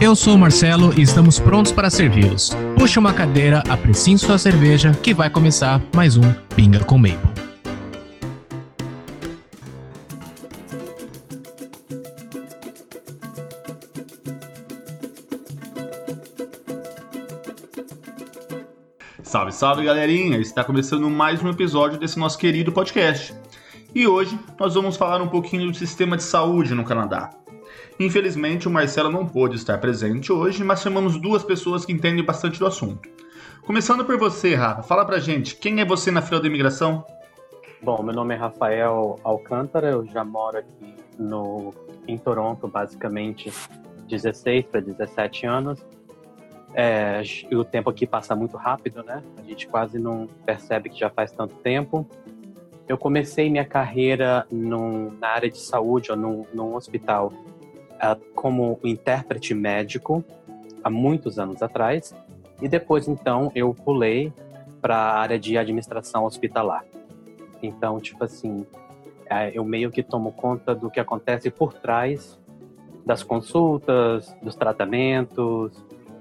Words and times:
Eu 0.00 0.14
sou 0.14 0.36
o 0.36 0.38
Marcelo 0.38 0.94
e 0.96 1.02
estamos 1.02 1.40
prontos 1.40 1.72
para 1.72 1.90
servi-los. 1.90 2.52
Puxe 2.78 3.00
uma 3.00 3.12
cadeira, 3.12 3.64
apreciem 3.68 4.16
sua 4.16 4.38
cerveja, 4.38 4.92
que 5.02 5.12
vai 5.12 5.28
começar 5.28 5.82
mais 5.92 6.16
um 6.16 6.32
Pinga 6.54 6.84
com 6.84 6.96
Maple. 6.96 7.18
Salve, 19.24 19.50
salve 19.50 19.84
galerinha! 19.84 20.38
Está 20.38 20.62
começando 20.62 21.10
mais 21.10 21.42
um 21.42 21.48
episódio 21.48 21.98
desse 21.98 22.20
nosso 22.20 22.38
querido 22.38 22.70
podcast. 22.70 23.34
E 23.92 24.06
hoje 24.06 24.38
nós 24.60 24.74
vamos 24.74 24.96
falar 24.96 25.20
um 25.20 25.28
pouquinho 25.28 25.72
do 25.72 25.76
sistema 25.76 26.16
de 26.16 26.22
saúde 26.22 26.72
no 26.72 26.84
Canadá. 26.84 27.30
Infelizmente, 28.00 28.68
o 28.68 28.70
Marcelo 28.70 29.10
não 29.10 29.26
pôde 29.26 29.56
estar 29.56 29.78
presente 29.78 30.32
hoje, 30.32 30.62
mas 30.62 30.80
chamamos 30.80 31.20
duas 31.20 31.42
pessoas 31.42 31.84
que 31.84 31.92
entendem 31.92 32.24
bastante 32.24 32.58
do 32.58 32.66
assunto. 32.66 33.08
Começando 33.66 34.04
por 34.04 34.16
você, 34.16 34.54
Rafa, 34.54 34.82
fala 34.82 35.04
pra 35.04 35.18
gente, 35.18 35.56
quem 35.56 35.80
é 35.80 35.84
você 35.84 36.10
na 36.10 36.22
fila 36.22 36.40
da 36.40 36.46
imigração? 36.46 37.04
Bom, 37.82 38.02
meu 38.02 38.14
nome 38.14 38.34
é 38.34 38.36
Rafael 38.36 39.16
Alcântara, 39.22 39.88
eu 39.90 40.06
já 40.06 40.24
moro 40.24 40.58
aqui 40.58 40.94
no, 41.18 41.74
em 42.06 42.16
Toronto, 42.16 42.66
basicamente 42.68 43.52
16 44.08 44.66
para 44.66 44.80
17 44.80 45.46
anos. 45.46 45.84
É, 46.74 47.22
o 47.52 47.64
tempo 47.64 47.90
aqui 47.90 48.06
passa 48.06 48.34
muito 48.36 48.56
rápido, 48.56 49.02
né? 49.02 49.22
A 49.36 49.42
gente 49.42 49.66
quase 49.66 49.98
não 49.98 50.28
percebe 50.46 50.88
que 50.88 50.98
já 50.98 51.10
faz 51.10 51.32
tanto 51.32 51.54
tempo. 51.56 52.08
Eu 52.88 52.96
comecei 52.96 53.50
minha 53.50 53.64
carreira 53.64 54.46
num, 54.50 55.10
na 55.18 55.28
área 55.28 55.50
de 55.50 55.58
saúde, 55.58 56.10
ou 56.10 56.16
num, 56.16 56.46
num 56.54 56.74
hospital, 56.74 57.32
como 58.34 58.78
intérprete 58.84 59.54
médico, 59.54 60.24
há 60.82 60.90
muitos 60.90 61.38
anos 61.38 61.62
atrás. 61.62 62.14
E 62.60 62.68
depois, 62.68 63.08
então, 63.08 63.50
eu 63.54 63.72
pulei 63.74 64.32
para 64.80 64.96
a 64.96 65.18
área 65.18 65.38
de 65.38 65.56
administração 65.56 66.24
hospitalar. 66.24 66.84
Então, 67.62 67.98
tipo 68.00 68.22
assim, 68.24 68.60
uh, 68.60 69.50
eu 69.52 69.64
meio 69.64 69.90
que 69.90 70.02
tomo 70.02 70.32
conta 70.32 70.74
do 70.74 70.90
que 70.90 71.00
acontece 71.00 71.50
por 71.50 71.74
trás 71.74 72.38
das 73.04 73.22
consultas, 73.22 74.36
dos 74.42 74.54
tratamentos, 74.54 75.72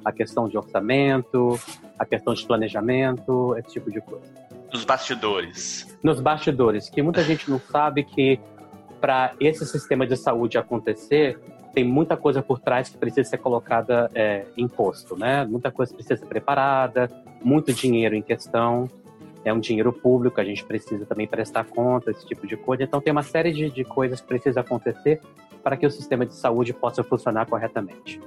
a 0.05 0.11
questão 0.11 0.47
de 0.47 0.57
orçamento, 0.57 1.59
a 1.99 2.05
questão 2.05 2.33
de 2.33 2.45
planejamento, 2.45 3.55
esse 3.57 3.73
tipo 3.73 3.91
de 3.91 3.99
coisa. 3.99 4.25
Nos 4.71 4.85
bastidores. 4.85 5.97
Nos 6.01 6.21
bastidores, 6.21 6.89
que 6.89 7.01
muita 7.01 7.23
gente 7.23 7.49
não 7.49 7.59
sabe 7.59 8.03
que 8.03 8.39
para 9.01 9.33
esse 9.39 9.65
sistema 9.65 10.07
de 10.07 10.15
saúde 10.15 10.57
acontecer, 10.57 11.37
tem 11.77 11.83
muita 11.83 12.17
coisa 12.17 12.41
por 12.41 12.57
trás 12.57 12.89
que 12.89 12.97
precisa 12.97 13.29
ser 13.29 13.37
colocada 13.37 14.09
é, 14.15 14.45
em 14.57 14.67
posto, 14.67 15.15
né? 15.15 15.45
Muita 15.45 15.69
coisa 15.69 15.93
precisa 15.93 16.17
ser 16.17 16.25
preparada, 16.25 17.07
muito 17.43 17.71
dinheiro 17.71 18.15
em 18.15 18.21
questão, 18.23 18.89
é 19.45 19.53
um 19.53 19.59
dinheiro 19.59 19.93
público, 19.93 20.41
a 20.41 20.43
gente 20.43 20.65
precisa 20.65 21.05
também 21.05 21.27
prestar 21.27 21.65
conta, 21.65 22.09
esse 22.09 22.25
tipo 22.25 22.47
de 22.47 22.57
coisa. 22.57 22.81
Então 22.81 22.99
tem 22.99 23.11
uma 23.11 23.21
série 23.21 23.53
de, 23.53 23.69
de 23.69 23.83
coisas 23.83 24.19
que 24.19 24.25
precisam 24.25 24.61
acontecer 24.61 25.21
para 25.63 25.77
que 25.77 25.85
o 25.85 25.91
sistema 25.91 26.25
de 26.25 26.33
saúde 26.33 26.73
possa 26.73 27.03
funcionar 27.03 27.45
corretamente. 27.45 28.19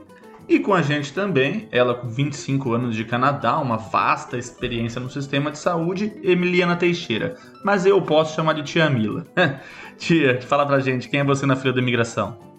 E 0.48 0.60
com 0.60 0.72
a 0.72 0.80
gente 0.80 1.12
também, 1.12 1.66
ela 1.72 1.94
com 1.96 2.08
25 2.08 2.72
anos 2.72 2.94
de 2.94 3.04
Canadá, 3.04 3.58
uma 3.58 3.78
vasta 3.78 4.38
experiência 4.38 5.00
no 5.00 5.10
sistema 5.10 5.50
de 5.50 5.58
saúde, 5.58 6.12
Emiliana 6.22 6.76
Teixeira. 6.76 7.34
Mas 7.64 7.84
eu 7.84 8.00
posso 8.00 8.36
chamar 8.36 8.52
de 8.52 8.62
tia 8.62 8.88
Mila. 8.88 9.26
tia, 9.98 10.40
fala 10.40 10.64
pra 10.64 10.78
gente, 10.78 11.08
quem 11.08 11.18
é 11.18 11.24
você 11.24 11.44
na 11.46 11.56
fila 11.56 11.74
da 11.74 11.80
imigração? 11.80 12.49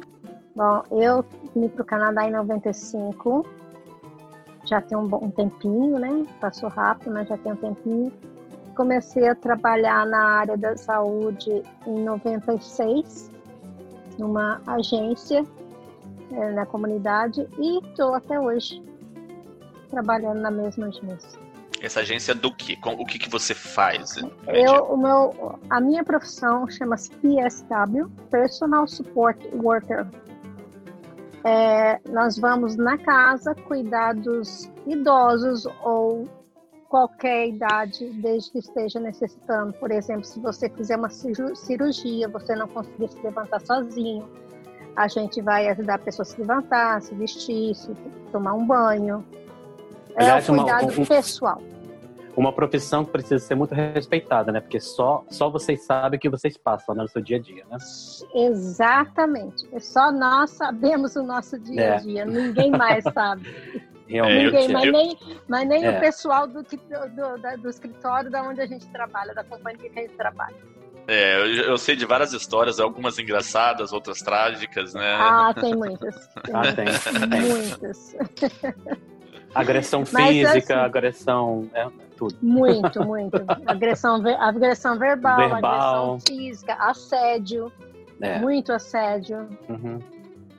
Bom, 0.56 0.84
eu 0.92 1.26
vim 1.56 1.70
pro 1.70 1.86
Canadá 1.86 2.28
em 2.28 2.32
95. 2.32 3.46
Já 4.66 4.82
tem 4.82 4.98
um, 4.98 5.08
bom, 5.08 5.30
tempinho, 5.30 5.98
né? 5.98 6.26
Passou 6.40 6.70
rápido, 6.70 7.12
mas 7.12 7.28
já 7.28 7.38
tem 7.38 7.54
um 7.54 7.56
tempinho. 7.56 8.12
Comecei 8.76 9.28
a 9.28 9.36
trabalhar 9.36 10.06
na 10.06 10.24
área 10.40 10.58
da 10.58 10.78
saúde 10.78 11.64
em 11.86 12.04
96, 12.04 13.32
numa 14.18 14.62
agência 14.68 15.46
é, 16.32 16.52
na 16.52 16.66
comunidade 16.66 17.48
e 17.58 17.80
estou 17.80 18.14
até 18.14 18.40
hoje 18.40 18.82
trabalhando 19.90 20.40
na 20.40 20.52
mesma 20.52 20.88
agência. 20.88 21.40
Essa 21.82 22.02
agência 22.02 22.36
do 22.36 22.54
que? 22.54 22.78
O 22.86 23.06
que, 23.06 23.18
que 23.18 23.30
você 23.30 23.56
faz? 23.56 24.16
Eu, 24.48 24.84
o 24.86 24.96
meu, 24.96 25.60
a 25.70 25.82
minha 25.82 26.04
profissão 26.04 26.70
chama-se 26.70 27.10
PSW, 27.16 28.08
Personal 28.30 28.88
Support 28.88 29.44
Worker. 29.56 30.08
É, 31.44 32.00
nós 32.10 32.38
vamos 32.38 32.76
na 32.76 32.98
casa 32.98 33.56
cuidar 33.56 34.14
dos 34.14 34.72
idosos 34.86 35.66
ou 35.84 36.28
qualquer 36.88 37.48
idade, 37.48 38.10
desde 38.22 38.52
que 38.52 38.60
esteja 38.60 39.00
necessitando. 39.00 39.74
Por 39.74 39.92
exemplo, 39.92 40.26
se 40.26 40.40
você 40.40 40.70
fizer 40.70 40.98
uma 40.98 41.10
cirurgia, 41.10 42.28
você 42.28 42.54
não 42.54 42.68
conseguir 42.68 43.08
se 43.10 43.20
levantar 43.24 43.62
sozinho, 43.62 44.30
a 44.96 45.08
gente 45.08 45.42
vai 45.42 45.70
ajudar 45.70 45.96
a 45.96 46.00
pessoa 46.00 46.24
a 46.24 46.26
se 46.26 46.40
levantar, 46.40 47.02
se 47.02 47.16
vestir, 47.16 47.74
se 47.76 47.94
tomar 48.32 48.54
um 48.54 48.68
banho. 48.68 49.26
É 50.16 50.24
Aliás, 50.24 50.50
o 50.50 50.54
cuidado 50.54 50.92
uma, 50.92 51.02
um, 51.02 51.06
pessoal. 51.06 51.62
Uma 52.36 52.54
profissão 52.54 53.04
que 53.04 53.12
precisa 53.12 53.40
ser 53.40 53.56
muito 53.56 53.76
respeitada, 53.76 54.52
né? 54.52 54.62
Porque 54.62 54.80
só, 54.80 55.24
só 55.30 55.50
vocês 55.50 55.84
sabem 55.84 56.18
o 56.18 56.20
que 56.20 56.30
vocês 56.30 56.58
passam 56.58 56.96
né, 56.96 57.04
no 57.04 57.10
seu 57.10 57.22
dia 57.22 57.38
a 57.38 57.40
dia, 57.40 57.66
né? 57.70 57.78
Exatamente. 58.34 59.68
Só 59.80 60.12
nós 60.12 60.52
sabemos 60.52 61.16
o 61.16 61.24
nosso 61.24 61.60
dia 61.60 61.94
a 61.94 61.96
é. 61.96 61.98
dia. 61.98 62.22
É. 62.22 62.26
Ninguém 62.26 62.72
mais 62.72 63.04
sabe. 63.14 63.46
Realmente. 64.08 64.46
Ninguém, 64.46 64.70
mas 64.70 64.92
nem, 64.92 65.18
mas 65.48 65.68
nem 65.68 65.86
é. 65.86 65.92
o 65.92 66.00
pessoal 66.00 66.48
do, 66.48 66.64
do, 66.64 66.68
do, 66.68 67.62
do 67.62 67.70
escritório 67.70 68.32
da 68.32 68.44
onde 68.44 68.62
a 68.62 68.66
gente 68.66 68.88
trabalha, 68.90 69.34
da 69.34 69.44
companhia 69.44 69.90
que 69.90 70.00
a 70.00 70.02
gente 70.04 70.16
trabalha. 70.16 70.56
É, 71.08 71.36
eu, 71.38 71.64
eu, 71.64 71.78
sei 71.78 71.96
de 71.96 72.06
várias 72.06 72.32
histórias, 72.32 72.80
algumas 72.80 73.18
engraçadas, 73.18 73.92
outras 73.92 74.20
trágicas, 74.20 74.94
né? 74.94 75.18
Ah, 75.20 75.54
tem 75.54 75.76
muitas. 75.76 76.28
Tem 76.28 76.54
ah, 76.56 76.74
tem. 76.74 77.42
Muitas. 77.42 78.16
Agressão 79.54 80.06
física, 80.06 80.58
assim, 80.58 80.74
agressão. 80.74 81.70
É, 81.74 81.88
tudo. 82.22 82.38
Muito, 82.42 83.04
muito. 83.04 83.44
Agressão, 83.66 84.22
agressão 84.40 85.00
verbal, 85.00 85.38
verbal. 85.38 86.14
agressão 86.14 86.20
física, 86.28 86.74
assédio. 86.76 87.72
É. 88.22 88.38
Muito 88.40 88.72
assédio. 88.72 89.50
Uhum. 89.68 90.00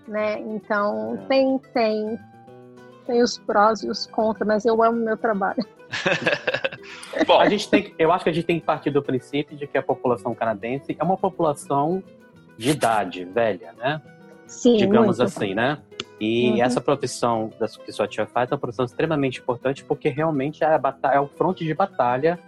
Né? 0.09 0.41
Então, 0.41 1.15
é. 1.15 1.27
tem, 1.27 1.59
tem. 1.73 2.19
Tem 3.07 3.23
os 3.23 3.39
prós 3.39 3.83
e 3.83 3.89
os 3.89 4.07
contras, 4.07 4.47
mas 4.47 4.65
eu 4.65 4.83
amo 4.83 4.99
meu 4.99 5.17
trabalho. 5.17 5.65
Bom. 7.27 7.39
A 7.39 7.49
gente 7.49 7.69
tem, 7.69 7.95
eu 7.99 8.13
acho 8.13 8.25
que 8.25 8.31
a 8.31 8.33
gente 8.33 8.47
tem 8.47 8.61
que 8.61 8.67
partir 8.67 8.91
do 8.91 9.03
princípio 9.03 9.57
de 9.57 9.67
que 9.67 9.77
a 9.77 9.83
população 9.83 10.35
canadense 10.35 10.97
é 10.99 11.05
uma 11.05 11.17
população 11.17 12.03
de 12.57 12.71
idade 12.71 13.25
velha, 13.25 13.73
né? 13.77 14.01
Sim, 14.47 14.77
Digamos 14.77 15.19
muito. 15.19 15.23
assim, 15.23 15.55
né? 15.55 15.79
E 16.23 16.53
uhum. 16.53 16.63
essa 16.63 16.81
profissão 16.81 17.53
que 17.85 17.91
sua 17.91 18.07
tia 18.07 18.25
faz 18.25 18.49
é 18.49 18.55
uma 18.55 18.61
profissão 18.61 18.85
extremamente 18.85 19.41
importante 19.41 19.83
porque 19.83 20.09
realmente 20.09 20.63
é, 20.63 20.79
batalha, 20.79 21.17
é 21.17 21.21
o 21.21 21.27
fronte 21.27 21.65
de 21.65 21.75
batalha 21.75 22.39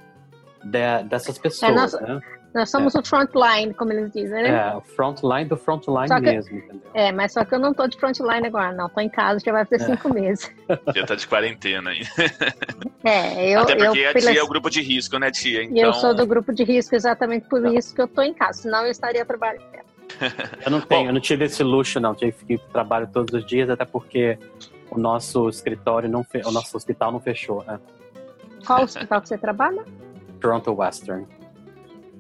de, 0.62 1.02
dessas 1.08 1.36
pessoas. 1.38 1.72
É, 1.72 1.74
nós, 1.74 1.92
né? 2.00 2.20
nós 2.54 2.70
somos 2.70 2.94
é. 2.94 3.00
o 3.00 3.04
frontline, 3.04 3.74
como 3.74 3.92
eles 3.92 4.12
dizem, 4.12 4.44
né? 4.44 4.70
É, 4.70 4.76
o 4.76 4.80
frontline 4.80 5.46
do 5.46 5.56
frontline 5.56 6.06
que, 6.06 6.20
mesmo, 6.20 6.56
entendeu? 6.56 6.88
É, 6.94 7.10
mas 7.10 7.32
só 7.32 7.44
que 7.44 7.52
eu 7.52 7.58
não 7.58 7.74
tô 7.74 7.88
de 7.88 7.98
frontline 7.98 8.46
agora, 8.46 8.72
não. 8.72 8.88
Tô 8.88 9.00
em 9.00 9.08
casa, 9.08 9.40
já 9.44 9.50
vai 9.50 9.64
fazer 9.64 9.82
é. 9.82 9.86
cinco 9.86 10.14
meses. 10.14 10.48
Já 10.94 11.04
tá 11.04 11.16
de 11.16 11.26
quarentena 11.26 11.90
aí. 11.90 12.02
É, 13.02 13.56
eu... 13.56 13.60
Até 13.62 13.74
porque 13.74 13.98
eu, 13.98 14.10
a 14.10 14.14
tia 14.14 14.38
é 14.38 14.42
o 14.44 14.48
grupo 14.48 14.70
de 14.70 14.80
risco, 14.82 15.18
né, 15.18 15.32
tia? 15.32 15.64
Então... 15.64 15.76
E 15.76 15.80
eu 15.80 15.92
sou 15.94 16.14
do 16.14 16.24
grupo 16.24 16.52
de 16.52 16.62
risco 16.62 16.94
exatamente 16.94 17.48
por 17.48 17.60
tá. 17.60 17.70
isso 17.70 17.92
que 17.92 18.00
eu 18.00 18.06
tô 18.06 18.22
em 18.22 18.32
casa, 18.32 18.62
senão 18.62 18.84
eu 18.84 18.92
estaria 18.92 19.26
trabalhando. 19.26 19.83
Eu 20.64 20.70
não 20.70 20.80
tenho, 20.80 21.02
Bom, 21.02 21.06
eu 21.08 21.12
não 21.12 21.20
tive 21.20 21.44
esse 21.44 21.62
luxo, 21.62 22.00
não. 22.00 22.14
Tive 22.14 22.32
que 22.32 22.58
trabalho 22.72 23.08
todos 23.12 23.34
os 23.34 23.46
dias, 23.46 23.68
até 23.70 23.84
porque 23.84 24.38
o 24.90 24.98
nosso 24.98 25.48
escritório, 25.48 26.08
não 26.08 26.24
fe... 26.24 26.42
o 26.44 26.50
nosso 26.50 26.76
hospital 26.76 27.12
não 27.12 27.20
fechou, 27.20 27.64
né? 27.64 27.80
Qual 28.66 28.82
hospital 28.82 29.20
que 29.20 29.28
você 29.28 29.38
trabalha? 29.38 29.84
Toronto 30.40 30.72
Western. 30.72 31.26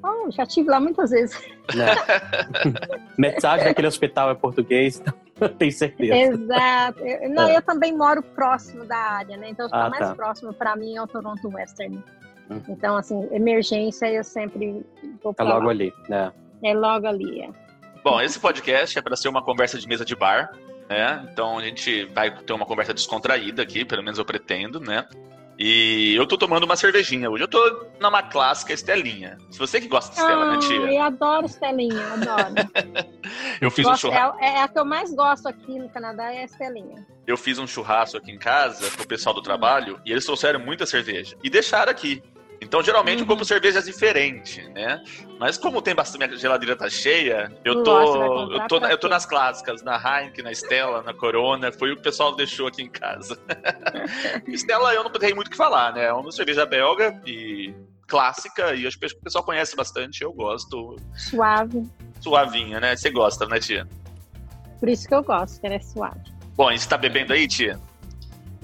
Oh, 0.02 0.30
já 0.30 0.44
tive 0.44 0.68
lá 0.68 0.78
muitas 0.78 1.10
vezes. 1.10 1.42
É. 1.70 3.10
Metade 3.16 3.64
daquele 3.64 3.88
hospital 3.88 4.30
é 4.30 4.34
português, 4.34 5.00
então 5.00 5.48
tenho 5.48 5.72
certeza. 5.72 6.14
Exato. 6.14 7.00
Eu, 7.00 7.30
não, 7.30 7.48
é. 7.48 7.56
eu 7.56 7.62
também 7.62 7.96
moro 7.96 8.22
próximo 8.22 8.84
da 8.84 8.96
área, 8.96 9.36
né? 9.38 9.48
Então, 9.48 9.66
o 9.66 9.70
ah, 9.72 9.88
mais 9.88 10.08
tá. 10.08 10.14
próximo 10.14 10.52
para 10.52 10.76
mim 10.76 10.94
é 10.96 11.02
o 11.02 11.06
Toronto 11.06 11.48
Western. 11.48 12.02
Hum. 12.50 12.60
Então, 12.68 12.96
assim, 12.96 13.26
emergência 13.32 14.12
eu 14.12 14.22
sempre 14.22 14.84
vou 15.22 15.34
É 15.38 15.42
logo 15.42 15.66
lá. 15.66 15.70
ali, 15.70 15.92
né? 16.06 16.32
É 16.62 16.74
logo 16.74 17.06
ali, 17.06 17.40
é. 17.40 17.63
Bom, 18.04 18.20
esse 18.20 18.38
podcast 18.38 18.98
é 18.98 19.00
para 19.00 19.16
ser 19.16 19.28
uma 19.28 19.42
conversa 19.42 19.78
de 19.78 19.88
mesa 19.88 20.04
de 20.04 20.14
bar, 20.14 20.52
né? 20.90 21.26
Então 21.32 21.58
a 21.58 21.62
gente 21.62 22.04
vai 22.04 22.30
ter 22.30 22.52
uma 22.52 22.66
conversa 22.66 22.92
descontraída 22.92 23.62
aqui, 23.62 23.82
pelo 23.82 24.02
menos 24.02 24.18
eu 24.18 24.26
pretendo, 24.26 24.78
né? 24.78 25.08
E 25.58 26.14
eu 26.14 26.26
tô 26.26 26.36
tomando 26.36 26.64
uma 26.64 26.76
cervejinha 26.76 27.30
hoje. 27.30 27.44
Eu 27.44 27.48
tô 27.48 27.86
numa 27.98 28.22
clássica 28.22 28.74
Estelinha. 28.74 29.38
Se 29.50 29.58
você 29.58 29.80
que 29.80 29.88
gosta 29.88 30.12
de 30.12 30.20
Estela, 30.20 30.44
ah, 30.44 30.52
né, 30.52 30.58
tia? 30.58 30.76
Eu 30.76 31.02
adoro 31.02 31.46
Estelinha, 31.46 32.12
adoro. 32.12 32.54
eu 33.62 33.70
fiz 33.70 33.86
gosto, 33.86 34.08
um 34.08 34.10
churrasco. 34.10 34.38
É, 34.38 34.48
é, 34.48 34.62
a 34.62 34.68
que 34.68 34.78
eu 34.78 34.84
mais 34.84 35.14
gosto 35.14 35.48
aqui 35.48 35.78
no 35.78 35.88
Canadá, 35.88 36.30
é 36.30 36.42
a 36.42 36.44
Estelinha. 36.44 37.06
Eu 37.26 37.38
fiz 37.38 37.58
um 37.58 37.66
churrasco 37.66 38.18
aqui 38.18 38.30
em 38.30 38.38
casa 38.38 38.90
pro 38.90 39.06
pessoal 39.06 39.34
do 39.34 39.40
trabalho 39.40 39.98
e 40.04 40.12
eles 40.12 40.26
trouxeram 40.26 40.60
muita 40.60 40.84
cerveja. 40.84 41.38
E 41.42 41.48
deixaram 41.48 41.90
aqui. 41.90 42.22
Então, 42.64 42.82
geralmente, 42.82 43.18
uhum. 43.18 43.24
eu 43.24 43.26
compro 43.26 43.44
cervejas 43.44 43.84
diferentes, 43.84 44.66
né? 44.70 45.02
Mas 45.38 45.58
como 45.58 45.82
tem 45.82 45.94
bastante, 45.94 46.26
minha 46.26 46.36
geladeira 46.36 46.74
tá 46.74 46.88
cheia, 46.88 47.52
eu 47.64 47.82
tô, 47.82 48.52
eu 48.52 48.66
tô, 48.66 48.78
eu 48.78 48.98
tô 48.98 49.08
nas 49.08 49.26
clássicas, 49.26 49.82
na 49.82 49.96
Heineken, 49.96 50.44
na 50.44 50.52
Stella, 50.52 51.02
na 51.02 51.12
Corona, 51.12 51.70
foi 51.70 51.92
o 51.92 51.94
que 51.94 52.00
o 52.00 52.02
pessoal 52.02 52.34
deixou 52.34 52.66
aqui 52.66 52.82
em 52.82 52.88
casa. 52.88 53.38
Stella 54.48 54.94
eu 54.94 55.04
não 55.04 55.10
tenho 55.10 55.36
muito 55.36 55.48
o 55.48 55.50
que 55.50 55.56
falar, 55.56 55.92
né? 55.92 56.06
É 56.06 56.12
uma 56.12 56.32
cerveja 56.32 56.64
belga 56.64 57.20
e 57.26 57.74
clássica, 58.06 58.74
e 58.74 58.86
acho 58.86 58.98
que 58.98 59.06
o 59.06 59.20
pessoal 59.20 59.44
conhece 59.44 59.76
bastante, 59.76 60.22
eu 60.22 60.32
gosto. 60.32 60.96
Suave. 61.14 61.86
Suavinha, 62.20 62.80
né? 62.80 62.96
Você 62.96 63.10
gosta, 63.10 63.46
né, 63.46 63.60
tia? 63.60 63.86
Por 64.80 64.88
isso 64.88 65.06
que 65.06 65.14
eu 65.14 65.22
gosto, 65.22 65.60
que 65.60 65.66
ela 65.66 65.76
é 65.76 65.80
suave. 65.80 66.20
Bom, 66.56 66.70
e 66.70 66.78
você 66.78 66.88
tá 66.88 66.96
bebendo 66.96 67.32
aí, 67.32 67.48
tia? 67.48 67.78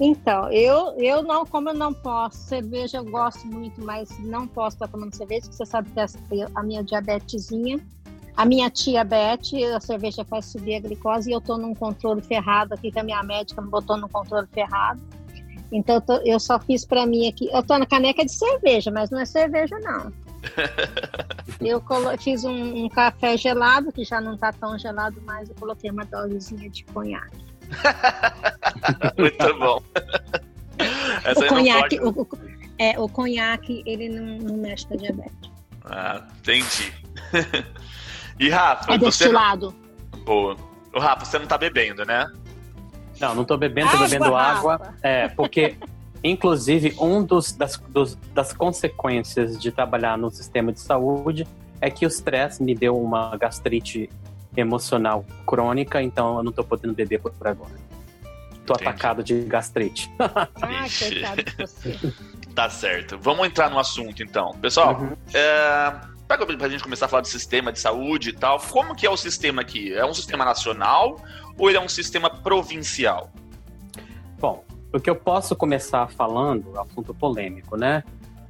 Então, 0.03 0.51
eu, 0.51 0.95
eu 0.97 1.21
não, 1.21 1.45
como 1.45 1.69
eu 1.69 1.75
não 1.75 1.93
posso, 1.93 2.35
cerveja 2.35 2.97
eu 2.97 3.05
gosto 3.05 3.45
muito, 3.45 3.85
mas 3.85 4.09
não 4.17 4.47
posso 4.47 4.75
estar 4.75 4.87
tomando 4.87 5.15
cerveja, 5.15 5.41
porque 5.41 5.57
você 5.57 5.65
sabe 5.67 5.91
que 5.91 5.99
a, 6.55 6.63
minha 6.63 6.83
diabetesinha, 6.83 7.79
a 8.35 8.43
minha 8.43 8.67
tia 8.71 9.03
Beth, 9.03 9.53
a 9.75 9.79
cerveja 9.79 10.25
faz 10.25 10.45
subir 10.47 10.73
a 10.73 10.79
glicose 10.79 11.29
e 11.29 11.33
eu 11.33 11.39
tô 11.39 11.55
num 11.55 11.75
controle 11.75 12.19
ferrado 12.19 12.73
aqui, 12.73 12.91
que 12.91 12.97
a 12.97 13.03
minha 13.03 13.21
médica 13.21 13.61
me 13.61 13.69
botou 13.69 13.95
num 13.95 14.07
controle 14.07 14.47
ferrado. 14.51 14.99
Então 15.71 15.97
eu, 15.97 16.01
tô, 16.01 16.13
eu 16.25 16.39
só 16.39 16.59
fiz 16.59 16.83
para 16.83 17.05
mim 17.05 17.27
aqui, 17.27 17.47
eu 17.53 17.61
tô 17.61 17.77
na 17.77 17.85
caneca 17.85 18.25
de 18.25 18.31
cerveja, 18.31 18.89
mas 18.89 19.11
não 19.11 19.19
é 19.19 19.25
cerveja 19.25 19.77
não. 19.81 20.11
eu 21.61 21.79
fiz 22.17 22.43
um, 22.43 22.85
um, 22.85 22.89
café 22.89 23.37
gelado, 23.37 23.91
que 23.91 24.03
já 24.03 24.19
não 24.19 24.35
tá 24.35 24.51
tão 24.51 24.79
gelado 24.79 25.21
mais, 25.21 25.47
eu 25.47 25.55
coloquei 25.59 25.91
uma 25.91 26.05
dosezinha 26.05 26.67
de 26.71 26.83
conhaque. 26.85 27.50
Muito 29.17 29.59
bom. 29.59 29.81
Essa 31.23 31.45
o 31.45 31.47
conhaque, 31.47 31.99
pode... 31.99 32.19
o, 32.19 32.27
é, 32.77 32.99
o 32.99 33.07
conhaque, 33.07 33.83
ele 33.85 34.09
não, 34.09 34.37
não 34.39 34.57
mexe 34.57 34.87
com 34.87 34.95
a 34.95 34.97
diabetes. 34.97 35.51
Ah, 35.85 36.21
entendi. 36.39 36.93
e 38.39 38.49
Rafa, 38.49 38.93
é 38.93 38.97
destilado. 38.97 39.73
Não... 40.11 40.19
Boa. 40.23 40.57
O 40.93 40.99
Rafa, 40.99 41.25
você 41.25 41.39
não 41.39 41.47
tá 41.47 41.57
bebendo, 41.57 42.05
né? 42.05 42.29
Não, 43.19 43.35
não 43.35 43.45
tô 43.45 43.55
bebendo, 43.57 43.89
tô 43.89 43.97
água, 43.97 44.07
bebendo 44.07 44.35
água. 44.35 44.77
Rafa. 44.77 44.95
É, 45.01 45.27
porque, 45.29 45.75
inclusive, 46.23 46.95
um 46.99 47.23
dos 47.23 47.53
das, 47.53 47.77
dos, 47.77 48.15
das 48.33 48.51
consequências 48.51 49.59
de 49.59 49.71
trabalhar 49.71 50.17
no 50.17 50.29
sistema 50.31 50.73
de 50.73 50.79
saúde 50.79 51.47
é 51.79 51.89
que 51.89 52.05
o 52.05 52.09
stress 52.09 52.61
me 52.61 52.75
deu 52.75 52.99
uma 52.99 53.35
gastrite 53.37 54.09
emocional 54.55 55.25
crônica, 55.45 56.01
então 56.01 56.37
eu 56.37 56.43
não 56.43 56.51
tô 56.51 56.63
podendo 56.63 56.93
beber 56.93 57.19
por 57.19 57.31
agora. 57.47 57.71
Tô 58.65 58.73
Entendi. 58.73 58.89
atacado 58.89 59.23
de 59.23 59.41
gastrite. 59.43 60.11
ah, 60.19 60.47
coitado 60.99 61.43
de 61.43 61.55
você. 61.57 62.13
Tá 62.53 62.69
certo. 62.69 63.17
Vamos 63.17 63.47
entrar 63.47 63.69
no 63.69 63.79
assunto 63.79 64.21
então. 64.21 64.51
Pessoal, 64.61 64.99
uhum. 64.99 65.15
é, 65.33 66.01
pra 66.27 66.69
gente 66.69 66.83
começar 66.83 67.05
a 67.05 67.09
falar 67.09 67.21
do 67.21 67.27
sistema 67.27 67.71
de 67.71 67.79
saúde 67.79 68.31
e 68.31 68.33
tal, 68.33 68.59
como 68.59 68.93
que 68.93 69.05
é 69.05 69.09
o 69.09 69.15
sistema 69.15 69.61
aqui? 69.61 69.93
É 69.93 70.05
um 70.05 70.13
sistema 70.13 70.43
nacional 70.43 71.15
ou 71.57 71.69
ele 71.69 71.77
é 71.77 71.81
um 71.81 71.87
sistema 71.87 72.29
provincial? 72.29 73.31
Bom, 74.37 74.65
o 74.93 74.99
que 74.99 75.09
eu 75.09 75.15
posso 75.15 75.55
começar 75.55 76.07
falando, 76.09 76.77
assunto 76.79 77.13
polêmico, 77.13 77.77
né? 77.77 78.03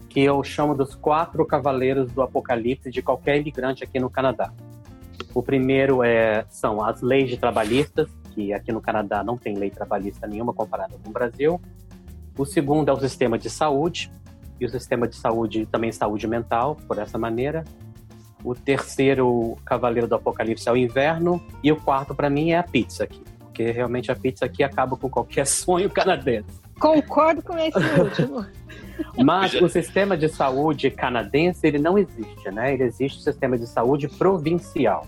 Que 0.09 0.21
eu 0.21 0.43
chamo 0.43 0.73
dos 0.73 0.95
quatro 0.95 1.45
cavaleiros 1.45 2.11
do 2.11 2.21
apocalipse 2.21 2.89
de 2.89 3.01
qualquer 3.01 3.37
imigrante 3.37 3.83
aqui 3.83 3.99
no 3.99 4.09
Canadá. 4.09 4.51
O 5.33 5.41
primeiro 5.41 6.03
é, 6.03 6.45
são 6.49 6.83
as 6.83 7.01
leis 7.01 7.35
trabalhistas, 7.37 8.09
que 8.33 8.53
aqui 8.53 8.71
no 8.71 8.81
Canadá 8.81 9.23
não 9.23 9.37
tem 9.37 9.55
lei 9.55 9.69
trabalhista 9.69 10.27
nenhuma 10.27 10.53
comparada 10.53 10.95
com 11.03 11.09
o 11.09 11.13
Brasil. 11.13 11.61
O 12.37 12.45
segundo 12.45 12.89
é 12.89 12.93
o 12.93 12.99
sistema 12.99 13.37
de 13.37 13.49
saúde, 13.49 14.11
e 14.61 14.65
o 14.65 14.69
sistema 14.69 15.07
de 15.07 15.15
saúde 15.15 15.65
também 15.65 15.91
saúde 15.91 16.27
mental, 16.27 16.77
por 16.87 16.99
essa 16.99 17.17
maneira. 17.17 17.63
O 18.43 18.53
terceiro 18.53 19.57
cavaleiro 19.65 20.07
do 20.07 20.13
apocalipse 20.13 20.69
é 20.69 20.71
o 20.71 20.77
inverno. 20.77 21.43
E 21.63 21.71
o 21.71 21.75
quarto, 21.75 22.13
para 22.13 22.29
mim, 22.29 22.51
é 22.51 22.59
a 22.59 22.63
pizza 22.63 23.05
aqui. 23.05 23.23
Porque 23.39 23.71
realmente 23.71 24.11
a 24.11 24.15
pizza 24.15 24.45
aqui 24.45 24.63
acaba 24.63 24.95
com 24.95 25.09
qualquer 25.09 25.45
sonho 25.49 25.89
canadense. 25.89 26.60
Concordo 26.81 27.41
com 27.41 27.57
esse 27.57 27.77
último. 27.99 28.45
Mas 29.23 29.53
o 29.53 29.69
sistema 29.69 30.17
de 30.17 30.27
saúde 30.27 30.89
canadense, 30.91 31.65
ele 31.65 31.79
não 31.79 31.97
existe, 31.97 32.51
né? 32.51 32.73
Ele 32.73 32.83
existe 32.83 33.19
o 33.19 33.21
sistema 33.21 33.57
de 33.57 33.67
saúde 33.67 34.07
provincial 34.07 35.05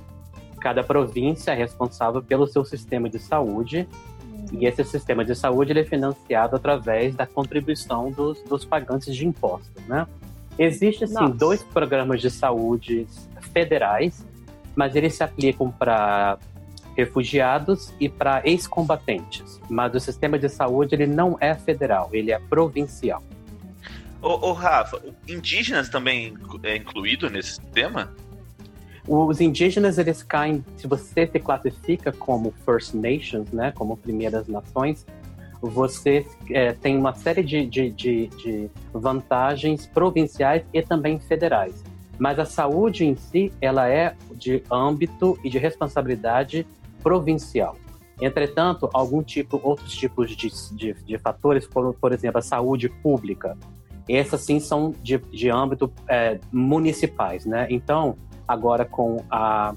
cada 0.63 0.81
província 0.81 1.51
é 1.51 1.55
responsável 1.55 2.23
pelo 2.23 2.47
seu 2.47 2.63
sistema 2.63 3.09
de 3.09 3.19
saúde 3.19 3.85
uhum. 4.23 4.45
e 4.53 4.65
esse 4.65 4.81
sistema 4.85 5.25
de 5.25 5.35
saúde 5.35 5.77
é 5.77 5.83
financiado 5.83 6.55
através 6.55 7.13
da 7.13 7.27
contribuição 7.27 8.09
dos, 8.09 8.41
dos 8.43 8.63
pagantes 8.63 9.13
de 9.13 9.27
impostos, 9.27 9.85
né? 9.87 10.07
Existem, 10.57 11.05
sim, 11.05 11.31
dois 11.31 11.61
programas 11.61 12.21
de 12.21 12.29
saúde 12.29 13.05
federais, 13.51 14.25
mas 14.73 14.95
eles 14.95 15.15
se 15.15 15.23
aplicam 15.23 15.69
para 15.69 16.37
refugiados 16.95 17.93
e 17.99 18.07
para 18.07 18.41
ex-combatentes. 18.45 19.59
Mas 19.69 19.93
o 19.95 19.99
sistema 19.99 20.37
de 20.37 20.49
saúde 20.49 20.95
ele 20.95 21.07
não 21.07 21.37
é 21.39 21.55
federal, 21.55 22.09
ele 22.13 22.31
é 22.31 22.39
provincial. 22.39 23.23
Ô, 24.21 24.49
ô 24.49 24.53
Rafa, 24.53 25.01
indígenas 25.27 25.89
também 25.89 26.33
é 26.63 26.77
incluído 26.77 27.29
nesse 27.29 27.55
sistema? 27.55 28.13
Os 29.05 29.41
indígenas, 29.41 29.97
eles 29.97 30.23
caem, 30.23 30.63
se 30.77 30.87
você 30.87 31.27
se 31.27 31.39
classifica 31.39 32.11
como 32.11 32.53
First 32.65 32.93
Nations, 32.93 33.51
né, 33.51 33.73
como 33.75 33.97
primeiras 33.97 34.47
nações, 34.47 35.05
você 35.61 36.25
é, 36.49 36.71
tem 36.73 36.97
uma 36.97 37.13
série 37.13 37.43
de, 37.43 37.65
de, 37.65 37.89
de, 37.89 38.27
de, 38.27 38.69
vantagens 38.93 39.85
provinciais 39.85 40.63
e 40.73 40.81
também 40.81 41.19
federais. 41.19 41.83
Mas 42.17 42.39
a 42.39 42.45
saúde 42.45 43.05
em 43.05 43.15
si, 43.15 43.51
ela 43.59 43.89
é 43.89 44.15
de 44.35 44.63
âmbito 44.71 45.37
e 45.43 45.49
de 45.49 45.57
responsabilidade 45.57 46.65
provincial. 47.03 47.75
Entretanto, 48.21 48.89
algum 48.93 49.21
tipo, 49.21 49.59
outros 49.61 49.93
tipos 49.93 50.31
de, 50.31 50.49
de, 50.71 50.93
de 50.93 51.17
fatores, 51.17 51.67
por, 51.67 51.93
por 51.95 52.13
exemplo, 52.13 52.39
a 52.39 52.41
saúde 52.41 52.87
pública, 52.87 53.57
essas 54.07 54.41
sim 54.41 54.59
são 54.59 54.93
de, 55.01 55.17
de 55.17 55.49
âmbito 55.49 55.91
é, 56.07 56.39
municipais, 56.51 57.45
né? 57.45 57.67
Então, 57.69 58.15
Agora, 58.47 58.85
com 58.85 59.23
a, 59.29 59.73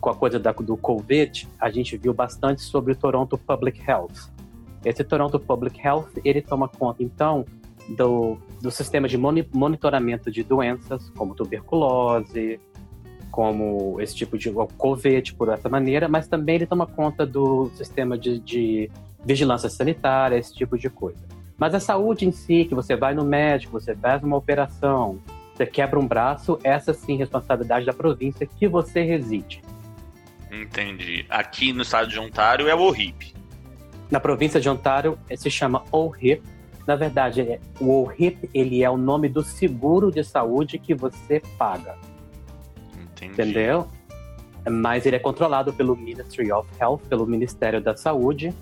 com 0.00 0.10
a 0.10 0.14
coisa 0.14 0.38
da, 0.38 0.52
do 0.52 0.76
Covid, 0.76 1.48
a 1.58 1.70
gente 1.70 1.96
viu 1.96 2.12
bastante 2.12 2.62
sobre 2.62 2.92
o 2.92 2.96
Toronto 2.96 3.38
Public 3.38 3.80
Health. 3.88 4.30
Esse 4.84 5.02
Toronto 5.02 5.40
Public 5.40 5.80
Health, 5.84 6.10
ele 6.24 6.42
toma 6.42 6.68
conta, 6.68 7.02
então, 7.02 7.44
do, 7.96 8.36
do 8.60 8.70
sistema 8.70 9.08
de 9.08 9.16
monitoramento 9.16 10.30
de 10.30 10.42
doenças, 10.42 11.10
como 11.10 11.34
tuberculose, 11.34 12.60
como 13.30 14.00
esse 14.00 14.14
tipo 14.14 14.38
de 14.38 14.50
COVID, 14.50 15.34
por 15.34 15.48
essa 15.48 15.68
maneira, 15.68 16.08
mas 16.08 16.26
também 16.28 16.56
ele 16.56 16.66
toma 16.66 16.86
conta 16.86 17.26
do 17.26 17.70
sistema 17.74 18.16
de, 18.16 18.38
de 18.40 18.90
vigilância 19.24 19.68
sanitária, 19.68 20.36
esse 20.36 20.54
tipo 20.54 20.78
de 20.78 20.88
coisa. 20.88 21.18
Mas 21.56 21.74
a 21.74 21.80
saúde 21.80 22.26
em 22.26 22.32
si, 22.32 22.64
que 22.64 22.74
você 22.74 22.94
vai 22.94 23.14
no 23.14 23.24
médico, 23.24 23.72
você 23.72 23.94
faz 23.94 24.22
uma 24.22 24.36
operação, 24.36 25.18
você 25.54 25.66
quebra 25.66 25.98
um 25.98 26.06
braço, 26.06 26.58
essa 26.62 26.94
sim 26.94 27.16
é 27.16 27.18
responsabilidade 27.18 27.84
da 27.84 27.92
província 27.92 28.46
que 28.46 28.68
você 28.68 29.02
reside. 29.02 29.60
Entendi. 30.50 31.26
Aqui 31.28 31.72
no 31.72 31.82
estado 31.82 32.08
de 32.08 32.18
Ontário 32.18 32.68
é 32.68 32.74
o 32.74 32.80
OHIP. 32.80 33.34
Na 34.10 34.20
província 34.20 34.60
de 34.60 34.68
Ontário 34.68 35.18
eh, 35.28 35.36
se 35.36 35.50
chama 35.50 35.84
OHIP. 35.90 36.42
Na 36.86 36.96
verdade, 36.96 37.42
é, 37.42 37.60
o 37.80 38.04
OHIP 38.04 38.48
ele 38.54 38.82
é 38.82 38.88
o 38.88 38.96
nome 38.96 39.28
do 39.28 39.42
seguro 39.42 40.10
de 40.10 40.24
saúde 40.24 40.78
que 40.78 40.94
você 40.94 41.42
paga. 41.58 41.96
Entendi. 43.22 43.32
Entendeu? 43.32 43.86
Mas 44.70 45.06
ele 45.06 45.16
é 45.16 45.18
controlado 45.18 45.72
pelo 45.72 45.96
Ministry 45.96 46.52
of 46.52 46.68
Health, 46.80 47.00
pelo 47.08 47.26
Ministério 47.26 47.80
da 47.80 47.96
Saúde. 47.96 48.54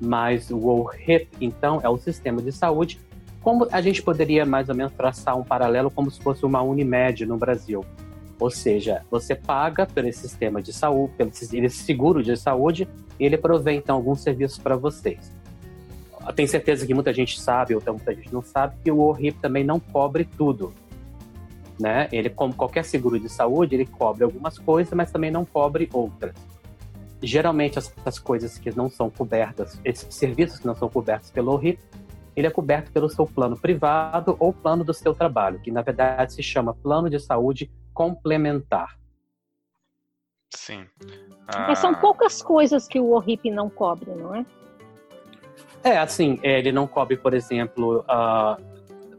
Mas 0.00 0.50
o 0.50 0.66
OHIP, 0.66 1.28
então, 1.40 1.80
é 1.82 1.88
o 1.88 1.96
sistema 1.96 2.42
de 2.42 2.50
saúde 2.50 2.98
como 3.42 3.66
a 3.72 3.80
gente 3.80 4.00
poderia 4.02 4.46
mais 4.46 4.68
ou 4.68 4.74
menos 4.74 4.92
traçar 4.92 5.36
um 5.36 5.42
paralelo 5.42 5.90
como 5.90 6.10
se 6.10 6.20
fosse 6.20 6.46
uma 6.46 6.62
Unimed 6.62 7.26
no 7.26 7.36
Brasil? 7.36 7.84
Ou 8.38 8.50
seja, 8.50 9.02
você 9.10 9.34
paga 9.34 9.84
pelo 9.84 10.12
sistema 10.12 10.62
de 10.62 10.72
saúde, 10.72 11.12
pelo 11.16 11.32
seguro 11.70 12.22
de 12.22 12.36
saúde, 12.36 12.88
e 13.18 13.24
ele 13.24 13.36
provém 13.36 13.78
então 13.78 13.96
alguns 13.96 14.20
serviços 14.20 14.58
para 14.58 14.76
vocês. 14.76 15.32
tenho 16.34 16.48
certeza 16.48 16.86
que 16.86 16.94
muita 16.94 17.12
gente 17.12 17.40
sabe, 17.40 17.74
ou 17.74 17.80
então 17.80 17.94
muita 17.94 18.14
gente 18.14 18.32
não 18.32 18.42
sabe, 18.42 18.76
que 18.82 18.90
o 18.90 19.00
ORIP 19.00 19.38
também 19.40 19.64
não 19.64 19.80
cobre 19.80 20.24
tudo. 20.24 20.72
Né? 21.78 22.08
Ele, 22.12 22.30
como 22.30 22.54
qualquer 22.54 22.84
seguro 22.84 23.18
de 23.18 23.28
saúde, 23.28 23.74
ele 23.74 23.86
cobre 23.86 24.24
algumas 24.24 24.58
coisas, 24.58 24.92
mas 24.94 25.10
também 25.10 25.30
não 25.30 25.44
cobre 25.44 25.88
outras. 25.92 26.34
Geralmente, 27.22 27.78
essas 27.78 28.18
coisas 28.18 28.58
que 28.58 28.74
não 28.76 28.90
são 28.90 29.08
cobertas, 29.08 29.80
esses 29.84 30.14
serviços 30.14 30.58
que 30.58 30.66
não 30.66 30.74
são 30.74 30.88
cobertos 30.88 31.30
pelo 31.30 31.52
ORIP, 31.52 31.78
ele 32.34 32.46
é 32.46 32.50
coberto 32.50 32.90
pelo 32.90 33.08
seu 33.08 33.26
plano 33.26 33.56
privado 33.56 34.36
ou 34.38 34.52
plano 34.52 34.82
do 34.84 34.94
seu 34.94 35.14
trabalho, 35.14 35.60
que 35.60 35.70
na 35.70 35.82
verdade 35.82 36.32
se 36.32 36.42
chama 36.42 36.74
plano 36.74 37.08
de 37.10 37.18
saúde 37.20 37.70
complementar. 37.92 38.98
Sim. 40.50 40.86
Ah... 41.46 41.66
Mas 41.68 41.78
são 41.78 41.94
poucas 41.94 42.42
coisas 42.42 42.88
que 42.88 42.98
o 42.98 43.10
ORIP 43.10 43.50
não 43.50 43.68
cobre, 43.68 44.10
não 44.10 44.34
é? 44.34 44.46
É, 45.84 45.98
assim, 45.98 46.38
ele 46.42 46.70
não 46.70 46.86
cobre, 46.86 47.16
por 47.16 47.34
exemplo, 47.34 48.04
uh, 48.08 48.71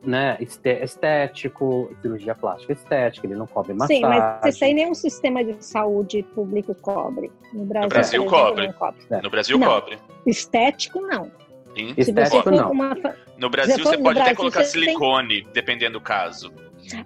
né, 0.03 0.38
estético, 0.39 1.95
cirurgia 2.01 2.36
plástica 2.36 2.74
estética, 2.74 3.25
ele 3.25 3.36
não 3.36 3.48
cobre 3.48 3.74
massagem. 3.74 4.03
Sim, 4.03 4.10
mas 4.10 4.55
isso 4.55 4.65
aí 4.65 4.74
nenhum 4.74 4.93
sistema 4.93 5.43
de 5.43 5.55
saúde 5.63 6.24
público 6.36 6.75
cobre. 6.75 7.31
No 7.53 7.65
Brasil, 7.65 7.83
no 7.83 7.89
Brasil 7.89 8.25
cobre. 8.25 8.74
cobre. 8.74 9.22
No 9.22 9.29
Brasil 9.29 9.57
não. 9.57 9.67
cobre. 9.67 9.98
Estético, 10.25 11.01
não. 11.01 11.31
Sim. 11.75 11.93
Estético, 11.98 12.51
não. 12.51 12.72
Uma... 12.72 12.95
No 13.38 13.50
Brasil, 13.50 13.77
você, 13.77 13.98
pode 13.98 14.01
Brasil, 14.01 14.22
até 14.22 14.36
colocar 14.36 14.63
silicone, 14.63 15.43
tem... 15.43 15.53
dependendo 15.53 15.93
do 15.93 16.01
caso. 16.01 16.53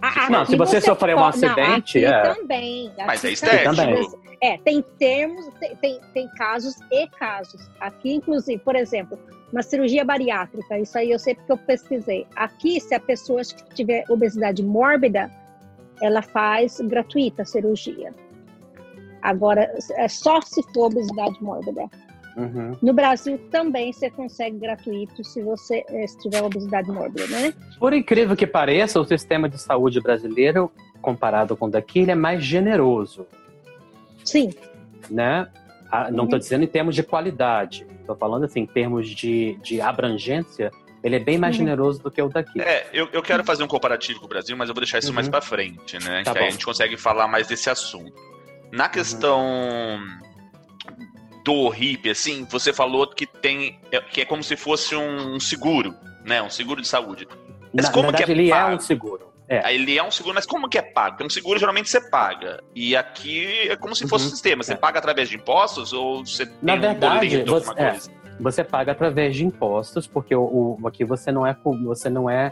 Ah, 0.02 0.26
ah, 0.26 0.30
não, 0.30 0.46
se 0.46 0.56
você, 0.56 0.82
você 0.82 0.88
sofrer 0.88 1.16
um 1.16 1.24
acidente. 1.24 2.02
Não, 2.02 2.10
é... 2.10 2.34
também. 2.34 2.92
Mas 3.06 3.24
é 3.24 3.32
estético. 3.32 4.22
É, 4.42 4.58
tem 4.58 4.84
termos, 5.00 5.48
tem, 5.60 5.76
tem, 5.78 6.00
tem, 6.14 6.28
casos 6.38 6.76
e 6.92 7.08
casos. 7.08 7.70
Aqui, 7.80 8.14
inclusive, 8.14 8.62
por 8.64 8.76
exemplo, 8.76 9.18
uma 9.52 9.62
cirurgia 9.62 10.04
bariátrica, 10.04 10.78
isso 10.78 10.98
aí 10.98 11.12
eu 11.12 11.20
sei 11.20 11.36
porque 11.36 11.52
eu 11.52 11.58
pesquisei. 11.58 12.28
Aqui, 12.36 12.80
se 12.80 12.94
a 12.94 13.00
pessoa 13.00 13.42
tiver 13.74 14.04
obesidade 14.10 14.64
mórbida, 14.64 15.32
ela 16.02 16.22
faz 16.22 16.80
gratuita 16.82 17.44
a 17.44 17.46
cirurgia. 17.46 18.14
Agora, 19.22 19.74
é 19.96 20.08
só 20.08 20.42
se 20.42 20.62
for 20.74 20.88
obesidade 20.88 21.42
mórbida. 21.42 21.90
Uhum. 22.36 22.78
No 22.84 22.94
Brasil 22.94 23.40
também 23.50 23.92
você 23.92 24.12
consegue 24.12 24.60
gratuito 24.60 25.24
se 25.24 25.42
você 25.42 25.84
eh, 25.90 26.06
tiver 26.22 26.44
obesidade 26.44 26.88
mórbida, 26.92 27.26
né? 27.28 27.52
Por 27.80 27.94
incrível 27.94 28.36
que 28.36 28.46
pareça, 28.46 29.00
o 29.00 29.06
sistema 29.06 29.50
de 29.50 29.58
saúde 29.58 30.00
brasileiro, 30.00 30.72
comparado 31.02 31.58
com 31.58 31.66
o 31.66 31.70
daqui, 31.70 32.00
ele 32.00 32.12
é 32.12 32.16
mais 32.16 32.44
generoso. 32.44 33.26
Sim. 34.24 34.52
Né? 35.10 35.48
Ah, 35.90 36.12
não 36.12 36.26
estou 36.26 36.38
uhum. 36.38 36.40
dizendo 36.40 36.64
em 36.64 36.68
termos 36.68 36.94
de 36.94 37.02
qualidade, 37.02 37.88
estou 38.12 38.16
falando 38.16 38.46
assim, 38.46 38.62
em 38.62 38.66
termos 38.66 39.10
de, 39.10 39.58
de 39.62 39.82
abrangência, 39.82 40.72
ele 41.04 41.16
é 41.16 41.20
bem 41.20 41.38
mais 41.38 41.56
uhum. 41.56 41.60
generoso 41.60 42.02
do 42.02 42.10
que 42.10 42.22
o 42.22 42.30
daqui. 42.30 42.60
É, 42.62 42.90
eu, 42.92 43.08
eu 43.12 43.22
quero 43.22 43.44
fazer 43.44 43.64
um 43.64 43.68
comparativo 43.68 44.20
com 44.20 44.26
o 44.26 44.30
Brasil, 44.30 44.56
mas 44.58 44.70
eu 44.70 44.76
vou 44.76 44.82
deixar 44.82 45.00
isso 45.00 45.10
uhum. 45.10 45.16
mais 45.16 45.30
para 45.30 45.42
frente, 45.42 45.98
né? 46.04 46.24
Tá 46.24 46.32
que 46.32 46.40
bom. 46.40 46.44
aí 46.44 46.50
a 46.50 46.52
gente 46.52 46.66
consegue 46.66 46.98
falar 46.98 47.28
mais 47.28 47.48
desse 47.48 47.70
assunto. 47.70 48.14
Na 48.72 48.86
uhum. 48.86 48.92
questão 48.92 50.00
do 51.46 51.70
RIP, 51.70 52.10
assim, 52.10 52.46
você 52.50 52.74
falou 52.74 53.08
que 53.08 53.26
tem 53.26 53.80
é, 53.92 54.02
que 54.02 54.22
é 54.22 54.26
como 54.26 54.44
se 54.44 54.56
fosse 54.56 54.96
um 54.96 55.40
seguro, 55.40 55.96
né? 56.26 56.42
Um 56.42 56.50
seguro 56.50 56.82
de 56.82 56.88
saúde. 56.88 57.28
Mas 57.74 57.86
na, 57.86 57.92
como 57.92 58.12
na 58.12 58.18
verdade, 58.18 58.26
que 58.26 58.32
é 58.32 58.44
ele 58.44 58.50
pago? 58.50 58.72
é 58.72 58.76
um 58.76 58.80
seguro. 58.80 59.27
É. 59.50 59.74
Ele 59.74 59.98
é 59.98 60.04
um 60.04 60.12
seguro, 60.12 60.36
mas 60.36 60.46
como 60.46 60.68
que 60.68 60.78
é 60.78 60.82
pago? 60.82 61.12
Porque 61.12 61.26
um 61.26 61.30
seguro 61.30 61.58
geralmente 61.58 61.90
você 61.90 62.02
paga. 62.02 62.62
E 62.76 62.96
aqui 62.96 63.70
é 63.70 63.78
como 63.78 63.96
se 63.96 64.08
fosse 64.08 64.26
uhum. 64.26 64.32
um 64.32 64.32
sistema. 64.34 64.64
Você 64.64 64.74
é. 64.74 64.76
paga 64.76 65.00
através 65.00 65.30
de 65.30 65.38
impostos 65.38 65.94
ou 65.94 66.26
você 66.26 66.46
tem 66.46 66.56
Na 66.62 66.76
verdade, 66.76 67.44
um 67.44 67.46
você, 67.46 67.72
é, 67.78 67.98
você 68.40 68.64
paga 68.64 68.92
através 68.92 69.36
de 69.36 69.46
impostos, 69.46 70.06
porque 70.06 70.36
o, 70.36 70.78
o, 70.82 70.88
aqui 70.88 71.06
você 71.06 71.32
não 71.32 71.48
é, 71.48 71.56
você 71.86 72.10
não 72.10 72.30
é, 72.30 72.52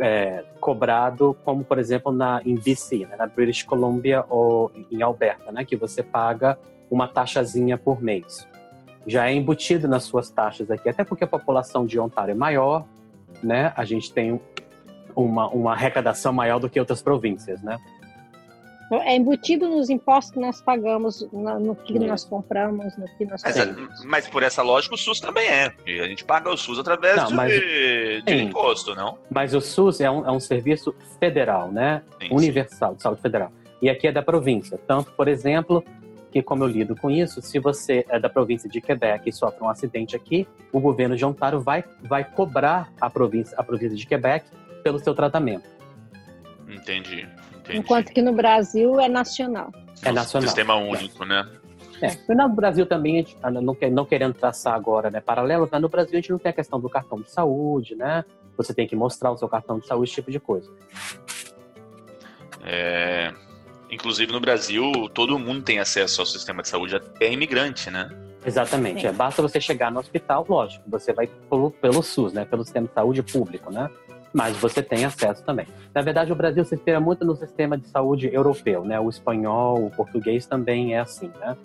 é, 0.00 0.44
cobrado 0.60 1.36
como, 1.44 1.62
por 1.62 1.78
exemplo, 1.78 2.10
na, 2.10 2.40
em 2.44 2.54
BC, 2.54 3.06
né, 3.06 3.16
na 3.16 3.26
British 3.26 3.62
Columbia 3.62 4.24
ou 4.30 4.72
em 4.90 5.02
Alberta, 5.02 5.52
né? 5.52 5.62
Que 5.64 5.76
você 5.76 6.02
paga 6.02 6.58
uma 6.90 7.06
taxazinha 7.06 7.76
por 7.76 8.02
mês. 8.02 8.48
Já 9.06 9.28
é 9.28 9.34
embutido 9.34 9.86
nas 9.86 10.04
suas 10.04 10.30
taxas 10.30 10.70
aqui, 10.70 10.88
até 10.88 11.04
porque 11.04 11.24
a 11.24 11.28
população 11.28 11.84
de 11.84 12.00
Ontário 12.00 12.32
é 12.32 12.34
maior, 12.34 12.86
né? 13.42 13.74
A 13.76 13.84
gente 13.84 14.10
tem 14.12 14.40
uma, 15.22 15.48
uma 15.48 15.72
arrecadação 15.72 16.32
maior 16.32 16.58
do 16.58 16.68
que 16.68 16.78
outras 16.78 17.02
províncias, 17.02 17.60
né? 17.62 17.78
É 18.90 19.14
embutido 19.14 19.68
nos 19.68 19.90
impostos 19.90 20.32
que 20.32 20.40
nós 20.40 20.62
pagamos, 20.62 21.28
no 21.30 21.76
que 21.76 21.98
nós 21.98 22.24
compramos, 22.24 22.96
no 22.96 23.06
que 23.18 23.26
nós 23.26 23.42
mas, 23.42 24.04
mas, 24.04 24.28
por 24.28 24.42
essa 24.42 24.62
lógica, 24.62 24.94
o 24.94 24.98
SUS 24.98 25.20
também 25.20 25.46
é. 25.46 25.74
A 26.02 26.08
gente 26.08 26.24
paga 26.24 26.48
o 26.48 26.56
SUS 26.56 26.78
através 26.78 27.16
não, 27.16 27.32
mas, 27.32 27.52
de, 27.52 28.22
de 28.22 28.34
imposto, 28.44 28.94
não? 28.94 29.18
Mas 29.28 29.52
o 29.52 29.60
SUS 29.60 30.00
é 30.00 30.10
um, 30.10 30.26
é 30.26 30.32
um 30.32 30.40
serviço 30.40 30.94
federal, 31.20 31.70
né? 31.70 32.02
Sim, 32.18 32.28
Universal, 32.30 32.92
sim. 32.92 32.96
de 32.96 33.02
saúde 33.02 33.20
federal. 33.20 33.52
E 33.82 33.90
aqui 33.90 34.08
é 34.08 34.12
da 34.12 34.22
província. 34.22 34.80
Tanto, 34.86 35.12
por 35.12 35.28
exemplo, 35.28 35.84
que 36.32 36.42
como 36.42 36.64
eu 36.64 36.68
lido 36.68 36.96
com 36.96 37.10
isso, 37.10 37.42
se 37.42 37.58
você 37.58 38.06
é 38.08 38.18
da 38.18 38.30
província 38.30 38.70
de 38.70 38.80
Quebec 38.80 39.28
e 39.28 39.32
sofre 39.34 39.62
um 39.62 39.68
acidente 39.68 40.16
aqui, 40.16 40.48
o 40.72 40.80
governo 40.80 41.14
de 41.14 41.26
Ontário 41.26 41.60
vai, 41.60 41.84
vai 42.00 42.24
cobrar 42.24 42.90
a 42.98 43.10
província, 43.10 43.54
a 43.58 43.62
província 43.62 43.98
de 43.98 44.06
Quebec 44.06 44.46
pelo 44.88 44.98
seu 44.98 45.14
tratamento. 45.14 45.68
Entendi, 46.66 47.28
entendi. 47.54 47.78
Enquanto 47.78 48.10
que 48.10 48.22
no 48.22 48.32
Brasil 48.32 48.98
é 48.98 49.06
nacional. 49.06 49.70
É 50.02 50.10
nacional. 50.10 50.48
Sistema 50.48 50.76
único, 50.76 51.26
né? 51.26 51.46
É, 52.00 52.34
no 52.34 52.48
Brasil 52.48 52.86
também, 52.86 53.26
ah, 53.42 53.50
não, 53.50 53.76
não 53.90 54.04
querendo 54.06 54.32
traçar 54.32 54.72
agora 54.72 55.10
né, 55.10 55.20
paralelos, 55.20 55.68
mas 55.70 55.82
no 55.82 55.88
Brasil 55.90 56.12
a 56.12 56.16
gente 56.16 56.30
não 56.30 56.38
tem 56.38 56.48
a 56.48 56.52
questão 56.54 56.80
do 56.80 56.88
cartão 56.88 57.20
de 57.20 57.30
saúde, 57.30 57.94
né? 57.94 58.24
Você 58.56 58.72
tem 58.72 58.88
que 58.88 58.96
mostrar 58.96 59.30
o 59.30 59.36
seu 59.36 59.48
cartão 59.48 59.78
de 59.78 59.86
saúde, 59.86 60.08
esse 60.08 60.14
tipo 60.14 60.30
de 60.30 60.40
coisa. 60.40 60.70
É, 62.64 63.32
Inclusive 63.90 64.30
no 64.32 64.40
Brasil, 64.40 64.92
todo 65.14 65.38
mundo 65.38 65.62
tem 65.62 65.78
acesso 65.78 66.20
ao 66.20 66.26
sistema 66.26 66.62
de 66.62 66.68
saúde, 66.68 66.94
até 66.94 67.32
imigrante, 67.32 67.90
né? 67.90 68.10
Exatamente. 68.44 69.06
É, 69.06 69.12
basta 69.12 69.40
você 69.40 69.60
chegar 69.60 69.90
no 69.90 69.98
hospital, 69.98 70.44
lógico, 70.48 70.84
você 70.86 71.12
vai 71.12 71.26
pelo, 71.26 71.70
pelo 71.70 72.02
SUS, 72.02 72.32
né? 72.32 72.44
Pelo 72.44 72.64
sistema 72.64 72.86
de 72.86 72.92
saúde 72.92 73.22
público, 73.22 73.72
né? 73.72 73.90
Mas 74.32 74.56
você 74.56 74.82
tem 74.82 75.04
acesso 75.04 75.42
também. 75.44 75.66
Na 75.94 76.02
verdade, 76.02 76.32
o 76.32 76.36
Brasil 76.36 76.64
se 76.64 76.74
inspira 76.74 77.00
muito 77.00 77.24
no 77.24 77.34
sistema 77.34 77.78
de 77.78 77.86
saúde 77.88 78.28
europeu, 78.32 78.84
né? 78.84 79.00
O 79.00 79.08
espanhol, 79.08 79.86
o 79.86 79.90
português 79.90 80.46
também 80.46 80.94
é 80.94 81.00
assim, 81.00 81.30
né? 81.40 81.56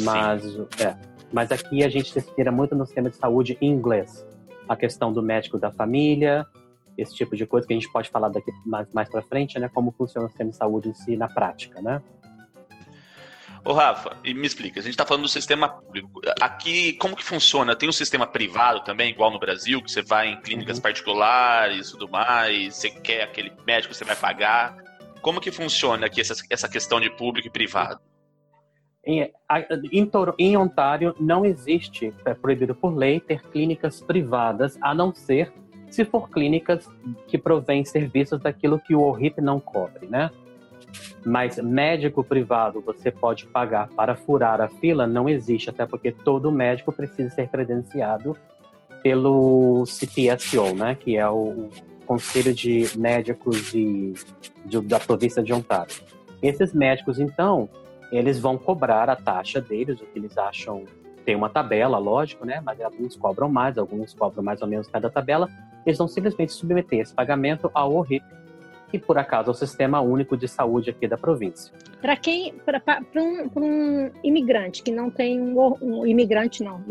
Mas, 0.00 0.44
é, 0.80 0.96
mas 1.32 1.52
aqui 1.52 1.84
a 1.84 1.88
gente 1.88 2.10
se 2.10 2.18
inspira 2.18 2.50
muito 2.50 2.74
no 2.74 2.86
sistema 2.86 3.10
de 3.10 3.16
saúde 3.16 3.58
inglês. 3.60 4.26
A 4.68 4.74
questão 4.74 5.12
do 5.12 5.22
médico 5.22 5.58
da 5.58 5.70
família, 5.70 6.46
esse 6.96 7.14
tipo 7.14 7.36
de 7.36 7.46
coisa 7.46 7.66
que 7.66 7.72
a 7.72 7.76
gente 7.76 7.90
pode 7.92 8.08
falar 8.08 8.28
daqui 8.28 8.50
mais, 8.64 8.90
mais 8.92 9.08
para 9.08 9.22
frente, 9.22 9.58
né? 9.58 9.68
Como 9.68 9.92
funciona 9.92 10.26
o 10.26 10.30
sistema 10.30 10.50
de 10.50 10.56
saúde 10.56 10.88
em 10.88 10.94
si 10.94 11.16
na 11.16 11.28
prática, 11.28 11.80
né? 11.82 12.02
Ô 13.64 13.72
Rafa, 13.72 14.16
e 14.24 14.34
me 14.34 14.44
explica, 14.44 14.80
a 14.80 14.82
gente 14.82 14.92
está 14.92 15.06
falando 15.06 15.22
do 15.22 15.28
sistema 15.28 15.68
público. 15.68 16.20
Aqui, 16.40 16.94
como 16.94 17.14
que 17.14 17.22
funciona? 17.22 17.76
Tem 17.76 17.88
um 17.88 17.92
sistema 17.92 18.26
privado 18.26 18.80
também, 18.80 19.10
igual 19.10 19.30
no 19.30 19.38
Brasil, 19.38 19.80
que 19.80 19.90
você 19.90 20.02
vai 20.02 20.28
em 20.28 20.40
clínicas 20.40 20.78
uhum. 20.78 20.82
particulares 20.82 21.88
e 21.88 21.92
tudo 21.92 22.08
mais, 22.08 22.74
você 22.74 22.90
quer 22.90 23.22
aquele 23.22 23.52
médico, 23.64 23.94
você 23.94 24.04
vai 24.04 24.16
pagar. 24.16 24.76
Como 25.20 25.40
que 25.40 25.52
funciona 25.52 26.06
aqui 26.06 26.20
essa, 26.20 26.34
essa 26.50 26.68
questão 26.68 27.00
de 27.00 27.08
público 27.10 27.46
e 27.46 27.50
privado? 27.50 28.00
Em, 29.04 29.30
em, 29.92 30.10
em 30.38 30.56
Ontário 30.56 31.14
não 31.20 31.44
existe, 31.44 32.12
é 32.24 32.34
proibido 32.34 32.74
por 32.74 32.96
lei, 32.96 33.20
ter 33.20 33.42
clínicas 33.42 34.00
privadas, 34.00 34.76
a 34.80 34.92
não 34.92 35.14
ser 35.14 35.52
se 35.88 36.04
for 36.04 36.30
clínicas 36.30 36.88
que 37.28 37.36
provêm 37.36 37.84
serviços 37.84 38.40
daquilo 38.40 38.80
que 38.80 38.94
o 38.94 39.02
ORIP 39.02 39.40
não 39.40 39.60
cobre, 39.60 40.06
né? 40.06 40.30
Mas 41.24 41.56
médico 41.58 42.24
privado 42.24 42.80
você 42.80 43.10
pode 43.10 43.46
pagar 43.46 43.88
para 43.88 44.14
furar 44.14 44.60
a 44.60 44.68
fila 44.68 45.06
não 45.06 45.28
existe, 45.28 45.70
até 45.70 45.86
porque 45.86 46.12
todo 46.12 46.50
médico 46.50 46.92
precisa 46.92 47.30
ser 47.30 47.48
credenciado 47.48 48.36
pelo 49.02 49.84
CPSO, 49.86 50.74
né? 50.74 50.94
Que 50.94 51.16
é 51.16 51.28
o 51.28 51.68
Conselho 52.06 52.54
de 52.54 52.86
Médicos 52.96 53.70
de, 53.70 54.12
da 54.84 55.00
província 55.00 55.42
de 55.42 55.52
Ontário. 55.52 55.94
Esses 56.42 56.72
médicos, 56.74 57.18
então, 57.18 57.68
eles 58.10 58.38
vão 58.38 58.58
cobrar 58.58 59.08
a 59.08 59.16
taxa 59.16 59.60
deles, 59.60 60.00
o 60.00 60.06
que 60.06 60.18
eles 60.18 60.36
acham 60.36 60.84
tem 61.24 61.36
uma 61.36 61.48
tabela, 61.48 61.98
lógico, 61.98 62.44
né? 62.44 62.60
Mas 62.64 62.80
alguns 62.80 63.16
cobram 63.16 63.48
mais, 63.48 63.78
alguns 63.78 64.12
cobram 64.12 64.42
mais 64.42 64.60
ou 64.60 64.68
menos 64.68 64.88
cada 64.88 65.08
tabela. 65.08 65.48
Eles 65.86 65.98
vão 65.98 66.08
simplesmente 66.08 66.52
submeter 66.52 67.00
esse 67.00 67.14
pagamento 67.14 67.70
ao 67.72 67.94
ORIP, 67.94 68.24
que 68.92 68.98
por 68.98 69.16
acaso 69.16 69.48
é 69.48 69.52
o 69.52 69.54
Sistema 69.54 70.02
Único 70.02 70.36
de 70.36 70.46
Saúde 70.46 70.90
aqui 70.90 71.08
da 71.08 71.16
província. 71.16 71.72
Para 72.02 72.14
quem, 72.14 72.52
para 72.52 73.00
um, 73.16 73.50
um, 73.56 74.10
imigrante 74.22 74.82
que 74.82 74.92
não 74.92 75.10
tem 75.10 75.40
um, 75.40 75.76
um 75.80 76.06
imigrante 76.06 76.62
não, 76.62 76.84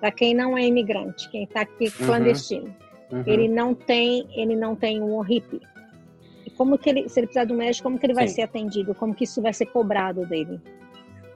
para 0.00 0.10
quem 0.10 0.34
não 0.34 0.56
é 0.56 0.66
imigrante, 0.66 1.28
quem 1.28 1.44
está 1.44 1.60
aqui 1.60 1.84
uhum. 1.84 2.06
clandestino, 2.06 2.74
uhum. 3.12 3.22
ele 3.26 3.46
não 3.46 3.74
tem, 3.74 4.26
ele 4.34 4.56
não 4.56 4.74
tem 4.74 5.02
um 5.02 5.14
ORIP. 5.14 5.60
E 6.46 6.50
como 6.50 6.78
que 6.78 6.88
ele, 6.88 7.08
se 7.10 7.20
ele 7.20 7.26
precisar 7.26 7.44
do 7.44 7.54
médico, 7.54 7.82
como 7.82 7.98
que 7.98 8.06
ele 8.06 8.14
vai 8.14 8.26
Sim. 8.26 8.36
ser 8.36 8.42
atendido? 8.42 8.94
Como 8.94 9.14
que 9.14 9.24
isso 9.24 9.42
vai 9.42 9.52
ser 9.52 9.66
cobrado 9.66 10.24
dele? 10.24 10.58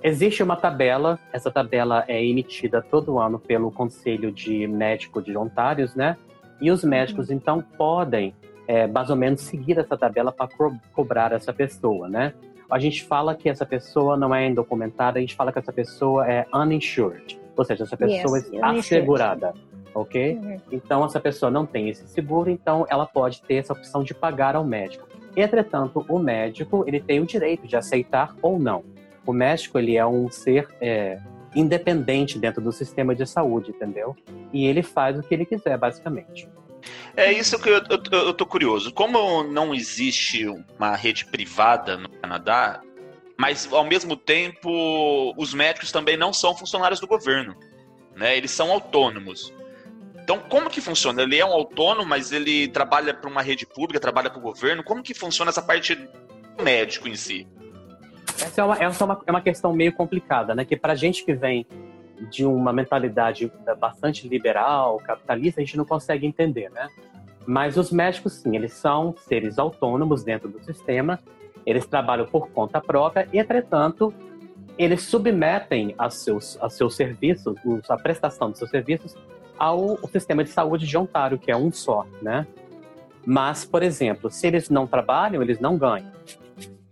Existe 0.02 0.42
uma 0.42 0.56
tabela, 0.56 1.18
essa 1.34 1.50
tabela 1.50 2.02
é 2.08 2.24
emitida 2.24 2.80
todo 2.80 3.18
ano 3.18 3.38
pelo 3.38 3.70
Conselho 3.70 4.32
de 4.32 4.66
Médico 4.66 5.20
de 5.20 5.36
Ontários, 5.36 5.94
né? 5.94 6.16
E 6.62 6.70
os 6.70 6.82
médicos, 6.82 7.28
uhum. 7.28 7.36
então, 7.36 7.62
podem, 7.76 8.34
é, 8.66 8.86
mais 8.86 9.10
ou 9.10 9.16
menos, 9.16 9.40
seguir 9.42 9.78
essa 9.78 9.96
tabela 9.96 10.32
para 10.32 10.48
co 10.48 10.72
cobrar 10.92 11.32
essa 11.32 11.52
pessoa, 11.52 12.08
né? 12.08 12.34
A 12.68 12.78
gente 12.78 13.04
fala 13.04 13.34
que 13.34 13.48
essa 13.48 13.64
pessoa 13.64 14.16
não 14.16 14.34
é 14.34 14.46
indocumentada, 14.46 15.18
a 15.18 15.20
gente 15.20 15.36
fala 15.36 15.52
que 15.52 15.58
essa 15.58 15.72
pessoa 15.72 16.28
é 16.28 16.46
uninsured, 16.52 17.40
ou 17.56 17.64
seja, 17.64 17.84
essa 17.84 17.96
pessoa 17.96 18.38
yes, 18.38 18.52
está 18.52 18.70
assegurada, 18.70 19.54
ok? 19.94 20.34
Uhum. 20.34 20.56
Então, 20.72 21.04
essa 21.04 21.20
pessoa 21.20 21.50
não 21.50 21.64
tem 21.64 21.88
esse 21.88 22.06
seguro, 22.08 22.50
então 22.50 22.84
ela 22.90 23.06
pode 23.06 23.40
ter 23.42 23.54
essa 23.54 23.72
opção 23.72 24.02
de 24.02 24.12
pagar 24.12 24.56
ao 24.56 24.64
médico. 24.64 25.06
Entretanto, 25.36 26.04
o 26.08 26.18
médico 26.18 26.84
ele 26.86 26.98
tem 26.98 27.20
o 27.20 27.26
direito 27.26 27.66
de 27.68 27.76
aceitar 27.76 28.34
ou 28.42 28.58
não. 28.58 28.82
O 29.24 29.32
médico 29.32 29.78
ele 29.78 29.96
é 29.96 30.06
um 30.06 30.30
ser 30.30 30.66
é, 30.80 31.20
independente 31.54 32.38
dentro 32.38 32.62
do 32.62 32.72
sistema 32.72 33.14
de 33.14 33.26
saúde, 33.26 33.70
entendeu? 33.70 34.16
E 34.52 34.66
ele 34.66 34.82
faz 34.82 35.18
o 35.18 35.22
que 35.22 35.34
ele 35.34 35.44
quiser, 35.44 35.76
basicamente. 35.78 36.48
É 37.16 37.32
isso 37.32 37.58
que 37.58 37.68
eu, 37.68 37.82
eu, 37.88 38.26
eu 38.26 38.34
tô 38.34 38.44
curioso. 38.44 38.92
Como 38.92 39.42
não 39.42 39.74
existe 39.74 40.46
uma 40.78 40.94
rede 40.94 41.24
privada 41.24 41.96
no 41.96 42.08
Canadá, 42.08 42.82
mas 43.38 43.70
ao 43.72 43.84
mesmo 43.84 44.16
tempo 44.16 45.34
os 45.36 45.54
médicos 45.54 45.92
também 45.92 46.16
não 46.16 46.32
são 46.32 46.56
funcionários 46.56 47.00
do 47.00 47.06
governo, 47.06 47.56
né? 48.14 48.36
Eles 48.36 48.50
são 48.50 48.70
autônomos. 48.70 49.52
Então, 50.22 50.40
como 50.40 50.68
que 50.68 50.80
funciona? 50.80 51.22
Ele 51.22 51.38
é 51.38 51.46
um 51.46 51.52
autônomo, 51.52 52.08
mas 52.08 52.32
ele 52.32 52.66
trabalha 52.68 53.14
para 53.14 53.30
uma 53.30 53.42
rede 53.42 53.64
pública, 53.64 54.00
trabalha 54.00 54.28
para 54.28 54.40
o 54.40 54.42
governo? 54.42 54.82
Como 54.82 55.02
que 55.02 55.14
funciona 55.14 55.50
essa 55.50 55.62
parte 55.62 55.94
do 55.94 56.64
médico 56.64 57.06
em 57.06 57.14
si? 57.14 57.46
Essa 58.34 58.60
é 58.60 58.64
uma, 58.64 58.74
essa 58.76 59.04
é 59.04 59.06
uma, 59.06 59.22
é 59.26 59.30
uma 59.30 59.40
questão 59.40 59.72
meio 59.72 59.92
complicada, 59.92 60.54
né? 60.54 60.64
Que 60.64 60.76
para 60.76 60.94
gente 60.94 61.24
que 61.24 61.32
vem 61.32 61.64
de 62.30 62.44
uma 62.44 62.72
mentalidade 62.72 63.50
bastante 63.78 64.28
liberal, 64.28 64.98
capitalista, 64.98 65.60
a 65.60 65.64
gente 65.64 65.76
não 65.76 65.84
consegue 65.84 66.26
entender, 66.26 66.70
né? 66.70 66.88
Mas 67.46 67.76
os 67.76 67.92
médicos, 67.92 68.34
sim, 68.34 68.56
eles 68.56 68.72
são 68.72 69.14
seres 69.18 69.58
autônomos 69.58 70.24
dentro 70.24 70.48
do 70.48 70.62
sistema, 70.64 71.20
eles 71.64 71.86
trabalham 71.86 72.26
por 72.26 72.48
conta 72.50 72.80
própria, 72.80 73.28
e, 73.32 73.38
entretanto, 73.38 74.12
eles 74.78 75.02
submetem 75.02 75.94
a 75.96 76.10
seus, 76.10 76.58
a 76.60 76.68
seus 76.68 76.96
serviços, 76.96 77.56
a 77.88 77.96
prestação 77.96 78.50
de 78.50 78.58
seus 78.58 78.70
serviços 78.70 79.16
ao 79.58 79.98
sistema 80.08 80.44
de 80.44 80.50
saúde 80.50 80.86
de 80.86 80.98
Ontário, 80.98 81.38
que 81.38 81.50
é 81.50 81.56
um 81.56 81.72
só, 81.72 82.06
né? 82.20 82.46
Mas, 83.24 83.64
por 83.64 83.82
exemplo, 83.82 84.30
se 84.30 84.46
eles 84.46 84.68
não 84.68 84.86
trabalham, 84.86 85.42
eles 85.42 85.58
não 85.58 85.76
ganham. 85.76 86.12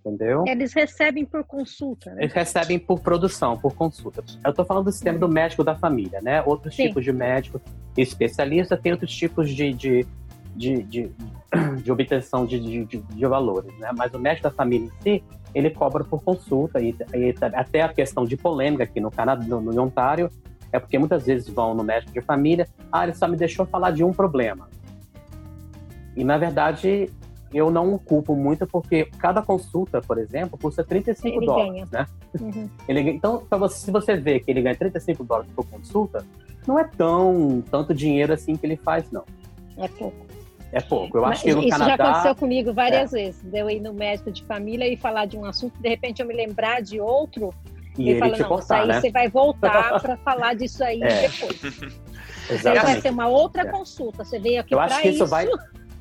Entendeu? 0.04 0.44
Eles 0.46 0.74
recebem 0.74 1.24
por 1.24 1.44
consulta. 1.44 2.10
Né? 2.14 2.24
Eles 2.24 2.34
recebem 2.34 2.78
por 2.78 3.00
produção, 3.00 3.56
por 3.56 3.74
consulta. 3.74 4.22
Eu 4.44 4.50
estou 4.50 4.64
falando 4.64 4.84
do 4.84 4.92
sistema 4.92 5.18
do 5.18 5.28
médico 5.28 5.64
da 5.64 5.74
família, 5.74 6.20
né? 6.20 6.42
Outros 6.42 6.76
Sim. 6.76 6.88
tipos 6.88 7.02
de 7.02 7.12
médico 7.12 7.58
especialista 7.96 8.76
tem 8.76 8.92
outros 8.92 9.14
tipos 9.14 9.48
de, 9.48 9.72
de, 9.72 10.06
de, 10.54 10.82
de, 10.82 11.10
de 11.82 11.90
obtenção 11.90 12.44
de, 12.44 12.60
de, 12.60 12.98
de, 12.98 13.26
valores, 13.26 13.72
né? 13.78 13.90
Mas 13.96 14.12
o 14.12 14.18
médico 14.18 14.42
da 14.42 14.50
família 14.50 14.86
em 14.86 15.02
si, 15.02 15.24
ele 15.54 15.70
cobra 15.70 16.04
por 16.04 16.22
consulta 16.22 16.82
e, 16.82 16.94
e 17.14 17.34
até 17.54 17.80
a 17.80 17.88
questão 17.88 18.26
de 18.26 18.36
polêmica 18.36 18.84
aqui 18.84 19.00
no 19.00 19.10
Canadá, 19.10 19.42
no, 19.42 19.60
no 19.62 19.82
Ontário, 19.82 20.28
é 20.70 20.78
porque 20.78 20.98
muitas 20.98 21.24
vezes 21.24 21.48
vão 21.48 21.74
no 21.74 21.82
médico 21.82 22.12
de 22.12 22.20
família, 22.20 22.68
ah, 22.92 23.04
ele 23.04 23.14
só 23.14 23.26
me 23.26 23.38
deixou 23.38 23.64
falar 23.64 23.92
de 23.92 24.04
um 24.04 24.12
problema. 24.12 24.68
E 26.14 26.22
na 26.22 26.36
verdade, 26.36 27.10
eu 27.54 27.70
não 27.70 27.96
culpo 27.98 28.34
muito 28.34 28.66
porque 28.66 29.06
cada 29.18 29.40
consulta, 29.40 30.00
por 30.00 30.18
exemplo, 30.18 30.58
custa 30.58 30.82
35 30.82 31.36
ele 31.36 31.46
dólares, 31.46 31.72
ganha. 31.72 31.88
né? 31.92 32.06
Uhum. 32.40 32.68
Ele, 32.88 33.00
então, 33.10 33.42
você, 33.50 33.76
se 33.86 33.90
você 33.90 34.16
vê 34.16 34.40
que 34.40 34.50
ele 34.50 34.62
ganha 34.62 34.74
35 34.74 35.24
dólares 35.24 35.50
por 35.54 35.66
consulta, 35.66 36.24
não 36.66 36.78
é 36.78 36.84
tão 36.84 37.62
tanto 37.70 37.94
dinheiro 37.94 38.32
assim 38.32 38.56
que 38.56 38.66
ele 38.66 38.76
faz, 38.76 39.10
não. 39.10 39.24
É 39.76 39.88
pouco. 39.88 40.26
É 40.72 40.80
pouco. 40.80 41.18
Eu 41.18 41.24
acho 41.24 41.44
que 41.44 41.54
no 41.54 41.60
Isso 41.60 41.70
Canadá... 41.70 41.96
já 41.96 42.10
aconteceu 42.10 42.34
comigo 42.34 42.72
várias 42.72 43.14
é. 43.14 43.16
vezes. 43.16 43.42
De 43.42 43.58
eu 43.58 43.70
ir 43.70 43.80
no 43.80 43.92
médico 43.92 44.32
de 44.32 44.42
família 44.44 44.92
e 44.92 44.96
falar 44.96 45.26
de 45.26 45.36
um 45.36 45.44
assunto, 45.44 45.80
de 45.80 45.88
repente 45.88 46.20
eu 46.20 46.26
me 46.26 46.34
lembrar 46.34 46.82
de 46.82 47.00
outro 47.00 47.54
e 47.96 48.10
ele, 48.10 48.18
fala, 48.18 48.36
não, 48.36 48.48
cortar, 48.48 48.80
aí 48.80 48.88
né? 48.88 49.00
você 49.00 49.10
vai 49.10 49.28
voltar 49.28 50.00
para 50.00 50.16
falar 50.16 50.54
disso 50.54 50.82
aí 50.82 51.00
é. 51.02 51.28
depois. 51.28 51.62
Exatamente. 52.50 52.84
Vai 52.84 53.00
ser 53.00 53.10
uma 53.10 53.28
outra 53.28 53.62
é. 53.62 53.66
consulta. 53.66 54.24
Você 54.24 54.38
veio 54.38 54.60
aqui 54.60 54.74
Eu 54.74 54.80
acho 54.80 55.00
que 55.00 55.08
isso, 55.08 55.22
isso 55.22 55.26
vai, 55.26 55.46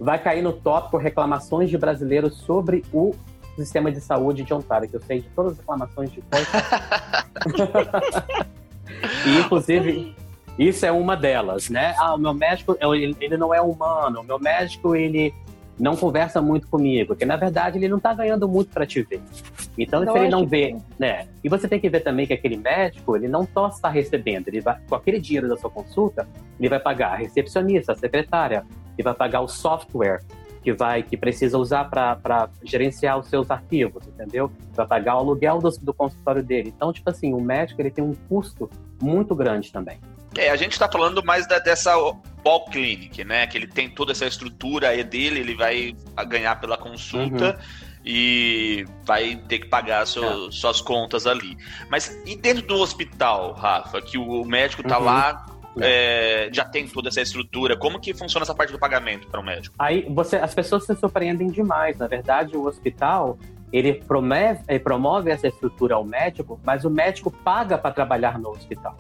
vai 0.04 0.22
cair 0.22 0.42
no 0.42 0.52
tópico 0.52 0.98
reclamações 0.98 1.70
de 1.70 1.78
brasileiros 1.78 2.40
sobre 2.40 2.84
o 2.92 3.16
sistema 3.56 3.90
de 3.90 4.02
saúde 4.02 4.44
de 4.44 4.54
Ontário, 4.54 4.90
que 4.90 4.98
eu 4.98 5.02
sei 5.02 5.22
de 5.22 5.30
todas 5.30 5.54
as 5.54 5.60
reclamações 5.60 6.12
de 6.12 6.22
todos. 6.24 6.46
e, 9.26 9.40
inclusive, 9.40 10.14
isso 10.60 10.86
é 10.86 10.92
uma 10.92 11.16
delas, 11.16 11.70
né? 11.70 11.96
Ah, 11.98 12.16
o 12.16 12.18
meu 12.18 12.34
médico, 12.34 12.76
ele 12.82 13.38
não 13.38 13.54
é 13.54 13.62
humano. 13.62 14.20
O 14.20 14.24
meu 14.24 14.38
médico, 14.38 14.94
ele 14.94 15.34
não 15.80 15.96
conversa 15.96 16.42
muito 16.42 16.68
comigo, 16.68 17.08
porque 17.08 17.26
na 17.26 17.36
verdade 17.36 17.80
ele 17.80 17.88
não 17.88 17.98
está 17.98 18.14
ganhando 18.14 18.48
muito 18.48 18.72
para 18.72 18.86
te 18.86 19.02
ver. 19.02 19.22
Então, 19.78 20.04
se 20.04 20.20
ele 20.20 20.30
não 20.30 20.46
vê, 20.46 20.76
né? 21.00 21.28
E 21.44 21.50
você 21.50 21.68
tem 21.68 21.80
que 21.80 21.90
ver 21.90 22.02
também 22.02 22.28
que 22.28 22.34
aquele 22.34 22.58
médico, 22.58 23.16
ele 23.16 23.28
não 23.28 23.48
só 23.52 23.70
está 23.70 23.90
recebendo, 23.90 24.50
ele 24.50 24.62
vai, 24.62 24.78
com 24.88 24.96
aquele 24.96 25.20
dinheiro 25.20 25.48
da 25.48 25.58
sua 25.58 25.70
consulta, 25.70 26.28
ele 26.60 26.70
vai 26.70 26.80
pagar 26.80 27.14
a 27.14 27.16
recepcionista, 27.16 27.94
a 27.94 27.96
secretária, 27.96 28.64
ele 28.98 29.04
vai 29.04 29.14
pagar 29.14 29.42
o 29.42 29.48
software 29.48 30.22
que 30.64 30.72
vai 30.72 31.04
que 31.04 31.18
precisa 31.18 31.58
usar 31.58 31.86
para 31.86 32.50
gerenciar 32.64 33.20
os 33.20 33.28
seus 33.28 33.52
arquivos, 33.52 34.08
entendeu? 34.08 34.52
Vai 34.74 34.88
pagar 34.88 35.16
o 35.16 35.20
aluguel 35.20 35.60
do, 35.60 35.70
do 35.70 35.94
consultório 35.94 36.42
dele. 36.42 36.74
Então, 36.76 36.94
tipo 36.94 37.10
assim, 37.10 37.34
o 37.34 37.42
médico 37.42 37.82
ele 37.82 37.92
tem 37.92 38.04
um 38.04 38.14
custo 38.30 38.70
muito 39.02 39.36
grande 39.36 39.72
também. 39.72 40.00
É, 40.36 40.50
a 40.50 40.56
gente 40.56 40.72
está 40.72 40.90
falando 40.90 41.24
mais 41.24 41.46
da, 41.46 41.60
dessa 41.60 41.94
Ball 42.44 42.66
Clinic, 42.66 43.24
né? 43.24 43.46
Que 43.46 43.58
ele 43.58 43.68
tem 43.68 43.90
toda 43.90 44.14
essa 44.14 44.26
estrutura 44.26 44.90
aí 44.90 45.04
dele, 45.04 45.42
ele 45.42 45.54
vai 45.54 45.96
ganhar 46.28 46.60
pela 46.60 46.78
consulta. 46.78 47.52
Uhum. 47.52 47.94
E 48.06 48.86
vai 49.06 49.38
ter 49.48 49.60
que 49.60 49.68
pagar 49.68 50.06
seu, 50.06 50.48
é. 50.48 50.52
suas 50.52 50.82
contas 50.82 51.26
ali. 51.26 51.58
Mas 51.90 52.10
e 52.26 52.36
dentro 52.36 52.68
do 52.68 52.76
hospital, 52.76 53.54
Rafa, 53.54 54.02
que 54.02 54.18
o 54.18 54.44
médico 54.44 54.84
tá 54.84 55.00
uhum. 55.00 55.06
lá 55.06 55.46
é. 55.80 56.48
é, 56.48 56.54
já 56.54 56.66
tem 56.66 56.88
toda 56.88 57.10
essa 57.10 57.22
estrutura. 57.22 57.78
Como 57.78 58.00
que 58.00 58.14
funciona 58.14 58.44
essa 58.44 58.56
parte 58.56 58.72
do 58.72 58.80
pagamento 58.80 59.28
para 59.28 59.40
o 59.40 59.44
médico? 59.44 59.76
Aí 59.80 60.06
você, 60.10 60.38
as 60.38 60.54
pessoas 60.54 60.86
se 60.86 60.96
surpreendem 60.96 61.48
demais. 61.48 61.98
Na 61.98 62.08
verdade, 62.08 62.56
o 62.56 62.66
hospital 62.66 63.38
ele 63.72 63.96
promove, 63.96 64.60
ele 64.68 64.80
promove 64.80 65.32
essa 65.32 65.48
estrutura 65.48 65.96
ao 65.96 66.06
médico, 66.06 66.60
mas 66.64 66.86
o 66.86 66.90
médico 66.92 67.32
paga 67.32 67.76
para 67.76 67.92
trabalhar 67.92 68.38
no 68.38 68.50
hospital. 68.50 68.96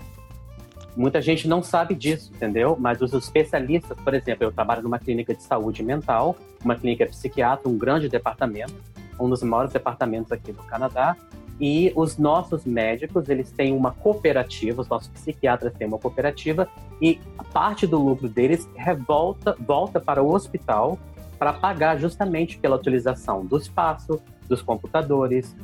Muita 0.95 1.21
gente 1.21 1.47
não 1.47 1.61
sabe 1.63 1.95
disso, 1.95 2.31
entendeu? 2.35 2.75
Mas 2.79 3.01
os 3.01 3.13
especialistas, 3.13 3.97
por 3.99 4.13
exemplo, 4.13 4.43
eu 4.43 4.51
trabalho 4.51 4.81
numa 4.81 4.99
clínica 4.99 5.33
de 5.33 5.43
saúde 5.43 5.83
mental, 5.83 6.35
uma 6.63 6.75
clínica 6.75 7.05
psiquiatra, 7.05 7.69
um 7.69 7.77
grande 7.77 8.09
departamento, 8.09 8.73
um 9.19 9.29
dos 9.29 9.41
maiores 9.43 9.71
departamentos 9.71 10.31
aqui 10.31 10.51
do 10.51 10.61
Canadá. 10.63 11.15
E 11.59 11.93
os 11.95 12.17
nossos 12.17 12.65
médicos, 12.65 13.29
eles 13.29 13.51
têm 13.51 13.73
uma 13.73 13.91
cooperativa, 13.91 14.81
os 14.81 14.87
nossos 14.87 15.07
psiquiatras 15.09 15.73
têm 15.73 15.87
uma 15.87 15.99
cooperativa 15.99 16.67
e 17.01 17.19
parte 17.53 17.85
do 17.85 17.97
lucro 18.01 18.27
deles 18.27 18.67
revolta, 18.75 19.55
volta 19.59 19.99
para 19.99 20.21
o 20.21 20.33
hospital 20.33 20.97
para 21.37 21.53
pagar 21.53 21.99
justamente 21.99 22.57
pela 22.57 22.75
utilização 22.75 23.45
do 23.45 23.57
espaço, 23.57 24.21
dos 24.47 24.61
computadores, 24.61 25.55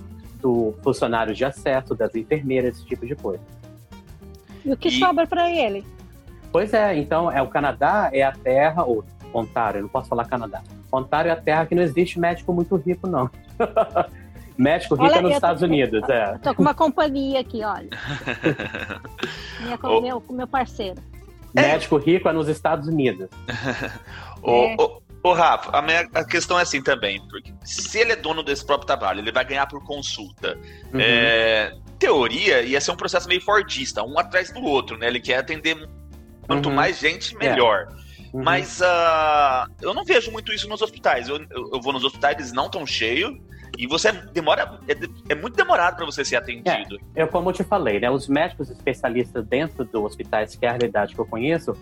do 0.41 0.75
funcionário 0.84 1.34
de 1.34 1.43
acesso, 1.43 1.95
das 1.95 2.13
enfermeiras, 2.15 2.75
esse 2.75 2.86
tipo 2.86 3.06
de 3.06 3.15
coisa. 3.15 3.43
E 4.63 4.71
o 4.71 4.78
que 4.78 4.89
e... 4.89 4.99
sobra 4.99 5.25
para 5.25 5.49
ele? 5.49 5.86
Pois 6.52 6.73
é, 6.73 6.97
então 6.97 7.32
é 7.32 7.41
o 7.41 7.47
Canadá 7.47 8.10
é 8.12 8.23
a 8.23 8.32
terra, 8.32 8.84
ou 8.84 9.04
Ontário, 9.34 9.80
eu 9.80 9.82
não 9.84 9.89
posso 9.89 10.10
falar 10.10 10.25
Canadá. 10.25 10.62
Ontário 10.91 11.30
é 11.30 11.32
a 11.32 11.36
terra 11.36 11.65
que 11.65 11.75
não 11.75 11.84
existe 11.84 12.19
médico 12.19 12.52
muito 12.52 12.75
rico, 12.75 13.08
não. 13.08 13.30
médico 14.60 14.95
rico 14.95 15.08
olha, 15.08 15.19
é 15.19 15.22
nos 15.22 15.32
Estados 15.32 15.62
tô, 15.62 15.65
Unidos, 15.65 16.10
é. 16.10 16.38
Tô 16.39 16.54
com 16.54 16.62
uma 16.62 16.74
companhia 16.74 17.39
aqui, 17.39 17.63
olha. 17.63 17.89
Minha, 19.62 19.80
oh. 19.82 20.02
meu, 20.02 20.24
meu 20.30 20.48
parceiro. 20.48 21.02
Médico 21.54 21.98
rico 21.98 22.28
é 22.28 22.34
nos 22.34 22.48
Estados 22.48 22.88
Unidos. 22.88 23.30
Ô, 24.43 24.65
é. 24.65 24.76
ô, 25.24 25.34
Rafa, 25.34 25.76
a, 25.78 25.82
minha, 25.82 26.08
a 26.13 26.24
questão 26.24 26.58
é 26.58 26.62
assim 26.62 26.82
também, 26.82 27.19
porque 27.28 27.54
se 27.63 28.00
ele 28.00 28.13
é 28.13 28.15
dono 28.15 28.41
desse 28.41 28.65
próprio 28.65 28.88
trabalho, 28.88 29.19
ele 29.19 29.32
vai 29.32 29.43
ganhar 29.43 29.67
por 29.67 29.84
consulta. 29.84 30.58
Uhum. 30.93 31.00
É, 31.00 31.74
teoria, 31.98 32.62
ia 32.62 32.80
ser 32.80 32.91
um 32.91 32.95
processo 32.95 33.28
meio 33.28 33.41
fordista, 33.41 34.02
um 34.04 34.17
atrás 34.17 34.52
do 34.52 34.62
outro, 34.62 34.98
né? 34.98 35.08
Ele 35.08 35.19
quer 35.19 35.39
atender 35.39 35.89
quanto 36.48 36.69
uhum. 36.69 36.76
mais 36.76 37.00
gente, 37.00 37.36
melhor. 37.36 37.88
É. 37.89 38.38
Uhum. 38.38 38.43
Mas 38.43 38.80
uh, 38.80 39.69
eu 39.82 39.93
não 39.93 40.06
vejo 40.06 40.32
muito 40.32 40.54
isso 40.54 40.69
nos 40.69 40.82
hospitais. 40.82 41.28
Eu, 41.28 41.38
eu, 41.50 41.69
eu 41.74 41.82
vou 41.82 41.91
nos 41.91 42.06
hospitais, 42.06 42.38
eles 42.38 42.54
não 42.54 42.67
estão 42.67 42.86
cheios. 42.86 43.38
E 43.80 43.88
você 43.88 44.12
demora. 44.12 44.78
É, 44.89 45.32
é 45.32 45.36
muito 45.36 45.56
demorado 45.56 45.96
para 45.96 46.06
você 46.06 46.26
ser 46.26 46.36
atendido. 46.36 47.00
É, 47.15 47.24
eu, 47.24 47.30
como 47.30 47.50
eu 47.50 47.54
te 47.54 47.63
falei, 47.63 47.98
né? 47.98 48.12
Os 48.12 48.28
médicos 48.28 48.70
especialistas 48.70 49.46
dentro 49.48 49.86
do 49.86 50.04
hospitais, 50.04 50.54
que 50.54 50.65
é 50.65 50.70
a 50.70 50.74
realidade 50.74 51.15
que 51.15 51.22
eu 51.22 51.26
conheço, 51.26 51.74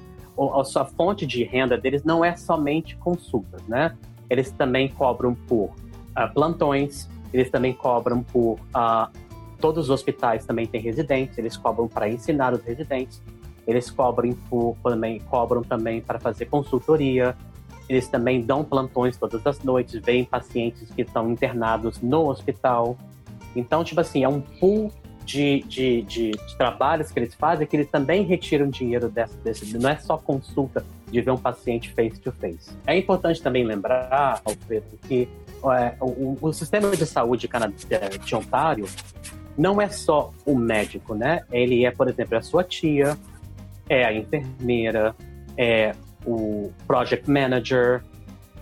a 0.53 0.63
sua 0.63 0.85
fonte 0.85 1.25
de 1.25 1.43
renda 1.43 1.75
deles 1.75 2.03
não 2.03 2.23
é 2.23 2.35
somente 2.35 2.95
consultas, 2.97 3.63
né? 3.63 3.97
Eles 4.29 4.51
também 4.51 4.89
cobram 4.89 5.33
por 5.33 5.69
uh, 5.71 6.31
plantões, 6.35 7.09
eles 7.33 7.49
também 7.49 7.73
cobram 7.73 8.21
por 8.21 8.59
uh, 8.59 9.11
todos 9.59 9.85
os 9.85 9.89
hospitais 9.89 10.45
também 10.45 10.67
têm 10.67 10.79
residentes, 10.79 11.35
eles 11.39 11.57
cobram 11.57 11.87
para 11.87 12.07
ensinar 12.07 12.53
os 12.53 12.61
residentes, 12.61 13.23
eles 13.65 13.89
cobram, 13.89 14.33
por, 14.47 14.77
também, 14.83 15.19
cobram 15.21 15.63
também 15.63 15.99
para 15.99 16.19
fazer 16.19 16.45
consultoria, 16.45 17.35
eles 17.89 18.07
também 18.07 18.41
dão 18.41 18.63
plantões 18.63 19.17
todas 19.17 19.45
as 19.45 19.63
noites, 19.63 20.01
veem 20.01 20.25
pacientes 20.25 20.89
que 20.91 21.01
estão 21.01 21.31
internados 21.31 22.01
no 22.01 22.29
hospital. 22.29 22.97
Então, 23.55 23.83
tipo 23.83 24.01
assim, 24.01 24.23
é 24.23 24.29
um 24.29 24.41
pool 24.41 24.91
de, 25.27 25.61
de, 25.67 26.01
de, 26.03 26.31
de 26.31 26.57
trabalhos 26.57 27.11
que 27.11 27.19
eles 27.19 27.35
fazem 27.35 27.67
que 27.67 27.75
eles 27.75 27.89
também 27.89 28.23
retiram 28.23 28.69
dinheiro 28.69 29.09
dessa, 29.09 29.37
desse. 29.43 29.77
Não 29.77 29.89
é 29.89 29.97
só 29.97 30.17
consulta 30.17 30.85
de 31.11 31.21
ver 31.21 31.31
um 31.31 31.37
paciente 31.37 31.91
face 31.93 32.19
to 32.19 32.31
face. 32.31 32.71
É 32.85 32.97
importante 32.97 33.41
também 33.41 33.65
lembrar, 33.65 34.41
Alfredo, 34.45 34.85
que 35.07 35.27
é, 35.65 35.95
o, 35.99 36.37
o, 36.39 36.53
sistema 36.53 36.95
de 36.95 37.05
saúde 37.05 37.49
de 38.23 38.35
Ontário 38.35 38.85
não 39.57 39.81
é 39.81 39.89
só 39.89 40.31
o 40.45 40.55
médico, 40.55 41.13
né? 41.13 41.41
Ele 41.51 41.85
é, 41.85 41.91
por 41.91 42.07
exemplo, 42.07 42.37
a 42.37 42.41
sua 42.41 42.63
tia, 42.63 43.17
é 43.89 44.05
a 44.05 44.13
enfermeira, 44.13 45.15
é 45.57 45.93
o 46.27 46.71
project 46.85 47.29
manager, 47.29 48.03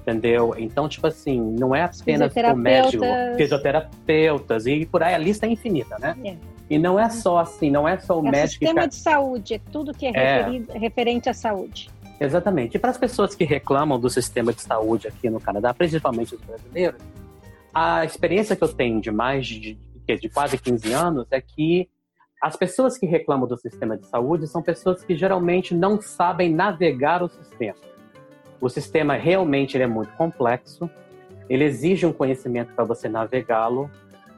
entendeu? 0.01 0.56
Então, 0.58 0.88
tipo 0.88 1.08
assim, 1.08 1.41
não 1.41 1.75
é 1.75 1.84
apenas 1.84 2.32
o 2.36 2.56
médico, 2.56 3.04
fisioterapeutas, 3.36 4.67
e 4.67 4.86
por 4.86 5.01
aí 5.01 5.15
a 5.15 5.17
lista 5.17 5.45
é 5.47 5.49
infinita, 5.49 5.97
né? 5.99 6.15
É. 6.23 6.36
E 6.69 6.78
não 6.78 6.99
é 6.99 7.10
só 7.10 7.39
assim, 7.39 7.69
não 7.69 7.88
é 7.88 7.97
só 7.97 8.19
o 8.19 8.28
é 8.28 8.32
médico. 8.32 8.49
sistema 8.49 8.82
que... 8.84 8.89
de 8.89 8.95
saúde, 8.95 9.54
é 9.56 9.60
tudo 9.71 9.93
que 9.93 10.06
é, 10.06 10.12
é. 10.15 10.63
referente 10.73 11.30
à 11.30 11.34
saúde. 11.34 11.89
Exatamente. 12.19 12.75
E 12.78 12.80
para 12.80 12.91
as 12.91 12.97
pessoas 12.97 13.36
que 13.36 13.43
reclamam 13.43 13.99
do 13.99 14.10
sistema 14.10 14.54
de 14.54 14.62
saúde 14.62 15.08
aqui 15.08 15.30
no 15.30 15.39
Canadá, 15.39 15.73
principalmente 15.73 16.36
os 16.36 16.41
brasileiros, 16.41 17.01
a 17.73 18.06
experiência 18.06 18.56
que 18.56 18.63
eu 18.63 18.69
tenho 18.69 19.01
de 19.01 19.12
mais 19.12 19.45
de, 19.45 19.78
de, 20.08 20.17
de 20.17 20.30
quase 20.30 20.58
15 20.58 20.93
anos 20.93 21.28
é 21.30 21.41
que 21.41 21.89
as 22.45 22.55
pessoas 22.55 22.95
que 22.95 23.08
reclamam 23.08 23.47
do 23.47 23.58
sistema 23.58 23.97
de 23.97 24.05
saúde 24.05 24.47
são 24.47 24.62
pessoas 24.62 25.03
que 25.03 25.17
geralmente 25.17 25.73
não 25.73 25.99
sabem 25.99 26.53
navegar 26.53 27.23
o 27.23 27.27
sistema. 27.27 27.73
O 28.62 28.69
sistema 28.69 29.15
realmente 29.15 29.81
é 29.81 29.88
muito 29.88 30.13
complexo, 30.13 30.88
ele 31.49 31.63
exige 31.63 32.05
um 32.05 32.13
conhecimento 32.13 32.71
para 32.75 32.84
você 32.84 33.10
navegá-lo, 33.10 33.89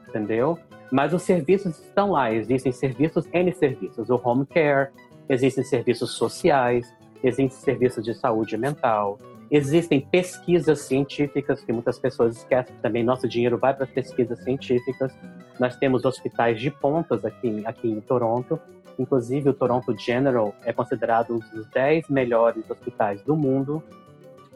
entendeu? 0.08 0.58
Mas 0.90 1.12
os 1.12 1.20
serviços 1.20 1.78
estão 1.80 2.12
lá, 2.12 2.32
existem 2.32 2.72
serviços, 2.72 3.28
N 3.30 3.52
serviços, 3.52 4.08
o 4.08 4.18
home 4.24 4.46
care, 4.46 4.88
existem 5.28 5.62
serviços 5.62 6.12
sociais, 6.12 6.90
existem 7.22 7.48
serviços 7.48 8.04
de 8.04 8.14
saúde 8.14 8.56
mental, 8.56 9.18
existem 9.50 10.00
pesquisas 10.00 10.80
científicas 10.80 11.62
que 11.62 11.72
muitas 11.72 11.98
pessoas 11.98 12.36
esquecem 12.36 12.74
também. 12.82 13.02
Nosso 13.02 13.28
dinheiro 13.28 13.58
vai 13.58 13.74
para 13.74 13.84
as 13.84 13.90
pesquisas 13.90 14.38
científicas. 14.42 15.12
Nós 15.58 15.76
temos 15.76 16.04
hospitais 16.04 16.60
de 16.60 16.70
pontas 16.70 17.24
aqui, 17.24 17.62
aqui 17.64 17.88
em 17.90 18.00
Toronto. 18.00 18.60
Inclusive, 18.98 19.50
o 19.50 19.54
Toronto 19.54 19.96
General 19.96 20.54
é 20.64 20.72
considerado 20.72 21.34
um 21.34 21.38
dos 21.38 21.66
10 21.68 22.08
melhores 22.08 22.68
hospitais 22.68 23.22
do 23.22 23.36
mundo. 23.36 23.82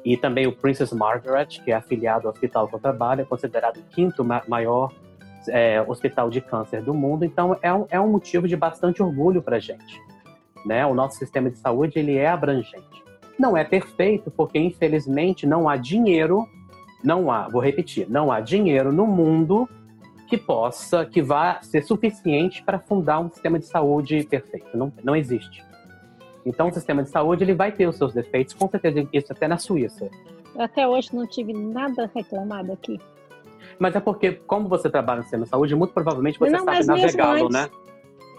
E 0.04 0.16
também 0.16 0.46
o 0.46 0.52
Princess 0.52 0.92
Margaret, 0.92 1.46
que 1.64 1.70
é 1.70 1.74
afiliado 1.74 2.26
ao 2.26 2.32
hospital 2.32 2.66
que 2.66 2.74
eu 2.74 2.80
trabalho, 2.80 3.20
é 3.20 3.24
considerado 3.24 3.76
o 3.78 3.82
quinto 3.84 4.24
maior 4.48 4.92
é, 5.48 5.80
hospital 5.82 6.28
de 6.28 6.40
câncer 6.40 6.82
do 6.82 6.92
mundo. 6.92 7.24
Então, 7.24 7.56
é 7.62 7.72
um, 7.72 7.86
é 7.88 8.00
um 8.00 8.08
motivo 8.08 8.48
de 8.48 8.56
bastante 8.56 9.00
orgulho 9.00 9.40
para 9.40 9.56
a 9.56 9.60
gente. 9.60 10.00
Né? 10.64 10.84
O 10.86 10.94
nosso 10.94 11.18
sistema 11.18 11.50
de 11.50 11.58
saúde 11.58 11.98
ele 11.98 12.16
é 12.16 12.28
abrangente. 12.28 13.02
Não 13.38 13.56
é 13.56 13.64
perfeito, 13.64 14.30
porque 14.30 14.58
infelizmente 14.58 15.46
não 15.46 15.68
há 15.68 15.76
dinheiro, 15.76 16.46
não 17.02 17.30
há, 17.30 17.48
vou 17.48 17.60
repetir, 17.60 18.08
não 18.08 18.30
há 18.30 18.40
dinheiro 18.40 18.92
no 18.92 19.06
mundo 19.06 19.68
que 20.28 20.38
possa, 20.38 21.04
que 21.04 21.20
vá 21.20 21.60
ser 21.60 21.82
suficiente 21.82 22.62
para 22.62 22.78
fundar 22.78 23.20
um 23.20 23.30
sistema 23.30 23.58
de 23.58 23.66
saúde 23.66 24.24
perfeito. 24.24 24.76
Não, 24.76 24.92
não 25.02 25.14
existe. 25.14 25.62
Então, 26.44 26.68
o 26.68 26.72
sistema 26.72 27.02
de 27.02 27.10
saúde 27.10 27.44
ele 27.44 27.54
vai 27.54 27.70
ter 27.70 27.86
os 27.86 27.96
seus 27.96 28.12
defeitos, 28.12 28.54
com 28.54 28.68
certeza, 28.68 29.06
isso 29.12 29.32
até 29.32 29.46
na 29.46 29.58
Suíça. 29.58 30.10
Até 30.58 30.86
hoje 30.88 31.14
não 31.14 31.26
tive 31.26 31.52
nada 31.52 32.10
reclamado 32.14 32.72
aqui. 32.72 32.98
Mas 33.78 33.94
é 33.94 34.00
porque, 34.00 34.32
como 34.46 34.68
você 34.68 34.90
trabalha 34.90 35.18
no 35.18 35.22
sistema 35.24 35.44
de 35.44 35.50
saúde, 35.50 35.74
muito 35.74 35.92
provavelmente 35.92 36.38
você 36.38 36.50
não, 36.50 36.64
sabe 36.64 36.86
navegá-lo, 36.86 37.48
né? 37.48 37.68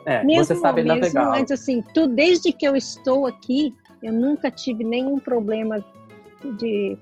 É, 0.05 0.23
mesmo, 0.23 0.45
você 0.45 0.55
sabe 0.55 0.83
mesmo 0.83 0.99
navegar. 0.99 1.39
Antes, 1.39 1.51
assim, 1.51 1.81
tu, 1.93 2.07
desde 2.07 2.51
que 2.51 2.67
eu 2.67 2.75
estou 2.75 3.25
aqui, 3.25 3.73
eu 4.01 4.11
nunca 4.11 4.51
tive 4.51 4.83
nenhum 4.83 5.19
problema 5.19 5.83
de 6.57 6.97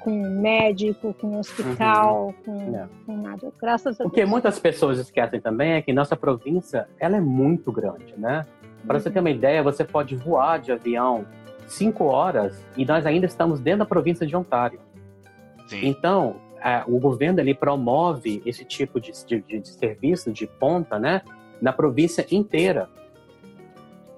com 0.00 0.22
médico, 0.22 1.12
com 1.14 1.36
hospital, 1.36 2.26
uhum. 2.26 2.34
com, 2.44 2.76
é. 2.76 2.88
com, 3.04 3.16
nada. 3.16 3.52
Graças 3.60 4.00
a 4.00 4.04
Deus. 4.04 4.12
O 4.12 4.14
que 4.14 4.24
muitas 4.24 4.56
pessoas 4.56 5.00
esquecem 5.00 5.40
também 5.40 5.72
é 5.72 5.82
que 5.82 5.92
nossa 5.92 6.14
província, 6.14 6.88
ela 7.00 7.16
é 7.16 7.20
muito 7.20 7.72
grande, 7.72 8.14
né? 8.16 8.46
Para 8.86 8.94
uhum. 8.94 9.00
você 9.00 9.10
ter 9.10 9.18
uma 9.18 9.30
ideia, 9.30 9.64
você 9.64 9.82
pode 9.82 10.14
voar 10.14 10.60
de 10.60 10.70
avião 10.70 11.26
cinco 11.66 12.04
horas 12.04 12.64
e 12.76 12.84
nós 12.84 13.04
ainda 13.04 13.26
estamos 13.26 13.58
dentro 13.58 13.80
da 13.80 13.84
província 13.84 14.24
de 14.24 14.36
Ontário. 14.36 14.78
Sim. 15.66 15.88
Então, 15.88 16.36
é, 16.62 16.84
o 16.86 17.00
governo 17.00 17.40
ele 17.40 17.52
promove 17.54 18.40
esse 18.46 18.64
tipo 18.64 19.00
de, 19.00 19.10
de, 19.26 19.60
de 19.60 19.68
serviço 19.68 20.32
de 20.32 20.46
ponta, 20.46 21.00
né? 21.00 21.22
Na 21.60 21.72
província 21.72 22.26
inteira. 22.30 22.88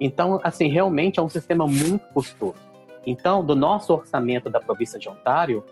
Então, 0.01 0.41
assim, 0.43 0.69
realmente 0.69 1.19
é 1.19 1.23
um 1.23 1.29
sistema 1.29 1.67
muito 1.67 2.07
custoso. 2.13 2.57
Então, 3.07 3.45
do 3.45 3.55
nosso 3.55 3.93
orçamento 3.93 4.51
da 4.51 4.61
província 4.61 4.99
de 4.99 5.09
Ontário, 5.09 5.65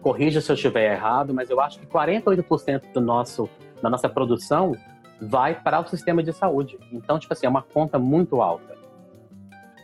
corrija 0.00 0.40
se 0.40 0.50
eu 0.50 0.54
estiver 0.54 0.92
errado, 0.92 1.34
mas 1.34 1.50
eu 1.50 1.60
acho 1.60 1.78
que 1.78 1.86
48% 1.86 2.92
do 2.92 3.00
nosso, 3.00 3.48
da 3.82 3.90
nossa 3.90 4.08
produção 4.08 4.74
vai 5.20 5.54
para 5.54 5.80
o 5.80 5.86
sistema 5.86 6.22
de 6.22 6.32
saúde. 6.32 6.78
Então, 6.90 7.18
tipo 7.18 7.32
assim, 7.32 7.46
é 7.46 7.48
uma 7.48 7.62
conta 7.62 7.98
muito 7.98 8.40
alta. 8.40 8.76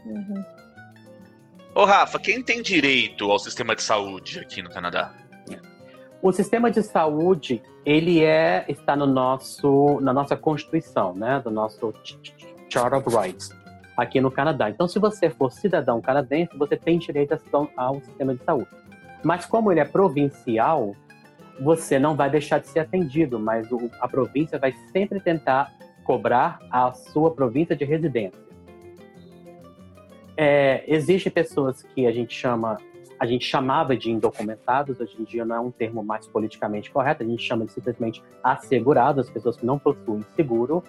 Uhum. 0.06 0.44
Ô, 1.74 1.84
Rafa, 1.84 2.18
quem 2.18 2.42
tem 2.42 2.62
direito 2.62 3.30
ao 3.30 3.38
sistema 3.38 3.76
de 3.76 3.82
saúde 3.82 4.38
aqui 4.38 4.62
no 4.62 4.70
Canadá? 4.70 5.12
O 6.22 6.32
sistema 6.32 6.70
de 6.70 6.82
saúde, 6.82 7.62
ele 7.84 8.24
é 8.24 8.64
está 8.68 8.96
no 8.96 9.06
nosso 9.06 10.00
na 10.00 10.12
nossa 10.12 10.36
constituição, 10.36 11.14
né, 11.14 11.40
do 11.40 11.50
nosso 11.50 11.92
Charter 12.68 12.98
of 12.98 13.16
Rights 13.16 13.50
aqui 13.96 14.20
no 14.20 14.30
Canadá. 14.30 14.68
Então, 14.68 14.86
se 14.86 14.98
você 14.98 15.30
for 15.30 15.50
cidadão 15.50 16.00
canadense, 16.00 16.56
você 16.56 16.76
tem 16.76 16.98
direito 16.98 17.38
ao 17.76 18.00
sistema 18.00 18.34
de 18.34 18.44
saúde. 18.44 18.68
Mas 19.24 19.46
como 19.46 19.72
ele 19.72 19.80
é 19.80 19.84
provincial, 19.84 20.94
você 21.58 21.98
não 21.98 22.14
vai 22.14 22.28
deixar 22.28 22.58
de 22.58 22.68
ser 22.68 22.80
atendido, 22.80 23.38
mas 23.38 23.72
o, 23.72 23.90
a 24.00 24.06
província 24.06 24.58
vai 24.58 24.72
sempre 24.92 25.18
tentar 25.18 25.72
cobrar 26.04 26.58
a 26.70 26.92
sua 26.92 27.34
província 27.34 27.74
de 27.74 27.84
residência. 27.84 28.44
É, 30.36 30.84
Existem 30.86 31.32
pessoas 31.32 31.82
que 31.82 32.06
a 32.06 32.12
gente 32.12 32.34
chama 32.34 32.76
a 33.18 33.26
gente 33.26 33.44
chamava 33.44 33.96
de 33.96 34.10
indocumentados, 34.10 35.00
hoje 35.00 35.16
em 35.18 35.24
dia 35.24 35.44
não 35.44 35.56
é 35.56 35.60
um 35.60 35.70
termo 35.70 36.02
mais 36.02 36.26
politicamente 36.26 36.90
correto, 36.90 37.22
a 37.22 37.26
gente 37.26 37.42
chama 37.42 37.64
de 37.64 37.72
simplesmente 37.72 38.22
assegurados, 38.42 39.26
as 39.26 39.32
pessoas 39.32 39.56
que 39.56 39.64
não 39.64 39.78
possuem 39.78 40.24
seguro, 40.34 40.82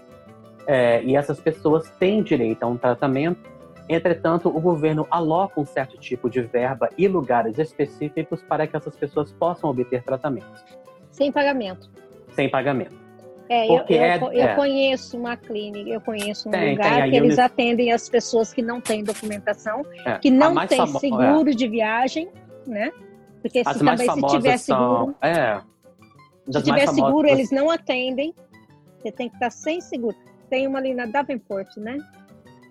é, 0.65 1.01
e 1.03 1.15
essas 1.15 1.39
pessoas 1.39 1.89
têm 1.91 2.21
direito 2.21 2.63
a 2.63 2.67
um 2.67 2.77
tratamento. 2.77 3.39
Entretanto, 3.87 4.49
o 4.49 4.59
governo 4.59 5.07
aloca 5.09 5.61
um 5.61 5.65
certo 5.65 5.97
tipo 5.97 6.29
de 6.29 6.41
verba 6.41 6.89
e 6.97 7.07
lugares 7.07 7.57
específicos 7.57 8.43
para 8.43 8.67
que 8.67 8.75
essas 8.75 8.97
pessoas 8.97 9.31
possam 9.31 9.69
obter 9.69 10.03
tratamentos. 10.03 10.65
Sem 11.09 11.31
pagamento. 11.31 11.89
Sem 12.33 12.49
pagamento. 12.49 13.06
É, 13.49 13.65
eu, 13.65 13.85
eu, 13.87 14.01
é, 14.01 14.17
eu 14.17 14.43
é. 14.43 14.55
conheço 14.55 15.17
uma 15.17 15.37
clínica, 15.37 15.89
eu 15.89 16.01
conheço 16.01 16.49
um 16.49 16.51
tem, 16.51 16.71
lugar 16.71 17.01
tem, 17.01 17.11
que 17.11 17.17
eles 17.17 17.39
atendem 17.39 17.91
as 17.93 18.09
pessoas 18.09 18.53
que 18.53 18.61
não 18.61 18.81
têm 18.81 19.03
documentação, 19.03 19.85
é, 20.05 20.17
que 20.17 20.29
não 20.29 20.67
têm 20.67 20.85
seguro 20.85 21.49
é. 21.49 21.53
de 21.53 21.67
viagem, 21.67 22.27
né? 22.65 22.91
Porque 23.41 23.63
se 23.63 23.79
também 23.79 24.09
se 24.09 24.21
tiver 24.27 24.57
seguro. 24.57 25.15
É. 25.21 25.61
Se 26.49 26.63
tiver 26.63 26.87
seguro, 26.87 27.27
eles 27.27 27.51
não 27.51 27.69
atendem. 27.69 28.33
Você 28.97 29.11
tem 29.11 29.29
que 29.29 29.35
estar 29.35 29.49
sem 29.49 29.79
seguro. 29.79 30.15
Tem 30.49 30.67
uma 30.67 30.79
ali 30.79 30.93
na 30.93 31.05
Davenport, 31.05 31.77
né? 31.77 31.97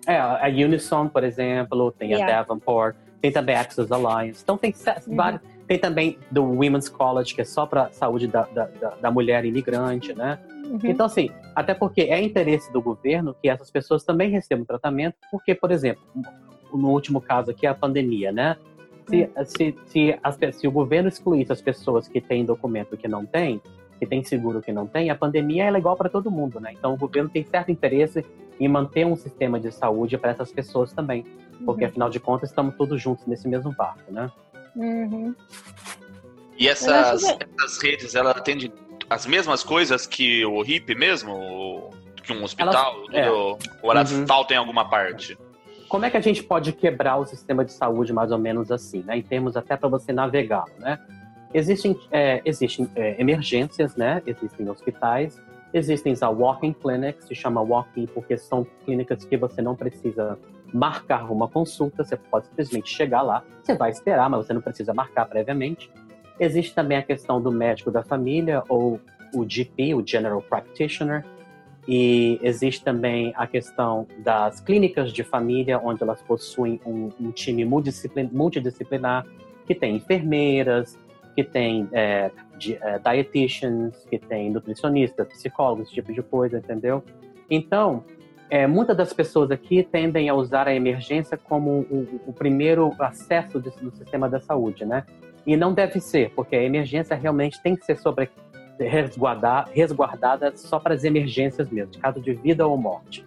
É, 0.05 0.17
a 0.17 0.47
Unison, 0.47 1.07
por 1.07 1.23
exemplo, 1.23 1.91
tem 1.91 2.11
yeah. 2.11 2.39
a 2.39 2.43
Davenport, 2.43 2.95
tem 3.21 3.31
também 3.31 3.55
a 3.55 3.61
Access 3.61 3.91
Alliance. 3.91 4.41
Então 4.43 4.57
tem 4.57 4.71
uhum. 4.71 5.39
Tem 5.67 5.77
também 5.77 6.17
do 6.31 6.43
Women's 6.43 6.87
College, 6.87 7.35
que 7.35 7.41
é 7.41 7.45
só 7.45 7.65
para 7.65 7.89
saúde 7.91 8.27
da, 8.27 8.43
da, 8.43 8.69
da, 9.01 9.11
mulher 9.11 9.43
imigrante, 9.43 10.13
né? 10.13 10.39
Uhum. 10.65 10.79
Então, 10.83 11.05
assim, 11.05 11.29
até 11.53 11.73
porque 11.73 12.01
é 12.01 12.21
interesse 12.21 12.71
do 12.71 12.81
governo 12.81 13.35
que 13.41 13.49
essas 13.49 13.69
pessoas 13.69 14.03
também 14.03 14.29
recebam 14.29 14.63
tratamento, 14.63 15.15
porque, 15.29 15.53
por 15.53 15.71
exemplo, 15.71 16.01
no 16.73 16.89
último 16.89 17.19
caso 17.19 17.51
aqui, 17.51 17.67
a 17.67 17.73
pandemia, 17.73 18.31
né? 18.31 18.55
Se, 19.09 19.23
uhum. 19.23 19.45
se, 19.45 19.75
se, 19.87 20.19
as, 20.23 20.37
se 20.55 20.67
o 20.67 20.71
governo 20.71 21.09
excluísse 21.09 21.51
as 21.51 21.61
pessoas 21.61 22.07
que 22.07 22.21
têm 22.21 22.45
documento 22.45 22.95
que 22.95 23.07
não 23.07 23.25
têm, 23.25 23.61
que 23.99 24.05
tem 24.05 24.23
seguro 24.23 24.61
que 24.61 24.71
não 24.71 24.85
tem, 24.85 25.09
a 25.09 25.15
pandemia 25.15 25.65
é 25.65 25.77
igual 25.77 25.95
para 25.95 26.09
todo 26.09 26.31
mundo, 26.31 26.59
né? 26.59 26.73
Então 26.77 26.93
o 26.93 26.97
governo 26.97 27.29
tem 27.29 27.43
certo 27.43 27.71
interesse 27.71 28.25
em 28.59 28.67
manter 28.67 29.05
um 29.05 29.15
sistema 29.15 29.59
de 29.59 29.71
saúde 29.71 30.17
para 30.17 30.31
essas 30.31 30.51
pessoas 30.51 30.93
também, 30.93 31.25
porque 31.65 31.83
uhum. 31.83 31.89
afinal 31.89 32.09
de 32.09 32.19
contas 32.19 32.49
estamos 32.49 32.75
todos 32.75 33.01
juntos 33.01 33.25
nesse 33.25 33.47
mesmo 33.47 33.73
barco, 33.73 34.11
né? 34.11 34.31
Uhum. 34.77 35.35
E 36.57 36.67
essas, 36.67 37.23
essas 37.23 37.81
redes, 37.81 38.15
ela 38.15 38.31
atende 38.31 38.71
as 39.09 39.25
mesmas 39.25 39.63
coisas 39.63 40.05
que 40.05 40.45
o 40.45 40.61
HIP 40.61 40.95
mesmo? 40.95 41.89
Que 42.23 42.33
um 42.33 42.43
hospital? 42.43 42.95
Elas, 43.09 43.27
é. 43.27 43.31
Ou 43.31 43.57
elas 43.91 44.11
uhum. 44.11 44.27
faltam 44.27 44.55
em 44.55 44.59
alguma 44.59 44.89
parte? 44.89 45.37
Como 45.87 46.05
é 46.05 46.09
que 46.09 46.17
a 46.17 46.21
gente 46.21 46.43
pode 46.43 46.73
quebrar 46.73 47.17
o 47.17 47.25
sistema 47.25 47.63
de 47.63 47.71
saúde 47.71 48.11
mais 48.11 48.31
ou 48.31 48.37
menos 48.37 48.71
assim, 48.71 49.03
né? 49.03 49.17
Em 49.17 49.21
termos 49.21 49.55
até 49.55 49.77
para 49.77 49.87
você 49.87 50.11
navegar, 50.11 50.65
né? 50.77 50.99
Existem, 51.53 51.97
é, 52.11 52.41
existem 52.43 52.89
é, 52.95 53.19
emergências, 53.19 53.95
né? 53.95 54.21
Existem 54.27 54.69
hospitais, 54.69 55.41
existem 55.73 56.11
as 56.11 56.21
walking 56.21 56.73
clinics, 56.73 57.25
se 57.25 57.33
chama 57.33 57.61
walking 57.61 58.05
porque 58.07 58.37
são 58.37 58.67
clínicas 58.83 59.23
que 59.23 59.37
você 59.37 59.61
não 59.61 59.75
precisa 59.75 60.37
marcar 60.73 61.31
uma 61.31 61.47
consulta, 61.47 62.03
você 62.03 62.17
pode 62.17 62.47
simplesmente 62.47 62.89
chegar 62.89 63.21
lá, 63.21 63.43
você 63.61 63.75
vai 63.75 63.89
esperar, 63.91 64.29
mas 64.29 64.45
você 64.45 64.53
não 64.53 64.61
precisa 64.61 64.93
marcar 64.93 65.25
previamente. 65.25 65.89
Existe 66.39 66.73
também 66.73 66.97
a 66.97 67.03
questão 67.03 67.41
do 67.41 67.51
médico 67.51 67.89
da 67.89 68.03
família 68.03 68.63
ou 68.69 68.99
o 69.33 69.45
GP, 69.47 69.95
o 69.95 70.05
General 70.05 70.41
Practitioner, 70.41 71.25
e 71.87 72.37
existe 72.43 72.83
também 72.83 73.33
a 73.35 73.47
questão 73.47 74.05
das 74.19 74.59
clínicas 74.59 75.13
de 75.13 75.23
família, 75.23 75.79
onde 75.79 76.03
elas 76.03 76.21
possuem 76.21 76.81
um, 76.85 77.09
um 77.19 77.31
time 77.31 77.63
multidisciplinar, 77.63 79.25
que 79.65 79.73
tem 79.73 79.95
enfermeiras, 79.95 80.99
que 81.33 81.43
tem 81.43 81.87
é, 81.93 82.29
de, 82.57 82.75
é, 82.81 82.99
dietitians, 82.99 83.95
que 84.09 84.17
tem 84.17 84.49
nutricionistas, 84.49 85.27
psicólogos, 85.27 85.85
esse 85.85 85.93
tipo 85.93 86.11
de 86.11 86.21
coisa, 86.21 86.57
entendeu? 86.57 87.03
Então, 87.49 88.03
é, 88.49 88.65
muitas 88.65 88.95
das 88.95 89.11
pessoas 89.11 89.51
aqui 89.51 89.83
tendem 89.83 90.29
a 90.29 90.33
usar 90.33 90.67
a 90.67 90.73
emergência 90.73 91.37
como 91.37 91.81
o, 91.89 92.21
o 92.27 92.33
primeiro 92.33 92.93
acesso 92.99 93.59
do, 93.59 93.69
do 93.69 93.91
sistema 93.91 94.29
da 94.29 94.39
saúde, 94.39 94.85
né? 94.85 95.05
E 95.45 95.55
não 95.55 95.73
deve 95.73 95.99
ser, 95.99 96.31
porque 96.31 96.55
a 96.55 96.63
emergência 96.63 97.15
realmente 97.15 97.61
tem 97.61 97.75
que 97.75 97.85
ser 97.85 97.97
sobre, 97.97 98.29
resguardar, 98.79 99.69
resguardada 99.73 100.55
só 100.55 100.79
para 100.79 100.93
as 100.93 101.03
emergências 101.03 101.69
mesmo, 101.69 101.91
de 101.91 101.99
caso 101.99 102.21
de 102.21 102.33
vida 102.33 102.65
ou 102.65 102.77
morte. 102.77 103.25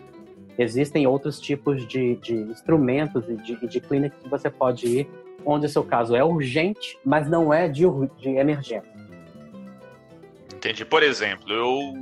Existem 0.59 1.07
outros 1.07 1.41
tipos 1.41 1.87
de, 1.87 2.17
de 2.17 2.35
instrumentos 2.35 3.29
e 3.29 3.37
de, 3.37 3.67
de 3.67 3.81
clínicas 3.81 4.23
que 4.23 4.29
você 4.29 4.51
pode 4.51 4.87
ir, 4.87 5.09
onde 5.45 5.67
o 5.67 5.69
seu 5.69 5.83
caso 5.83 6.15
é 6.15 6.23
urgente, 6.23 6.99
mas 7.05 7.29
não 7.29 7.53
é 7.53 7.69
de, 7.69 7.85
de 8.19 8.29
emergência. 8.31 8.91
Entendi. 10.55 10.85
Por 10.85 11.03
exemplo, 11.03 11.51
eu 11.51 11.95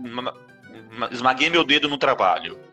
esmaguei 1.12 1.48
meu 1.48 1.62
dedo 1.62 1.88
no 1.88 1.96
trabalho 1.96 2.67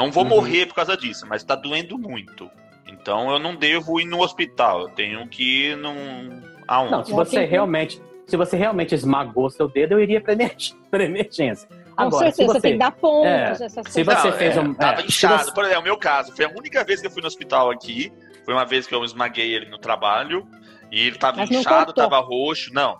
não 0.00 0.10
vou 0.10 0.22
uhum. 0.22 0.30
morrer 0.30 0.66
por 0.66 0.74
causa 0.74 0.96
disso, 0.96 1.26
mas 1.28 1.44
tá 1.44 1.54
doendo 1.54 1.98
muito. 1.98 2.50
Então 2.86 3.30
eu 3.30 3.38
não 3.38 3.54
devo 3.54 4.00
ir 4.00 4.06
no 4.06 4.22
hospital, 4.22 4.82
eu 4.82 4.88
tenho 4.88 5.28
que 5.28 5.68
ir 5.68 5.76
num. 5.76 6.40
Aonde? 6.66 6.90
Não, 6.90 7.04
se 7.04 7.12
você 7.12 7.44
realmente. 7.44 8.02
Se 8.26 8.36
você 8.36 8.56
realmente 8.56 8.94
esmagou 8.94 9.50
seu 9.50 9.68
dedo, 9.68 9.94
eu 9.94 10.00
iria 10.00 10.20
para 10.20 11.04
emergência. 11.04 11.68
Agora, 11.96 12.10
Com 12.10 12.18
certeza, 12.18 12.36
se 12.36 12.46
você, 12.46 12.60
tem 12.60 12.72
que 12.72 12.78
dar 12.78 12.92
pontos, 12.92 13.26
é, 13.26 13.64
essas 13.64 13.72
Se 13.92 14.04
você 14.04 14.28
não, 14.28 14.32
fez 14.32 14.56
é, 14.56 14.60
um. 14.60 14.72
Tava 14.72 15.00
é, 15.02 15.04
inchado. 15.04 15.44
Você... 15.44 15.52
Por 15.52 15.64
exemplo, 15.64 15.80
o 15.80 15.84
meu 15.84 15.96
caso, 15.98 16.34
foi 16.34 16.44
a 16.44 16.48
única 16.48 16.82
vez 16.84 17.00
que 17.00 17.08
eu 17.08 17.10
fui 17.10 17.20
no 17.20 17.28
hospital 17.28 17.70
aqui. 17.70 18.12
Foi 18.44 18.54
uma 18.54 18.64
vez 18.64 18.86
que 18.86 18.94
eu 18.94 19.04
esmaguei 19.04 19.52
ele 19.52 19.68
no 19.68 19.78
trabalho. 19.78 20.46
E 20.90 21.08
ele 21.08 21.18
tava 21.18 21.38
mas 21.38 21.50
inchado, 21.50 21.92
tava 21.92 22.18
roxo. 22.20 22.72
Não, 22.72 22.98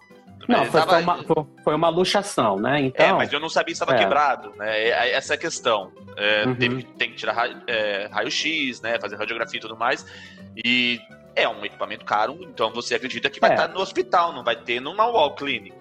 não, 0.48 0.64
foi, 0.66 0.81
tava... 0.81 0.92
foi, 0.92 1.03
uma, 1.03 1.46
foi, 1.64 1.74
uma 1.74 1.88
luxação, 1.88 2.57
né? 2.57 2.81
Então, 2.81 3.07
é, 3.07 3.12
mas 3.12 3.33
eu 3.33 3.40
não 3.40 3.48
sabia 3.48 3.74
se 3.74 3.83
estava 3.83 3.96
é. 3.96 3.98
quebrado, 3.98 4.53
né? 4.57 4.79
É, 4.79 4.88
é, 4.88 5.12
essa 5.14 5.35
é 5.35 5.37
a 5.37 5.38
questão. 5.38 5.92
É, 6.16 6.44
uhum. 6.46 6.55
tem, 6.55 6.81
tem, 6.81 7.11
que 7.11 7.16
tirar 7.16 7.62
é, 7.66 8.09
raio-x, 8.11 8.81
né? 8.81 8.98
Fazer 9.00 9.16
radiografia 9.16 9.59
e 9.59 9.61
tudo 9.61 9.76
mais. 9.76 10.05
E 10.64 11.00
é 11.35 11.48
um 11.48 11.64
equipamento 11.64 12.05
caro, 12.05 12.38
então 12.42 12.72
você 12.72 12.94
acredita 12.94 13.31
que 13.31 13.40
vai 13.40 13.50
é. 13.50 13.55
estar 13.55 13.68
no 13.68 13.81
hospital, 13.81 14.33
não 14.33 14.42
vai 14.42 14.57
ter 14.57 14.81
numa 14.81 15.07
wall 15.07 15.35
clinic. 15.35 15.74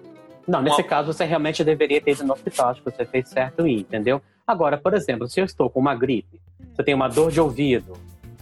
Não, 0.46 0.62
nesse 0.62 0.82
caso 0.82 1.12
você 1.12 1.24
realmente 1.24 1.62
deveria 1.62 2.00
ter 2.00 2.12
ido 2.12 2.24
no 2.24 2.32
hospital, 2.32 2.70
acho 2.70 2.82
que 2.82 2.90
você 2.90 3.04
fez 3.04 3.28
certo 3.28 3.66
em, 3.66 3.78
entendeu? 3.78 4.20
Agora, 4.46 4.76
por 4.76 4.94
exemplo, 4.94 5.28
se 5.28 5.40
eu 5.40 5.44
estou 5.44 5.70
com 5.70 5.78
uma 5.78 5.94
gripe, 5.94 6.40
se 6.74 6.80
eu 6.80 6.84
tenho 6.84 6.96
uma 6.96 7.08
dor 7.08 7.30
de 7.30 7.40
ouvido, 7.40 7.92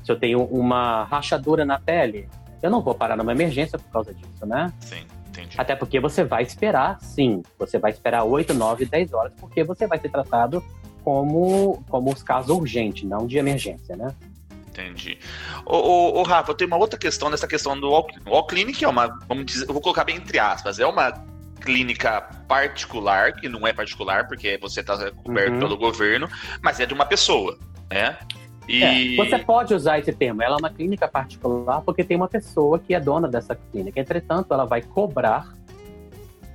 se 0.03 0.11
eu 0.11 0.19
tenho 0.19 0.43
uma 0.45 1.05
rachadura 1.05 1.65
na 1.65 1.79
pele, 1.79 2.29
eu 2.63 2.71
não 2.71 2.81
vou 2.81 2.95
parar 2.95 3.17
numa 3.17 3.33
emergência 3.33 3.79
por 3.79 3.91
causa 3.91 4.15
disso, 4.15 4.47
né? 4.47 4.73
Sim. 4.81 5.05
Entendi. 5.39 5.61
Até 5.61 5.77
porque 5.77 6.01
você 6.01 6.25
vai 6.25 6.43
esperar, 6.43 6.99
sim. 7.01 7.43
Você 7.59 7.79
vai 7.79 7.93
esperar 7.93 8.25
8, 8.25 8.53
9, 8.53 8.85
10 8.85 9.13
horas, 9.13 9.33
porque 9.39 9.63
você 9.63 9.87
vai 9.87 9.99
ser 9.99 10.11
tratado 10.11 10.63
como, 11.05 11.83
como 11.89 12.13
os 12.13 12.23
casos 12.23 12.51
urgentes, 12.51 13.09
não 13.09 13.27
de 13.27 13.39
emergência, 13.39 13.97
né? 13.97 14.15
Entendi. 14.69 15.19
Ô, 15.65 15.77
ô, 15.77 16.21
ô, 16.21 16.23
Rafa, 16.23 16.51
eu 16.51 16.55
tenho 16.55 16.69
uma 16.69 16.77
outra 16.77 16.99
questão 16.99 17.31
nessa 17.31 17.47
questão 17.49 17.79
do 17.79 17.89
All 17.95 18.47
Clinic, 18.47 18.85
é 18.85 18.89
uma, 18.89 19.07
vamos 19.27 19.47
dizer, 19.47 19.69
eu 19.69 19.73
vou 19.73 19.83
colocar 19.83 20.05
bem 20.05 20.17
entre 20.17 20.39
aspas, 20.39 20.79
é 20.79 20.87
uma 20.87 21.13
clínica 21.61 22.21
particular, 22.47 23.33
que 23.33 23.49
não 23.49 23.67
é 23.67 23.73
particular, 23.73 24.29
porque 24.29 24.57
você 24.61 24.81
está 24.81 25.11
coberto 25.11 25.55
uhum. 25.55 25.59
pelo 25.59 25.77
governo, 25.77 26.29
mas 26.63 26.79
é 26.79 26.87
de 26.87 26.95
uma 26.95 27.05
pessoa, 27.07 27.59
né? 27.91 28.17
E... 28.69 28.83
É, 28.85 29.17
você 29.17 29.39
pode 29.39 29.73
usar 29.75 29.99
esse 29.99 30.13
termo. 30.13 30.43
Ela 30.43 30.57
é 30.57 30.59
uma 30.59 30.71
clínica 30.71 31.09
particular 31.09 31.81
porque 31.81 32.05
tem 32.05 32.17
uma 32.17 32.29
pessoa 32.29 32.79
que 32.79 32.95
é 32.95 33.01
dona 33.01 33.27
dessa 33.27 33.57
clínica. 33.57 33.99
Entretanto, 33.99 34.53
ela 34.53 34.67
vai 34.67 34.83
cobrar 34.83 35.57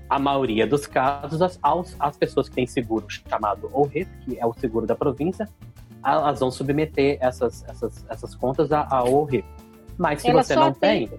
a 0.10 0.20
maioria 0.20 0.68
dos 0.68 0.86
casos 0.86 1.58
aos, 1.62 1.96
às 2.00 2.16
pessoas 2.16 2.48
que 2.48 2.56
têm 2.56 2.68
seguro 2.68 3.08
chamado 3.10 3.68
OREP, 3.74 4.08
que 4.24 4.40
é 4.40 4.46
o 4.46 4.54
seguro 4.54 4.86
da 4.86 4.96
província, 4.96 5.50
elas 6.06 6.40
vão 6.40 6.52
submeter 6.52 7.18
essas, 7.20 7.64
essas, 7.68 8.06
essas 8.08 8.36
contas 8.36 8.72
à 8.72 9.04
OREP. 9.04 9.46
Mas 9.98 10.22
se 10.22 10.30
Ela 10.30 10.44
você 10.44 10.56
não 10.56 10.74
tem... 10.74 11.10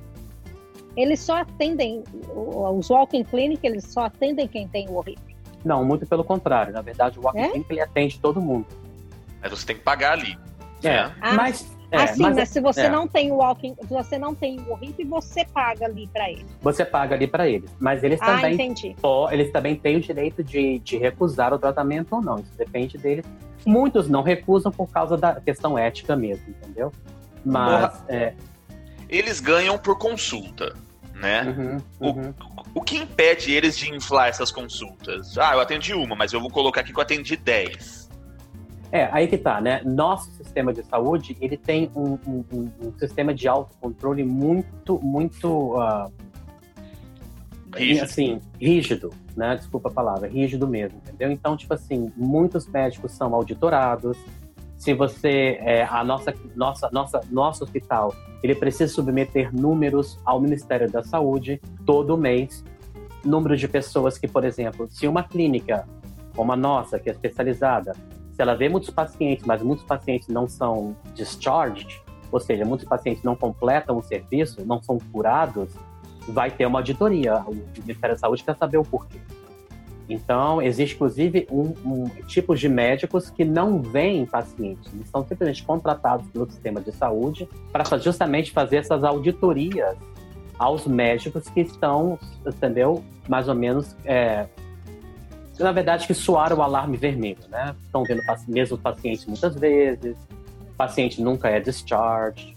Eles 0.96 1.18
só 1.18 1.38
atendem, 1.38 2.04
os 2.36 2.88
walking 2.88 3.24
clinic, 3.24 3.66
eles 3.66 3.84
só 3.84 4.04
atendem 4.04 4.46
quem 4.46 4.68
tem 4.68 4.88
o 4.88 4.94
ORIP. 4.94 5.20
Não, 5.64 5.84
muito 5.84 6.06
pelo 6.06 6.22
contrário. 6.22 6.72
Na 6.72 6.82
verdade, 6.82 7.18
o 7.18 7.22
walking 7.22 7.40
é? 7.40 7.48
clinic 7.48 7.72
ele 7.72 7.80
atende 7.80 8.20
todo 8.20 8.40
mundo. 8.40 8.66
Mas 9.42 9.50
você 9.50 9.66
tem 9.66 9.76
que 9.76 9.82
pagar 9.82 10.12
ali. 10.12 10.38
É, 10.88 11.10
ah, 11.20 11.34
mas 11.34 11.74
é, 11.94 12.02
assim, 12.02 12.22
mas, 12.22 12.36
mas, 12.36 12.48
se 12.48 12.60
você 12.60 12.82
é. 12.82 12.90
não 12.90 13.06
tem 13.06 13.30
o 13.30 13.36
walking, 13.36 13.76
se 13.80 13.88
você 13.88 14.18
não 14.18 14.34
tem 14.34 14.58
o 14.68 14.74
RIP, 14.74 15.04
você 15.04 15.44
paga 15.44 15.86
ali 15.86 16.08
para 16.08 16.30
ele. 16.30 16.44
Você 16.60 16.84
paga 16.84 17.14
ali 17.14 17.26
para 17.26 17.48
eles, 17.48 17.70
mas 17.78 18.02
eles 18.02 18.20
ah, 18.20 18.26
também, 18.26 18.54
entendi. 18.54 18.96
Eles 19.30 19.52
também 19.52 19.76
têm 19.76 19.96
o 19.96 20.00
direito 20.00 20.42
de, 20.42 20.80
de 20.80 20.96
recusar 20.96 21.52
o 21.52 21.58
tratamento 21.58 22.16
ou 22.16 22.20
não. 22.20 22.36
Isso 22.36 22.56
depende 22.56 22.98
deles. 22.98 23.24
Muitos 23.64 24.08
não 24.08 24.22
recusam 24.22 24.72
por 24.72 24.88
causa 24.90 25.16
da 25.16 25.40
questão 25.40 25.78
ética 25.78 26.16
mesmo, 26.16 26.44
entendeu? 26.48 26.92
Mas 27.44 28.02
é... 28.08 28.34
eles 29.08 29.38
ganham 29.38 29.78
por 29.78 29.96
consulta, 29.96 30.74
né? 31.14 31.42
Uhum, 31.42 32.08
uhum. 32.08 32.34
O, 32.74 32.80
o 32.80 32.82
que 32.82 32.96
impede 32.96 33.52
eles 33.52 33.78
de 33.78 33.90
inflar 33.94 34.28
essas 34.28 34.50
consultas? 34.50 35.38
Ah, 35.38 35.54
eu 35.54 35.60
atendi 35.60 35.94
uma, 35.94 36.16
mas 36.16 36.32
eu 36.32 36.40
vou 36.40 36.50
colocar 36.50 36.80
aqui 36.80 36.92
que 36.92 36.98
eu 36.98 37.02
atendi 37.02 37.36
10 37.36 38.03
é, 38.94 39.08
aí 39.10 39.26
que 39.26 39.36
tá, 39.36 39.60
né? 39.60 39.82
Nosso 39.84 40.30
sistema 40.30 40.72
de 40.72 40.84
saúde, 40.84 41.36
ele 41.40 41.56
tem 41.56 41.90
um, 41.96 42.12
um, 42.28 42.70
um 42.80 42.92
sistema 42.96 43.34
de 43.34 43.48
autocontrole 43.48 44.22
muito, 44.22 45.00
muito... 45.02 45.76
Uh, 45.76 46.12
rígido. 47.74 48.04
Assim, 48.04 48.40
rígido, 48.60 49.10
né? 49.36 49.56
Desculpa 49.56 49.88
a 49.88 49.92
palavra, 49.92 50.28
rígido 50.28 50.68
mesmo, 50.68 50.98
entendeu? 50.98 51.32
Então, 51.32 51.56
tipo 51.56 51.74
assim, 51.74 52.12
muitos 52.16 52.68
médicos 52.68 53.10
são 53.10 53.34
auditorados. 53.34 54.16
Se 54.76 54.94
você, 54.94 55.58
é, 55.60 55.82
a 55.82 56.04
nossa, 56.04 56.32
nossa, 56.54 56.88
nossa, 56.92 57.20
nosso 57.32 57.64
hospital, 57.64 58.14
ele 58.44 58.54
precisa 58.54 58.92
submeter 58.92 59.52
números 59.52 60.20
ao 60.24 60.40
Ministério 60.40 60.88
da 60.88 61.02
Saúde 61.02 61.60
todo 61.84 62.16
mês. 62.16 62.64
Número 63.24 63.56
de 63.56 63.66
pessoas 63.66 64.16
que, 64.18 64.28
por 64.28 64.44
exemplo, 64.44 64.86
se 64.88 65.08
uma 65.08 65.24
clínica 65.24 65.84
como 66.36 66.52
a 66.52 66.56
nossa, 66.56 66.98
que 66.98 67.08
é 67.08 67.12
especializada, 67.12 67.92
se 68.34 68.42
ela 68.42 68.54
vê 68.54 68.68
muitos 68.68 68.90
pacientes, 68.90 69.44
mas 69.46 69.62
muitos 69.62 69.84
pacientes 69.84 70.28
não 70.28 70.48
são 70.48 70.96
discharged, 71.14 72.02
ou 72.32 72.40
seja, 72.40 72.64
muitos 72.64 72.86
pacientes 72.86 73.22
não 73.22 73.36
completam 73.36 73.96
o 73.96 74.02
serviço, 74.02 74.64
não 74.66 74.82
são 74.82 74.98
curados, 75.12 75.70
vai 76.28 76.50
ter 76.50 76.66
uma 76.66 76.80
auditoria. 76.80 77.36
O 77.46 77.54
Ministério 77.54 78.16
da 78.16 78.18
Saúde 78.18 78.42
quer 78.42 78.56
saber 78.56 78.78
o 78.78 78.82
porquê. 78.82 79.18
Então, 80.08 80.60
existe 80.60 80.96
inclusive 80.96 81.46
um, 81.50 81.74
um 81.84 82.08
tipo 82.26 82.54
de 82.54 82.68
médicos 82.68 83.30
que 83.30 83.44
não 83.44 83.80
veem 83.80 84.26
pacientes, 84.26 84.92
eles 84.92 85.08
são 85.08 85.24
simplesmente 85.26 85.62
contratados 85.64 86.26
pelo 86.28 86.50
sistema 86.50 86.80
de 86.80 86.92
saúde 86.92 87.48
para 87.72 87.84
justamente 87.98 88.52
fazer 88.52 88.76
essas 88.76 89.02
auditorias 89.02 89.96
aos 90.58 90.86
médicos 90.86 91.48
que 91.48 91.60
estão, 91.60 92.18
entendeu, 92.46 93.02
mais 93.28 93.48
ou 93.48 93.54
menos 93.54 93.96
é, 94.04 94.46
na 95.58 95.72
verdade, 95.72 96.06
que 96.06 96.14
soaram 96.14 96.58
o 96.58 96.62
alarme 96.62 96.96
vermelho, 96.96 97.46
né? 97.48 97.74
Estão 97.84 98.02
vendo 98.02 98.22
mesmo 98.48 98.76
pacientes 98.78 99.24
muitas 99.26 99.54
vezes, 99.54 100.16
o 100.60 100.74
paciente 100.76 101.22
nunca 101.22 101.48
é 101.48 101.60
discharged, 101.60 102.56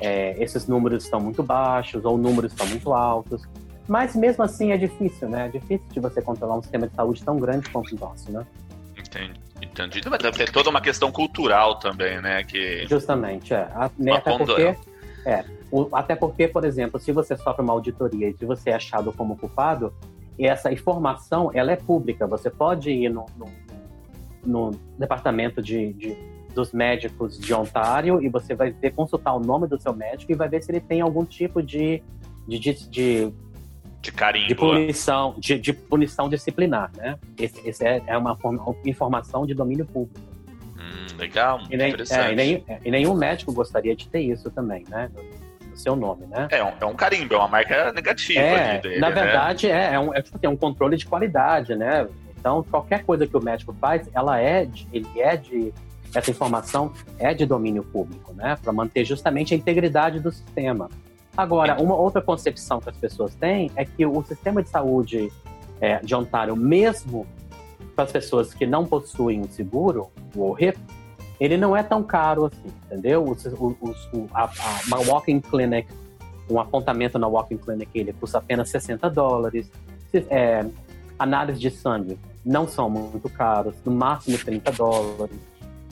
é, 0.00 0.36
esses 0.42 0.66
números 0.66 1.04
estão 1.04 1.20
muito 1.20 1.42
baixos 1.42 2.04
ou 2.04 2.16
números 2.16 2.52
estão 2.52 2.66
muito 2.66 2.92
altos. 2.92 3.42
Mas 3.88 4.16
mesmo 4.16 4.42
assim 4.42 4.72
é 4.72 4.76
difícil, 4.76 5.28
né? 5.28 5.46
É 5.46 5.48
difícil 5.48 5.86
de 5.90 6.00
você 6.00 6.20
controlar 6.20 6.56
um 6.56 6.62
sistema 6.62 6.88
de 6.88 6.94
saúde 6.94 7.22
tão 7.24 7.38
grande 7.38 7.70
quanto 7.70 7.94
o 7.94 7.98
nosso, 7.98 8.30
né? 8.32 8.44
Entendi. 8.96 9.40
Entendido, 9.62 10.10
mas 10.10 10.22
deve 10.22 10.36
ter 10.36 10.50
toda 10.50 10.68
uma 10.68 10.80
questão 10.80 11.10
cultural 11.10 11.78
também, 11.78 12.20
né? 12.20 12.44
Que... 12.44 12.86
Justamente, 12.86 13.54
é. 13.54 13.68
A, 13.74 13.90
né, 13.96 14.12
até, 14.12 14.36
porque, 14.36 14.76
é 15.24 15.44
o, 15.70 15.88
até 15.92 16.14
porque, 16.14 16.48
por 16.48 16.64
exemplo, 16.64 17.00
se 17.00 17.12
você 17.12 17.36
sofre 17.36 17.62
uma 17.62 17.72
auditoria 17.72 18.28
e 18.28 18.36
se 18.36 18.44
você 18.44 18.70
é 18.70 18.74
achado 18.74 19.12
como 19.12 19.36
culpado, 19.36 19.92
E 20.38 20.46
essa 20.46 20.72
informação, 20.72 21.50
ela 21.54 21.72
é 21.72 21.76
pública. 21.76 22.26
Você 22.26 22.50
pode 22.50 22.90
ir 22.90 23.08
no, 23.08 23.26
no, 23.36 23.46
no 24.44 24.70
departamento 24.98 25.62
de, 25.62 25.92
de, 25.94 26.16
dos 26.54 26.72
médicos 26.72 27.38
de 27.38 27.54
Ontário 27.54 28.22
e 28.22 28.28
você 28.28 28.54
vai 28.54 28.70
ver, 28.70 28.92
consultar 28.92 29.34
o 29.34 29.40
nome 29.40 29.66
do 29.66 29.80
seu 29.80 29.94
médico 29.94 30.32
e 30.32 30.34
vai 30.34 30.48
ver 30.48 30.62
se 30.62 30.70
ele 30.70 30.80
tem 30.80 31.00
algum 31.00 31.24
tipo 31.24 31.62
de, 31.62 32.02
de, 32.46 32.58
de, 32.58 32.88
de 32.88 33.32
de 34.06 34.12
carimbo. 34.12 34.46
De 34.46 34.54
punição, 34.54 35.34
de, 35.36 35.58
de 35.58 35.72
punição 35.72 36.28
disciplinar, 36.28 36.90
né? 36.96 37.18
Esse, 37.38 37.68
esse 37.68 37.84
é, 37.84 38.02
é, 38.06 38.16
uma, 38.16 38.38
uma 38.44 38.76
informação 38.84 39.44
de 39.44 39.52
domínio 39.52 39.84
público. 39.84 40.20
Hum, 40.76 41.16
legal, 41.18 41.60
e 41.70 41.76
nem, 41.76 41.88
interessante. 41.88 42.28
É, 42.28 42.32
e, 42.32 42.36
nem, 42.36 42.64
e, 42.84 42.90
nenhum 42.90 43.14
médico 43.14 43.52
gostaria 43.52 43.96
de 43.96 44.08
ter 44.08 44.20
isso 44.20 44.50
também, 44.50 44.84
né? 44.88 45.10
Seu 45.76 45.94
nome, 45.94 46.26
né? 46.26 46.48
É 46.50 46.64
um, 46.64 46.72
é 46.80 46.84
um 46.86 46.94
carimbo, 46.94 47.34
é 47.34 47.36
uma 47.36 47.48
marca 47.48 47.92
negativa 47.92 48.40
é, 48.40 48.78
dele, 48.78 48.98
Na 48.98 49.10
né? 49.10 49.14
verdade, 49.14 49.70
é, 49.70 49.94
é, 49.94 50.00
um, 50.00 50.14
é, 50.14 50.22
tipo, 50.22 50.36
assim, 50.36 50.46
é 50.46 50.48
um 50.48 50.56
controle 50.56 50.96
de 50.96 51.06
qualidade, 51.06 51.76
né? 51.76 52.08
Então, 52.38 52.64
qualquer 52.70 53.04
coisa 53.04 53.26
que 53.26 53.36
o 53.36 53.42
médico 53.42 53.74
faz, 53.78 54.08
ela 54.14 54.40
é 54.40 54.64
de, 54.64 54.88
ele 54.92 55.08
é 55.20 55.36
de 55.36 55.72
essa 56.14 56.30
informação 56.30 56.92
é 57.18 57.34
de 57.34 57.44
domínio 57.44 57.82
público, 57.82 58.32
né? 58.32 58.56
Para 58.62 58.72
manter 58.72 59.04
justamente 59.04 59.52
a 59.52 59.56
integridade 59.56 60.18
do 60.18 60.32
sistema. 60.32 60.88
Agora, 61.36 61.80
uma 61.80 61.94
outra 61.94 62.22
concepção 62.22 62.80
que 62.80 62.88
as 62.88 62.96
pessoas 62.96 63.34
têm 63.34 63.70
é 63.76 63.84
que 63.84 64.06
o 64.06 64.22
sistema 64.22 64.62
de 64.62 64.70
saúde 64.70 65.30
é, 65.80 65.98
de 65.98 66.14
Ontário, 66.14 66.56
mesmo 66.56 67.26
para 67.94 68.04
as 68.04 68.12
pessoas 68.12 68.54
que 68.54 68.66
não 68.66 68.86
possuem 68.86 69.40
um 69.40 69.48
seguro, 69.48 70.10
o 70.34 70.50
ORIP, 70.50 70.78
ele 71.38 71.56
não 71.56 71.76
é 71.76 71.82
tão 71.82 72.02
caro 72.02 72.46
assim, 72.46 72.72
entendeu? 72.86 73.24
O, 73.24 73.32
o, 73.32 73.94
o, 74.12 74.30
a, 74.32 74.44
a, 74.44 74.80
uma 74.86 74.98
walking 75.00 75.40
clinic, 75.40 75.88
um 76.50 76.60
apontamento 76.60 77.18
na 77.18 77.26
walking 77.26 77.58
clinic, 77.58 77.90
ele 77.94 78.12
custa 78.12 78.38
apenas 78.38 78.68
60 78.70 79.10
dólares. 79.10 79.70
É, 80.30 80.64
análise 81.18 81.58
de 81.58 81.70
sangue 81.70 82.18
não 82.44 82.66
são 82.66 82.88
muito 82.88 83.28
caros, 83.28 83.74
no 83.84 83.92
máximo 83.92 84.38
30 84.38 84.72
dólares. 84.72 85.36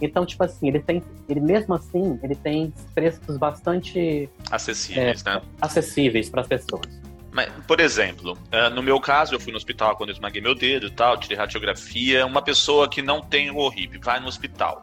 Então, 0.00 0.24
tipo 0.24 0.42
assim, 0.44 0.68
ele 0.68 0.80
tem, 0.80 1.02
ele 1.28 1.40
mesmo 1.40 1.74
assim, 1.74 2.18
ele 2.22 2.35
tem 2.35 2.72
preços 2.94 3.37
bastante 3.37 4.28
acessíveis, 4.50 5.24
é, 5.26 5.35
né? 5.35 5.42
Acessíveis 5.61 6.28
para 6.28 6.42
as 6.42 6.46
pessoas. 6.46 6.87
Mas, 7.33 7.50
por 7.66 7.80
exemplo, 7.80 8.38
é, 8.50 8.70
no 8.70 8.83
meu 8.83 9.00
caso, 9.00 9.35
eu 9.35 9.40
fui 9.40 9.50
no 9.50 9.57
hospital 9.57 9.96
quando 9.96 10.11
eu 10.11 10.14
esmaguei 10.14 10.40
meu 10.40 10.54
dedo 10.54 10.87
e 10.87 10.90
tal, 10.90 11.18
tirei 11.18 11.37
radiografia. 11.37 12.24
Uma 12.24 12.42
pessoa 12.42 12.88
que 12.88 13.02
não 13.02 13.20
tem 13.20 13.50
o 13.50 13.68
RIP 13.68 13.98
vai 13.98 14.20
no 14.20 14.28
hospital. 14.28 14.83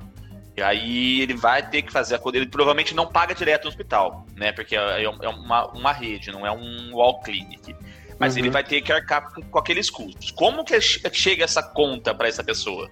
E 0.62 0.64
aí 0.64 1.22
ele 1.22 1.34
vai 1.34 1.68
ter 1.68 1.82
que 1.82 1.92
fazer 1.92 2.14
a 2.14 2.20
coisa. 2.20 2.38
Ele 2.38 2.46
provavelmente 2.46 2.94
não 2.94 3.08
paga 3.08 3.34
direto 3.34 3.64
no 3.64 3.70
hospital, 3.70 4.28
né? 4.36 4.52
Porque 4.52 4.76
é, 4.76 5.04
é 5.04 5.10
uma, 5.10 5.66
uma 5.72 5.92
rede, 5.92 6.32
não 6.32 6.46
é 6.46 6.52
um 6.52 6.94
wall 6.94 7.20
clinic. 7.22 7.76
Mas 8.20 8.34
uhum. 8.34 8.42
ele 8.42 8.52
vai 8.52 8.64
ter 8.64 8.80
que 8.82 8.92
arcar 8.92 9.34
com, 9.34 9.42
com 9.42 9.58
aqueles 9.58 9.90
custos. 9.90 10.30
Como 10.30 10.64
que 10.64 10.80
chega 10.80 11.44
essa 11.44 11.64
conta 11.64 12.14
para 12.14 12.28
essa 12.28 12.44
pessoa? 12.44 12.88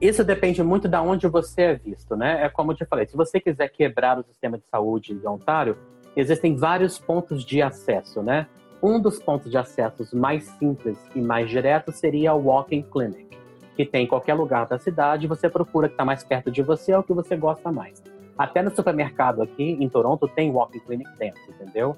Isso 0.00 0.24
depende 0.24 0.62
muito 0.62 0.88
de 0.88 0.96
onde 0.96 1.26
você 1.28 1.60
é 1.60 1.74
visto, 1.74 2.16
né? 2.16 2.42
É 2.42 2.48
como 2.48 2.72
eu 2.72 2.76
te 2.76 2.86
falei, 2.86 3.06
se 3.06 3.14
você 3.14 3.38
quiser 3.38 3.68
quebrar 3.68 4.18
o 4.18 4.24
sistema 4.24 4.56
de 4.56 4.64
saúde 4.70 5.14
de 5.14 5.26
Ontário, 5.26 5.76
existem 6.16 6.56
vários 6.56 6.98
pontos 6.98 7.44
de 7.44 7.60
acesso, 7.60 8.22
né? 8.22 8.46
Um 8.82 8.98
dos 8.98 9.18
pontos 9.18 9.50
de 9.50 9.58
acesso 9.58 10.16
mais 10.16 10.44
simples 10.58 10.96
e 11.14 11.20
mais 11.20 11.50
diretos 11.50 11.96
seria 11.96 12.32
o 12.32 12.46
Walking 12.46 12.82
Clinic, 12.90 13.36
que 13.76 13.84
tem 13.84 14.04
em 14.04 14.06
qualquer 14.06 14.34
lugar 14.34 14.66
da 14.66 14.78
cidade, 14.78 15.26
você 15.26 15.48
procura 15.48 15.88
que 15.88 15.94
está 15.94 16.04
mais 16.04 16.22
perto 16.22 16.50
de 16.50 16.62
você, 16.62 16.92
é 16.92 16.98
o 16.98 17.02
que 17.02 17.12
você 17.12 17.36
gosta 17.36 17.72
mais. 17.72 18.02
Até 18.36 18.62
no 18.62 18.74
supermercado 18.74 19.42
aqui 19.42 19.76
em 19.80 19.88
Toronto 19.88 20.26
tem 20.28 20.50
Walking 20.50 20.80
Clinic 20.80 21.10
dentro, 21.18 21.40
entendeu? 21.48 21.96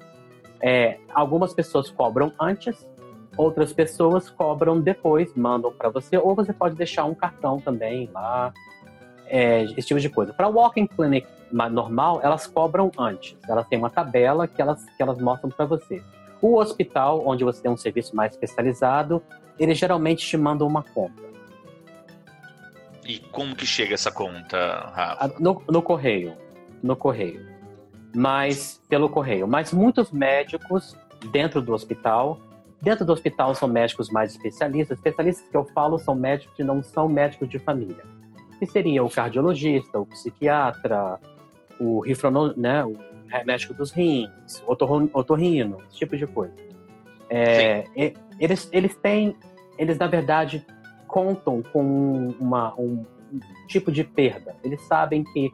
É, 0.61 0.97
algumas 1.13 1.53
pessoas 1.53 1.89
cobram 1.89 2.31
antes 2.39 2.85
Outras 3.37 3.71
pessoas 3.71 4.31
cobram 4.31 4.81
depois, 4.81 5.31
mandam 5.35 5.71
para 5.71 5.89
você, 5.89 6.17
ou 6.17 6.33
você 6.33 6.51
pode 6.51 6.75
deixar 6.75 7.05
um 7.05 7.13
cartão 7.13 7.61
também 7.61 8.09
lá, 8.11 8.51
é, 9.27 9.63
esse 9.77 9.87
tipo 9.87 9.99
de 9.99 10.09
coisa. 10.09 10.33
Para 10.33 10.47
walking 10.47 10.87
clinic 10.87 11.27
normal, 11.51 12.19
elas 12.23 12.47
cobram 12.47 12.91
antes. 12.97 13.37
Elas 13.47 13.67
têm 13.67 13.77
uma 13.77 13.91
tabela 13.91 14.47
que 14.47 14.59
elas, 14.59 14.83
que 14.85 15.01
elas 15.03 15.19
mostram 15.19 15.51
para 15.51 15.65
você. 15.65 16.01
O 16.41 16.57
hospital, 16.57 17.21
onde 17.27 17.43
você 17.43 17.61
tem 17.61 17.69
um 17.69 17.77
serviço 17.77 18.15
mais 18.15 18.33
especializado, 18.33 19.21
eles 19.59 19.77
geralmente 19.77 20.25
te 20.25 20.35
mandam 20.35 20.67
uma 20.67 20.81
conta. 20.81 21.26
E 23.07 23.19
como 23.31 23.55
que 23.55 23.65
chega 23.65 23.93
essa 23.93 24.11
conta, 24.11 24.91
Rafa? 24.93 25.35
No, 25.39 25.63
no 25.69 25.81
correio. 25.81 26.35
No 26.83 26.95
correio. 26.95 27.47
Mas, 28.13 28.81
pelo 28.89 29.09
correio. 29.09 29.47
Mas 29.47 29.71
muitos 29.71 30.11
médicos 30.11 30.95
dentro 31.31 31.61
do 31.61 31.73
hospital 31.73 32.39
Dentro 32.81 33.03
do 33.03 33.11
hospital 33.11 33.55
são 33.55 33.67
médicos 33.67 34.09
mais 34.09 34.31
especialistas. 34.31 34.97
Especialistas 34.97 35.47
que 35.49 35.57
eu 35.57 35.65
falo 35.65 35.97
são 35.97 36.13
médicos 36.13 36.55
que 36.55 36.63
não 36.63 36.83
são 36.83 37.09
médicos 37.09 37.49
de 37.49 37.57
família. 37.57 38.03
Que 38.59 38.65
seria 38.65 39.03
o 39.03 39.09
cardiologista, 39.09 39.99
o 39.99 40.05
psiquiatra, 40.05 41.19
o 41.79 41.99
rifrono, 41.99 42.53
né, 42.55 42.83
o 42.85 42.95
médico 43.45 43.73
dos 43.73 43.91
rins, 43.91 44.63
o 44.65 44.71
otorrino, 45.13 45.79
esse 45.89 45.97
tipo 45.97 46.15
de 46.15 46.27
coisa. 46.27 46.53
É, 47.29 47.85
eles, 48.39 48.69
eles 48.71 48.95
têm, 48.95 49.35
eles 49.77 49.97
na 49.97 50.07
verdade 50.07 50.65
contam 51.07 51.61
com 51.61 52.35
uma, 52.39 52.73
um, 52.75 53.05
tipo 53.67 53.91
de 53.91 54.03
perda. 54.03 54.55
Eles 54.63 54.81
sabem 54.81 55.23
que 55.23 55.51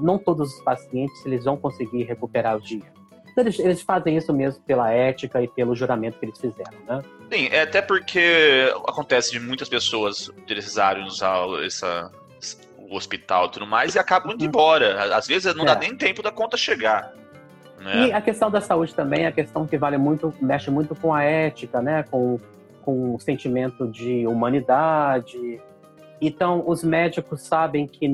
não 0.00 0.18
todos 0.18 0.54
os 0.54 0.60
pacientes 0.62 1.24
eles 1.26 1.44
vão 1.44 1.56
conseguir 1.56 2.04
recuperar 2.04 2.56
o 2.56 2.60
dia. 2.60 2.96
Então, 3.30 3.44
eles, 3.44 3.58
eles 3.58 3.82
fazem 3.82 4.16
isso 4.16 4.32
mesmo 4.32 4.62
pela 4.62 4.90
ética 4.90 5.42
e 5.42 5.48
pelo 5.48 5.74
juramento 5.74 6.18
que 6.18 6.24
eles 6.24 6.38
fizeram, 6.38 6.78
né? 6.88 7.02
Sim, 7.30 7.48
é 7.50 7.62
até 7.62 7.82
porque 7.82 8.72
acontece 8.88 9.30
de 9.32 9.38
muitas 9.38 9.68
pessoas 9.68 10.30
precisarem 10.46 11.04
usar 11.04 11.44
essa, 11.62 12.10
o 12.78 12.96
hospital 12.96 13.46
e 13.46 13.50
tudo 13.50 13.66
mais 13.66 13.94
e 13.94 13.98
acabam 13.98 14.32
indo 14.32 14.40
uhum. 14.40 14.48
embora. 14.48 15.14
Às 15.14 15.26
vezes 15.26 15.54
não 15.54 15.64
é. 15.64 15.66
dá 15.66 15.74
nem 15.74 15.94
tempo 15.94 16.22
da 16.22 16.30
conta 16.30 16.56
chegar. 16.56 17.12
Né? 17.78 18.08
E 18.08 18.12
a 18.12 18.22
questão 18.22 18.50
da 18.50 18.60
saúde 18.60 18.94
também 18.94 19.24
é 19.24 19.26
a 19.26 19.32
questão 19.32 19.66
que 19.66 19.76
vale 19.76 19.98
muito, 19.98 20.32
mexe 20.40 20.70
muito 20.70 20.94
com 20.94 21.12
a 21.12 21.22
ética, 21.22 21.82
né? 21.82 22.04
Com, 22.04 22.40
com 22.86 23.14
o 23.14 23.20
sentimento 23.20 23.86
de 23.86 24.26
humanidade. 24.26 25.60
Então, 26.18 26.64
os 26.66 26.82
médicos 26.82 27.42
sabem 27.42 27.86
que 27.86 28.08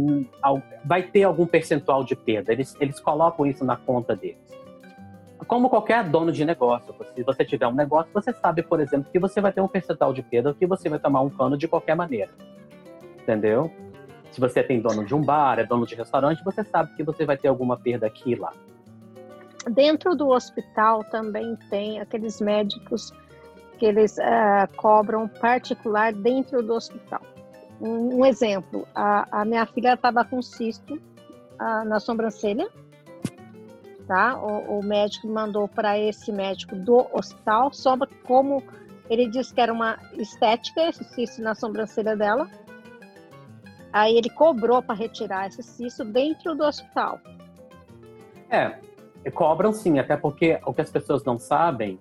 vai 0.84 1.04
ter 1.04 1.22
algum 1.22 1.46
percentual 1.46 2.02
de 2.02 2.16
perda. 2.16 2.52
Eles, 2.52 2.74
eles 2.80 2.98
colocam 2.98 3.46
isso 3.46 3.64
na 3.64 3.76
conta 3.76 4.16
deles 4.16 4.42
como 5.52 5.68
qualquer 5.68 6.08
dono 6.08 6.32
de 6.32 6.44
negócio, 6.44 6.94
se 7.14 7.22
você 7.22 7.44
tiver 7.44 7.66
um 7.66 7.74
negócio, 7.74 8.10
você 8.12 8.32
sabe, 8.32 8.62
por 8.62 8.80
exemplo, 8.80 9.10
que 9.10 9.18
você 9.18 9.40
vai 9.40 9.52
ter 9.52 9.60
um 9.60 9.68
percentual 9.68 10.12
de 10.12 10.22
perda, 10.22 10.54
que 10.54 10.66
você 10.66 10.88
vai 10.88 10.98
tomar 10.98 11.20
um 11.20 11.30
cano 11.30 11.56
de 11.56 11.68
qualquer 11.68 11.94
maneira. 11.94 12.30
Entendeu? 13.20 13.70
Se 14.30 14.40
você 14.40 14.62
tem 14.62 14.80
dono 14.80 15.04
de 15.04 15.14
um 15.14 15.22
bar, 15.22 15.58
é 15.58 15.66
dono 15.66 15.86
de 15.86 15.94
restaurante, 15.94 16.42
você 16.42 16.64
sabe 16.64 16.94
que 16.96 17.02
você 17.02 17.26
vai 17.26 17.36
ter 17.36 17.48
alguma 17.48 17.76
perda 17.76 18.06
aqui 18.06 18.32
e 18.32 18.34
lá. 18.34 18.52
Dentro 19.70 20.14
do 20.16 20.28
hospital 20.28 21.04
também 21.04 21.56
tem 21.68 22.00
aqueles 22.00 22.40
médicos 22.40 23.12
que 23.82 23.86
eles 23.86 24.16
uh, 24.18 24.76
cobram 24.76 25.26
particular 25.26 26.12
dentro 26.12 26.62
do 26.62 26.74
hospital. 26.74 27.20
Um, 27.80 28.20
um 28.20 28.24
exemplo, 28.24 28.86
a, 28.94 29.40
a 29.40 29.44
minha 29.44 29.66
filha 29.66 29.94
estava 29.94 30.24
com 30.24 30.40
cisto 30.40 30.94
uh, 30.94 31.84
na 31.84 31.98
sobrancelha 31.98 32.68
tá? 34.06 34.38
O, 34.38 34.78
o 34.78 34.84
médico 34.84 35.26
mandou 35.26 35.66
para 35.66 35.98
esse 35.98 36.30
médico 36.30 36.76
do 36.76 37.08
hospital, 37.12 37.72
só 37.72 37.96
como 38.24 38.62
ele 39.10 39.28
disse 39.28 39.52
que 39.52 39.60
era 39.60 39.72
uma 39.72 39.98
estética, 40.12 40.88
esse 40.88 41.02
cisto 41.02 41.42
na 41.42 41.56
sobrancelha 41.56 42.16
dela. 42.16 42.48
Aí 43.92 44.16
ele 44.16 44.30
cobrou 44.30 44.80
para 44.80 44.94
retirar 44.94 45.48
esse 45.48 45.62
cisto 45.62 46.04
dentro 46.04 46.54
do 46.54 46.64
hospital. 46.64 47.18
É, 48.48 48.78
cobram 49.34 49.72
sim, 49.72 49.98
até 49.98 50.16
porque 50.16 50.60
o 50.64 50.72
que 50.72 50.82
as 50.82 50.90
pessoas 50.90 51.24
não 51.24 51.36
sabem 51.36 51.98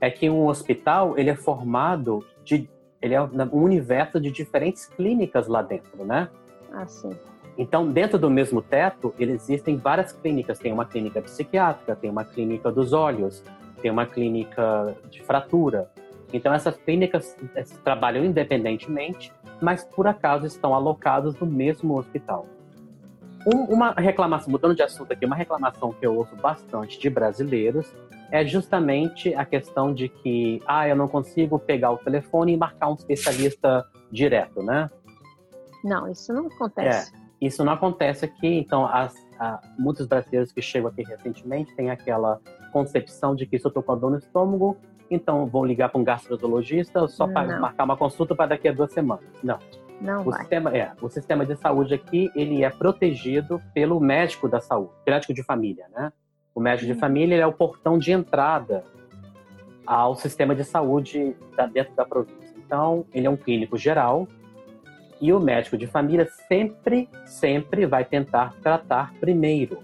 é 0.00 0.10
que 0.10 0.28
um 0.28 0.46
hospital 0.46 1.18
ele 1.18 1.30
é 1.30 1.36
formado 1.36 2.24
de 2.44 2.68
ele 3.00 3.14
é 3.14 3.20
um 3.20 3.62
universo 3.62 4.18
de 4.18 4.30
diferentes 4.30 4.86
clínicas 4.86 5.46
lá 5.46 5.60
dentro, 5.60 6.06
né? 6.06 6.30
Ah, 6.72 6.86
sim. 6.86 7.10
Então, 7.56 7.86
dentro 7.86 8.18
do 8.18 8.30
mesmo 8.30 8.62
teto, 8.62 9.14
existem 9.18 9.76
várias 9.76 10.10
clínicas. 10.12 10.58
Tem 10.58 10.72
uma 10.72 10.86
clínica 10.86 11.20
psiquiátrica, 11.20 11.94
tem 11.94 12.10
uma 12.10 12.24
clínica 12.24 12.72
dos 12.72 12.94
olhos, 12.94 13.44
tem 13.82 13.90
uma 13.90 14.06
clínica 14.06 14.96
de 15.10 15.22
fratura. 15.22 15.90
Então, 16.32 16.52
essas 16.52 16.76
clínicas 16.78 17.36
eh, 17.54 17.62
trabalham 17.84 18.24
independentemente, 18.24 19.30
mas 19.60 19.84
por 19.84 20.06
acaso 20.06 20.46
estão 20.46 20.74
alocadas 20.74 21.38
no 21.38 21.46
mesmo 21.46 21.96
hospital. 21.96 22.46
Um, 23.46 23.64
uma 23.64 23.92
reclamação, 23.92 24.50
mudando 24.50 24.74
de 24.74 24.82
assunto 24.82 25.12
aqui, 25.12 25.26
uma 25.26 25.36
reclamação 25.36 25.92
que 25.92 26.04
eu 26.04 26.16
ouço 26.16 26.34
bastante 26.36 26.98
de 26.98 27.10
brasileiros 27.10 27.92
é 28.30 28.44
justamente 28.44 29.34
a 29.34 29.44
questão 29.44 29.92
de 29.92 30.08
que, 30.08 30.60
ah, 30.66 30.88
eu 30.88 30.96
não 30.96 31.08
consigo 31.08 31.58
pegar 31.58 31.90
o 31.90 31.98
telefone 31.98 32.52
e 32.52 32.56
marcar 32.56 32.90
um 32.90 32.94
especialista 32.94 33.84
direto, 34.10 34.62
né? 34.62 34.90
Não, 35.82 36.10
isso 36.10 36.32
não 36.32 36.46
acontece. 36.46 37.14
É. 37.14 37.24
Isso 37.40 37.64
não 37.64 37.72
acontece 37.72 38.24
aqui, 38.24 38.46
então 38.46 38.86
as, 38.86 39.14
a, 39.38 39.60
muitos 39.78 40.06
brasileiros 40.06 40.50
que 40.50 40.62
chegam 40.62 40.88
aqui 40.88 41.02
recentemente 41.02 41.74
têm 41.76 41.90
aquela 41.90 42.40
concepção 42.72 43.34
de 43.34 43.46
que 43.46 43.58
se 43.58 43.66
eu 43.66 43.68
estou 43.68 43.82
com 43.82 43.92
a 43.92 43.94
dor 43.94 44.10
no 44.10 44.18
estômago, 44.18 44.76
então 45.10 45.46
vou 45.46 45.64
ligar 45.64 45.90
para 45.90 46.00
um 46.00 46.04
gastroenterologista 46.04 47.06
só 47.06 47.28
para 47.28 47.60
marcar 47.60 47.84
uma 47.84 47.96
consulta 47.96 48.34
para 48.34 48.46
daqui 48.46 48.68
a 48.68 48.72
duas 48.72 48.92
semanas. 48.92 49.24
Não. 49.42 49.58
Não 50.00 50.22
o 50.22 50.30
vai. 50.30 50.40
sistema 50.40 50.76
é 50.76 50.92
o 51.00 51.08
sistema 51.08 51.46
de 51.46 51.54
saúde 51.56 51.94
aqui 51.94 52.30
ele 52.34 52.64
é 52.64 52.70
protegido 52.70 53.62
pelo 53.72 54.00
médico 54.00 54.48
da 54.48 54.60
saúde, 54.60 54.90
médico 55.06 55.32
de 55.32 55.42
família, 55.42 55.86
né? 55.94 56.12
O 56.54 56.60
médico 56.60 56.92
de 56.92 56.98
família 56.98 57.36
é 57.36 57.46
o 57.46 57.52
portão 57.52 57.98
de 57.98 58.12
entrada 58.12 58.84
ao 59.84 60.14
sistema 60.14 60.54
de 60.54 60.64
saúde 60.64 61.34
da, 61.56 61.66
dentro 61.66 61.94
da 61.94 62.04
província. 62.04 62.54
Então 62.56 63.04
ele 63.12 63.26
é 63.26 63.30
um 63.30 63.36
clínico 63.36 63.76
geral 63.76 64.28
e 65.20 65.32
o 65.32 65.40
médico 65.40 65.76
de 65.76 65.86
família 65.86 66.28
sempre, 66.48 67.08
sempre 67.26 67.86
vai 67.86 68.04
tentar 68.04 68.54
tratar 68.62 69.12
primeiro. 69.14 69.78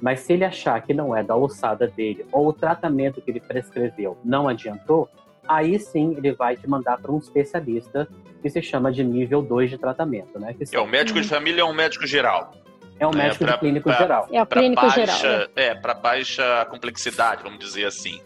Mas 0.00 0.20
se 0.20 0.32
ele 0.32 0.44
achar 0.44 0.80
que 0.82 0.94
não 0.94 1.14
é 1.14 1.22
da 1.22 1.36
ossada 1.36 1.86
dele 1.86 2.24
ou 2.32 2.48
o 2.48 2.52
tratamento 2.52 3.20
que 3.20 3.30
ele 3.30 3.40
prescreveu 3.40 4.16
não 4.24 4.48
adiantou, 4.48 5.08
aí 5.46 5.78
sim 5.78 6.14
ele 6.16 6.32
vai 6.32 6.56
te 6.56 6.68
mandar 6.68 6.98
para 6.98 7.12
um 7.12 7.18
especialista 7.18 8.08
que 8.40 8.48
se 8.48 8.62
chama 8.62 8.92
de 8.92 9.02
nível 9.02 9.42
2 9.42 9.70
de 9.70 9.78
tratamento, 9.78 10.38
né? 10.38 10.54
Que 10.54 10.76
é 10.76 10.80
o 10.80 10.86
médico 10.86 11.20
de 11.20 11.28
família 11.28 11.62
é 11.62 11.64
um 11.64 11.74
médico 11.74 12.06
geral. 12.06 12.52
É 12.98 13.06
um 13.06 13.10
médico 13.10 13.44
pra, 13.44 13.54
de 13.54 13.60
clínico 13.60 13.88
pra, 13.88 13.98
geral. 13.98 14.28
É 14.32 14.42
o 14.42 14.46
pra 14.46 14.60
clínico 14.60 14.82
baixa, 14.82 15.06
geral. 15.06 15.48
É, 15.54 15.74
para 15.74 15.94
baixa 15.94 16.66
complexidade, 16.70 17.42
vamos 17.42 17.58
dizer 17.58 17.84
assim. 17.84 18.20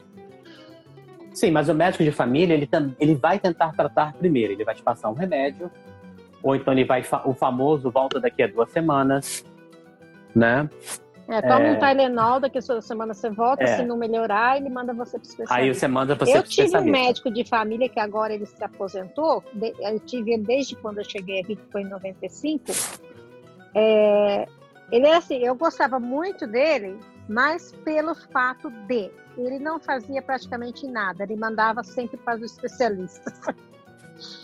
Sim, 1.35 1.51
mas 1.51 1.69
o 1.69 1.75
médico 1.75 2.05
de 2.05 2.13
família, 2.13 2.55
ele, 2.55 2.69
ele 2.99 3.15
vai 3.15 3.39
tentar 3.39 3.73
tratar 3.73 4.13
primeiro. 4.15 4.53
Ele 4.53 4.65
vai 4.65 4.75
te 4.75 4.83
passar 4.83 5.09
um 5.11 5.15
remédio, 5.15 5.71
ou 6.43 6.55
então 6.57 6.73
ele 6.73 6.85
vai, 6.85 7.03
o 7.25 7.35
famoso, 7.35 7.91
volta 7.91 8.21
daqui 8.21 8.43
a 8.43 8.47
duas 8.47 8.71
semanas, 8.71 9.45
né? 10.35 10.69
É, 11.29 11.41
toma 11.41 11.61
É. 11.67 11.73
um 11.73 11.79
Tylenol, 11.79 12.41
daqui 12.41 12.59
a 12.59 12.63
sua 12.63 12.83
semana 12.83 13.15
você 13.15 13.31
volta, 13.31 13.63
É. 13.63 13.77
se 13.77 13.85
não 13.85 13.97
melhorar, 13.97 14.57
ele 14.59 14.69
manda 14.69 14.93
você 14.93 15.19
para 15.19 15.27
especialista. 15.29 15.55
Aí 15.55 15.73
você 15.73 15.89
manda 15.89 16.15
você 16.15 16.37
Eu 16.37 16.43
pro 16.43 16.51
tive 16.51 16.77
um 16.77 16.85
médico 16.85 17.31
de 17.31 17.45
família 17.45 17.89
que 17.89 18.01
agora 18.01 18.35
ele 18.35 18.45
se 18.45 18.63
aposentou. 18.63 19.43
Eu 19.81 20.01
tive 20.01 20.33
ele 20.33 20.43
desde 20.43 20.77
quando 20.77 20.99
eu 20.99 21.05
cheguei 21.05 21.41
aqui, 21.41 21.57
que 21.57 21.63
foi 21.71 21.83
em 21.83 21.89
95. 21.89 22.65
É, 23.75 24.47
ele 24.93 25.07
é 25.07 25.17
assim, 25.17 25.39
eu 25.39 25.55
gostava 25.55 25.99
muito 25.99 26.47
dele, 26.47 27.01
mas 27.27 27.73
pelo 27.85 28.15
fato 28.15 28.71
de 28.87 29.11
ele 29.39 29.59
não 29.59 29.81
fazia 29.81 30.21
praticamente 30.21 30.87
nada, 30.87 31.25
ele 31.25 31.35
mandava 31.35 31.83
sempre 31.83 32.19
para 32.19 32.37
os 32.37 32.53
especialistas. 32.53 33.41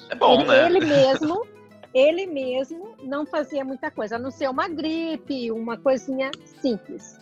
É 0.08 0.14
bom, 0.14 0.40
ele, 0.40 0.46
né? 0.46 0.66
ele 0.66 0.80
mesmo, 0.80 1.46
ele 1.92 2.26
mesmo 2.26 2.96
não 3.02 3.26
fazia 3.26 3.62
muita 3.62 3.90
coisa, 3.90 4.16
a 4.16 4.18
não 4.18 4.30
ser 4.30 4.48
uma 4.48 4.66
gripe, 4.66 5.52
uma 5.52 5.76
coisinha 5.76 6.30
simples. 6.62 7.18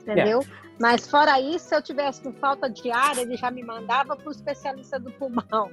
Entendeu? 0.00 0.44
Mas 0.78 1.10
fora 1.10 1.38
isso, 1.40 1.68
se 1.68 1.74
eu 1.74 1.82
tivesse 1.82 2.22
com 2.22 2.32
falta 2.32 2.70
de 2.70 2.90
ar, 2.90 3.18
ele 3.18 3.36
já 3.36 3.50
me 3.50 3.62
mandava 3.62 4.16
para 4.16 4.28
o 4.28 4.30
especialista 4.30 4.98
do 4.98 5.10
pulmão. 5.10 5.70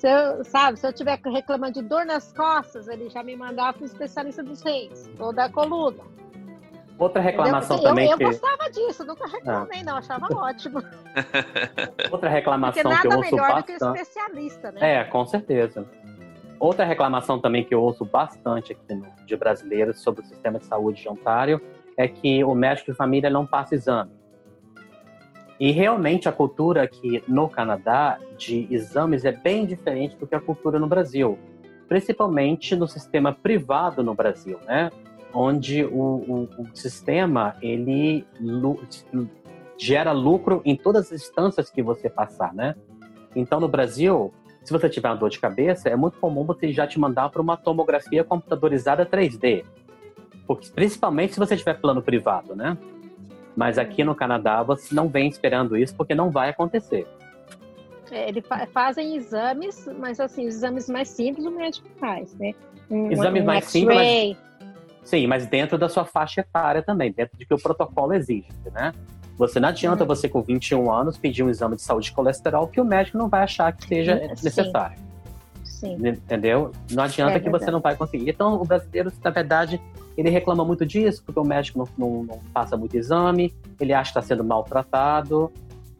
Se 0.00 0.08
eu, 0.08 0.42
sabe, 0.44 0.78
se 0.78 0.86
eu 0.86 0.94
tiver 0.94 1.20
reclamando 1.22 1.74
de 1.74 1.82
dor 1.82 2.06
nas 2.06 2.32
costas, 2.32 2.88
ele 2.88 3.10
já 3.10 3.22
me 3.22 3.36
mandava 3.36 3.74
para 3.74 3.82
o 3.82 3.84
especialista 3.84 4.42
dos 4.42 4.62
reis 4.62 5.10
ou 5.18 5.30
da 5.30 5.46
coluna. 5.50 6.02
Outra 6.98 7.20
reclamação 7.20 7.76
entendeu? 7.76 7.90
também 7.90 8.10
eu, 8.10 8.16
que... 8.16 8.24
Ah. 8.24 8.26
eu 8.26 8.30
gostava 8.30 8.70
disso, 8.70 9.04
nunca 9.04 9.26
reclamei, 9.26 9.82
não, 9.82 9.98
achava 9.98 10.26
ótimo. 10.34 10.78
Outra 12.10 12.10
Porque 12.10 12.28
reclamação 12.28 12.82
que 12.82 12.86
eu 12.86 12.90
nada 12.90 13.16
ouço 13.18 13.30
melhor 13.30 13.56
do 13.56 13.62
que 13.62 13.72
o 13.72 13.78
bastante... 13.78 14.00
especialista, 14.00 14.72
né? 14.72 14.94
É, 14.94 15.04
com 15.04 15.26
certeza. 15.26 15.86
Outra 16.58 16.86
reclamação 16.86 17.38
também 17.38 17.62
que 17.62 17.74
eu 17.74 17.82
ouço 17.82 18.02
bastante 18.02 18.72
aqui 18.72 18.94
no, 18.94 19.06
de 19.26 19.36
brasileiros 19.36 20.00
sobre 20.00 20.22
o 20.22 20.24
sistema 20.24 20.58
de 20.58 20.64
saúde 20.64 21.02
de 21.02 21.08
Ontário 21.10 21.60
é 21.98 22.08
que 22.08 22.42
o 22.42 22.54
médico 22.54 22.90
de 22.90 22.96
família 22.96 23.28
não 23.28 23.46
passa 23.46 23.74
exame. 23.74 24.10
E 25.60 25.70
realmente 25.72 26.26
a 26.26 26.32
cultura 26.32 26.82
aqui 26.82 27.22
no 27.28 27.46
Canadá 27.46 28.18
de 28.38 28.66
exames 28.70 29.26
é 29.26 29.32
bem 29.32 29.66
diferente 29.66 30.16
do 30.16 30.26
que 30.26 30.34
a 30.34 30.40
cultura 30.40 30.78
no 30.78 30.86
Brasil, 30.86 31.38
principalmente 31.86 32.74
no 32.74 32.88
sistema 32.88 33.30
privado 33.30 34.02
no 34.02 34.14
Brasil, 34.14 34.58
né? 34.66 34.90
Onde 35.34 35.84
o, 35.84 35.92
o, 35.92 36.48
o 36.58 36.66
sistema 36.72 37.54
ele 37.60 38.24
gera 39.76 40.12
lucro 40.12 40.62
em 40.64 40.74
todas 40.74 41.12
as 41.12 41.20
instâncias 41.20 41.68
que 41.68 41.82
você 41.82 42.08
passar, 42.08 42.54
né? 42.54 42.74
Então 43.36 43.60
no 43.60 43.68
Brasil 43.68 44.32
se 44.64 44.72
você 44.72 44.88
tiver 44.88 45.08
uma 45.08 45.16
dor 45.16 45.30
de 45.30 45.40
cabeça, 45.40 45.88
é 45.88 45.96
muito 45.96 46.18
comum 46.18 46.44
você 46.44 46.72
já 46.72 46.86
te 46.86 46.98
mandar 46.98 47.30
para 47.30 47.40
uma 47.40 47.56
tomografia 47.56 48.22
computadorizada 48.22 49.06
3D. 49.06 49.64
Porque, 50.46 50.70
principalmente 50.70 51.34
se 51.34 51.38
você 51.38 51.56
tiver 51.56 51.74
plano 51.74 52.02
privado, 52.02 52.54
né? 52.54 52.76
Mas 53.56 53.78
aqui 53.78 54.04
no 54.04 54.14
Canadá 54.14 54.62
você 54.62 54.94
não 54.94 55.08
vem 55.08 55.28
esperando 55.28 55.76
isso 55.76 55.94
porque 55.94 56.14
não 56.14 56.30
vai 56.30 56.50
acontecer. 56.50 57.06
É, 58.10 58.28
Eles 58.28 58.44
fa- 58.46 58.66
fazem 58.72 59.16
exames, 59.16 59.88
mas 59.98 60.18
assim, 60.18 60.46
os 60.46 60.54
exames 60.56 60.88
mais 60.88 61.08
simples 61.08 61.44
o 61.46 61.50
médico 61.50 61.88
faz, 61.98 62.34
né? 62.34 62.52
Um, 62.90 63.10
Exames 63.10 63.42
um 63.42 63.46
mais 63.46 63.64
simples. 63.66 64.36
Sim, 65.04 65.26
mas 65.26 65.46
dentro 65.46 65.78
da 65.78 65.88
sua 65.88 66.04
faixa 66.04 66.40
etária 66.40 66.82
também, 66.82 67.12
dentro 67.12 67.36
de 67.38 67.46
que 67.46 67.54
o 67.54 67.58
protocolo 67.58 68.12
exige, 68.12 68.48
né? 68.72 68.92
Você 69.38 69.58
não 69.58 69.68
adianta 69.70 70.02
Uhum. 70.02 70.08
você 70.08 70.28
com 70.28 70.42
21 70.42 70.92
anos 70.92 71.16
pedir 71.16 71.42
um 71.42 71.48
exame 71.48 71.76
de 71.76 71.82
saúde 71.82 72.06
de 72.06 72.12
colesterol 72.12 72.66
que 72.68 72.80
o 72.80 72.84
médico 72.84 73.16
não 73.16 73.28
vai 73.28 73.42
achar 73.42 73.72
que 73.72 73.86
seja 73.86 74.18
Sim. 74.18 74.44
necessário. 74.44 74.98
Sim. 75.64 75.94
Entendeu? 76.06 76.72
Não 76.90 77.04
adianta 77.04 77.38
É 77.38 77.40
que 77.40 77.48
você 77.48 77.70
não 77.70 77.80
vai 77.80 77.96
conseguir. 77.96 78.28
Então, 78.28 78.60
o 78.60 78.64
brasileiro, 78.66 79.10
na 79.24 79.30
verdade, 79.30 79.80
ele 80.20 80.30
reclama 80.30 80.64
muito 80.64 80.84
disso, 80.84 81.22
porque 81.24 81.40
o 81.40 81.44
médico 81.44 81.78
não, 81.78 82.08
não, 82.08 82.22
não 82.24 82.38
passa 82.52 82.76
muito 82.76 82.96
exame, 82.96 83.54
ele 83.80 83.92
acha 83.92 84.12
que 84.12 84.18
está 84.18 84.22
sendo 84.22 84.44
maltratado, 84.44 85.50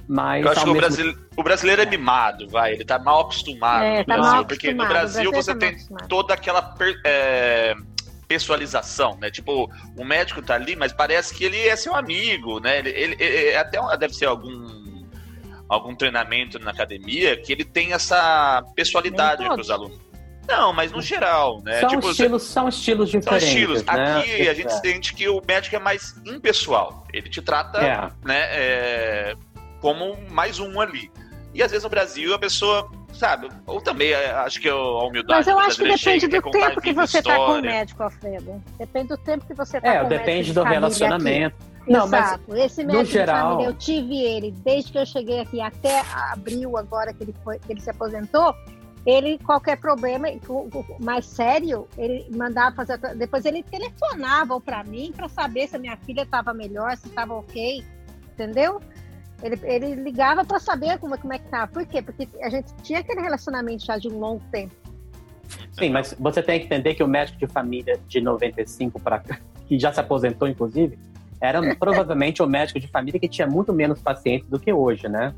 mas. 0.07 0.45
Eu 0.45 0.53
acho 0.53 0.65
que 0.65 0.71
o, 0.71 0.75
brasile- 0.75 1.17
o 1.37 1.43
brasileiro 1.43 1.83
é 1.83 1.87
mimado, 1.87 2.49
vai. 2.49 2.73
Ele 2.75 2.85
tá 2.85 2.99
mal 2.99 3.21
acostumado 3.23 3.83
É, 3.85 3.99
no 4.01 4.05
tá 4.05 4.15
Brasil. 4.15 4.33
mal 4.33 4.45
porque 4.45 4.75
no 4.75 4.83
acostumado, 4.83 4.91
o 4.91 5.13
Brasil 5.13 5.33
você 5.33 5.53
tá 5.55 5.59
tem 5.59 5.77
toda 6.09 6.35
aquela 6.35 6.61
per- 6.63 7.01
é, 7.05 7.75
pessoalização, 8.29 9.17
né? 9.21 9.31
Tipo, 9.31 9.71
o 9.97 10.05
médico 10.05 10.41
tá 10.43 10.55
ali, 10.55 10.77
mas 10.77 10.93
parece 10.93 11.35
que 11.35 11.45
ele 11.45 11.59
é 11.59 11.75
seu 11.77 11.95
amigo, 11.95 12.61
né? 12.61 12.79
Ele, 12.79 12.91
ele- 12.91 13.17
ele- 13.19 13.57
até 13.57 13.81
um- 13.81 13.97
deve 13.99 14.15
ser 14.15 14.27
algum 14.27 14.79
algum 15.69 15.95
treinamento 15.95 16.59
na 16.59 16.73
academia 16.73 17.37
que 17.37 17.53
ele 17.53 17.65
tem 17.65 17.93
essa 17.93 18.61
pessoalidade 18.75 19.47
com 19.49 19.55
os 19.61 19.71
alunos. 19.71 19.99
Não, 20.51 20.73
mas 20.73 20.91
no 20.93 21.01
geral, 21.01 21.63
né? 21.65 21.81
são, 21.81 21.89
Tipo, 21.89 22.11
estilos, 22.11 22.43
são 22.43 22.69
estilos 22.69 23.11
são 23.11 23.21
diferentes. 23.21 23.49
estilos. 23.49 23.85
né? 23.85 24.19
Aqui 24.19 24.49
a 24.49 24.55
gente 24.55 24.67
É. 24.73 24.81
sente 24.81 25.15
que 25.15 25.29
o 25.29 25.41
médico 25.47 25.77
é 25.77 25.79
mais 25.79 26.15
impessoal. 26.27 27.07
Ele 27.13 27.29
te 27.29 27.41
trata 27.41 27.79
É. 27.79 28.09
né, 28.27 28.41
é, 28.51 29.35
como 29.81 30.17
mais 30.31 30.59
um 30.59 30.81
ali. 30.81 31.11
E 31.55 31.63
às 31.63 31.71
vezes 31.71 31.85
no 31.85 31.91
Brasil 31.91 32.35
a 32.35 32.39
pessoa, 32.39 32.91
sabe, 33.13 33.49
ou 33.67 33.81
também 33.81 34.11
é, 34.13 34.31
acho 34.33 34.61
que 34.61 34.69
a 34.69 34.77
humildade 34.77 35.27
Mas 35.29 35.47
eu 35.49 35.59
acho 35.59 35.77
que 35.79 35.89
depende 35.89 36.27
do 36.29 36.43
tempo 36.51 36.81
que 36.81 36.93
você 36.93 37.23
tá 37.23 37.37
com 37.37 37.53
o 37.59 37.63
médico, 37.63 38.03
Alfredo. 38.03 38.63
Depende 38.79 39.09
do 39.09 39.17
tempo 39.19 39.47
que 39.47 39.55
você 39.55 39.81
tá 39.81 39.89
É, 39.89 39.99
com 40.01 40.07
o 40.07 40.09
médico 40.09 40.25
depende 40.27 40.47
de 40.49 40.53
do 40.55 40.63
relacionamento. 40.63 41.57
aqui. 41.57 41.71
Não, 41.91 42.07
mas 42.07 42.27
Exato. 42.27 42.57
Esse 42.57 42.85
médico 42.85 43.05
de 43.05 43.13
geral- 43.13 43.51
família, 43.53 43.69
eu 43.71 43.75
tive 43.75 44.23
ele 44.23 44.51
desde 44.65 44.93
que 44.93 44.99
eu 44.99 45.07
cheguei 45.07 45.41
aqui 45.41 45.61
até 45.61 46.03
abril, 46.31 46.77
agora 46.77 47.13
que 47.13 47.25
ele, 47.25 47.35
foi, 47.43 47.59
que 47.59 47.73
ele 47.73 47.81
se 47.81 47.91
aposentou. 47.91 48.55
Ele, 49.07 49.39
qualquer 49.39 49.79
problema 49.79 50.29
mais 51.01 51.25
sério, 51.25 51.89
ele 51.97 52.27
mandava 52.37 52.77
fazer. 52.77 52.99
Depois 53.17 53.45
ele 53.47 53.63
telefonava 53.63 54.61
para 54.61 54.85
mim 54.85 55.13
para 55.17 55.29
saber 55.29 55.69
se 55.69 55.77
a 55.77 55.79
minha 55.79 55.97
filha 55.97 56.23
estava 56.23 56.53
melhor, 56.53 56.97
se 56.97 57.09
estava 57.09 57.35
ok, 57.35 57.83
entendeu? 58.33 58.81
Ele, 59.43 59.59
ele 59.63 59.95
ligava 59.95 60.45
para 60.45 60.61
saber 60.61 60.99
como, 60.99 61.17
como 61.19 61.33
é 61.33 61.39
que 61.39 61.47
estava. 61.47 61.73
Por 61.73 61.87
quê? 61.87 62.03
Porque 62.03 62.29
a 62.43 62.51
gente 62.51 62.75
tinha 62.83 63.01
aquele 63.01 63.23
relacionamento 63.23 63.87
já 63.87 63.97
de 63.97 64.09
um 64.09 64.19
longo 64.19 64.43
tempo. 64.53 64.75
Sim, 65.73 65.91
mas 65.91 66.15
você 66.19 66.43
tem 66.43 66.61
que 66.61 66.67
entender 66.67 66.95
que 66.95 67.03
o 67.03 67.09
médico 67.09 67.39
de 67.39 67.47
família 67.47 67.99
de 68.07 68.21
95 68.21 69.01
para 69.01 69.19
cá, 69.19 69.39
que 69.67 69.79
já 69.79 69.93
se 69.93 69.99
aposentou, 69.99 70.47
inclusive, 70.47 70.99
era 71.41 71.61
provavelmente 71.77 72.43
o 72.43 72.47
médico 72.47 72.79
de 72.79 72.87
família 72.87 73.19
que 73.19 73.29
tinha 73.29 73.47
muito 73.47 73.73
menos 73.73 74.01
pacientes 74.01 74.47
do 74.49 74.61
que 74.61 74.73
hoje, 74.73 75.09
né? 75.09 75.35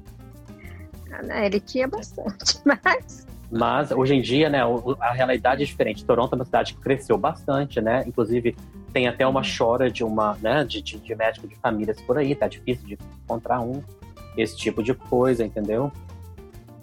Ele 1.44 1.60
tinha 1.60 1.86
bastante, 1.86 2.60
mas 2.64 3.26
Mas 3.54 3.90
hoje 3.90 4.14
em 4.14 4.22
dia, 4.22 4.48
né, 4.48 4.60
a 4.98 5.12
realidade 5.12 5.62
é 5.62 5.66
diferente. 5.66 6.04
Toronto 6.06 6.32
é 6.32 6.36
uma 6.36 6.44
cidade 6.46 6.72
que 6.72 6.80
cresceu 6.80 7.18
bastante, 7.18 7.82
né? 7.82 8.02
Inclusive 8.06 8.56
tem 8.94 9.06
até 9.06 9.26
uma 9.26 9.42
chora 9.42 9.90
de 9.90 10.02
uma, 10.02 10.38
né, 10.40 10.64
de, 10.64 10.80
de, 10.80 10.98
de 10.98 11.14
médico 11.14 11.46
de 11.46 11.54
famílias 11.56 12.00
por 12.00 12.16
aí. 12.16 12.34
Tá 12.34 12.48
difícil 12.48 12.86
de 12.86 12.98
encontrar 13.24 13.60
um, 13.60 13.82
esse 14.38 14.56
tipo 14.56 14.82
de 14.82 14.94
coisa, 14.94 15.44
entendeu? 15.44 15.92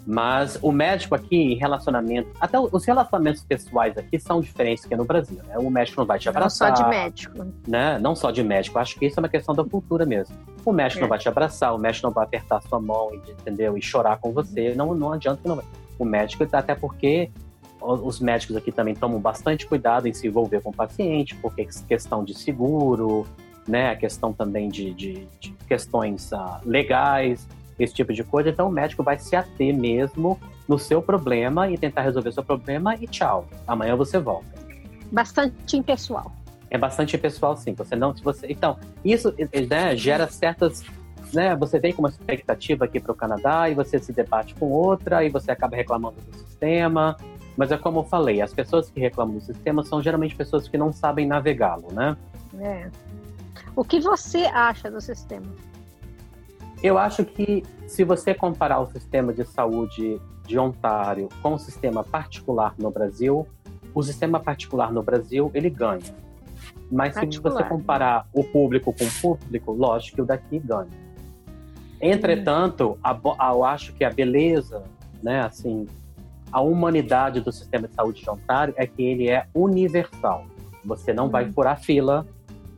Mas 0.06 0.58
o 0.62 0.72
médico 0.72 1.14
aqui, 1.14 1.36
em 1.36 1.56
relacionamento, 1.56 2.30
até 2.40 2.58
os 2.58 2.84
relacionamentos 2.84 3.44
pessoais 3.44 3.98
aqui 3.98 4.18
são 4.18 4.40
diferentes 4.40 4.84
que 4.84 4.96
no 4.96 5.04
Brasil, 5.04 5.40
né? 5.46 5.58
O 5.58 5.70
médico 5.70 6.00
não 6.00 6.06
vai 6.06 6.18
te 6.18 6.26
não 6.26 6.32
só 6.32 6.66
abraçar, 6.66 6.72
de 6.72 6.88
médico. 6.88 7.46
né? 7.66 7.98
Não 7.98 8.14
só 8.14 8.30
de 8.30 8.42
médico. 8.42 8.78
Acho 8.78 8.98
que 8.98 9.06
isso 9.06 9.18
é 9.18 9.22
uma 9.22 9.28
questão 9.28 9.54
da 9.54 9.64
cultura 9.64 10.06
mesmo. 10.06 10.36
O 10.64 10.72
médico 10.72 11.00
É. 11.00 11.02
não 11.02 11.08
vai 11.08 11.18
te 11.18 11.28
abraçar, 11.28 11.74
o 11.74 11.78
médico 11.78 12.06
não 12.06 12.14
vai 12.14 12.24
apertar 12.24 12.62
sua 12.62 12.80
mão, 12.80 13.10
e, 13.12 13.30
entendeu? 13.32 13.76
E 13.76 13.82
chorar 13.82 14.18
com 14.18 14.32
você. 14.32 14.74
Não, 14.74 14.94
não 14.94 15.12
adianta 15.12 15.40
que 15.42 15.48
não 15.48 15.56
vai. 15.56 15.64
O 16.00 16.04
médico, 16.06 16.46
até 16.50 16.74
porque 16.74 17.30
os 17.78 18.20
médicos 18.20 18.56
aqui 18.56 18.72
também 18.72 18.94
tomam 18.94 19.20
bastante 19.20 19.66
cuidado 19.66 20.08
em 20.08 20.14
se 20.14 20.26
envolver 20.26 20.62
com 20.62 20.70
o 20.70 20.72
paciente, 20.74 21.34
porque 21.36 21.68
questão 21.86 22.24
de 22.24 22.32
seguro, 22.34 23.26
né? 23.68 23.90
A 23.90 23.96
questão 23.96 24.32
também 24.32 24.68
de, 24.70 24.94
de- 24.94 25.28
de 25.38 25.52
questões 25.68 26.32
ah, 26.32 26.60
legais. 26.64 27.46
esse 27.78 27.94
tipo 27.94 28.12
de 28.14 28.24
coisa. 28.24 28.48
Então 28.48 28.68
o 28.68 28.72
médico 28.72 29.02
vai 29.02 29.18
se 29.18 29.36
ater 29.36 29.74
mesmo 29.74 30.38
no 30.66 30.78
seu 30.78 31.02
problema 31.02 31.70
e 31.70 31.76
tentar 31.76 32.02
resolver 32.02 32.32
seu 32.32 32.42
problema 32.44 32.94
e 32.96 33.06
tchau. 33.06 33.46
Amanhã 33.66 33.94
você 33.96 34.18
volta. 34.18 34.48
Bastante 35.12 35.76
impessoal. 35.76 36.32
É 36.70 36.78
bastante 36.78 37.16
impessoal, 37.16 37.56
sim. 37.56 37.74
Você 37.74 37.96
não, 37.96 38.16
se 38.16 38.22
você, 38.22 38.46
então 38.48 38.78
isso 39.04 39.34
né, 39.68 39.96
gera 39.96 40.26
certas, 40.28 40.82
né? 41.32 41.54
Você 41.56 41.78
vem 41.78 41.92
com 41.92 42.02
uma 42.02 42.08
expectativa 42.08 42.84
aqui 42.84 43.00
para 43.00 43.12
o 43.12 43.14
Canadá 43.14 43.68
e 43.68 43.74
você 43.74 43.98
se 43.98 44.12
debate 44.12 44.54
com 44.54 44.70
outra 44.70 45.24
e 45.24 45.28
você 45.28 45.50
acaba 45.50 45.76
reclamando 45.76 46.16
do 46.20 46.36
sistema. 46.38 47.16
Mas 47.56 47.70
é 47.72 47.76
como 47.76 48.00
eu 48.00 48.04
falei, 48.04 48.40
as 48.40 48.54
pessoas 48.54 48.90
que 48.90 49.00
reclamam 49.00 49.34
do 49.34 49.40
sistema 49.40 49.82
são 49.82 50.02
geralmente 50.02 50.34
pessoas 50.34 50.68
que 50.68 50.78
não 50.78 50.92
sabem 50.92 51.26
navegá-lo, 51.26 51.92
né? 51.92 52.16
É. 52.58 52.88
O 53.76 53.84
que 53.84 54.00
você 54.00 54.44
acha 54.46 54.90
do 54.90 55.00
sistema? 55.00 55.46
Eu 56.82 56.96
acho 56.96 57.24
que 57.24 57.62
se 57.86 58.04
você 58.04 58.34
comparar 58.34 58.80
o 58.80 58.86
sistema 58.86 59.32
de 59.32 59.44
saúde 59.44 60.20
de 60.46 60.58
Ontário 60.58 61.28
com 61.42 61.54
o 61.54 61.58
sistema 61.58 62.02
particular 62.02 62.74
no 62.78 62.90
Brasil, 62.90 63.46
o 63.94 64.02
sistema 64.02 64.40
particular 64.40 64.92
no 64.92 65.02
Brasil 65.02 65.50
ele 65.52 65.68
ganha. 65.68 66.14
Mas 66.90 67.14
particular. 67.14 67.52
se 67.52 67.62
você 67.62 67.68
comparar 67.68 68.26
o 68.32 68.42
público 68.42 68.92
com 68.92 69.04
o 69.04 69.10
público, 69.20 69.72
lógico 69.72 70.16
que 70.16 70.22
o 70.22 70.24
daqui 70.24 70.58
ganha. 70.58 70.88
Entretanto, 72.00 72.98
a, 73.02 73.12
a, 73.38 73.52
eu 73.52 73.64
acho 73.64 73.92
que 73.92 74.04
a 74.04 74.10
beleza, 74.10 74.82
né, 75.22 75.42
assim, 75.42 75.86
a 76.50 76.60
humanidade 76.60 77.40
do 77.40 77.52
sistema 77.52 77.86
de 77.86 77.94
saúde 77.94 78.22
de 78.22 78.30
Ontário 78.30 78.74
é 78.76 78.86
que 78.86 79.02
ele 79.02 79.28
é 79.28 79.46
universal. 79.54 80.46
Você 80.84 81.12
não 81.12 81.28
vai 81.28 81.44
uhum. 81.44 81.52
furar 81.52 81.80
fila, 81.80 82.26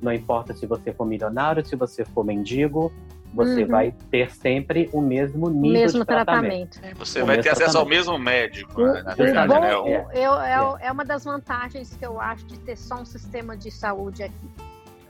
não 0.02 0.12
importa 0.12 0.52
se 0.52 0.66
você 0.66 0.92
for 0.92 1.06
milionário, 1.06 1.64
se 1.64 1.76
você 1.76 2.04
for 2.04 2.24
mendigo, 2.24 2.92
você 3.32 3.62
uhum. 3.62 3.68
vai 3.68 3.94
ter 4.10 4.30
sempre 4.30 4.90
o 4.92 5.00
mesmo 5.00 5.48
nível 5.48 5.80
mesmo 5.80 6.00
de 6.00 6.06
tratamento. 6.06 6.72
tratamento. 6.72 6.98
Você 6.98 7.22
o 7.22 7.26
vai 7.26 7.40
ter 7.40 7.48
acesso 7.48 7.78
ao 7.78 7.86
mesmo 7.86 8.18
médico, 8.18 8.82
né? 8.82 9.02
na 9.02 9.14
verdade, 9.14 9.48
bom, 9.48 9.60
né? 9.60 9.72
Eu, 9.72 10.10
eu, 10.12 10.40
é, 10.40 10.86
é 10.86 10.92
uma 10.92 11.04
das 11.04 11.24
vantagens 11.24 11.94
que 11.94 12.04
eu 12.04 12.20
acho 12.20 12.44
de 12.46 12.58
ter 12.58 12.76
só 12.76 12.96
um 12.96 13.06
sistema 13.06 13.56
de 13.56 13.70
saúde 13.70 14.22
aqui. 14.24 14.50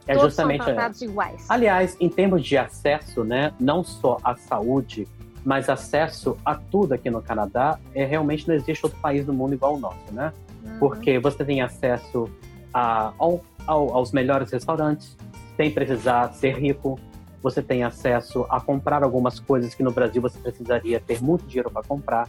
É 0.07 0.15
Todos 0.15 0.31
justamente 0.31 0.65
são 0.65 0.75
tratados 0.75 1.03
iguais. 1.03 1.47
Aliás, 1.49 1.97
em 2.01 2.09
termos 2.09 2.45
de 2.45 2.57
acesso, 2.57 3.25
né, 3.25 3.53
não 3.61 3.85
só 3.85 4.19
à 4.25 4.35
saúde, 4.35 5.07
mas 5.45 5.69
acesso 5.69 6.37
a 6.45 6.55
tudo 6.55 6.93
aqui 6.95 7.11
no 7.11 7.23
Canadá, 7.23 7.79
é 7.95 8.05
realmente 8.05 8.47
não 8.47 8.55
existe 8.55 8.85
outro 8.85 8.99
país 9.01 9.25
do 9.25 9.33
mundo 9.33 9.55
igual 9.55 9.75
ao 9.75 9.79
nosso, 9.79 10.13
né? 10.13 10.33
Uhum. 10.65 10.79
Porque 10.79 11.19
você 11.19 11.45
tem 11.45 11.61
acesso 11.61 12.29
a, 12.73 13.13
ao, 13.19 13.45
ao, 13.67 13.97
aos 13.97 14.13
melhores 14.13 14.51
restaurantes, 14.51 15.17
sem 15.57 15.71
precisar 15.71 16.33
ser 16.35 16.59
rico. 16.59 16.99
Você 17.43 17.61
tem 17.61 17.83
acesso 17.83 18.47
a 18.49 18.61
comprar 18.61 19.03
algumas 19.03 19.41
coisas 19.41 19.75
que 19.75 19.83
no 19.83 19.91
Brasil 19.91 20.23
você 20.23 20.39
precisaria 20.39 21.01
ter 21.01 21.21
muito 21.21 21.45
dinheiro 21.45 21.71
para 21.71 21.83
comprar. 21.83 22.29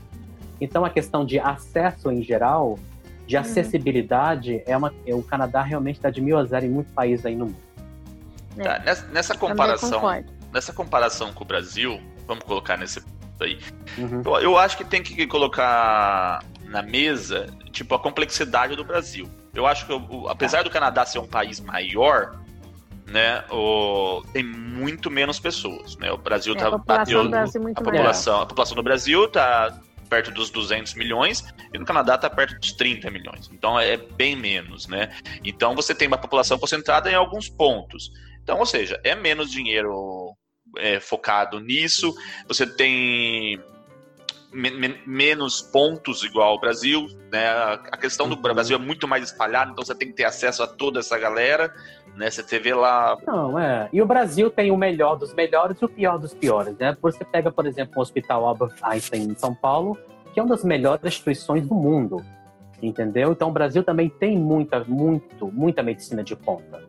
Então, 0.59 0.83
a 0.83 0.89
questão 0.89 1.23
de 1.23 1.39
acesso 1.39 2.09
em 2.11 2.23
geral, 2.23 2.79
de 3.25 3.35
uhum. 3.35 3.41
acessibilidade, 3.41 4.61
é 4.65 4.75
uma, 4.75 4.93
é, 5.05 5.13
o 5.13 5.23
Canadá 5.23 5.61
realmente 5.61 5.95
está 5.95 6.09
de 6.09 6.21
mil 6.21 6.37
a 6.37 6.43
zero 6.43 6.65
em 6.65 6.69
muitos 6.69 6.93
países 6.93 7.25
aí 7.25 7.35
no 7.35 7.45
mundo. 7.45 7.57
É. 8.57 8.63
Tá, 8.63 8.79
nessa, 8.79 9.07
nessa 9.07 9.37
comparação, 9.37 10.01
nessa 10.51 10.73
comparação 10.73 11.33
com 11.33 11.43
o 11.43 11.47
Brasil, 11.47 11.99
vamos 12.27 12.43
colocar 12.43 12.77
nesse 12.77 13.01
aí. 13.41 13.59
Uhum. 13.97 14.21
Eu, 14.25 14.35
eu, 14.37 14.57
acho 14.57 14.77
que 14.77 14.85
tem 14.85 15.01
que 15.03 15.27
colocar 15.27 16.43
na 16.65 16.81
mesa, 16.81 17.47
tipo, 17.71 17.93
a 17.93 17.99
complexidade 17.99 18.75
do 18.75 18.83
Brasil. 18.83 19.29
Eu 19.53 19.65
acho 19.67 19.85
que, 19.85 19.93
o, 19.93 20.27
apesar 20.27 20.63
do 20.63 20.69
Canadá 20.69 21.05
ser 21.05 21.19
um 21.19 21.27
país 21.27 21.59
maior, 21.59 22.39
né, 23.05 23.43
o, 23.51 24.23
tem 24.31 24.43
muito 24.43 25.11
menos 25.11 25.39
pessoas, 25.39 25.97
né? 25.97 26.11
O 26.11 26.17
Brasil 26.17 26.53
é, 26.53 26.57
tá 26.57 26.67
a 26.67 26.71
população, 26.71 27.29
Brasil 27.29 27.61
muito 27.61 27.79
a 27.79 27.83
população, 27.83 28.41
a 28.41 28.45
população 28.45 28.75
do 28.75 28.83
Brasil 28.83 29.27
tá 29.27 29.77
perto 30.13 30.29
dos 30.29 30.51
200 30.51 30.93
milhões 30.93 31.43
e 31.73 31.79
no 31.79 31.85
Canadá 31.85 32.13
está 32.13 32.29
perto 32.29 32.59
dos 32.59 32.71
30 32.73 33.09
milhões. 33.09 33.49
Então 33.51 33.79
é 33.79 33.97
bem 33.97 34.35
menos, 34.35 34.87
né? 34.87 35.11
Então 35.43 35.73
você 35.73 35.95
tem 35.95 36.07
uma 36.07 36.19
população 36.19 36.59
concentrada 36.59 37.09
em 37.09 37.15
alguns 37.15 37.49
pontos. 37.49 38.11
Então, 38.43 38.59
ou 38.59 38.65
seja, 38.65 38.99
é 39.03 39.15
menos 39.15 39.49
dinheiro 39.49 40.35
é, 40.77 40.99
focado 40.99 41.59
nisso. 41.59 42.13
Você 42.47 42.67
tem 42.67 43.59
men 44.53 44.95
menos 45.05 45.61
pontos 45.61 46.23
igual 46.23 46.49
ao 46.49 46.59
Brasil, 46.59 47.07
né? 47.31 47.47
A 47.91 47.97
questão 47.97 48.29
do 48.29 48.35
uhum. 48.35 48.41
Brasil 48.41 48.75
é 48.75 48.79
muito 48.79 49.07
mais 49.07 49.23
espalhada, 49.23 49.71
então 49.71 49.83
você 49.83 49.95
tem 49.95 50.09
que 50.09 50.13
ter 50.15 50.25
acesso 50.25 50.61
a 50.63 50.67
toda 50.67 50.99
essa 50.99 51.17
galera, 51.17 51.73
né? 52.15 52.29
Você 52.29 52.59
vê 52.59 52.73
lá. 52.73 53.17
Não, 53.25 53.57
é. 53.57 53.89
E 53.91 54.01
o 54.01 54.05
Brasil 54.05 54.49
tem 54.49 54.71
o 54.71 54.77
melhor 54.77 55.15
dos 55.15 55.33
melhores 55.33 55.77
e 55.81 55.85
o 55.85 55.89
pior 55.89 56.17
dos 56.17 56.33
piores, 56.33 56.77
né? 56.77 56.95
Você 57.01 57.25
pega, 57.25 57.51
por 57.51 57.65
exemplo, 57.65 57.93
o 57.97 58.01
Hospital 58.01 58.45
Albert 58.45 58.75
Einstein 58.81 59.23
em 59.23 59.35
São 59.35 59.53
Paulo, 59.53 59.97
que 60.33 60.39
é 60.39 60.43
uma 60.43 60.55
das 60.55 60.63
melhores 60.63 61.03
instituições 61.03 61.67
do 61.67 61.75
mundo, 61.75 62.23
entendeu? 62.81 63.31
Então 63.31 63.49
o 63.49 63.51
Brasil 63.51 63.83
também 63.83 64.09
tem 64.09 64.37
muita, 64.37 64.83
muito, 64.83 65.51
muita 65.51 65.81
medicina 65.81 66.23
de 66.23 66.35
ponta. 66.35 66.81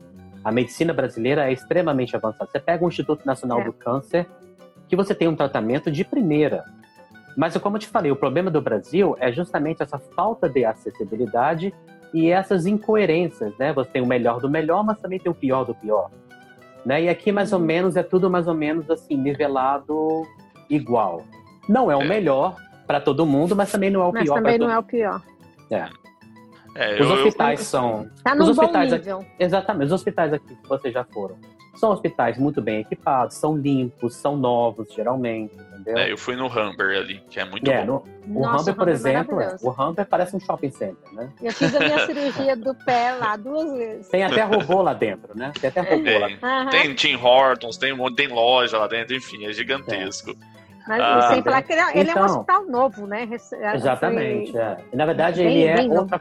A 0.44 0.52
medicina 0.52 0.92
brasileira 0.92 1.48
é 1.48 1.52
extremamente 1.52 2.14
avançada. 2.14 2.50
Você 2.50 2.60
pega 2.60 2.84
o 2.84 2.88
Instituto 2.88 3.24
Nacional 3.24 3.62
é. 3.62 3.64
do 3.64 3.72
Câncer, 3.72 4.26
que 4.86 4.94
você 4.94 5.14
tem 5.14 5.26
um 5.26 5.34
tratamento 5.34 5.90
de 5.90 6.04
primeira. 6.04 6.64
Mas, 7.36 7.56
como 7.56 7.76
eu 7.76 7.80
te 7.80 7.88
falei, 7.88 8.10
o 8.10 8.16
problema 8.16 8.50
do 8.50 8.60
Brasil 8.60 9.16
é 9.18 9.32
justamente 9.32 9.82
essa 9.82 9.98
falta 9.98 10.48
de 10.48 10.64
acessibilidade 10.64 11.74
e 12.12 12.30
essas 12.30 12.64
incoerências, 12.64 13.56
né? 13.58 13.72
Você 13.72 13.90
tem 13.90 14.02
o 14.02 14.06
melhor 14.06 14.40
do 14.40 14.48
melhor, 14.48 14.84
mas 14.84 14.98
também 14.98 15.18
tem 15.18 15.30
o 15.30 15.34
pior 15.34 15.64
do 15.64 15.74
pior. 15.74 16.10
Né? 16.86 17.04
E 17.04 17.08
aqui, 17.08 17.32
mais 17.32 17.52
ou 17.52 17.58
uhum. 17.58 17.64
menos, 17.64 17.96
é 17.96 18.02
tudo 18.02 18.30
mais 18.30 18.46
ou 18.46 18.54
menos 18.54 18.88
assim, 18.90 19.16
nivelado 19.16 20.22
igual. 20.70 21.24
Não 21.68 21.90
é 21.90 21.96
o 21.96 22.02
é. 22.02 22.08
melhor 22.08 22.56
para 22.86 23.00
todo 23.00 23.26
mundo, 23.26 23.56
mas 23.56 23.72
também 23.72 23.90
não 23.90 24.02
é 24.02 24.04
o 24.04 24.12
mas 24.12 24.24
pior 24.24 24.34
para 24.34 24.52
todo 24.52 24.52
mundo. 24.52 24.60
também 24.60 24.68
não 24.68 24.74
é 24.74 24.78
o 24.78 24.82
pior. 24.82 25.22
É. 25.70 26.04
É, 26.76 26.94
os 26.94 27.08
eu, 27.08 27.12
hospitais 27.12 27.60
eu... 27.60 27.66
são. 27.66 28.10
Tá 28.22 28.34
os 28.34 28.48
hospitais 28.48 28.92
aqui, 28.92 29.08
exatamente, 29.38 29.86
os 29.86 29.92
hospitais 29.92 30.32
aqui 30.32 30.56
que 30.56 30.68
vocês 30.68 30.92
já 30.92 31.04
foram. 31.04 31.36
São 31.74 31.90
hospitais 31.90 32.38
muito 32.38 32.62
bem 32.62 32.80
equipados, 32.80 33.36
são 33.36 33.56
limpos, 33.56 34.14
são 34.14 34.36
novos, 34.36 34.92
geralmente, 34.92 35.54
entendeu? 35.54 35.98
É, 35.98 36.10
eu 36.10 36.16
fui 36.16 36.36
no 36.36 36.46
Humber 36.46 36.98
ali, 36.98 37.20
que 37.28 37.40
é 37.40 37.44
muito 37.44 37.68
é, 37.70 37.84
bom. 37.84 38.04
No, 38.26 38.40
o 38.40 38.46
Humber, 38.46 38.74
por 38.74 38.88
é 38.88 38.92
exemplo, 38.92 39.40
é, 39.40 39.56
o 39.60 39.70
Humber 39.70 40.06
parece 40.06 40.36
um 40.36 40.40
shopping 40.40 40.70
center, 40.70 41.12
né? 41.12 41.30
Eu 41.42 41.52
fiz 41.52 41.74
a 41.74 41.80
minha 41.80 41.98
cirurgia 42.06 42.56
do 42.56 42.74
pé 42.74 43.12
lá 43.12 43.36
duas 43.36 43.72
vezes. 43.72 44.08
Tem 44.08 44.24
até 44.24 44.42
robô 44.42 44.82
lá 44.82 44.94
dentro, 44.94 45.36
né? 45.36 45.52
Tem 45.60 45.68
até 45.68 45.80
robô 45.80 46.08
é, 46.08 46.18
lá 46.18 46.26
dentro. 46.28 46.70
Tem 46.70 46.94
Tim 46.94 47.16
Hortons, 47.16 47.76
tem, 47.76 48.14
tem 48.14 48.28
loja 48.28 48.78
lá 48.78 48.86
dentro, 48.86 49.14
enfim, 49.16 49.44
é 49.44 49.52
gigantesco. 49.52 50.30
É. 50.30 50.54
Mas 50.86 51.00
ah, 51.00 51.28
sem 51.32 51.42
falar 51.42 51.62
que 51.62 51.72
ele, 51.72 51.80
é, 51.80 51.98
ele 51.98 52.10
então, 52.10 52.22
é 52.22 52.26
um 52.26 52.28
então. 52.28 52.40
hospital 52.40 52.66
novo, 52.66 53.06
né? 53.06 53.28
Exatamente. 53.74 54.52
Foi... 54.52 54.60
É. 54.60 54.76
E, 54.92 54.96
na 54.96 55.06
verdade, 55.06 55.42
bem, 55.42 55.62
ele 55.62 55.64
é 55.64 55.98
outra, 55.98 56.20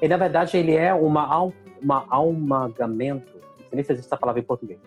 e, 0.00 0.08
na 0.08 0.16
verdade, 0.16 0.56
ele 0.56 0.76
é 0.76 0.94
uma, 0.94 1.50
uma 1.82 2.06
amalgamento, 2.08 3.35
sei 3.76 3.84
se 3.84 3.92
existe 3.92 4.08
essa 4.08 4.16
palavra 4.16 4.40
em 4.40 4.44
português. 4.44 4.80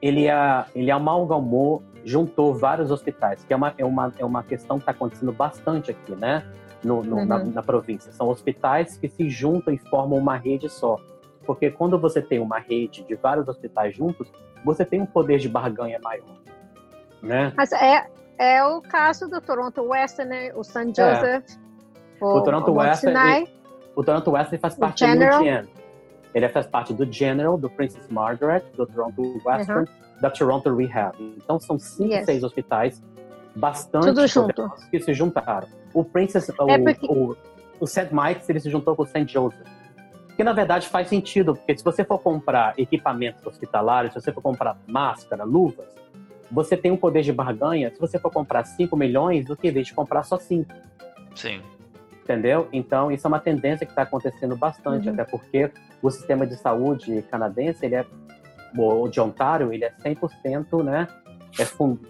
Ele, 0.00 0.26
é, 0.26 0.64
ele 0.74 0.90
amalgamou, 0.90 1.82
juntou 2.04 2.54
vários 2.54 2.90
hospitais, 2.90 3.44
que 3.44 3.52
é 3.52 3.56
uma, 3.56 3.74
é 3.78 3.84
uma, 3.84 4.12
é 4.18 4.24
uma 4.24 4.42
questão 4.42 4.76
que 4.76 4.82
está 4.82 4.92
acontecendo 4.92 5.32
bastante 5.32 5.90
aqui, 5.90 6.14
né? 6.14 6.44
No, 6.82 7.02
no 7.02 7.16
uhum. 7.16 7.24
na, 7.24 7.38
na 7.44 7.62
província. 7.62 8.12
São 8.12 8.28
hospitais 8.28 8.98
que 8.98 9.08
se 9.08 9.30
juntam 9.30 9.72
e 9.72 9.78
formam 9.78 10.18
uma 10.18 10.36
rede 10.36 10.68
só. 10.68 10.98
Porque 11.46 11.70
quando 11.70 11.98
você 11.98 12.20
tem 12.20 12.38
uma 12.38 12.58
rede 12.58 13.02
de 13.04 13.14
vários 13.14 13.48
hospitais 13.48 13.96
juntos, 13.96 14.30
você 14.62 14.84
tem 14.84 15.00
um 15.00 15.06
poder 15.06 15.38
de 15.38 15.48
barganha 15.48 15.98
maior. 16.02 16.36
Né? 17.22 17.52
Mas 17.56 17.72
é, 17.72 18.06
é 18.38 18.64
o 18.64 18.82
caso 18.82 19.28
do 19.28 19.40
Toronto 19.40 19.82
Western, 19.82 20.30
né? 20.30 20.52
o 20.54 20.62
St. 20.62 20.78
É. 20.78 20.84
Joseph, 20.84 21.58
é. 22.20 22.24
o, 22.24 22.36
o 22.36 22.42
Toronto 22.42 22.70
o 22.70 22.74
Western. 22.74 23.48
O 23.96 24.02
Toronto 24.02 24.30
Wesley 24.32 24.58
faz 24.58 24.74
parte 24.74 25.06
do 25.06 25.12
UGN. 25.12 25.68
Ele 26.34 26.48
faz 26.48 26.66
parte 26.66 26.92
do 26.92 27.10
General, 27.10 27.56
do 27.56 27.70
Princess 27.70 28.08
Margaret, 28.08 28.62
do 28.76 28.84
Toronto 28.86 29.40
Western, 29.44 29.82
uhum. 29.82 30.20
da 30.20 30.30
Toronto 30.30 30.74
Rehab. 30.74 31.16
Então 31.36 31.60
são 31.60 31.78
cinco, 31.78 32.12
yes. 32.12 32.24
seis 32.24 32.42
hospitais 32.42 33.02
bastante 33.54 34.06
que 34.90 35.00
se 35.00 35.14
juntaram. 35.14 35.68
O 35.94 36.04
Princess, 36.04 36.48
é 36.48 36.78
porque... 36.78 37.06
o, 37.06 37.36
o 37.78 37.86
St. 37.86 38.08
Mike's, 38.10 38.48
ele 38.50 38.58
se 38.58 38.68
juntou 38.68 38.96
com 38.96 39.04
o 39.04 39.06
St. 39.06 39.26
Joseph. 39.28 39.66
Que 40.36 40.42
na 40.42 40.52
verdade 40.52 40.88
faz 40.88 41.08
sentido, 41.08 41.54
porque 41.54 41.78
se 41.78 41.84
você 41.84 42.02
for 42.02 42.18
comprar 42.18 42.74
equipamentos 42.76 43.46
hospitalares, 43.46 44.12
se 44.12 44.20
você 44.20 44.32
for 44.32 44.42
comprar 44.42 44.76
máscara, 44.88 45.44
luvas, 45.44 45.86
você 46.50 46.76
tem 46.76 46.90
um 46.90 46.96
poder 46.96 47.22
de 47.22 47.32
barganha 47.32 47.92
se 47.94 48.00
você 48.00 48.18
for 48.18 48.32
comprar 48.32 48.64
5 48.64 48.96
milhões 48.96 49.46
do 49.46 49.56
que 49.56 49.68
em 49.68 49.72
vez 49.72 49.86
de 49.86 49.94
comprar 49.94 50.24
só 50.24 50.36
5. 50.36 50.68
Sim 51.36 51.62
entendeu? 52.24 52.66
Então, 52.72 53.12
isso 53.12 53.26
é 53.26 53.28
uma 53.28 53.38
tendência 53.38 53.84
que 53.84 53.92
está 53.92 54.02
acontecendo 54.02 54.56
bastante, 54.56 55.06
uhum. 55.06 55.14
até 55.14 55.24
porque 55.24 55.70
o 56.02 56.10
sistema 56.10 56.46
de 56.46 56.56
saúde 56.56 57.22
canadense, 57.30 57.84
ele 57.84 57.94
é, 57.94 58.06
o 58.76 59.06
de 59.08 59.20
Ontário, 59.20 59.72
ele 59.72 59.84
é 59.84 59.92
100%, 60.02 60.82
né, 60.82 61.06
é 61.58 61.64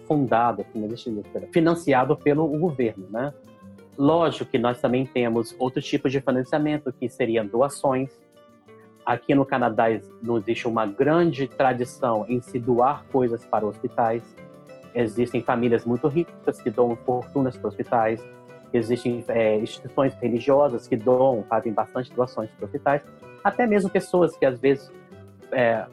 fundado, 0.07 0.65
assim, 0.67 1.21
financiado 1.51 2.17
pelo 2.17 2.47
governo, 2.47 3.07
né? 3.11 3.31
Lógico 3.97 4.49
que 4.49 4.57
nós 4.57 4.81
também 4.81 5.05
temos 5.05 5.55
outros 5.59 5.85
tipos 5.85 6.11
de 6.11 6.19
financiamento, 6.19 6.91
que 6.91 7.07
seriam 7.07 7.45
doações. 7.45 8.09
Aqui 9.05 9.35
no 9.35 9.45
Canadá 9.45 9.85
não 10.21 10.37
existe 10.37 10.67
uma 10.67 10.85
grande 10.85 11.47
tradição 11.47 12.25
em 12.27 12.41
se 12.41 12.57
doar 12.57 13.05
coisas 13.11 13.45
para 13.45 13.65
hospitais. 13.65 14.23
existem 14.95 15.41
famílias 15.43 15.85
muito 15.85 16.07
ricas 16.07 16.59
que 16.59 16.69
doam 16.71 16.95
fortunas 16.95 17.55
para 17.55 17.67
hospitais, 17.67 18.25
existem 18.77 19.23
é, 19.27 19.57
instituições 19.57 20.13
religiosas 20.15 20.87
que 20.87 20.95
doam, 20.95 21.43
fazem 21.49 21.71
bastante 21.73 22.13
doações 22.13 22.49
para 22.51 22.65
hospitais, 22.65 23.01
até 23.43 23.65
mesmo 23.67 23.89
pessoas 23.89 24.35
que 24.37 24.45
às 24.45 24.59
vezes 24.59 24.91
é, 25.51 25.85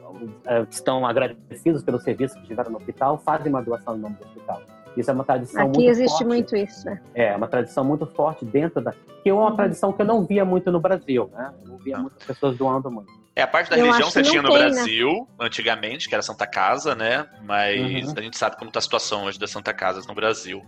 é, 0.45 0.61
estão 0.69 1.05
agradecidos 1.05 1.83
pelo 1.83 1.99
serviço 1.99 2.35
que 2.41 2.47
tiveram 2.47 2.71
no 2.71 2.77
hospital, 2.77 3.17
fazem 3.19 3.49
uma 3.51 3.61
doação 3.61 3.95
no 3.95 4.01
nome 4.03 4.15
do 4.15 4.25
hospital. 4.25 4.61
Isso 4.95 5.09
é 5.09 5.13
uma 5.13 5.23
tradição 5.23 5.61
Aqui 5.63 5.77
muito 5.79 5.89
existe 5.89 6.09
forte. 6.19 6.25
muito 6.27 6.55
isso. 6.55 6.85
né? 6.85 7.01
É, 7.15 7.35
uma 7.35 7.47
tradição 7.47 7.83
muito 7.83 8.05
forte 8.05 8.45
dentro 8.45 8.79
da. 8.81 8.93
Que 9.23 9.29
é 9.29 9.33
uma 9.33 9.49
Uhum. 9.49 9.55
tradição 9.55 9.91
que 9.91 10.01
eu 10.01 10.05
não 10.05 10.23
via 10.23 10.45
muito 10.45 10.71
no 10.71 10.79
Brasil, 10.79 11.29
né? 11.33 11.51
Eu 11.63 11.69
não 11.69 11.77
via 11.77 11.97
muitas 11.97 12.23
pessoas 12.23 12.55
doando 12.57 12.91
muito. 12.91 13.11
É 13.35 13.41
a 13.41 13.47
parte 13.47 13.69
da 13.69 13.77
Eu 13.77 13.85
religião 13.85 14.11
você 14.11 14.21
que 14.21 14.29
tinha 14.29 14.41
no 14.43 14.49
tem, 14.49 14.59
né? 14.59 14.69
Brasil, 14.69 15.27
antigamente, 15.39 16.07
que 16.07 16.13
era 16.13 16.21
Santa 16.21 16.45
Casa, 16.45 16.93
né? 16.93 17.27
Mas 17.41 18.07
Uhum. 18.07 18.13
a 18.15 18.21
gente 18.21 18.37
sabe 18.37 18.57
como 18.57 18.69
está 18.69 18.77
a 18.79 18.81
situação 18.81 19.23
hoje 19.25 19.39
das 19.39 19.49
Santa 19.49 19.73
Casas 19.73 20.05
no 20.05 20.13
Brasil. 20.13 20.63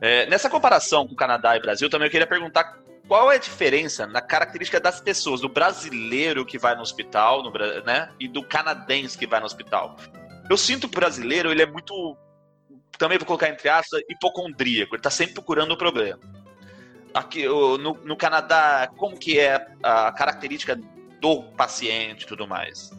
É, 0.00 0.26
nessa 0.26 0.50
comparação 0.50 1.06
com 1.08 1.14
Canadá 1.14 1.56
e 1.56 1.60
Brasil, 1.60 1.88
também 1.88 2.06
eu 2.06 2.10
queria 2.10 2.26
perguntar 2.26 2.78
qual 3.08 3.32
é 3.32 3.36
a 3.36 3.38
diferença 3.38 4.06
na 4.06 4.20
característica 4.20 4.78
das 4.78 5.00
pessoas, 5.00 5.40
do 5.40 5.48
brasileiro 5.48 6.44
que 6.44 6.58
vai 6.58 6.74
no 6.74 6.82
hospital, 6.82 7.42
no 7.42 7.50
né? 7.82 8.10
E 8.20 8.28
do 8.28 8.42
canadense 8.42 9.16
que 9.16 9.26
vai 9.26 9.40
no 9.40 9.46
hospital. 9.46 9.96
Eu 10.50 10.58
sinto 10.58 10.88
que 10.88 10.96
o 10.96 11.00
brasileiro, 11.00 11.50
ele 11.50 11.62
é 11.62 11.66
muito, 11.66 12.14
também 12.98 13.16
vou 13.16 13.26
colocar 13.26 13.48
entre 13.48 13.70
aspas, 13.70 14.02
hipocondríaco. 14.10 14.94
Ele 14.94 15.00
está 15.00 15.10
sempre 15.10 15.32
procurando 15.32 15.72
o 15.72 15.78
problema. 15.78 16.20
Aqui, 17.14 17.46
no, 17.46 17.78
no 17.78 18.16
Canadá, 18.16 18.90
como 18.98 19.16
que 19.16 19.40
é 19.40 19.66
a 19.82 20.12
característica 20.12 20.78
do 21.20 21.42
paciente 21.56 22.22
e 22.22 22.26
tudo 22.26 22.46
mais? 22.46 22.90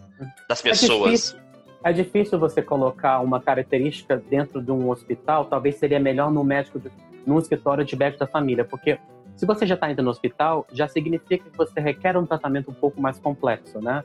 Das 0.47 0.61
pessoas. 0.61 1.11
difícil. 1.11 1.39
É 1.83 1.93
difícil 1.93 2.39
você 2.39 2.61
colocar 2.61 3.19
uma 3.19 3.39
característica 3.39 4.17
dentro 4.17 4.61
de 4.61 4.71
um 4.71 4.89
hospital, 4.89 5.45
talvez 5.45 5.75
seria 5.75 5.99
melhor 5.99 6.31
no 6.31 6.43
médico, 6.43 6.81
num 7.25 7.37
escritório 7.39 7.85
de 7.85 7.95
médico 7.95 8.19
da 8.19 8.27
família, 8.27 8.65
porque 8.65 8.97
se 9.35 9.45
você 9.45 9.65
já 9.65 9.75
está 9.75 9.89
indo 9.91 10.01
no 10.01 10.09
hospital, 10.09 10.65
já 10.73 10.87
significa 10.87 11.49
que 11.49 11.55
você 11.55 11.79
requer 11.79 12.17
um 12.17 12.25
tratamento 12.25 12.71
um 12.71 12.73
pouco 12.73 12.99
mais 12.99 13.19
complexo, 13.19 13.79
né? 13.79 14.03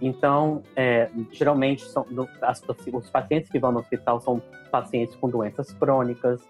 Então, 0.00 0.62
é, 0.76 1.08
geralmente, 1.32 1.82
são, 1.84 2.06
as- 2.42 2.62
os 2.92 3.10
pacientes 3.10 3.50
que 3.50 3.58
vão 3.58 3.72
no 3.72 3.80
hospital 3.80 4.20
são 4.20 4.42
pacientes 4.70 5.16
com 5.16 5.28
doenças 5.30 5.72
crônicas. 5.72 6.40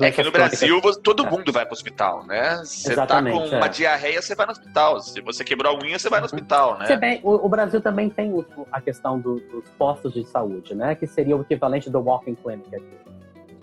É 0.00 0.10
que 0.10 0.22
no 0.22 0.30
crônicas- 0.30 0.58
Brasil 0.60 0.80
você- 0.80 1.00
todo 1.00 1.24
É. 1.26 1.30
mundo 1.30 1.52
vai 1.52 1.64
pro 1.64 1.72
hospital, 1.74 2.26
né? 2.26 2.56
Você 2.64 2.88
tá 2.88 2.92
Exatamente, 2.92 3.38
com 3.50 3.56
uma 3.56 3.66
é. 3.66 3.68
diarreia, 3.68 4.20
você 4.20 4.34
vai 4.34 4.46
no 4.46 4.52
hospital. 4.52 5.00
Se 5.00 5.20
você 5.20 5.42
quebrou 5.44 5.72
a 5.74 5.78
unha, 5.82 5.98
você 5.98 6.08
vai 6.10 6.20
no 6.20 6.24
Uhum. 6.24 6.34
hospital, 6.34 6.78
né? 6.78 6.86
Se 6.86 6.96
bem, 6.96 7.20
o, 7.22 7.46
o 7.46 7.48
Brasil 7.48 7.80
também 7.80 8.10
tem 8.10 8.32
o- 8.32 8.44
a 8.70 8.80
questão 8.80 9.18
do- 9.18 9.40
dos 9.40 9.68
postos 9.78 10.12
de 10.12 10.24
saúde, 10.26 10.74
né? 10.74 10.94
Que 10.94 11.06
seria 11.06 11.36
o 11.36 11.40
equivalente 11.40 11.88
do 11.88 12.00
walking 12.00 12.34
clinic 12.34 12.74
aqui. 12.74 12.96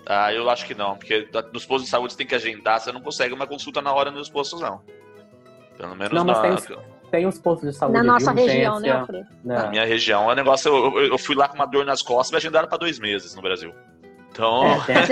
Ah, 0.06 0.34
eu 0.34 0.50
acho 0.50 0.66
que 0.66 0.74
não, 0.76 0.96
porque 0.98 1.28
nos 1.54 1.66
postos 1.66 1.86
de 1.86 1.90
saúde 1.92 2.14
você 2.14 2.18
tem 2.18 2.28
que 2.28 2.36
agendar, 2.36 2.80
você 2.80 2.92
não 2.92 3.00
consegue 3.02 3.34
uma 3.34 3.48
consulta 3.48 3.82
na 3.82 3.94
hora 3.94 4.10
nos 4.12 4.30
postos, 4.30 4.60
não. 4.60 4.82
Pelo 5.78 5.96
menos 5.96 6.14
Não, 6.14 6.26
mas 6.26 6.38
na, 6.38 6.42
tem 6.44 6.54
os- 6.54 6.68
Tem 7.12 7.26
os 7.28 7.38
postos 7.38 7.70
de 7.70 7.78
saúde 7.78 7.96
Na 8.00 8.04
nossa 8.04 8.32
região, 8.32 8.80
né, 8.80 8.90
Alfredo? 8.92 9.28
né? 9.44 9.56
na 9.56 9.68
minha 9.70 9.86
região. 9.86 10.30
É 10.30 10.34
um 10.34 10.36
negócio, 10.36 10.68
eu, 10.76 11.00
eu- 11.00 11.08
eu 11.10 11.18
fui 11.20 11.36
lá 11.36 11.48
com 11.48 11.54
uma 11.56 11.68
dor 11.68 11.86
nas 11.86 12.02
costas 12.02 12.30
e 12.30 12.34
me 12.34 12.38
agendaram 12.38 12.68
pra 12.68 12.76
dois 12.78 12.98
meses 13.00 13.36
no 13.36 13.42
Brasil. 13.42 13.72
Então. 14.34 14.64
É, 14.88 15.06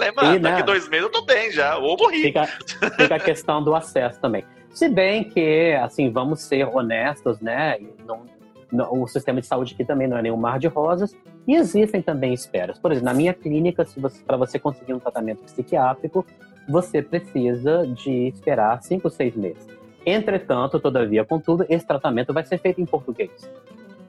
tem- 0.00 0.12
mano, 0.16 0.34
E, 0.34 0.38
né? 0.38 0.50
daqui 0.50 0.62
dois 0.62 0.88
meses 0.88 1.04
eu 1.06 1.12
tô 1.12 1.22
bem 1.24 1.50
já, 1.52 1.76
ou 1.76 1.96
morri. 1.98 2.22
Fica, 2.22 2.46
fica 2.46 3.14
a 3.14 3.20
questão 3.20 3.62
do 3.62 3.74
acesso 3.74 4.18
também. 4.20 4.42
Se 4.70 4.88
bem 4.88 5.24
que, 5.24 5.72
assim, 5.82 6.10
vamos 6.10 6.40
ser 6.40 6.64
honestos, 6.66 7.40
né? 7.40 7.78
não- 8.06 8.22
não- 8.72 9.02
o 9.02 9.06
sistema 9.06 9.40
de 9.40 9.46
saúde 9.46 9.74
aqui 9.74 9.84
também 9.84 10.06
não 10.08 10.16
é 10.16 10.22
nenhum 10.22 10.36
mar 10.36 10.58
de 10.58 10.66
rosas. 10.66 11.14
E 11.46 11.54
existem 11.54 12.02
também 12.02 12.32
esperas. 12.32 12.78
Por 12.78 12.90
exemplo, 12.90 13.04
na 13.06 13.14
minha 13.14 13.32
clínica, 13.32 13.86
para 14.26 14.36
você 14.36 14.58
conseguir 14.58 14.94
um 14.94 14.98
tratamento 14.98 15.44
psiquiátrico, 15.44 16.26
você 16.68 17.00
precisa 17.00 17.86
de 17.86 18.28
esperar 18.28 18.82
cinco, 18.82 19.08
seis 19.08 19.36
meses. 19.36 19.64
Entretanto, 20.04 20.80
todavia, 20.80 21.24
contudo, 21.24 21.64
esse 21.68 21.86
tratamento 21.86 22.32
vai 22.32 22.44
ser 22.44 22.58
feito 22.58 22.80
em 22.80 22.86
português. 22.86 23.30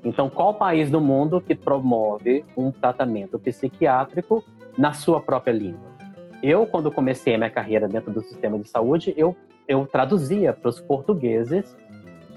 Então, 0.08 0.30
qual 0.30 0.54
país 0.54 0.90
do 0.90 1.02
mundo 1.02 1.42
que 1.42 1.54
promove 1.54 2.46
um 2.56 2.72
tratamento 2.72 3.38
psiquiátrico 3.38 4.42
na 4.78 4.94
sua 4.94 5.20
própria 5.20 5.52
língua? 5.52 5.98
Eu, 6.42 6.66
quando 6.66 6.90
comecei 6.90 7.36
a 7.36 7.38
minha 7.38 7.50
carreira 7.50 7.90
dentro 7.90 8.14
do 8.14 8.22
sistema 8.22 8.58
de 8.58 8.70
saúde, 8.70 9.14
eu, 9.18 9.36
eu 9.68 9.86
traduzia 9.86 10.54
para 10.54 10.70
os 10.70 10.80
portugueses, 10.80 11.76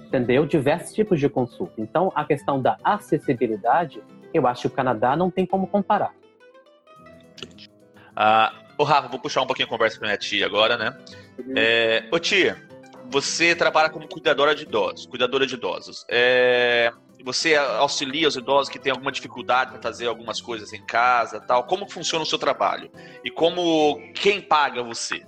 entendeu? 0.05 0.45
Diversos 0.47 0.93
tipos 0.93 1.21
de 1.21 1.29
consulta. 1.29 1.75
Então, 1.79 2.11
a 2.13 2.25
questão 2.25 2.61
da 2.61 2.77
acessibilidade, 2.83 4.03
eu 4.35 4.49
acho 4.49 4.63
que 4.63 4.67
o 4.67 4.71
Canadá 4.71 5.15
não 5.15 5.31
tem 5.31 5.47
como 5.47 5.69
comparar. 5.69 6.13
Ah, 8.17 8.53
ô 8.77 8.83
Rafa, 8.83 9.07
vou 9.07 9.21
puxar 9.21 9.43
um 9.43 9.47
pouquinho 9.47 9.69
a 9.69 9.71
conversa 9.71 9.97
com 9.97 10.07
a 10.07 10.09
minha 10.09 10.19
tia 10.19 10.45
agora, 10.45 10.77
né? 10.77 10.99
É, 11.55 12.05
ô 12.11 12.19
tia, 12.19 12.57
você 13.09 13.55
trabalha 13.55 13.89
como 13.91 14.09
cuidadora 14.09 14.57
de 14.57 14.65
idosos, 14.65 15.07
cuidadora 15.07 15.47
de 15.47 15.55
idosos. 15.55 16.05
É, 16.09 16.93
você 17.23 17.55
auxilia 17.55 18.27
os 18.27 18.37
idosos 18.37 18.69
que 18.69 18.79
têm 18.79 18.93
alguma 18.93 19.13
dificuldade 19.13 19.73
para 19.73 19.83
fazer 19.83 20.07
algumas 20.07 20.41
coisas 20.41 20.73
em 20.73 20.85
casa, 20.85 21.41
tal. 21.41 21.65
Como 21.65 21.91
funciona 21.91 22.23
o 22.23 22.27
seu 22.27 22.39
trabalho? 22.39 22.91
E 23.25 23.31
como 23.31 24.01
quem 24.15 24.41
paga 24.41 24.83
você? 24.83 25.23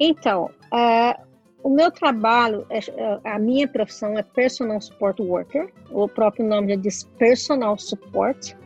Então, 0.00 0.50
é, 0.72 1.18
o 1.62 1.70
meu 1.70 1.90
trabalho, 1.90 2.66
é, 2.70 2.78
é, 2.78 3.20
a 3.24 3.38
minha 3.38 3.66
profissão 3.66 4.16
é 4.16 4.22
Personal 4.22 4.80
Support 4.80 5.20
Worker. 5.20 5.72
O 5.90 6.08
próprio 6.08 6.46
nome 6.46 6.74
já 6.74 6.76
diz 6.76 7.04
Personal 7.18 7.76
Support. 7.78 8.56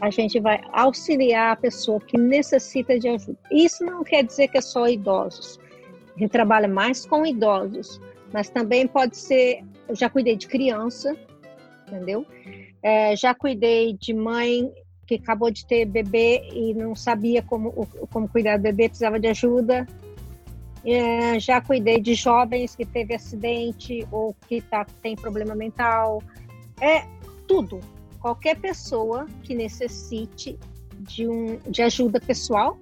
A 0.00 0.10
gente 0.10 0.38
vai 0.38 0.60
auxiliar 0.72 1.52
a 1.52 1.56
pessoa 1.56 1.98
que 2.00 2.16
necessita 2.16 2.98
de 2.98 3.08
ajuda. 3.08 3.38
Isso 3.50 3.84
não 3.84 4.04
quer 4.04 4.22
dizer 4.22 4.48
que 4.48 4.58
é 4.58 4.60
só 4.60 4.86
idosos. 4.88 5.58
A 6.14 6.18
gente 6.18 6.30
trabalha 6.30 6.68
mais 6.68 7.06
com 7.06 7.24
idosos, 7.24 8.00
mas 8.32 8.50
também 8.50 8.86
pode 8.86 9.16
ser. 9.16 9.64
Eu 9.88 9.96
já 9.96 10.10
cuidei 10.10 10.36
de 10.36 10.46
criança, 10.46 11.16
entendeu? 11.86 12.26
É, 12.82 13.16
já 13.16 13.34
cuidei 13.34 13.94
de 13.94 14.12
mãe 14.12 14.70
que 15.06 15.14
acabou 15.14 15.50
de 15.50 15.64
ter 15.66 15.86
bebê 15.86 16.46
e 16.52 16.74
não 16.74 16.94
sabia 16.94 17.42
como, 17.42 17.72
como 18.10 18.28
cuidar 18.28 18.58
do 18.58 18.62
bebê, 18.62 18.88
precisava 18.88 19.18
de 19.18 19.26
ajuda. 19.26 19.86
É, 20.84 21.40
já 21.40 21.60
cuidei 21.60 22.00
de 22.00 22.14
jovens 22.14 22.76
que 22.76 22.84
teve 22.84 23.14
acidente 23.14 24.06
ou 24.12 24.36
que 24.46 24.60
tá, 24.60 24.86
tem 25.02 25.16
problema 25.16 25.54
mental. 25.54 26.22
É 26.80 27.04
tudo. 27.46 27.80
Qualquer 28.20 28.58
pessoa 28.58 29.26
que 29.42 29.54
necessite 29.54 30.58
de, 31.00 31.26
um, 31.26 31.58
de 31.68 31.82
ajuda 31.82 32.20
pessoal 32.20 32.78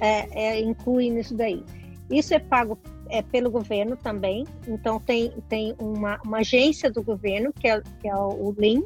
é, 0.00 0.58
é, 0.58 0.60
inclui 0.60 1.10
nisso 1.10 1.34
daí. 1.34 1.64
Isso 2.10 2.34
é 2.34 2.38
pago 2.38 2.76
é, 3.10 3.22
pelo 3.22 3.50
governo 3.50 3.96
também. 3.96 4.46
Então, 4.66 4.98
tem, 5.00 5.32
tem 5.48 5.74
uma, 5.78 6.20
uma 6.24 6.38
agência 6.38 6.90
do 6.90 7.02
governo, 7.02 7.52
que 7.52 7.68
é, 7.68 7.82
que 8.00 8.08
é 8.08 8.16
o 8.16 8.54
LIM. 8.58 8.84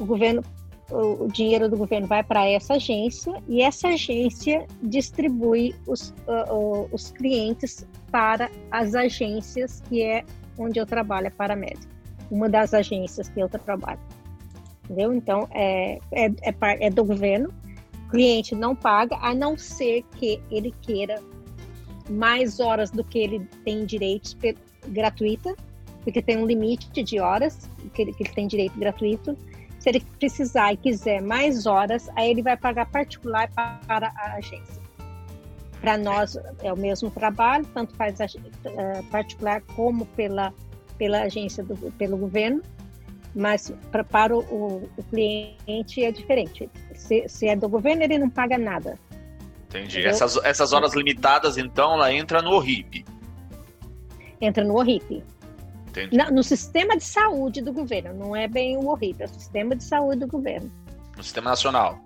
O 0.00 0.04
governo 0.04 0.42
o, 0.90 1.28
dinheiro 1.28 1.68
do 1.68 1.76
governo 1.76 2.06
vai 2.06 2.22
para 2.22 2.46
essa 2.46 2.74
agência 2.74 3.42
e 3.46 3.62
essa 3.62 3.88
agência 3.88 4.66
distribui 4.82 5.74
os, 5.86 6.10
uh, 6.26 6.88
os 6.90 7.10
clientes 7.10 7.86
para 8.10 8.50
as 8.70 8.94
agências 8.94 9.82
que 9.88 10.02
é 10.02 10.24
onde 10.58 10.80
eu 10.80 10.86
trabalho, 10.86 11.28
é 11.28 11.30
paramédico. 11.30 11.92
Uma 12.30 12.48
das 12.48 12.74
agências 12.74 13.28
que 13.28 13.40
eu 13.40 13.48
trabalho. 13.48 14.00
Entendeu? 14.84 15.12
Então, 15.12 15.48
é, 15.50 15.98
é, 16.12 16.26
é, 16.26 16.54
é 16.60 16.90
do 16.90 17.04
governo. 17.04 17.52
O 18.06 18.10
cliente 18.10 18.54
não 18.54 18.74
paga, 18.74 19.16
a 19.16 19.34
não 19.34 19.56
ser 19.56 20.02
que 20.16 20.40
ele 20.50 20.74
queira 20.80 21.22
mais 22.08 22.60
horas 22.60 22.90
do 22.90 23.04
que 23.04 23.18
ele 23.18 23.48
tem 23.64 23.84
direitos 23.84 24.36
gratuita, 24.88 25.54
porque 26.02 26.22
tem 26.22 26.38
um 26.38 26.46
limite 26.46 27.02
de 27.02 27.20
horas 27.20 27.68
que 27.92 28.02
ele, 28.02 28.12
que 28.12 28.22
ele 28.22 28.32
tem 28.32 28.46
direito 28.46 28.78
gratuito 28.78 29.36
se 29.78 29.88
ele 29.88 30.00
precisar 30.18 30.72
e 30.72 30.76
quiser 30.76 31.22
mais 31.22 31.66
horas, 31.66 32.08
aí 32.16 32.30
ele 32.30 32.42
vai 32.42 32.56
pagar 32.56 32.86
particular 32.86 33.48
para 33.50 34.12
a 34.16 34.34
agência. 34.34 34.82
Para 35.80 35.96
nós 35.96 36.36
é 36.62 36.72
o 36.72 36.76
mesmo 36.76 37.10
trabalho, 37.10 37.64
tanto 37.72 37.94
faz 37.94 38.20
a, 38.20 38.24
uh, 38.24 39.04
particular 39.10 39.62
como 39.76 40.04
pela, 40.06 40.52
pela 40.98 41.22
agência, 41.22 41.62
do, 41.62 41.76
pelo 41.92 42.16
governo, 42.16 42.60
mas 43.34 43.72
pra, 43.92 44.02
para 44.02 44.36
o, 44.36 44.40
o, 44.40 45.02
cliente 45.10 46.02
é 46.02 46.10
diferente. 46.10 46.68
Se, 46.94 47.28
se, 47.28 47.46
é 47.46 47.54
do 47.54 47.68
governo, 47.68 48.02
ele 48.02 48.18
não 48.18 48.28
paga 48.28 48.58
nada. 48.58 48.98
Entendi. 49.68 50.04
Essas, 50.06 50.36
essas 50.44 50.72
horas 50.72 50.94
limitadas, 50.94 51.58
então, 51.58 51.94
ela 51.94 52.12
entra 52.12 52.40
no 52.40 52.50
ORIP. 52.52 53.04
Entra 54.40 54.64
no 54.64 54.76
ORIP. 54.76 55.22
Entendi. 55.88 56.16
Na, 56.16 56.30
no 56.30 56.42
sistema 56.42 56.96
de 56.96 57.04
saúde 57.04 57.60
do 57.60 57.72
governo, 57.72 58.14
não 58.14 58.34
é 58.36 58.46
bem 58.48 58.76
o 58.76 58.86
horrível, 58.88 59.26
é 59.26 59.30
o 59.30 59.32
sistema 59.34 59.74
de 59.76 59.84
saúde 59.84 60.20
do 60.20 60.26
governo. 60.26 60.70
No 61.16 61.22
sistema 61.22 61.50
nacional. 61.50 61.98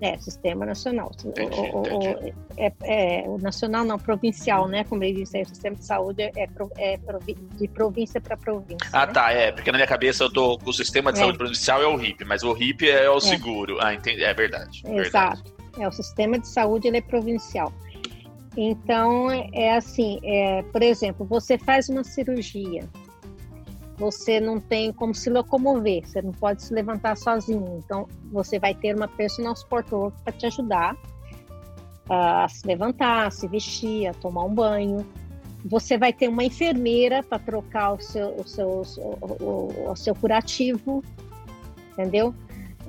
É, 0.00 0.16
sistema 0.16 0.64
nacional. 0.64 1.12
Entendi, 1.22 1.54
o, 1.54 1.82
o- 1.82 1.86
entendi. 1.86 2.30
o- 2.30 2.34
é, 2.56 2.72
é, 2.84 3.28
o 3.28 3.36
nacional 3.36 3.84
não, 3.84 3.98
provincial, 3.98 4.66
né? 4.66 4.82
Como 4.84 5.04
ele 5.04 5.20
disse, 5.20 5.36
aí, 5.36 5.42
o 5.42 5.48
sistema 5.48 5.76
de 5.76 5.84
saúde 5.84 6.22
é, 6.34 6.46
pro- 6.46 6.70
é 6.78 6.96
provi- 6.96 7.36
de 7.58 7.68
província 7.68 8.18
para 8.18 8.34
província. 8.34 8.88
Ah, 8.94 9.04
né? 9.06 9.12
tá, 9.12 9.30
é, 9.30 9.52
porque 9.52 9.70
na 9.70 9.76
minha 9.76 9.86
cabeça 9.86 10.24
eu 10.24 10.32
tô 10.32 10.56
com 10.58 10.70
o 10.70 10.72
sistema 10.72 11.12
de 11.12 11.18
É. 11.18 11.22
saúde 11.22 11.36
provincial 11.36 11.82
é 11.82 11.86
o 11.86 11.96
RIP, 11.96 12.24
mas 12.24 12.42
o 12.42 12.52
RIP 12.54 12.88
é 12.88 13.10
o 13.10 13.20
seguro. 13.20 13.76
Ah, 13.80 13.92
entendi. 13.92 14.24
É 14.24 14.32
verdade. 14.32 14.82
verdade. 14.86 15.42
É, 15.80 15.88
o 15.88 15.92
sistema 15.92 16.38
de 16.38 16.46
saúde 16.48 16.88
ele 16.88 16.98
é 16.98 17.00
provincial. 17.00 17.72
Então, 18.56 19.30
é- 19.30 19.76
assim, 19.76 20.18
é, 20.22 20.62
por 20.62 20.82
exemplo, 20.82 21.24
você 21.24 21.56
faz 21.56 21.88
uma 21.88 22.02
cirurgia, 22.04 22.82
você 23.96 24.40
não 24.40 24.58
tem 24.58 24.92
como 24.92 25.14
se 25.14 25.30
locomover, 25.30 26.06
você 26.06 26.20
não 26.22 26.32
pode 26.32 26.62
se 26.62 26.72
levantar 26.74 27.16
sozinho. 27.16 27.80
Então, 27.84 28.08
você 28.32 28.58
vai 28.58 28.74
ter 28.74 28.96
uma 28.96 29.06
personal 29.08 29.54
support 29.54 29.90
worker 29.92 30.20
para 30.24 30.32
te 30.32 30.46
ajudar 30.46 30.96
a 32.08 32.48
se 32.48 32.66
levantar, 32.66 33.28
a 33.28 33.30
se 33.30 33.46
vestir, 33.46 34.08
a 34.08 34.14
tomar 34.14 34.44
um 34.44 34.52
banho. 34.54 35.06
Você 35.64 35.96
vai 35.96 36.12
ter 36.12 36.26
uma 36.28 36.42
enfermeira 36.42 37.22
para 37.22 37.38
trocar 37.38 37.92
o 37.92 38.00
seu, 38.00 38.34
o, 38.36 38.48
seu, 38.48 38.68
o, 38.98 39.44
o- 39.44 39.90
o 39.92 39.96
seu 39.96 40.14
curativo, 40.14 41.04
entendeu? 41.92 42.34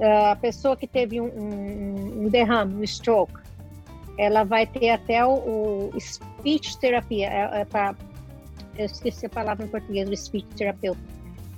A 0.02 0.36
pessoa 0.36 0.76
que 0.76 0.88
teve 0.88 1.22
um, 1.22 1.26
um, 1.28 2.24
um 2.26 2.30
derrame, 2.30 2.76
um 2.76 2.84
stroke, 2.84 3.34
ela 4.18 4.44
vai 4.44 4.66
ter 4.66 4.90
até 4.90 5.26
o, 5.26 5.90
o 5.94 6.00
speech 6.00 6.78
terapia, 6.80 7.28
é, 7.28 7.62
é 7.62 7.66
pra, 7.66 7.96
eu 8.78 8.86
esqueci 8.86 9.26
a 9.26 9.30
palavra 9.30 9.66
em 9.66 9.70
português, 9.70 10.10
o 10.10 10.16
speech 10.16 10.48
terapeuta. 10.56 11.00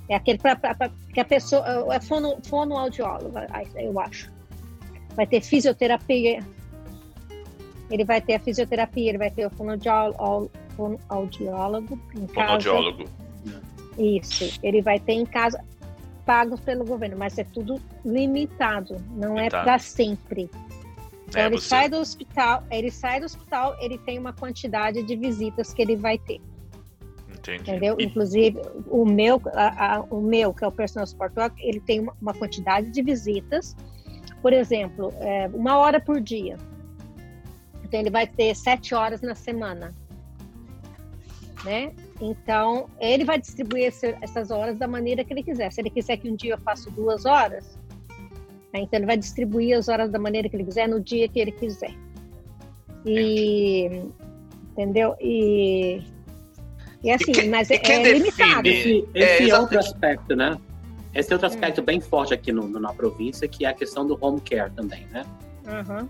É 0.08 0.14
aquele 0.14 0.38
pra, 0.38 0.54
pra- 0.54 0.74
pra- 0.74 0.90
que 1.12 1.20
a 1.20 1.24
pessoa, 1.24 1.64
é 1.94 2.00
fono, 2.00 2.36
fonoaudiólogo, 2.46 3.32
eu 3.76 3.98
acho. 4.00 4.30
Vai 5.16 5.26
ter 5.26 5.40
fisioterapia, 5.40 6.40
ele 7.90 8.04
vai 8.04 8.20
ter 8.20 8.34
a 8.34 8.40
fisioterapia, 8.40 9.08
ele 9.08 9.18
vai 9.18 9.30
ter 9.30 9.46
o 9.46 9.50
fonoaudiólogo, 9.50 10.50
fonoaudiólogo 10.76 11.98
em 12.14 12.26
casa. 12.26 12.34
Fonoaudiólogo. 12.34 13.04
Isso, 13.98 14.58
ele 14.62 14.82
vai 14.82 14.98
ter 14.98 15.12
em 15.12 15.24
casa 15.24 15.62
pagos 16.24 16.60
pelo 16.60 16.84
governo, 16.84 17.16
mas 17.16 17.38
é 17.38 17.44
tudo 17.44 17.80
limitado, 18.04 18.96
não 19.16 19.34
é 19.36 19.42
Limitado. 19.42 19.64
para 19.64 19.78
sempre. 19.78 20.50
Então 21.28 21.42
É, 21.42 21.46
ele 21.46 21.56
você- 21.58 21.68
sai 21.68 21.88
do 21.88 21.96
hospital, 21.98 22.62
ele 22.70 22.90
sai 22.90 23.20
do 23.20 23.26
hospital, 23.26 23.76
ele 23.80 23.98
tem 23.98 24.18
uma 24.18 24.32
quantidade 24.32 25.02
de 25.02 25.16
visitas 25.16 25.72
que 25.74 25.82
ele 25.82 25.96
vai 25.96 26.16
ter, 26.18 26.40
Entendi. 27.32 27.60
entendeu? 27.70 27.96
E- 27.98 28.04
Inclusive 28.04 28.60
o 28.88 29.04
meu, 29.04 29.40
a- 29.54 29.96
a- 29.96 30.00
o 30.10 30.20
meu 30.20 30.52
que 30.54 30.64
é 30.64 30.66
o 30.68 30.72
personal 30.72 31.06
support 31.06 31.36
worker, 31.36 31.64
ele 31.66 31.80
tem 31.80 32.00
uma, 32.00 32.14
uma 32.20 32.32
quantidade 32.34 32.90
de 32.90 33.02
visitas, 33.02 33.74
por 34.40 34.52
exemplo, 34.52 35.12
é, 35.20 35.48
uma 35.52 35.76
hora 35.78 35.98
por 36.00 36.20
dia. 36.20 36.56
Então 37.82 37.98
ele 38.00 38.10
vai 38.10 38.26
ter 38.26 38.54
sete 38.54 38.94
horas 38.94 39.20
na 39.20 39.34
semana, 39.34 39.94
né? 41.64 41.92
Então 42.26 42.88
ele 42.98 43.22
vai 43.24 43.38
distribuir 43.38 43.84
esse- 43.88 44.16
essas 44.22 44.50
horas 44.50 44.78
da 44.78 44.88
maneira 44.88 45.22
que 45.22 45.32
ele 45.34 45.42
quiser. 45.42 45.70
Se 45.70 45.80
ele 45.82 45.90
quiser 45.90 46.16
que 46.16 46.28
um 46.30 46.34
dia 46.34 46.54
eu 46.54 46.58
faça 46.58 46.90
duas 46.90 47.26
horas, 47.26 47.78
né, 48.72 48.80
então 48.80 48.98
ele 48.98 49.04
vai 49.06 49.16
distribuir 49.18 49.76
as 49.76 49.88
horas 49.88 50.10
da 50.10 50.18
maneira 50.18 50.48
que 50.48 50.56
ele 50.56 50.64
quiser 50.64 50.88
no 50.88 51.00
dia 51.00 51.28
que 51.28 51.38
ele 51.38 51.52
quiser. 51.52 51.92
E 53.04 54.02
entendeu? 54.72 55.14
E 55.20 56.02
e 57.02 57.10
assim, 57.10 57.32
mas 57.50 57.68
e 57.68 57.74
é, 57.74 57.78
quem 57.78 57.96
é 57.96 58.02
define? 58.04 58.18
limitado. 58.20 58.68
Esse, 58.68 59.08
É, 59.14 59.20
esse 59.24 59.42
exato. 59.44 59.62
outro 59.62 59.78
aspecto, 59.78 60.34
né? 60.36 60.56
Esse 61.14 61.32
outro 61.34 61.46
aspecto 61.46 61.82
Hum. 61.82 61.84
bem 61.84 62.00
forte 62.00 62.32
aqui 62.32 62.50
no, 62.50 62.66
no- 62.66 62.80
na 62.80 62.94
província, 62.94 63.46
que 63.46 63.66
é 63.66 63.68
a 63.68 63.74
questão 63.74 64.06
do 64.06 64.16
home 64.18 64.40
care 64.40 64.70
também, 64.72 65.06
né? 65.12 65.26
Aham. 65.66 66.08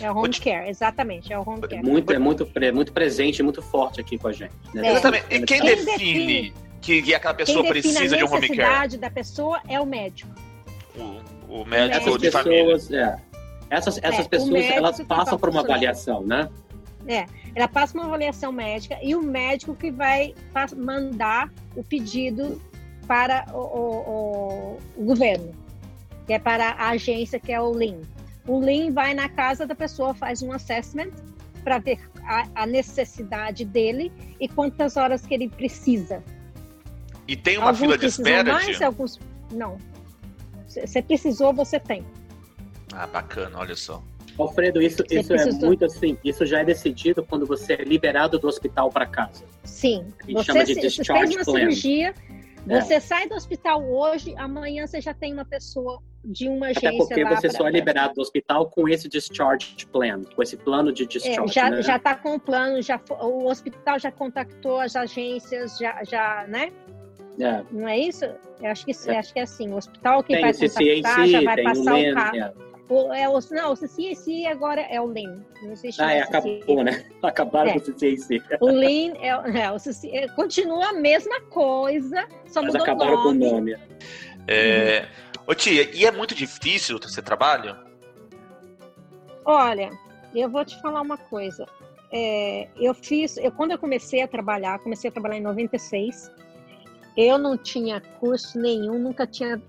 É 0.00 0.10
o 0.10 0.16
home 0.16 0.28
care, 0.30 0.68
exatamente, 0.68 1.32
é 1.32 1.38
o 1.38 1.42
home 1.48 1.60
care. 1.62 1.82
Muito, 1.82 2.12
é 2.12 2.18
muito, 2.18 2.44
pre- 2.46 2.70
muito 2.72 2.92
presente 2.92 3.42
muito 3.42 3.62
forte 3.62 4.00
aqui 4.00 4.18
com 4.18 4.28
a 4.28 4.32
gente. 4.32 4.52
Né? 4.74 4.86
É. 4.88 4.90
Exatamente. 4.92 5.24
E 5.30 5.42
quem, 5.42 5.60
Quem 5.60 5.84
define, 5.84 6.54
que, 6.82 7.02
que 7.02 7.14
aquela 7.14 7.34
pessoa 7.34 7.64
precisa 7.66 8.00
a 8.14 8.18
de 8.18 8.24
um 8.24 8.26
home 8.28 8.48
care? 8.48 8.56
necessidade 8.58 8.98
da 8.98 9.10
pessoa 9.10 9.60
é 9.68 9.80
o 9.80 9.86
médico. 9.86 10.30
O, 11.48 11.60
o 11.60 11.64
médico 11.64 12.08
Essas 12.10 12.20
de 12.20 12.30
família. 12.30 12.64
pessoas, 12.64 12.90
é, 12.92 13.16
essas, 13.70 13.98
essas 14.02 14.26
o 14.26 14.28
pessoas, 14.28 14.50
médico 14.52 14.74
elas 14.74 14.96
que 14.96 15.04
passam 15.04 15.24
tá 15.34 15.38
por 15.38 15.48
uma 15.48 15.60
avaliação, 15.62 16.22
né? 16.22 16.48
Ela 17.54 17.68
passa 17.68 17.96
uma 17.96 18.04
avaliação 18.06 18.50
médica 18.52 18.98
e 19.02 19.14
o 19.14 19.22
médico 19.22 19.74
que 19.74 19.90
vai 19.90 20.34
mandar 20.76 21.50
o 21.74 21.82
pedido 21.82 22.60
para 23.06 23.46
o, 23.52 23.56
o- 23.56 24.10
o- 24.10 24.78
o 24.96 25.04
governo, 25.04 25.52
que 26.26 26.32
é 26.34 26.38
para 26.38 26.70
a 26.72 26.88
agência 26.90 27.38
que 27.40 27.50
é 27.52 27.60
o 27.60 27.72
LIN. 27.72 28.00
O 28.46 28.60
LIN 28.60 28.92
vai 28.92 29.12
na 29.14 29.28
casa 29.28 29.66
da 29.66 29.74
pessoa, 29.74 30.14
faz 30.14 30.42
um 30.42 30.52
assessment 30.52 31.10
para 31.64 31.78
ver 31.78 31.98
a, 32.24 32.46
a 32.54 32.66
necessidade 32.66 33.64
dele 33.64 34.12
e 34.40 34.48
quantas 34.48 34.96
horas 34.96 35.26
que 35.26 35.34
ele 35.34 35.48
precisa. 35.48 36.22
E 37.26 37.34
tem 37.36 37.56
uma 37.58 37.66
alguns 37.66 37.80
fila 37.80 37.98
de 37.98 38.06
espera, 38.06 38.52
mais, 38.52 38.76
tia? 38.76 38.86
alguns 38.86 39.18
não. 39.52 39.76
Você 40.68 41.02
precisou, 41.02 41.52
você 41.52 41.80
tem. 41.80 42.04
Ah, 42.92 43.06
bacana, 43.06 43.58
olha 43.58 43.74
só. 43.74 44.02
Alfredo, 44.38 44.82
isso, 44.82 45.02
Você 45.08 45.20
isso 45.20 45.32
é 45.34 45.50
muito 45.66 45.84
assim, 45.86 46.18
isso 46.22 46.44
já 46.44 46.60
é 46.60 46.64
decidido 46.64 47.24
quando 47.24 47.46
você 47.46 47.72
é 47.72 47.84
liberado 47.84 48.38
do 48.38 48.46
hospital 48.46 48.90
para 48.90 49.06
casa. 49.06 49.44
Sim. 49.64 50.06
A 50.20 50.26
gente 50.26 50.34
Você, 50.36 50.44
chama 50.44 50.64
de 50.64 50.74
se- 50.74 50.80
discharge 50.82 51.22
fez 51.22 51.36
uma 51.36 51.44
plan. 51.44 51.54
cirurgia, 51.60 52.14
É. 52.68 52.80
você 52.80 53.00
sai 53.00 53.28
do 53.28 53.34
hospital 53.34 53.82
hoje, 53.88 54.34
amanhã 54.36 54.86
você 54.86 55.00
já 55.00 55.14
tem 55.14 55.32
uma 55.32 55.44
pessoa 55.44 56.00
de 56.24 56.48
uma 56.48 56.66
agência 56.66 56.88
Até 56.88 56.98
porque 56.98 57.24
você 57.24 57.48
pra- 57.48 57.56
só 57.58 57.68
é 57.68 57.70
liberado 57.70 58.14
do 58.14 58.20
hospital 58.20 58.68
com 58.68 58.88
esse 58.88 59.08
discharge 59.08 59.86
plan, 59.92 60.22
com 60.34 60.42
esse 60.42 60.56
plano 60.56 60.92
de 60.92 61.04
É, 61.04 61.06
discharge, 61.06 61.52
já 61.54 61.70
né? 61.70 61.82
já 61.82 61.96
está 61.96 62.14
com 62.16 62.34
o 62.34 62.40
plano, 62.40 62.82
já 62.82 63.00
o 63.20 63.46
hospital 63.46 63.98
já 63.98 64.10
contactou 64.10 64.80
as 64.80 64.96
agências, 64.96 65.78
já, 65.78 66.02
já 66.02 66.44
né? 66.48 66.72
É. 67.38 67.62
Não 67.70 67.86
é 67.86 67.98
isso? 67.98 68.24
Eu 68.60 68.70
acho 68.70 68.84
que 68.86 68.92
eu 68.92 69.18
acho 69.18 69.32
que 69.32 69.38
é 69.38 69.42
assim. 69.42 69.70
O 69.70 69.76
hospital 69.76 70.22
que 70.24 70.40
vai 70.40 70.52
CCAC, 70.54 70.84
contactar 71.02 71.28
já 71.28 71.40
vai 71.42 71.62
passar 71.62 71.94
o 71.98 72.14
carro. 72.14 72.52
É. 72.88 72.92
O, 72.92 73.12
é, 73.12 73.28
o, 73.28 73.38
não, 73.50 73.72
o 73.72 73.76
CCAC 73.76 74.46
agora 74.46 74.80
é 74.82 75.00
o 75.00 75.10
LIN. 75.10 75.44
Não 75.62 75.72
existe 75.72 76.00
Ah, 76.02 76.12
é, 76.12 76.20
acabou, 76.22 76.84
né? 76.84 77.04
Acabaram 77.22 77.70
É. 77.70 77.72
com 77.74 77.90
o 77.90 77.94
CCAC. 77.94 78.58
O 78.60 78.68
LIN 78.70 79.14
é, 79.18 79.28
é, 79.28 79.72
o 79.72 79.78
CC, 79.78 80.08
é, 80.10 80.28
continua 80.28 80.90
a 80.90 80.92
mesma 80.92 81.40
coisa, 81.42 82.26
só 82.46 82.62
Mas 82.62 82.72
mudou 82.72 82.80
o 82.80 82.82
acabaram 82.82 83.22
com 83.22 83.28
o 83.28 83.34
nome. 83.34 83.72
nome. 83.72 83.76
É... 84.46 85.00
Uhum. 85.00 85.06
Ô 85.48 85.54
tia, 85.54 85.88
e 85.94 86.04
é 86.04 86.10
muito 86.10 86.34
difícil 86.34 86.98
você 87.00 87.22
trabalho? 87.22 87.76
Olha, 89.44 89.90
eu 90.34 90.50
vou 90.50 90.64
te 90.64 90.80
falar 90.80 91.00
uma 91.00 91.16
coisa. 91.16 91.66
É, 92.12 92.68
eu 92.76 92.92
fiz, 92.94 93.36
eu, 93.36 93.52
quando 93.52 93.70
eu 93.72 93.78
comecei 93.78 94.22
a 94.22 94.28
trabalhar, 94.28 94.78
comecei 94.80 95.08
a 95.08 95.12
trabalhar 95.12 95.36
em 95.38 95.42
96, 95.42 96.30
eu 97.16 97.38
não 97.38 97.56
tinha 97.56 98.00
curso 98.00 98.58
nenhum, 98.58 98.98
nunca 98.98 99.26
tinha 99.26 99.60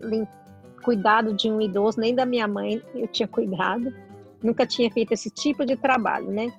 cuidado 0.88 1.34
de 1.34 1.52
um 1.52 1.60
idoso, 1.60 2.00
nem 2.00 2.16
da 2.16 2.26
minha 2.26 2.48
mãe 2.48 2.82
eu 2.96 3.10
tinha 3.10 3.28
cuidado, 3.28 3.94
nunca 4.42 4.66
tinha 4.66 4.90
feito 4.90 5.12
esse 5.12 5.30
tipo 5.30 5.66
de 5.66 5.76
trabalho, 5.76 6.32
né? 6.32 6.50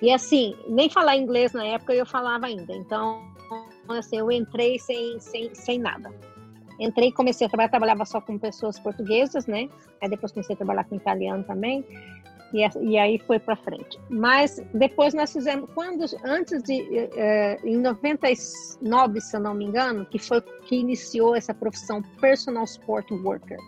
E 0.00 0.10
assim, 0.10 0.56
nem 0.66 0.88
falar 0.88 1.18
inglês 1.18 1.52
na 1.52 1.66
época 1.66 1.92
eu 1.92 2.06
falava 2.06 2.46
ainda, 2.46 2.74
então, 2.74 3.20
assim, 3.90 4.16
eu 4.16 4.32
entrei 4.32 4.78
sem, 4.78 5.20
sem, 5.20 5.54
sem 5.54 5.78
nada. 5.78 6.10
Entrei 6.80 7.08
e 7.08 7.12
comecei 7.12 7.46
a 7.46 7.50
trabalhar, 7.50 7.68
trabalhava 7.68 8.06
só 8.06 8.22
com 8.22 8.38
pessoas 8.38 8.78
portuguesas, 8.78 9.46
né? 9.46 9.68
Aí 10.00 10.08
depois 10.08 10.32
comecei 10.32 10.54
a 10.54 10.56
trabalhar 10.56 10.84
com 10.84 10.96
italiano 10.96 11.44
também. 11.44 11.84
E, 12.52 12.68
e 12.80 12.98
aí 12.98 13.18
foi 13.18 13.38
para 13.38 13.56
frente. 13.56 13.98
Mas 14.10 14.62
depois 14.74 15.14
nós 15.14 15.32
fizemos, 15.32 15.70
quando 15.74 16.04
antes 16.24 16.62
de 16.62 17.08
eh, 17.16 17.58
em 17.64 17.78
99, 17.78 19.20
se 19.20 19.36
eu 19.36 19.40
não 19.40 19.54
me 19.54 19.64
engano, 19.64 20.04
que 20.04 20.18
foi 20.18 20.40
que 20.40 20.76
iniciou 20.76 21.34
essa 21.34 21.54
profissão 21.54 22.02
personal 22.20 22.66
support 22.66 23.10
worker. 23.10 23.58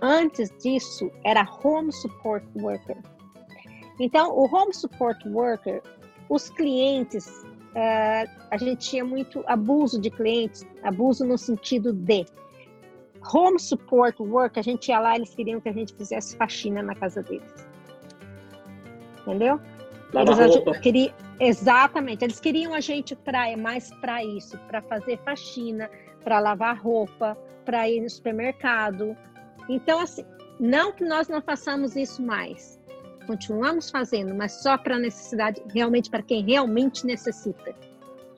Antes 0.00 0.50
disso 0.62 1.10
era 1.24 1.46
home 1.62 1.92
support 1.92 2.44
worker. 2.56 2.96
Então, 4.00 4.32
o 4.32 4.44
home 4.52 4.74
support 4.74 5.18
worker, 5.26 5.82
os 6.28 6.48
clientes, 6.48 7.44
eh, 7.74 8.24
a 8.50 8.56
gente 8.56 8.90
tinha 8.90 9.04
muito 9.04 9.44
abuso 9.46 10.00
de 10.00 10.10
clientes, 10.10 10.66
abuso 10.82 11.24
no 11.24 11.36
sentido 11.36 11.92
de 11.92 12.24
home 13.32 13.58
support 13.60 14.18
work, 14.18 14.58
a 14.58 14.62
gente 14.62 14.88
ia 14.88 14.98
lá, 14.98 15.14
eles 15.14 15.34
queriam 15.34 15.60
que 15.60 15.68
a 15.68 15.72
gente 15.72 15.94
fizesse 15.94 16.36
faxina 16.36 16.82
na 16.82 16.94
casa 16.94 17.22
deles. 17.22 17.71
Entendeu? 19.22 19.60
Lava 20.12 20.42
eles 20.42 20.56
roupa. 20.56 20.78
queriam, 20.78 21.14
exatamente, 21.40 22.24
eles 22.24 22.38
queriam 22.38 22.74
a 22.74 22.80
gente 22.80 23.16
pra, 23.16 23.56
mais 23.56 23.90
para 23.94 24.22
isso, 24.22 24.58
para 24.68 24.82
fazer 24.82 25.18
faxina, 25.24 25.90
para 26.22 26.38
lavar 26.38 26.76
roupa, 26.78 27.36
para 27.64 27.88
ir 27.88 28.00
no 28.00 28.10
supermercado. 28.10 29.16
Então, 29.68 30.00
assim, 30.00 30.24
não 30.60 30.92
que 30.92 31.04
nós 31.04 31.28
não 31.28 31.40
façamos 31.40 31.96
isso 31.96 32.22
mais, 32.22 32.78
continuamos 33.26 33.90
fazendo, 33.90 34.34
mas 34.34 34.52
só 34.62 34.76
para 34.76 34.98
necessidade, 34.98 35.62
realmente 35.72 36.10
para 36.10 36.22
quem 36.22 36.44
realmente 36.44 37.06
necessita. 37.06 37.74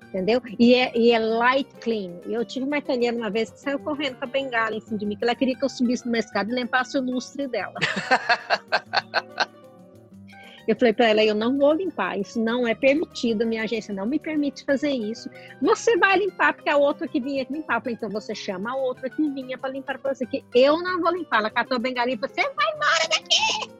Entendeu? 0.09 0.41
E 0.61 0.74
é, 0.74 0.97
e 0.97 1.11
é 1.11 1.18
light 1.18 1.68
clean. 1.80 2.20
Eu 2.24 2.45
tive 2.45 2.64
uma 2.64 2.78
italiana 2.78 3.18
uma 3.18 3.30
vez 3.30 3.51
que 3.51 3.59
saiu 3.59 3.80
correndo 3.80 4.16
com 4.16 4.24
a 4.24 4.28
bengala 4.28 4.76
em 4.76 4.80
cima 4.80 4.97
de 4.97 5.05
mim, 5.07 5.16
que 5.16 5.24
ela 5.24 5.35
queria 5.35 5.57
que 5.57 5.64
eu 5.64 5.68
subisse 5.68 6.07
numa 6.07 6.18
escada 6.18 6.53
e 6.53 6.55
limpasse 6.55 6.97
o 6.97 7.03
lustre 7.03 7.49
dela. 7.49 7.74
Eu 10.66 10.76
falei 10.76 10.92
para 10.94 11.08
ela, 11.08 11.22
eu 11.22 11.34
não 11.34 11.58
vou 11.58 11.74
limpar, 11.74 12.18
isso 12.18 12.40
não 12.40 12.66
é 12.66 12.74
permitido, 12.74 13.46
minha 13.46 13.64
agência 13.64 13.94
não 13.94 14.06
me 14.06 14.18
permite 14.18 14.64
fazer 14.64 14.90
isso. 14.90 15.28
Você 15.60 15.96
vai 15.98 16.18
limpar, 16.18 16.54
porque 16.54 16.70
a 16.70 16.76
outra 16.76 17.06
que 17.06 17.20
vinha 17.20 17.46
limpar. 17.50 17.76
Eu 17.76 17.80
falei, 17.80 17.94
então 17.94 18.08
você 18.08 18.34
chama 18.34 18.72
a 18.72 18.76
outra 18.76 19.10
que 19.10 19.28
vinha 19.30 19.58
para 19.58 19.70
limpar 19.70 19.98
para 19.98 20.14
você, 20.14 20.24
que 20.26 20.42
eu 20.54 20.78
não 20.82 21.00
vou 21.00 21.12
limpar. 21.12 21.38
Ela 21.40 21.50
catou 21.50 21.76
a 21.76 21.80
bengalinha 21.80 22.16
e 22.16 22.18
falou, 22.18 22.34
você 22.34 22.42
vai 22.54 22.66
embora 22.74 23.08
daqui! 23.10 23.74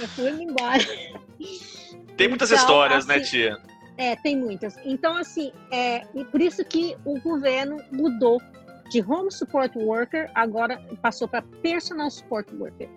eu 0.02 0.08
fui 0.08 0.30
embora. 0.30 0.84
Tem 2.16 2.28
muitas 2.28 2.50
então, 2.50 2.62
histórias, 2.62 3.06
né, 3.06 3.16
assim, 3.16 3.22
né, 3.24 3.50
tia? 3.50 3.58
É, 3.96 4.16
tem 4.16 4.36
muitas. 4.36 4.76
Então, 4.84 5.16
assim, 5.16 5.52
é, 5.70 6.02
e 6.14 6.24
por 6.24 6.40
isso 6.40 6.64
que 6.64 6.96
o 7.04 7.18
governo 7.20 7.82
mudou 7.90 8.40
de 8.90 9.00
Home 9.02 9.32
Support 9.32 9.74
Worker, 9.76 10.30
agora 10.34 10.80
passou 11.02 11.26
para 11.26 11.42
Personal 11.62 12.10
Support 12.10 12.52
Worker 12.52 12.88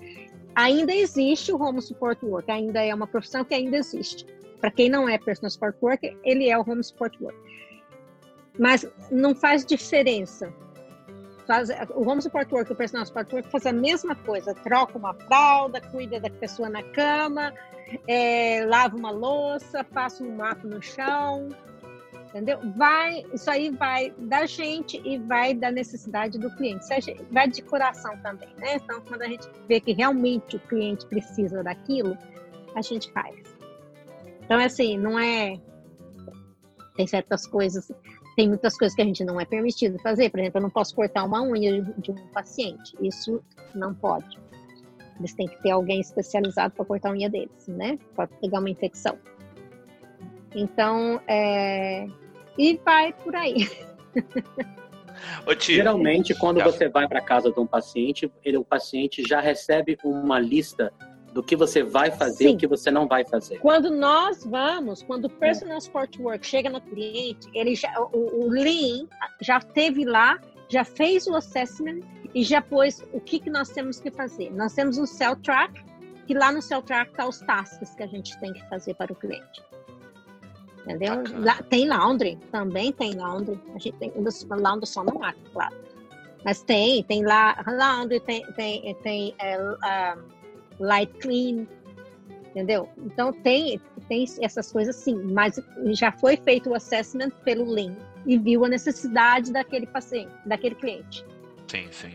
ainda 0.58 0.93
existe 0.93 1.51
o 1.51 1.62
Home 1.62 1.80
Support 1.80 2.24
Worker, 2.24 2.55
ainda 2.55 2.84
é 2.84 2.93
uma 2.93 3.05
profissão 3.05 3.45
que 3.45 3.53
ainda 3.53 3.78
existe. 3.78 4.26
Para 4.60 4.72
quem 4.72 4.89
não 4.89 5.08
é 5.08 5.16
Personal 5.20 5.51
Support 5.51 5.78
Worker, 5.80 6.18
ele 6.24 6.49
é 6.49 6.58
o 6.58 6.68
Home 6.68 6.84
Support 6.84 7.16
Worker. 7.22 7.39
Mas 8.58 8.89
não 9.12 9.36
faz 9.36 9.64
diferença. 9.64 10.51
Faz, 11.45 11.70
o 11.93 12.01
Home 12.10 12.24
Support 12.24 12.51
Worker 12.51 12.74
o 12.74 12.76
Personal 12.76 13.05
Support 13.05 13.32
Worker 13.32 13.51
faz 13.51 13.68
a 13.68 13.72
mesma 13.72 14.16
coisa. 14.16 14.55
Troca 14.55 14.97
uma 14.97 15.14
fralda, 15.14 15.80
cuida 15.80 16.20
da 16.20 16.30
pessoa 16.32 16.68
na 16.68 16.82
cama, 16.82 17.53
é, 18.08 18.66
lava 18.66 18.97
uma 18.97 19.12
louça, 19.12 19.84
passa 19.84 20.24
um 20.24 20.36
mato 20.36 20.68
no 20.68 20.82
chão, 20.82 21.49
entendeu? 22.28 22.60
Vai, 22.76 23.26
isso 23.34 23.50
aí 23.50 23.70
vai 23.70 24.12
da 24.18 24.46
gente 24.46 25.02
e 25.04 25.18
vai 25.18 25.54
da 25.54 25.72
necessidade 25.72 26.38
do 26.38 26.50
cliente. 26.56 26.88
Gente, 26.88 27.24
vai 27.32 27.48
de 27.48 27.62
coração 27.62 28.18
também, 28.20 28.50
né? 28.58 28.76
Então, 28.76 29.02
quando 29.02 29.22
a 29.22 29.28
gente 29.28 29.48
vê 29.68 29.80
que 29.80 29.94
realmente 29.94 30.56
o 30.56 30.60
cliente 30.60 31.06
precisa 31.06 31.64
daquilo, 31.64 32.18
a 32.76 32.82
gente 32.82 33.12
faz. 33.12 33.36
Então, 34.44 34.60
assim, 34.60 34.98
não 34.98 35.20
é. 35.20 35.60
Tem 36.96 37.06
certas 37.06 37.46
coisas, 37.46 37.92
tem 38.36 38.48
muitas 38.48 38.78
coisas 38.78 38.96
que 38.96 39.02
a 39.02 39.06
gente 39.06 39.24
não 39.24 39.40
é 39.40 39.46
permitido 39.46 40.00
fazer. 40.00 40.30
Por 40.30 40.40
exemplo, 40.40 40.60
eu 40.60 40.64
não 40.64 40.70
posso 40.70 40.96
cortar 40.96 41.24
uma 41.24 41.42
unha 41.42 41.82
de 41.82 42.12
um 42.12 42.28
paciente. 42.30 42.96
Isso 43.02 43.44
não 43.76 43.94
pode. 43.94 44.40
Eles 45.20 45.34
têm 45.34 45.48
que 45.48 45.62
ter 45.62 45.72
alguém 45.72 46.00
especializado 46.00 46.74
para 46.74 46.86
cortar 46.86 47.10
a 47.10 47.12
unha 47.12 47.30
deles, 47.30 47.68
né? 47.68 47.98
Pode 48.16 48.32
pegar 48.40 48.60
uma 48.60 48.70
infecção. 48.70 49.18
Então, 50.56 51.22
é, 51.28 52.08
e 52.58 52.80
vai 52.84 53.14
por 53.14 53.36
aí. 53.36 53.70
Geralmente, 55.60 56.34
quando 56.36 56.62
você 56.64 56.89
vai 56.89 57.08
para 57.08 57.22
casa 57.22 57.52
de 57.52 57.60
um 57.60 57.66
paciente, 57.66 58.32
ele, 58.43 58.58
o 58.58 58.64
paciente 58.64 59.24
já 59.28 59.39
recebe 59.39 59.98
uma 60.04 60.39
lista 60.39 60.91
do 61.34 61.43
que 61.43 61.56
você 61.56 61.84
vai 61.84 62.12
fazer 62.12 62.50
e 62.50 62.54
o 62.54 62.58
que 62.58 62.68
você 62.68 62.89
não 62.89 63.08
vai 63.08 63.24
fazer. 63.26 63.60
Quando 63.60 63.91
nós 63.91 64.43
vamos, 64.43 65.04
quando 65.04 65.26
o 65.26 65.30
personal 65.30 65.80
support 65.80 66.20
work 66.20 66.45
chega 66.45 66.70
no 66.70 66.82
cliente, 66.82 67.48
ele 67.54 67.76
já, 67.76 67.93
o, 68.12 68.45
o 68.45 68.50
Lean 68.50 69.06
já 69.41 69.60
teve 69.60 70.04
lá, 70.04 70.39
já 70.70 70.84
fez 70.84 71.28
o 71.28 71.36
assessment 71.36 72.02
e 72.34 72.43
já 72.43 72.62
pôs 72.62 73.04
o 73.14 73.20
que, 73.20 73.39
que 73.39 73.50
nós 73.50 73.70
temos 73.70 74.00
que 74.00 74.10
fazer. 74.10 74.52
Nós 74.52 74.74
temos 74.74 74.98
um 74.98 75.06
cell 75.06 75.36
track, 75.36 75.84
que 76.26 76.34
lá 76.34 76.52
no 76.52 76.62
cell 76.62 76.82
track 76.82 77.12
está 77.12 77.28
os 77.28 77.39
tasks 77.39 77.93
que 77.95 78.04
a 78.04 78.08
gente 78.08 78.38
tem 78.39 78.54
que 78.54 78.68
fazer 78.70 78.95
para 78.95 79.12
o 79.14 79.16
cliente. 79.16 79.64
Entendeu? 80.88 81.22
Lá, 81.44 81.62
tem 81.64 81.86
laundry, 81.86 82.38
também 82.50 82.94
tem 82.94 83.14
laundry. 83.14 83.60
A 83.76 83.80
gente 83.80 83.98
tem 83.98 84.14
laundry 84.50 84.88
só 84.88 85.04
no 85.04 85.20
máquina, 85.20 85.50
claro. 85.52 85.76
Mas 86.46 86.64
tem, 86.64 87.04
tem 87.04 87.26
lá 87.26 87.62
laundry, 87.68 88.22
tem, 88.22 88.42
tem, 88.54 88.96
tem 89.04 89.36
é, 89.38 89.62
uh, 89.62 90.24
light 90.80 91.12
clean, 91.20 91.68
entendeu? 92.50 92.88
Então 93.00 93.34
tem, 93.34 93.82
tem 94.08 94.26
essas 94.42 94.72
coisas 94.72 94.96
sim, 94.96 95.16
mas 95.34 95.60
já 95.88 96.10
foi 96.10 96.38
feito 96.38 96.70
o 96.70 96.74
assessment 96.76 97.32
pelo 97.44 97.70
Lean 97.70 97.98
e 98.26 98.38
viu 98.38 98.64
a 98.64 98.70
necessidade 98.70 99.52
daquele 99.52 99.88
paciente, 99.88 100.32
daquele 100.46 100.76
cliente. 100.76 101.26
Sim, 101.68 101.88
sim. 101.92 102.14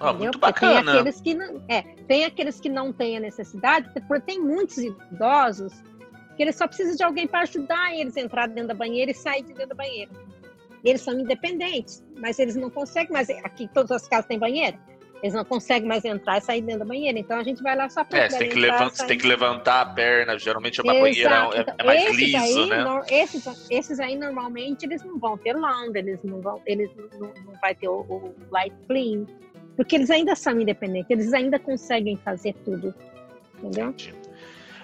Oh, 0.00 0.14
muito 0.14 0.38
bacana. 0.38 0.82
Tem 0.82 1.00
aqueles, 1.00 1.20
que 1.20 1.34
não, 1.34 1.62
é, 1.68 1.82
tem 2.06 2.24
aqueles 2.24 2.60
que 2.60 2.68
não 2.70 2.92
têm 2.94 3.18
a 3.18 3.20
necessidade, 3.20 3.90
porque 4.08 4.20
tem 4.20 4.40
muitos 4.40 4.78
idosos 4.78 5.72
que 6.36 6.42
eles 6.42 6.56
só 6.56 6.66
precisam 6.66 6.94
de 6.94 7.02
alguém 7.02 7.26
para 7.26 7.40
ajudar 7.40 7.94
eles 7.94 8.16
a 8.16 8.20
entrar 8.20 8.46
dentro 8.46 8.68
da 8.68 8.74
banheira 8.74 9.10
e 9.10 9.14
sair 9.14 9.42
de 9.42 9.52
dentro 9.52 9.70
da 9.70 9.74
banheira. 9.74 10.10
Eles 10.84 11.00
são 11.00 11.18
independentes, 11.18 12.04
mas 12.18 12.38
eles 12.38 12.54
não 12.54 12.70
conseguem 12.70 13.12
mais. 13.12 13.28
Aqui 13.30 13.68
todas 13.72 13.90
as 13.90 14.06
casas 14.06 14.26
têm 14.26 14.38
banheiro. 14.38 14.78
Eles 15.22 15.34
não 15.34 15.44
conseguem 15.44 15.88
mais 15.88 16.04
entrar 16.04 16.38
e 16.38 16.40
sair 16.42 16.60
dentro 16.60 16.80
da 16.80 16.84
banheira. 16.84 17.18
Então 17.18 17.38
a 17.38 17.42
gente 17.42 17.62
vai 17.62 17.74
lá 17.74 17.88
só 17.88 18.04
para. 18.04 18.18
É, 18.18 18.30
você 18.30 18.38
tem, 18.38 18.48
que 18.50 18.58
levantar, 18.58 18.90
você 18.90 19.06
tem 19.06 19.18
que 19.18 19.26
levantar 19.26 19.80
a 19.80 19.86
perna. 19.86 20.38
Geralmente 20.38 20.78
é 20.78 20.82
uma 20.82 21.08
Exato. 21.08 21.50
banheira 21.50 21.74
é, 21.78 21.82
é 21.82 21.84
mais 21.84 22.04
esses 22.04 22.16
liso, 22.18 22.36
aí, 22.36 22.68
né? 22.68 23.02
Esses, 23.10 23.70
esses 23.70 23.98
aí 23.98 24.16
normalmente 24.16 24.84
eles 24.84 25.02
não 25.02 25.18
vão 25.18 25.38
ter 25.38 25.54
laundry, 25.54 26.00
eles 26.00 26.22
não 26.22 26.40
vão, 26.40 26.60
eles 26.66 26.90
não, 27.18 27.32
não 27.44 27.54
vai 27.60 27.74
ter 27.74 27.88
o, 27.88 28.00
o 28.00 28.34
light 28.50 28.74
clean, 28.86 29.24
porque 29.74 29.96
eles 29.96 30.10
ainda 30.10 30.36
são 30.36 30.60
independentes, 30.60 31.10
eles 31.10 31.32
ainda 31.32 31.58
conseguem 31.58 32.16
fazer 32.18 32.54
tudo, 32.64 32.94
entendeu? 33.58 33.88
Entendi. 33.88 34.25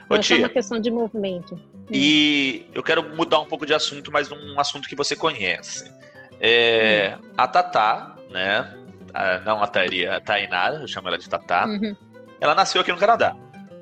Ô, 0.08 0.14
é 0.14 0.38
uma 0.38 0.48
questão 0.48 0.80
de 0.80 0.90
movimento. 0.90 1.58
E 1.90 2.66
eu 2.74 2.82
quero 2.82 3.14
mudar 3.14 3.40
um 3.40 3.46
pouco 3.46 3.66
de 3.66 3.74
assunto, 3.74 4.10
mas 4.10 4.30
um 4.30 4.58
assunto 4.58 4.88
que 4.88 4.96
você 4.96 5.14
conhece. 5.14 5.90
É, 6.40 7.16
hum. 7.20 7.28
A 7.36 7.46
Tatá, 7.46 8.16
né? 8.30 8.74
A, 9.12 9.38
não 9.40 9.62
a 9.62 9.66
Tairia, 9.66 10.16
a 10.16 10.20
Tainara, 10.20 10.76
eu 10.76 10.88
chamo 10.88 11.08
ela 11.08 11.18
de 11.18 11.28
Tatá. 11.28 11.66
Uhum. 11.66 11.94
Ela 12.40 12.54
nasceu 12.54 12.80
aqui 12.80 12.90
no 12.90 12.98
Canadá. 12.98 13.36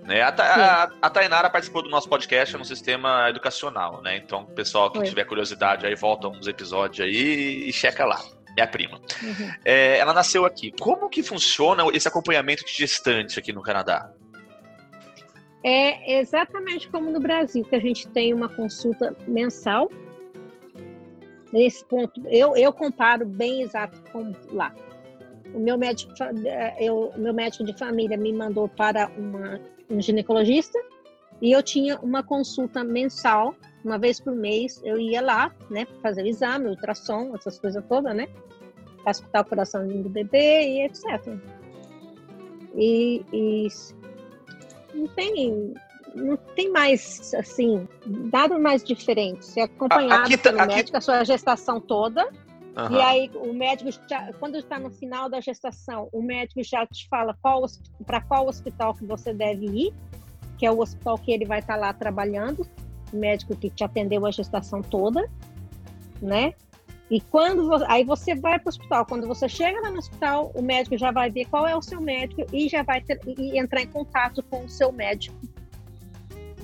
Né? 0.04 0.22
A, 0.22 0.28
a, 0.28 0.90
a, 1.02 1.10
Tainara 1.10 1.48
participou 1.48 1.82
do 1.82 1.88
nosso 1.88 2.08
podcast 2.08 2.56
no 2.56 2.64
sistema 2.64 3.28
educacional, 3.28 4.02
né? 4.02 4.16
Então, 4.16 4.42
o 4.42 4.46
pessoal 4.46 4.90
que 4.90 4.98
Foi. 4.98 5.06
tiver 5.06 5.24
curiosidade 5.24 5.86
aí, 5.86 5.94
volta 5.94 6.26
uns 6.26 6.46
episódios 6.48 7.06
aí 7.06 7.68
e 7.68 7.72
checa 7.72 8.04
lá. 8.04 8.20
É 8.56 8.62
a 8.62 8.66
prima. 8.66 9.00
Uhum. 9.22 9.52
É, 9.64 9.98
ela 9.98 10.12
nasceu 10.12 10.44
aqui. 10.44 10.72
Como 10.80 11.08
que 11.08 11.22
funciona 11.22 11.84
esse 11.92 12.08
acompanhamento 12.08 12.64
de 12.64 12.72
gestante 12.72 13.38
aqui 13.38 13.52
no 13.52 13.62
Canadá? 13.62 14.10
É 15.62 16.18
exatamente 16.18 16.88
como 16.88 17.10
no 17.10 17.20
Brasil, 17.20 17.64
que 17.64 17.76
a 17.76 17.80
gente 17.80 18.08
tem 18.08 18.32
uma 18.32 18.48
consulta 18.48 19.14
mensal. 19.26 19.90
Nesse 21.52 21.84
ponto, 21.84 22.22
eu, 22.28 22.56
eu 22.56 22.72
comparo 22.72 23.26
bem 23.26 23.62
exato 23.62 24.00
com 24.10 24.32
lá. 24.52 24.74
O 25.52 25.58
meu 25.58 25.76
médico, 25.76 26.12
eu, 26.78 27.12
meu 27.16 27.34
médico 27.34 27.64
de 27.64 27.76
família 27.76 28.16
me 28.16 28.32
mandou 28.32 28.68
para 28.68 29.10
uma, 29.18 29.60
um 29.90 30.00
ginecologista 30.00 30.78
e 31.42 31.52
eu 31.52 31.62
tinha 31.62 31.98
uma 32.00 32.22
consulta 32.22 32.84
mensal, 32.84 33.54
uma 33.84 33.98
vez 33.98 34.20
por 34.20 34.34
mês. 34.34 34.80
Eu 34.84 34.98
ia 34.98 35.20
lá, 35.20 35.52
né, 35.68 35.86
fazer 36.00 36.22
o 36.22 36.26
exame, 36.26 36.68
ultrassom, 36.68 37.34
essas 37.34 37.58
coisas 37.58 37.84
todas, 37.88 38.14
né, 38.14 38.28
para 39.02 39.10
escutar 39.10 39.40
o 39.40 39.44
coração 39.44 39.86
do 39.86 40.08
bebê 40.08 40.68
e 40.68 40.84
etc. 40.84 41.04
E, 42.76 43.24
e 43.32 43.66
não 44.94 45.06
tem 45.08 45.74
não 46.14 46.36
tem 46.36 46.70
mais 46.70 47.32
assim 47.34 47.86
nada 48.32 48.58
mais 48.58 48.82
diferente 48.82 49.44
ser 49.44 49.62
acompanhado 49.62 50.24
aqui, 50.24 50.36
tá, 50.36 50.50
pelo 50.50 50.60
aqui... 50.60 50.74
médico 50.74 50.96
a 50.96 51.00
sua 51.00 51.24
gestação 51.24 51.80
toda 51.80 52.26
uhum. 52.26 52.96
e 52.96 53.00
aí 53.00 53.30
o 53.34 53.52
médico 53.52 53.90
já, 54.08 54.32
quando 54.34 54.56
está 54.56 54.78
no 54.78 54.90
final 54.90 55.28
da 55.28 55.40
gestação 55.40 56.08
o 56.12 56.22
médico 56.22 56.62
já 56.64 56.84
te 56.86 57.08
fala 57.08 57.36
qual 57.40 57.64
para 58.04 58.20
qual 58.20 58.48
hospital 58.48 58.94
que 58.94 59.04
você 59.04 59.32
deve 59.32 59.66
ir 59.66 59.94
que 60.58 60.66
é 60.66 60.70
o 60.70 60.80
hospital 60.80 61.16
que 61.16 61.30
ele 61.32 61.44
vai 61.44 61.60
estar 61.60 61.74
tá 61.74 61.80
lá 61.80 61.92
trabalhando 61.92 62.66
o 63.12 63.16
médico 63.16 63.56
que 63.56 63.70
te 63.70 63.84
atendeu 63.84 64.26
a 64.26 64.30
gestação 64.30 64.82
toda 64.82 65.30
né 66.20 66.54
e 67.10 67.20
quando 67.20 67.66
você, 67.66 67.84
aí 67.88 68.04
você 68.04 68.36
vai 68.36 68.58
para 68.58 68.68
o 68.68 68.70
hospital, 68.70 69.04
quando 69.04 69.26
você 69.26 69.48
chega 69.48 69.80
lá 69.80 69.90
no 69.90 69.98
hospital, 69.98 70.52
o 70.54 70.62
médico 70.62 70.96
já 70.96 71.10
vai 71.10 71.28
ver 71.28 71.46
qual 71.46 71.66
é 71.66 71.74
o 71.74 71.82
seu 71.82 72.00
médico 72.00 72.46
e 72.52 72.68
já 72.68 72.84
vai 72.84 73.00
ter, 73.00 73.18
e 73.26 73.58
entrar 73.58 73.82
em 73.82 73.88
contato 73.88 74.42
com 74.44 74.64
o 74.64 74.68
seu 74.68 74.92
médico 74.92 75.34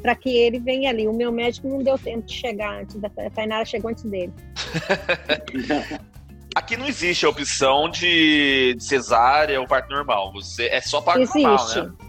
para 0.01 0.14
que 0.14 0.30
ele 0.30 0.61
venha 0.61 0.90
ali. 0.90 1.09
O 1.09 1.12
meu 1.12 1.32
médico 1.32 1.66
não 1.66 1.82
deu 1.82 1.99
tempo 1.99 2.26
de 2.26 2.32
chegar 2.32 2.80
antes 2.80 2.94
da 2.97 3.09
a 3.09 3.30
Tainara 3.30 3.64
chegou 3.64 3.90
antes 3.90 4.05
dele. 4.05 4.32
Aqui 6.55 6.76
não 6.76 6.86
existe 6.86 7.26
a 7.26 7.28
opção 7.28 7.90
de 7.90 8.76
cesárea 8.78 9.61
ou 9.61 9.66
parto 9.66 9.90
normal. 9.90 10.32
Você 10.32 10.66
é 10.66 10.80
só 10.80 11.03
parto 11.03 11.22
existe. 11.22 11.42
normal, 11.42 11.74
né? 11.74 12.05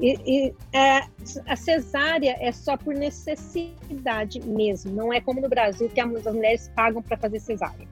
E, 0.00 0.18
e 0.26 0.54
é, 0.76 1.06
a 1.46 1.56
cesárea 1.56 2.36
é 2.38 2.52
só 2.52 2.76
por 2.76 2.94
necessidade 2.94 4.40
mesmo. 4.46 4.92
Não 4.92 5.12
é 5.12 5.20
como 5.20 5.40
no 5.40 5.48
Brasil 5.48 5.88
que 5.88 6.00
as 6.00 6.08
mulheres 6.08 6.70
pagam 6.74 7.02
para 7.02 7.16
fazer 7.16 7.40
cesárea. 7.40 7.86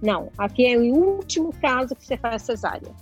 Não, 0.00 0.30
aqui 0.38 0.66
é 0.66 0.78
o 0.78 0.94
último 0.94 1.52
caso 1.60 1.94
que 1.94 2.04
você 2.04 2.16
faz 2.16 2.42
cesárea. 2.42 2.92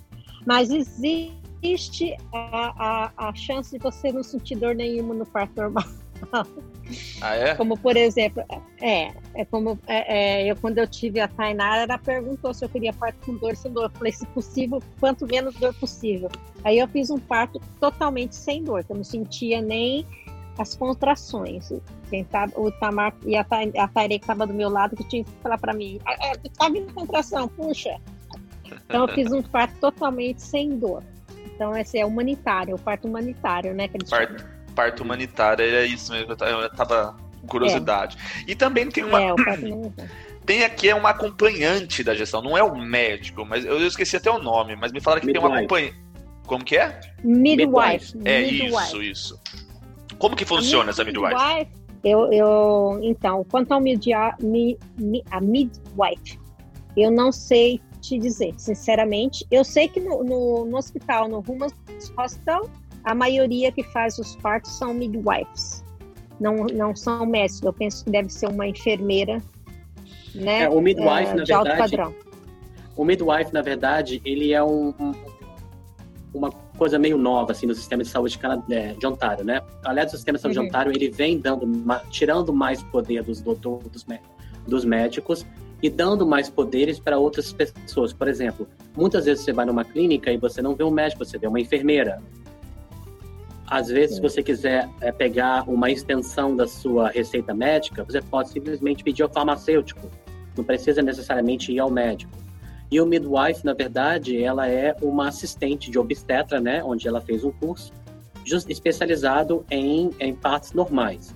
Mas 0.45 0.69
existe 0.69 2.17
a, 2.33 3.11
a, 3.17 3.29
a 3.29 3.35
chance 3.35 3.71
de 3.71 3.77
você 3.77 4.11
não 4.11 4.23
sentir 4.23 4.55
dor 4.55 4.75
nenhuma 4.75 5.13
no 5.13 5.25
parto 5.25 5.55
normal. 5.55 5.85
Ah, 7.21 7.35
é? 7.35 7.55
Como, 7.55 7.77
por 7.77 7.97
exemplo, 7.97 8.43
é, 8.81 9.11
é 9.33 9.45
como 9.45 9.79
é, 9.87 10.43
é, 10.45 10.51
eu, 10.51 10.55
quando 10.55 10.77
eu 10.77 10.87
tive 10.87 11.19
a 11.19 11.27
Tainara, 11.27 11.83
ela 11.83 11.97
perguntou 11.97 12.53
se 12.53 12.63
eu 12.63 12.69
queria 12.69 12.93
parto 12.93 13.25
com 13.25 13.35
dor 13.35 13.55
sem 13.55 13.71
dor. 13.71 13.85
Eu 13.85 13.89
falei, 13.89 14.11
se 14.11 14.25
possível, 14.27 14.81
quanto 14.99 15.25
menos 15.25 15.55
dor 15.55 15.73
possível. 15.75 16.29
Aí 16.63 16.79
eu 16.79 16.87
fiz 16.87 17.09
um 17.09 17.19
parto 17.19 17.61
totalmente 17.79 18.35
sem 18.35 18.63
dor, 18.63 18.83
que 18.83 18.91
eu 18.91 18.95
não 18.95 19.03
sentia 19.03 19.61
nem 19.61 20.05
as 20.57 20.75
contrações. 20.75 21.71
Tava, 22.29 22.59
o 22.59 22.71
Tamar 22.71 23.13
e 23.25 23.35
a, 23.35 23.45
a 23.77 23.87
Taire 23.87 24.17
que 24.17 24.23
estava 24.23 24.47
do 24.47 24.53
meu 24.53 24.69
lado, 24.69 24.95
que 24.95 25.03
tinha 25.03 25.23
que 25.23 25.31
falar 25.43 25.57
para 25.57 25.73
mim, 25.73 25.99
tá 26.57 26.69
vindo 26.69 26.93
contração, 26.93 27.47
puxa. 27.47 27.99
Então 28.85 29.07
eu 29.07 29.13
fiz 29.13 29.31
um 29.31 29.41
parto 29.41 29.75
totalmente 29.79 30.41
sem 30.41 30.77
dor. 30.77 31.03
Então 31.53 31.75
esse 31.75 31.97
é 31.97 32.05
humanitário, 32.05 32.75
o 32.75 32.79
parto 32.79 33.07
humanitário, 33.07 33.73
né? 33.73 33.87
Que 33.87 33.97
eles 33.97 34.09
parto, 34.09 34.45
parto 34.77 35.01
humanitário, 35.01 35.65
é 35.65 35.87
isso 35.87 36.11
mesmo, 36.11 36.31
eu 36.31 36.69
tava 36.69 37.17
com 37.41 37.47
curiosidade. 37.47 38.15
É. 38.47 38.51
E 38.51 38.55
também 38.55 38.87
tem 38.87 39.03
uma... 39.03 39.19
É. 39.19 39.33
Tem 40.45 40.63
aqui 40.63 40.87
é 40.87 40.95
uma 40.95 41.09
acompanhante 41.09 42.03
da 42.03 42.15
gestão, 42.15 42.41
não 42.41 42.55
é 42.55 42.63
o 42.63 42.71
um 42.71 42.79
médico, 42.79 43.43
mas 43.43 43.65
eu 43.65 43.85
esqueci 43.85 44.15
até 44.15 44.31
o 44.31 44.37
nome, 44.37 44.77
mas 44.77 44.93
me 44.93 45.01
falaram 45.01 45.19
que 45.19 45.27
Midwife. 45.27 45.45
tem 45.45 45.51
uma 45.51 45.59
acompanhante. 45.59 45.99
Como 46.45 46.63
que 46.63 46.77
é? 46.77 47.01
Midwife. 47.21 48.17
É 48.23 48.43
Midwife. 48.43 48.83
isso, 48.85 49.01
isso. 49.01 49.41
Como 50.17 50.35
que 50.37 50.45
funciona 50.45 50.91
essa 50.91 51.03
midwife? 51.03 51.35
midwife? 51.35 51.71
Eu, 52.03 52.31
eu, 52.31 52.99
então, 53.01 53.43
quanto 53.51 53.73
ao 53.73 53.81
midwife, 53.81 54.37
mi, 54.41 54.77
mi, 54.97 55.21
a 55.31 55.41
midwife, 55.41 56.39
eu 56.95 57.11
não 57.11 57.31
sei 57.31 57.81
te 57.99 58.17
dizer, 58.17 58.53
sinceramente. 58.57 59.45
Eu 59.51 59.65
sei 59.65 59.89
que 59.89 59.99
no, 59.99 60.23
no, 60.23 60.65
no 60.65 60.77
hospital, 60.77 61.27
no 61.27 61.41
Rumas 61.41 61.73
Hospital, 62.17 62.69
a 63.07 63.15
maioria 63.15 63.71
que 63.71 63.83
faz 63.83 64.19
os 64.19 64.35
partos 64.35 64.77
são 64.77 64.93
midwives. 64.93 65.83
Não, 66.39 66.65
não 66.65 66.93
são 66.93 67.25
médicos. 67.25 67.63
Eu 67.63 67.73
penso 67.73 68.03
que 68.03 68.11
deve 68.11 68.29
ser 68.29 68.47
uma 68.47 68.67
enfermeira, 68.67 69.41
né? 70.35 70.63
É, 70.63 70.69
o 70.69 70.81
midwife, 70.81 71.31
é, 71.31 71.33
na 71.33 71.43
verdade, 71.45 71.77
padrão. 71.77 72.13
O 72.97 73.05
midwife, 73.05 73.53
na 73.53 73.61
verdade, 73.61 74.21
ele 74.25 74.51
é 74.51 74.61
um, 74.61 74.93
um 74.99 75.13
uma 76.33 76.51
coisa 76.77 76.99
meio 76.99 77.17
nova 77.17 77.53
assim 77.53 77.65
no 77.65 77.73
sistema 77.73 78.03
de 78.03 78.09
saúde 78.09 78.37
é, 78.69 78.93
de 78.93 79.07
Ontário, 79.07 79.43
né? 79.45 79.61
Aliás, 79.85 80.13
o 80.13 80.17
sistema 80.17 80.37
de 80.37 80.41
saúde 80.41 80.59
uhum. 80.59 80.65
de 80.65 80.69
Ontário 80.69 80.91
ele 80.91 81.09
vem 81.09 81.39
dando, 81.39 81.65
tirando 82.11 82.53
mais 82.53 82.83
poder 82.83 83.23
dos 83.23 83.41
doutores, 83.41 83.87
dos, 83.87 84.05
dos 84.67 84.85
médicos 84.85 85.45
e 85.81 85.89
dando 85.89 86.27
mais 86.27 86.49
poderes 86.49 86.99
para 86.99 87.17
outras 87.17 87.53
pessoas. 87.53 88.11
Por 88.11 88.27
exemplo, 88.27 88.67
muitas 88.95 89.25
vezes 89.25 89.45
você 89.45 89.53
vai 89.53 89.65
numa 89.65 89.85
clínica 89.85 90.31
e 90.31 90.37
você 90.37 90.61
não 90.61 90.75
vê 90.75 90.83
um 90.83 90.91
médico, 90.91 91.23
você 91.23 91.37
vê 91.37 91.47
uma 91.47 91.59
enfermeira. 91.59 92.21
Às 93.69 93.89
vezes, 93.89 94.15
se 94.15 94.21
você 94.21 94.41
quiser 94.41 94.89
é, 95.01 95.11
pegar 95.11 95.69
uma 95.69 95.91
extensão 95.91 96.55
da 96.55 96.65
sua 96.65 97.09
receita 97.09 97.53
médica, 97.53 98.03
você 98.03 98.21
pode 98.21 98.49
simplesmente 98.49 99.03
pedir 99.03 99.23
ao 99.23 99.29
farmacêutico. 99.29 100.09
Não 100.55 100.63
precisa 100.63 101.01
necessariamente 101.01 101.73
ir 101.73 101.79
ao 101.79 101.91
médico. 101.91 102.31
E 102.89 103.01
o 103.01 103.05
midwife, 103.05 103.65
na 103.65 103.73
verdade, 103.73 104.41
ela 104.41 104.69
é 104.69 104.95
uma 105.01 105.27
assistente 105.27 105.91
de 105.91 105.99
obstetra, 105.99 106.61
né, 106.61 106.81
onde 106.81 107.05
ela 107.07 107.19
fez 107.19 107.43
um 107.43 107.51
curso 107.51 107.91
just, 108.45 108.69
especializado 108.69 109.65
em, 109.69 110.11
em 110.19 110.33
partos 110.33 110.71
normais. 110.71 111.35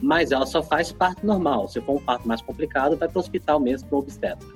Mas 0.00 0.32
ela 0.32 0.46
só 0.46 0.60
faz 0.60 0.90
parto 0.90 1.24
normal. 1.24 1.68
Se 1.68 1.80
for 1.80 1.96
um 1.96 2.04
parto 2.04 2.26
mais 2.26 2.42
complicado, 2.42 2.96
vai 2.96 3.08
para 3.08 3.18
o 3.18 3.20
hospital 3.20 3.60
mesmo, 3.60 3.88
para 3.88 3.96
o 3.96 3.98
obstetra. 4.00 4.48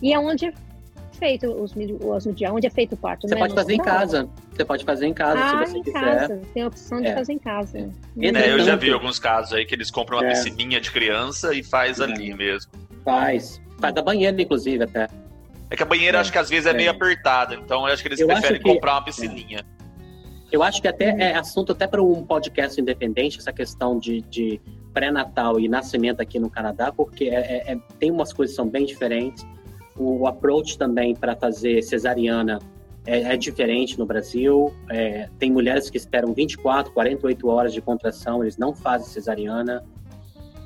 E 0.00 0.12
é 0.12 0.18
feito 1.20 1.46
os, 1.46 1.72
os 1.76 2.26
onde 2.26 2.66
é 2.66 2.70
feito 2.70 2.94
o 2.94 2.96
parto? 2.96 3.28
Você 3.28 3.34
né? 3.34 3.40
pode 3.40 3.54
fazer 3.54 3.74
em 3.74 3.78
casa. 3.78 4.28
Você 4.52 4.64
pode 4.64 4.84
fazer 4.84 5.06
em 5.06 5.14
casa, 5.14 5.38
ah, 5.38 5.48
se 5.48 5.70
você 5.70 5.78
em 5.78 5.82
quiser. 5.82 6.00
Casa. 6.00 6.40
Tem 6.52 6.62
a 6.62 6.66
opção 6.66 7.00
de 7.00 7.08
é. 7.08 7.14
fazer 7.14 7.32
em 7.34 7.38
casa. 7.38 7.78
É. 7.78 8.26
É, 8.26 8.52
eu 8.52 8.60
já 8.60 8.74
vi 8.74 8.90
alguns 8.90 9.18
casos 9.18 9.52
aí 9.52 9.64
que 9.64 9.74
eles 9.74 9.90
compram 9.90 10.18
uma 10.18 10.26
é. 10.26 10.30
piscininha 10.30 10.80
de 10.80 10.90
criança 10.90 11.54
e 11.54 11.62
faz 11.62 12.00
ali 12.00 12.34
mesmo. 12.34 12.72
Faz. 13.04 13.60
Faz 13.78 13.94
da 13.94 14.02
banheira, 14.02 14.40
inclusive, 14.40 14.82
até. 14.82 15.06
É 15.70 15.76
que 15.76 15.82
a 15.82 15.86
banheira 15.86 16.18
é, 16.18 16.20
acho 16.20 16.32
que 16.32 16.38
às 16.38 16.48
vezes 16.48 16.66
é, 16.66 16.70
é, 16.70 16.72
meio 16.72 16.90
apertada, 16.90 17.54
então 17.54 17.86
eu 17.86 17.92
acho 17.92 18.02
que 18.02 18.08
eles 18.08 18.18
eu 18.18 18.26
preferem 18.26 18.60
que, 18.60 18.68
comprar 18.68 18.94
uma 18.94 19.04
piscininha. 19.04 19.64
Eu 20.50 20.64
acho 20.64 20.82
que 20.82 20.88
até 20.88 21.04
é 21.04 21.36
assunto 21.36 21.70
até 21.72 21.86
para 21.86 22.02
um 22.02 22.24
podcast 22.24 22.80
independente, 22.80 23.38
essa 23.38 23.52
questão 23.52 23.96
de, 23.96 24.20
de 24.22 24.60
pré-natal 24.92 25.60
e 25.60 25.68
nascimento 25.68 26.20
aqui 26.20 26.40
no 26.40 26.50
Canadá, 26.50 26.90
porque 26.90 27.26
é, 27.26 27.34
é, 27.34 27.72
é 27.72 27.78
tem 28.00 28.10
umas 28.10 28.32
coisas 28.32 28.52
que 28.52 28.56
são 28.56 28.68
bem 28.68 28.84
diferentes. 28.84 29.46
O, 29.96 30.26
approach 30.26 30.78
também 30.78 31.14
para 31.14 31.36
fazer 31.36 31.82
cesariana 31.82 32.58
é, 33.06 33.34
é, 33.34 33.36
diferente 33.36 33.98
no 33.98 34.06
Brasil. 34.06 34.72
É, 34.88 35.28
tem 35.38 35.50
mulheres 35.50 35.90
que 35.90 35.96
esperam 35.96 36.32
24, 36.32 36.92
48 36.92 37.48
horas 37.48 37.72
de 37.72 37.80
contração, 37.80 38.42
eles 38.42 38.56
não 38.56 38.74
fazem 38.74 39.08
cesariana. 39.08 39.84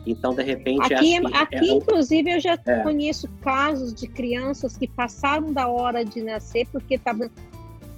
Então, 0.07 0.35
de 0.35 0.43
repente. 0.43 0.93
Aqui, 0.93 1.16
aqui 1.16 1.70
é, 1.70 1.72
inclusive, 1.72 2.31
eu 2.33 2.41
já 2.41 2.59
é. 2.66 2.83
conheço 2.83 3.29
casos 3.41 3.95
de 3.95 4.07
crianças 4.07 4.77
que 4.77 4.87
passaram 4.87 5.53
da 5.53 5.66
hora 5.66 6.05
de 6.05 6.22
nascer 6.22 6.66
porque 6.70 6.97
estavam. 6.97 7.31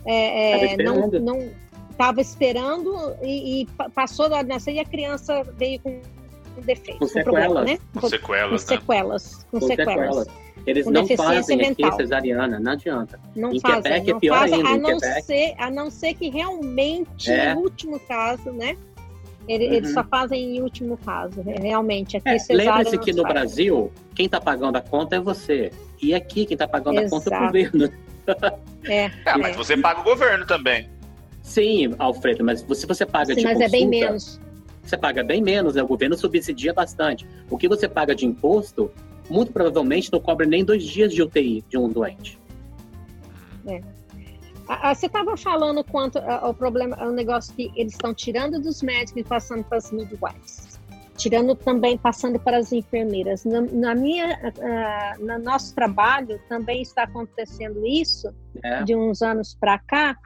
É, 0.05 0.75
é 0.75 0.77
não, 0.77 1.09
não 1.09 1.51
estava 1.91 2.21
esperando 2.21 2.95
e, 3.23 3.63
e, 3.63 3.67
passou 3.93 4.29
da 4.29 4.37
hora 4.37 4.45
de 4.45 4.51
nascer 4.51 4.75
e 4.75 4.79
a 4.79 4.85
criança 4.85 5.43
veio 5.57 5.81
com 5.81 6.01
um 6.57 6.63
defeito. 6.63 6.99
Com 6.99 7.07
sequelas. 7.07 7.45
Problema, 7.45 7.65
né? 7.65 7.79
Com 7.95 8.09
sequelas. 8.09 8.65
Com 8.65 8.73
né? 8.73 8.79
sequelas. 8.79 9.47
Com, 9.51 9.61
com 9.61 9.67
sequelas. 9.67 10.17
sequelas. 10.17 10.47
Eles 10.67 10.85
com 10.85 10.91
não 10.91 11.07
fazem 11.07 11.57
mental. 11.57 11.89
aqui 11.89 11.97
cesariana, 11.97 12.59
não 12.59 12.73
adianta. 12.73 13.21
Não 13.37 13.53
em 13.53 13.61
fazem, 13.61 13.83
Quebec 13.83 14.11
não 14.11 14.17
é 14.17 14.21
pior 14.21 14.39
fazem, 14.39 14.67
ainda. 14.67 14.71
A 14.71 14.79
não, 14.93 15.01
ser, 15.01 15.55
a 15.59 15.71
não 15.71 15.91
ser 15.91 16.15
que 16.15 16.29
realmente, 16.29 17.31
é. 17.31 17.55
no 17.55 17.61
último 17.61 18.01
caso, 18.01 18.51
né? 18.51 18.77
Ele, 19.49 19.69
uhum. 19.69 19.75
Eles 19.75 19.93
só 19.93 20.03
fazem 20.03 20.57
em 20.57 20.63
último 20.63 20.97
caso, 20.97 21.41
né? 21.45 21.55
realmente. 21.61 22.17
Aqui 22.17 22.29
é, 22.29 22.39
Lembre-se 22.51 22.99
que 22.99 23.13
no 23.13 23.23
faz. 23.23 23.35
Brasil, 23.35 23.93
quem 24.15 24.27
está 24.27 24.41
pagando 24.41 24.77
a 24.77 24.81
conta 24.81 25.17
é 25.17 25.21
você. 25.21 25.71
E 26.03 26.15
aqui, 26.15 26.45
quem 26.45 26.57
está 26.57 26.67
pagando 26.67 27.01
Exato. 27.01 27.07
a 27.07 27.19
conta 27.19 27.35
é 27.35 27.39
o 27.39 27.47
governo. 27.47 27.93
É, 28.89 29.05
é, 29.25 29.37
mas 29.39 29.57
você 29.57 29.77
paga 29.77 30.01
o 30.01 30.05
governo 30.05 30.47
também. 30.47 30.89
Sim, 31.43 31.95
Alfredo, 31.99 32.45
mas 32.45 32.61
se 32.61 32.87
você 32.87 33.07
paga 33.07 33.35
Sim, 33.35 33.37
de 33.37 33.45
mas 33.45 33.55
consulta, 33.55 33.77
é 33.77 33.81
bem 33.81 33.89
menos. 33.89 34.41
Você 34.87 34.97
paga 34.97 35.25
bem 35.25 35.43
menos, 35.43 35.75
né? 35.75 35.83
o 35.83 35.87
governo 35.87 36.17
subsidia 36.17 36.73
bastante. 36.73 37.27
O 37.51 37.59
que 37.59 37.69
você 37.69 37.89
paga 37.89 38.15
de 38.15 38.25
imposto, 38.25 38.91
muito 39.29 39.53
provavelmente 39.53 40.13
não 40.13 40.21
cobre 40.21 40.47
nem 40.47 40.65
dois 40.65 40.85
dias 40.85 41.13
de 41.13 41.23
UTI 41.23 41.65
de 41.69 41.77
um 41.77 41.89
doente. 41.89 42.39
É. 43.67 43.81
Você 44.95 45.07
estava 45.07 45.37
falando 45.37 45.85
quanto 45.85 46.19
ao 46.19 46.53
problema, 46.53 46.97
ao 46.97 47.11
negócio 47.11 47.55
que 47.55 47.71
eles 47.77 47.93
estão 47.93 48.13
tirando 48.13 48.61
dos 48.61 48.83
médicos 48.83 49.21
e 49.21 49.25
passando 49.25 49.63
para 49.63 49.79
as 49.79 49.93
midwives, 49.93 50.81
tirando 51.17 51.55
também, 51.55 51.97
passando 51.97 52.39
para 52.39 52.59
as 52.59 52.73
enfermeiras. 52.73 53.45
Na, 53.45 53.61
na 53.61 53.95
minha, 53.95 54.37
uh, 54.37 55.25
no 55.25 55.39
nosso 55.39 55.73
trabalho 55.73 56.41
também 56.49 56.83
está 56.83 57.05
acontecendo 57.05 57.87
isso 57.87 58.33
é. 58.63 58.83
de 58.83 58.97
uns 58.97 59.23
anos 59.23 59.55
para 59.55 59.79
cá. 59.79 60.17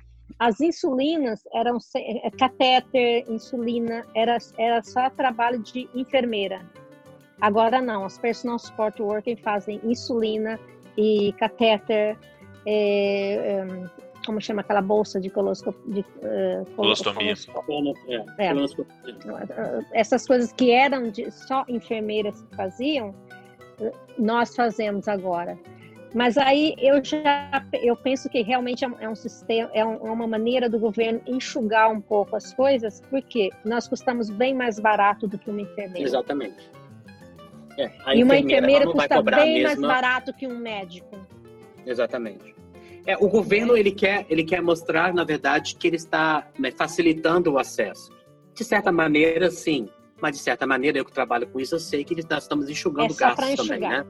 As 0.40 0.58
insulinas 0.58 1.46
eram 1.52 1.76
é, 1.94 2.30
catéter, 2.30 3.24
insulina, 3.28 4.06
era, 4.14 4.38
era 4.56 4.82
só 4.82 5.10
trabalho 5.10 5.58
de 5.58 5.86
enfermeira. 5.94 6.62
Agora 7.42 7.78
não, 7.82 8.06
as 8.06 8.16
personal 8.16 8.58
support 8.58 8.98
workers 8.98 9.38
fazem 9.40 9.78
insulina 9.84 10.58
e 10.96 11.34
catéter, 11.34 12.18
é, 12.66 13.66
como 14.24 14.40
chama 14.40 14.62
aquela 14.62 14.80
bolsa 14.80 15.20
de 15.20 15.28
coloscopia? 15.28 15.82
De, 15.86 16.00
uh, 16.00 16.64
colostomia. 16.74 17.34
É. 18.38 18.46
é. 18.46 20.00
Essas 20.00 20.26
coisas 20.26 20.52
que 20.52 20.70
eram 20.70 21.10
de, 21.10 21.30
só 21.30 21.66
enfermeiras 21.68 22.40
que 22.42 22.56
faziam, 22.56 23.14
nós 24.18 24.56
fazemos 24.56 25.06
agora. 25.06 25.58
Mas 26.12 26.36
aí 26.36 26.74
eu 26.78 27.02
já 27.04 27.64
eu 27.82 27.94
penso 27.94 28.28
que 28.28 28.42
realmente 28.42 28.84
é 28.84 29.08
um 29.08 29.14
sistema, 29.14 29.70
é, 29.72 29.80
é 29.80 29.84
uma 29.84 30.26
maneira 30.26 30.68
do 30.68 30.78
governo 30.78 31.20
enxugar 31.26 31.90
um 31.90 32.00
pouco 32.00 32.34
as 32.34 32.52
coisas, 32.52 33.00
porque 33.08 33.50
nós 33.64 33.86
custamos 33.86 34.28
bem 34.28 34.54
mais 34.54 34.80
barato 34.80 35.28
do 35.28 35.38
que 35.38 35.48
uma 35.48 35.60
enfermeira. 35.60 36.08
Exatamente. 36.08 36.70
É, 37.78 38.16
e 38.16 38.24
uma 38.24 38.36
enfermeira 38.36 38.86
custa 38.86 39.22
bem 39.22 39.62
mais 39.62 39.80
barato 39.80 40.32
que 40.34 40.46
um 40.46 40.58
médico. 40.58 41.16
Exatamente. 41.86 42.54
É, 43.06 43.16
o 43.16 43.28
governo 43.28 43.76
ele 43.76 43.92
quer, 43.92 44.26
ele 44.28 44.44
quer 44.44 44.60
mostrar, 44.60 45.14
na 45.14 45.24
verdade, 45.24 45.76
que 45.76 45.86
ele 45.86 45.96
está 45.96 46.48
né, 46.58 46.70
facilitando 46.70 47.52
o 47.52 47.58
acesso. 47.58 48.12
De 48.52 48.64
certa 48.64 48.92
maneira, 48.92 49.50
sim. 49.50 49.88
Mas 50.20 50.36
de 50.36 50.42
certa 50.42 50.66
maneira, 50.66 50.98
eu 50.98 51.04
que 51.04 51.12
trabalho 51.12 51.46
com 51.46 51.58
isso, 51.58 51.76
eu 51.76 51.78
sei 51.78 52.04
que 52.04 52.14
nós 52.28 52.42
estamos 52.42 52.68
enxugando 52.68 53.12
é 53.12 53.16
gastos 53.16 53.54
também, 53.54 53.80
né? 53.80 54.04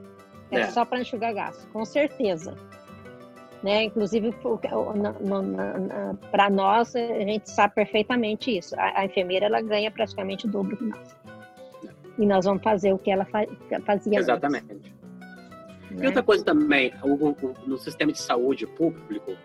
É, 0.51 0.61
é. 0.61 0.67
só 0.69 0.85
para 0.85 0.99
enxugar 0.99 1.33
gasto, 1.33 1.67
com 1.69 1.85
certeza. 1.85 2.55
Né? 3.63 3.83
Inclusive, 3.83 4.33
para 6.31 6.49
nós, 6.49 6.95
a 6.95 6.99
gente 6.99 7.49
sabe 7.49 7.75
perfeitamente 7.75 8.57
isso. 8.57 8.75
A, 8.75 9.01
a, 9.01 9.05
enfermeira 9.05 9.45
ela 9.45 9.61
ganha 9.61 9.91
praticamente 9.91 10.47
o 10.47 10.49
dobro 10.49 10.75
que 10.75 10.83
nós. 10.85 11.15
E 12.17 12.25
nós 12.25 12.45
vamos 12.45 12.63
fazer 12.63 12.91
o 12.91 12.97
que 12.97 13.11
ela 13.11 13.25
fa, 13.25 13.45
fazia 13.85 14.19
Exatamente. 14.19 14.65
Antes. 14.71 14.91
E 15.99 16.05
outra 16.05 16.23
coisa 16.23 16.43
também, 16.43 16.93
o, 17.03 17.13
o, 17.13 17.53
no 17.67 17.77
sistema 17.77 18.11
de 18.11 18.19
saúde 18.19 18.65
público, 18.65 19.35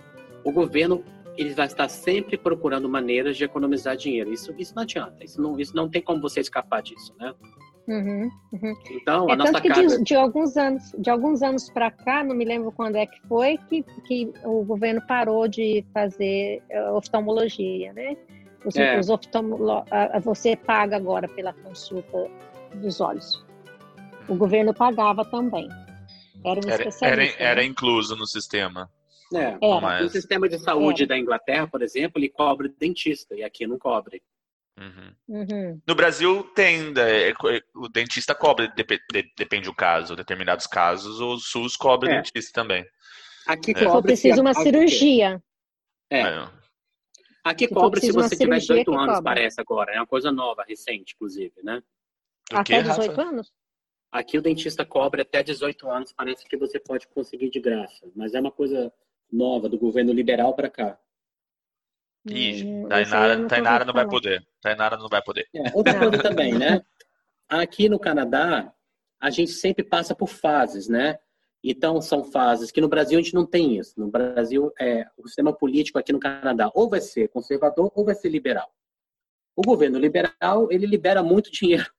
o 0.45 0.53
governo 0.53 1.05
ele 1.37 1.53
vai 1.55 1.67
estar 1.67 1.89
sempre 1.89 2.39
procurando 2.39 2.89
maneiras 2.89 3.37
de 3.37 3.45
economizar 3.45 3.97
dinheiro. 3.97 4.33
Isso, 4.33 4.55
isso 4.59 4.75
não 4.75 4.83
adianta. 4.83 5.25
Isso 5.25 5.41
não, 5.41 5.59
isso 5.61 5.77
não 5.77 5.89
tem 5.89 6.01
como 6.01 6.21
você 6.21 6.41
escapar 6.41 6.83
disso, 6.83 7.15
né? 7.19 7.35
Uhum, 7.89 8.29
uhum. 8.53 8.75
Então, 8.91 9.29
é 9.31 9.33
a 9.33 9.37
nossa 9.37 9.53
tanto 9.53 9.63
que 9.63 9.69
carga... 9.69 9.87
de, 9.99 10.03
de 10.03 10.15
alguns 10.17 10.57
anos, 10.57 10.93
de 10.99 11.09
alguns 11.09 11.43
anos 11.43 11.71
para 11.71 11.91
cá, 11.91 12.25
não 12.25 12.35
me 12.35 12.45
lembro 12.45 12.73
quando 12.73 12.97
é 12.97 13.07
que 13.07 13.21
foi 13.29 13.59
que, 13.69 13.83
que 14.07 14.33
o 14.45 14.65
governo 14.65 15.01
parou 15.07 15.47
de 15.47 15.85
fazer 15.95 16.63
uh, 16.71 16.95
oftalmologia, 16.97 17.93
né? 17.93 18.17
Os, 18.65 18.75
É. 18.75 18.99
os 18.99 19.09
oftalmolo- 19.09 19.85
você 20.25 20.57
paga 20.57 20.97
agora 20.97 21.29
pela 21.29 21.53
consulta 21.53 22.29
dos 22.75 23.01
olhos. 23.01 23.45
O 24.29 24.35
governo 24.35 24.75
pagava 24.75 25.25
também. 25.25 25.69
Era 26.45 26.59
um 26.61 26.65
Era, 26.65 26.75
era, 26.75 26.89
especialista. 26.89 27.43
era 27.43 27.61
né? 27.61 27.65
incluso 27.67 28.17
no 28.17 28.27
sistema. 28.27 28.91
É. 29.33 29.57
Era. 29.61 29.81
Mas- 29.81 30.07
O 30.07 30.09
sistema 30.09 30.49
de 30.49 30.59
saúde 30.59 31.07
da 31.07 31.17
Inglaterra, 31.17 31.69
por 31.69 31.83
exemplo, 31.83 32.19
ele 32.19 32.29
cobra 32.29 32.69
dentista, 32.81 33.35
e 33.37 33.45
aqui 33.45 33.65
não 33.67 33.79
cobre. 33.79 34.21
Uhum. 34.79 35.15
Uhum. 35.29 35.81
No 35.87 35.95
Brasil 35.95 36.43
tem, 36.55 36.93
é, 36.99 37.33
o 37.75 37.89
dentista 37.89 38.35
cobra, 38.35 38.69
dep- 38.69 39.01
de- 39.11 39.33
depende 39.37 39.65
do 39.65 39.75
caso, 39.75 40.15
determinados 40.15 40.67
casos, 40.67 41.19
o 41.21 41.39
SUS 41.39 41.77
cobra 41.77 42.11
É. 42.13 42.17
dentista 42.17 42.53
também. 42.61 42.85
Aqui 43.47 43.71
É. 43.73 43.79
Se 43.79 43.85
for 43.85 43.93
cobra 43.93 44.03
preciso 44.09 44.41
uma 44.43 44.53
cirurgia. 44.55 45.43
É. 46.11 46.21
É. 46.21 46.49
Aqui 47.43 47.67
Se 47.69 47.73
cobra 47.75 48.01
se 48.01 48.13
você 48.13 48.37
tiver 48.37 48.61
cirurgia, 48.61 48.85
18 48.85 48.91
que 48.91 48.97
anos, 48.97 49.15
cobra. 49.17 49.23
parece 49.23 49.61
agora. 49.61 49.93
É 49.93 49.97
uma 49.99 50.07
coisa 50.07 50.31
nova, 50.33 50.65
recente, 50.69 51.15
inclusive, 51.15 51.55
né? 51.63 51.83
Do 52.51 52.59
Até 52.59 52.83
que, 52.83 52.89
18 52.89 53.09
Rafa? 53.11 53.23
anos? 53.23 53.53
Aqui 54.13 54.37
o 54.39 54.43
dentista 54.43 54.85
cobra 54.85 55.23
até 55.23 55.43
18 55.43 55.89
anos, 55.89 56.13
parece 56.13 56.45
que 56.47 56.57
você 56.57 56.79
pode 56.79 57.07
conseguir 57.09 57.49
de 57.51 57.61
graça. 57.61 58.07
Mas 58.15 58.35
é 58.35 58.41
uma 58.41 58.51
coisa 58.53 58.93
nova, 59.33 59.69
do 59.69 59.79
governo 59.79 60.13
liberal 60.13 60.55
para 60.55 60.69
cá. 60.71 60.99
Ih, 62.29 62.87
Tainara, 62.89 63.37
nunca 63.37 63.49
Tainara 63.49 63.85
não 63.85 63.93
vai 63.95 64.07
poder. 64.07 64.47
Tainara 64.61 64.97
não 64.97 65.09
vai 65.09 65.23
poder. 65.23 65.49
É, 65.55 65.71
outra 65.75 65.93
Não. 65.93 66.01
coisa 66.01 66.23
também, 66.23 66.55
né? 66.55 66.83
Aqui 67.49 67.89
no 67.89 67.99
Canadá, 67.99 68.73
a 69.21 69.31
gente 69.31 69.53
sempre 69.53 69.85
passa 69.85 70.15
por 70.15 70.29
fases, 70.29 70.89
né? 70.89 71.19
Então, 71.63 72.01
são 72.01 72.25
fases 72.25 72.71
que 72.71 72.81
no 72.81 72.89
Brasil 72.89 73.19
a 73.19 73.23
gente 73.23 73.35
não 73.35 73.47
tem 73.47 73.77
isso. 73.79 73.95
No 73.99 74.09
Brasil, 74.09 74.73
é, 74.79 75.07
o 75.17 75.27
sistema 75.27 75.53
político 75.53 75.99
aqui 75.99 76.13
no 76.13 76.21
Canadá 76.21 76.71
ou 76.75 76.89
vai 76.89 77.01
ser 77.01 77.29
conservador 77.29 77.91
ou 77.95 78.05
vai 78.05 78.15
ser 78.15 78.29
liberal. 78.29 78.71
O 79.55 79.63
governo 79.63 79.99
liberal, 79.99 80.71
ele 80.71 80.87
libera 80.87 81.23
muito 81.23 81.51
dinheiro. 81.51 81.91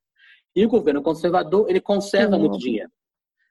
E 0.55 0.65
o 0.65 0.69
governo 0.69 1.01
conservador, 1.01 1.69
ele 1.69 1.81
conserva 1.81 2.35
Uhum. 2.35 2.41
muito 2.43 2.57
dinheiro. 2.59 2.91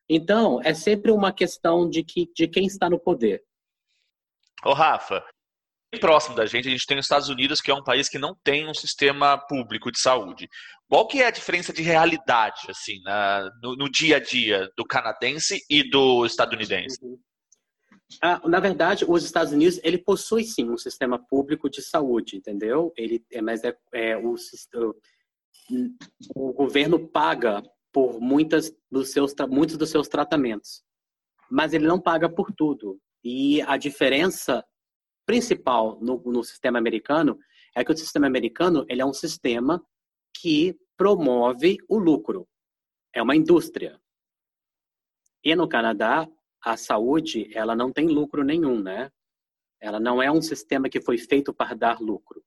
Então, 0.08 0.60
é 0.62 0.72
sempre 0.74 1.10
uma 1.10 1.32
questão 1.32 1.88
de, 1.88 2.02
que, 2.04 2.30
de 2.34 2.46
quem 2.48 2.66
está 2.66 2.88
no 2.88 2.98
poder. 2.98 3.44
Ô, 4.64 4.72
Rafa, 4.72 5.24
próximo 6.00 6.34
da 6.36 6.46
gente, 6.46 6.68
a 6.68 6.70
gente 6.70 6.86
tem 6.86 6.98
os 6.98 7.04
Estados 7.04 7.28
Unidos, 7.28 7.60
que 7.60 7.70
é 7.70 7.74
um 7.74 7.82
país 7.82 8.08
que 8.08 8.18
não 8.18 8.34
tem 8.44 8.68
um 8.68 8.74
sistema 8.74 9.38
público 9.38 9.90
de 9.90 9.98
saúde. 9.98 10.48
Qual 10.88 11.06
que 11.06 11.20
é 11.22 11.26
a 11.26 11.30
diferença 11.30 11.72
de 11.72 11.82
realidade, 11.82 12.62
assim, 12.68 13.00
na- 13.02 13.50
no, 13.62 13.76
no 13.76 13.90
dia 13.90 14.16
a 14.16 14.20
dia 14.20 14.70
do 14.76 14.84
canadense 14.84 15.60
e 15.70 15.88
do 15.88 16.24
estadunidense? 16.26 16.98
Ah, 18.22 18.40
na 18.48 18.60
verdade, 18.60 19.04
os 19.08 19.24
Estados 19.24 19.52
Unidos 19.52 19.80
ele 19.82 19.98
possui 19.98 20.44
sim 20.44 20.70
um 20.70 20.76
sistema 20.78 21.18
público 21.18 21.68
de 21.68 21.82
saúde, 21.82 22.36
entendeu? 22.36 22.92
Ele, 22.96 23.24
é, 23.32 23.40
mas 23.42 23.64
é, 23.64 23.76
é 23.92 24.16
o, 24.16 24.34
o- 26.34 26.52
governo 26.52 27.08
paga 27.08 27.62
por 27.92 28.20
muitas 28.20 28.72
dos 28.90 29.10
seus 29.10 29.34
muitos 29.48 29.76
dos 29.76 29.90
seus 29.90 30.06
tratamentos, 30.08 30.82
mas 31.50 31.72
ele 31.72 31.86
não 31.86 32.00
paga 32.00 32.28
por 32.28 32.52
tudo. 32.52 32.98
E 33.24 33.60
a 33.62 33.76
diferença 33.76 34.64
principal 35.26 35.98
no, 36.00 36.22
no 36.24 36.42
sistema 36.44 36.78
americano 36.78 37.38
é 37.74 37.84
que 37.84 37.92
o 37.92 37.96
sistema 37.96 38.26
americano 38.26 38.86
ele 38.88 39.02
é 39.02 39.04
um 39.04 39.12
sistema 39.12 39.84
que 40.34 40.78
promove 40.96 41.76
o 41.88 41.98
lucro. 41.98 42.48
É 43.12 43.22
uma 43.22 43.36
indústria. 43.36 44.00
E 45.44 45.54
no 45.54 45.68
Canadá, 45.68 46.28
a 46.62 46.76
saúde, 46.76 47.50
ela 47.54 47.76
não 47.76 47.92
tem 47.92 48.08
lucro 48.08 48.42
nenhum, 48.42 48.80
né? 48.80 49.10
Ela 49.80 50.00
não 50.00 50.22
é 50.22 50.30
um 50.30 50.40
sistema 50.40 50.88
que 50.88 51.00
foi 51.00 51.18
feito 51.18 51.52
para 51.52 51.74
dar 51.74 52.00
lucro. 52.00 52.42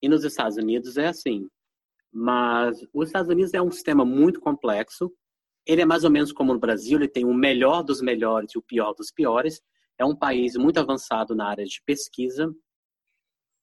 E 0.00 0.08
nos 0.08 0.24
Estados 0.24 0.56
Unidos 0.56 0.96
é 0.96 1.08
assim. 1.08 1.48
Mas 2.12 2.86
os 2.92 3.08
Estados 3.08 3.30
Unidos 3.30 3.54
é 3.54 3.60
um 3.60 3.70
sistema 3.70 4.04
muito 4.04 4.40
complexo. 4.40 5.12
Ele 5.66 5.82
é 5.82 5.84
mais 5.84 6.04
ou 6.04 6.10
menos 6.10 6.32
como 6.32 6.52
no 6.52 6.58
Brasil, 6.58 6.98
ele 6.98 7.08
tem 7.08 7.24
o 7.24 7.34
melhor 7.34 7.82
dos 7.82 8.00
melhores 8.00 8.52
e 8.54 8.58
o 8.58 8.62
pior 8.62 8.92
dos 8.94 9.10
piores. 9.10 9.62
É 10.02 10.04
um 10.04 10.16
país 10.16 10.56
muito 10.56 10.78
avançado 10.80 11.32
na 11.32 11.46
área 11.46 11.64
de 11.64 11.80
pesquisa, 11.86 12.52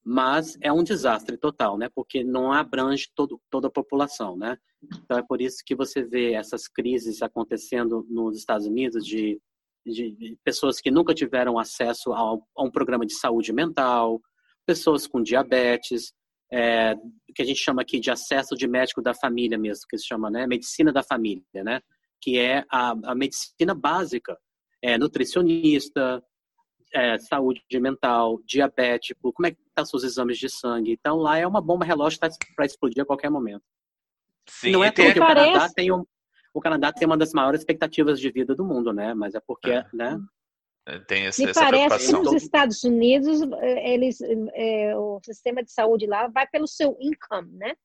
mas 0.02 0.58
é 0.62 0.72
um 0.72 0.86
desastre 0.86 1.38
total, 1.38 1.78
né? 1.78 1.90
Porque 1.94 2.24
não 2.24 2.54
abrange 2.54 3.10
todo, 3.14 3.42
toda 3.50 3.68
a 3.68 3.72
população, 3.72 4.38
né? 4.38 4.58
Então 5.04 5.18
é 5.18 5.22
por 5.22 5.42
isso 5.42 5.58
que 5.66 5.76
você 5.76 6.02
vê 6.02 6.32
essas 6.32 6.66
crises 6.66 7.22
acontecendo 7.22 8.08
nos 8.10 8.38
Estados 8.38 8.66
Unidos 8.66 9.06
de, 9.06 9.38
de, 9.86 10.38
pessoas 10.42 10.80
que 10.80 10.90
nunca 10.90 11.14
tiveram 11.14 11.60
acesso 11.60 12.14
ao, 12.14 12.48
a 12.56 12.64
um 12.64 12.72
programa 12.72 13.06
de 13.06 13.16
saúde 13.16 13.52
mental, 13.52 14.22
pessoas 14.66 15.06
com 15.06 15.22
diabetes, 15.22 16.14
é, 16.54 16.96
que 17.36 17.42
a 17.42 17.46
gente 17.46 17.60
chama 17.60 17.82
aqui 17.82 18.00
de 18.00 18.10
acesso 18.10 18.56
de 18.56 18.66
médico 18.66 19.02
da 19.02 19.14
família 19.14 19.58
mesmo, 19.58 19.84
que 19.90 19.98
se 19.98 20.08
chama, 20.08 20.30
né? 20.30 20.48
Medicina 20.48 20.94
da 20.94 21.04
família, 21.04 21.66
né? 21.66 21.82
Que 22.22 22.40
é 22.40 22.64
a, 22.72 22.92
a 23.12 23.14
medicina 23.14 23.76
básica, 23.76 24.38
é, 24.82 24.98
nutricionista, 24.98 26.24
é, 26.94 27.18
saúde 27.20 27.62
mental, 27.80 28.40
diabético, 28.46 29.32
como 29.34 29.48
é 29.48 29.52
que 29.52 29.58
estão 29.68 29.86
seus 29.86 30.04
exames 30.04 30.38
de 30.38 30.50
sangue. 30.50 30.92
Então 30.92 31.18
lá 31.18 31.38
é 31.38 31.46
uma 31.46 31.62
bomba 31.62 31.86
relógio 31.86 32.20
para 32.56 32.66
explodir 32.66 33.04
a 33.04 33.06
qualquer 33.06 33.30
momento. 33.30 33.64
Sim, 34.48 34.72
não 34.72 34.84
é 34.84 34.92
tem- 34.92 35.06
porque 35.06 35.20
o 35.20 35.24
Canadá 35.28 35.70
tem 35.70 35.92
um, 35.92 36.04
o 36.54 36.60
Canadá 36.60 36.92
tem 36.92 37.06
uma 37.06 37.18
das 37.18 37.32
maiores 37.34 37.62
expectativas 37.62 38.20
de 38.20 38.32
vida 38.32 38.56
do 38.56 38.66
mundo, 38.66 38.92
né? 38.92 39.14
Mas 39.14 39.36
é 39.36 39.40
porque, 39.40 39.70
É. 39.72 39.86
né? 39.94 40.20
tem 41.08 41.26
esse- 41.26 41.44
Me 41.44 41.52
essa 41.52 41.60
parece 41.62 42.08
que 42.08 42.12
nos 42.14 42.34
Estados 42.34 42.84
Unidos, 42.84 43.42
eh, 43.62 43.94
eles, 43.94 44.20
eh, 44.22 44.98
o 44.98 45.20
sistema 45.24 45.64
de 45.64 45.72
saúde 45.72 46.08
lá 46.08 46.28
vai 46.28 46.48
pelo 46.48 46.68
seu 46.68 46.98
income, 47.00 47.52
né? 47.54 47.76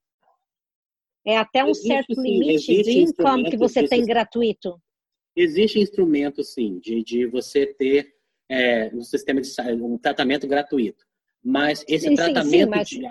É 1.26 1.36
até 1.36 1.62
um 1.64 1.68
Existe, 1.70 1.88
certo 1.88 2.14
sim, 2.14 2.22
limite 2.22 2.72
existe 2.72 2.82
de 2.84 2.98
income 3.00 3.50
que 3.50 3.56
você 3.58 3.82
de 3.82 3.88
tem 3.88 4.04
gratuito. 4.06 4.80
Existe 5.36 5.80
instrumento, 5.80 6.42
sim, 6.44 6.78
de, 6.78 7.02
de 7.02 7.26
você 7.26 7.66
ter 7.66 8.13
é, 8.50 8.90
um 8.94 9.02
sistema 9.02 9.40
de 9.40 9.48
um 9.82 9.98
tratamento 9.98 10.46
gratuito. 10.46 11.04
Mas 11.42 11.84
esse 11.88 12.04
Sim, 12.08 12.08
sim, 12.10 12.14
tratamento 12.16 12.48
sim, 12.50 12.66
mas- 12.66 12.88
de, 12.88 13.06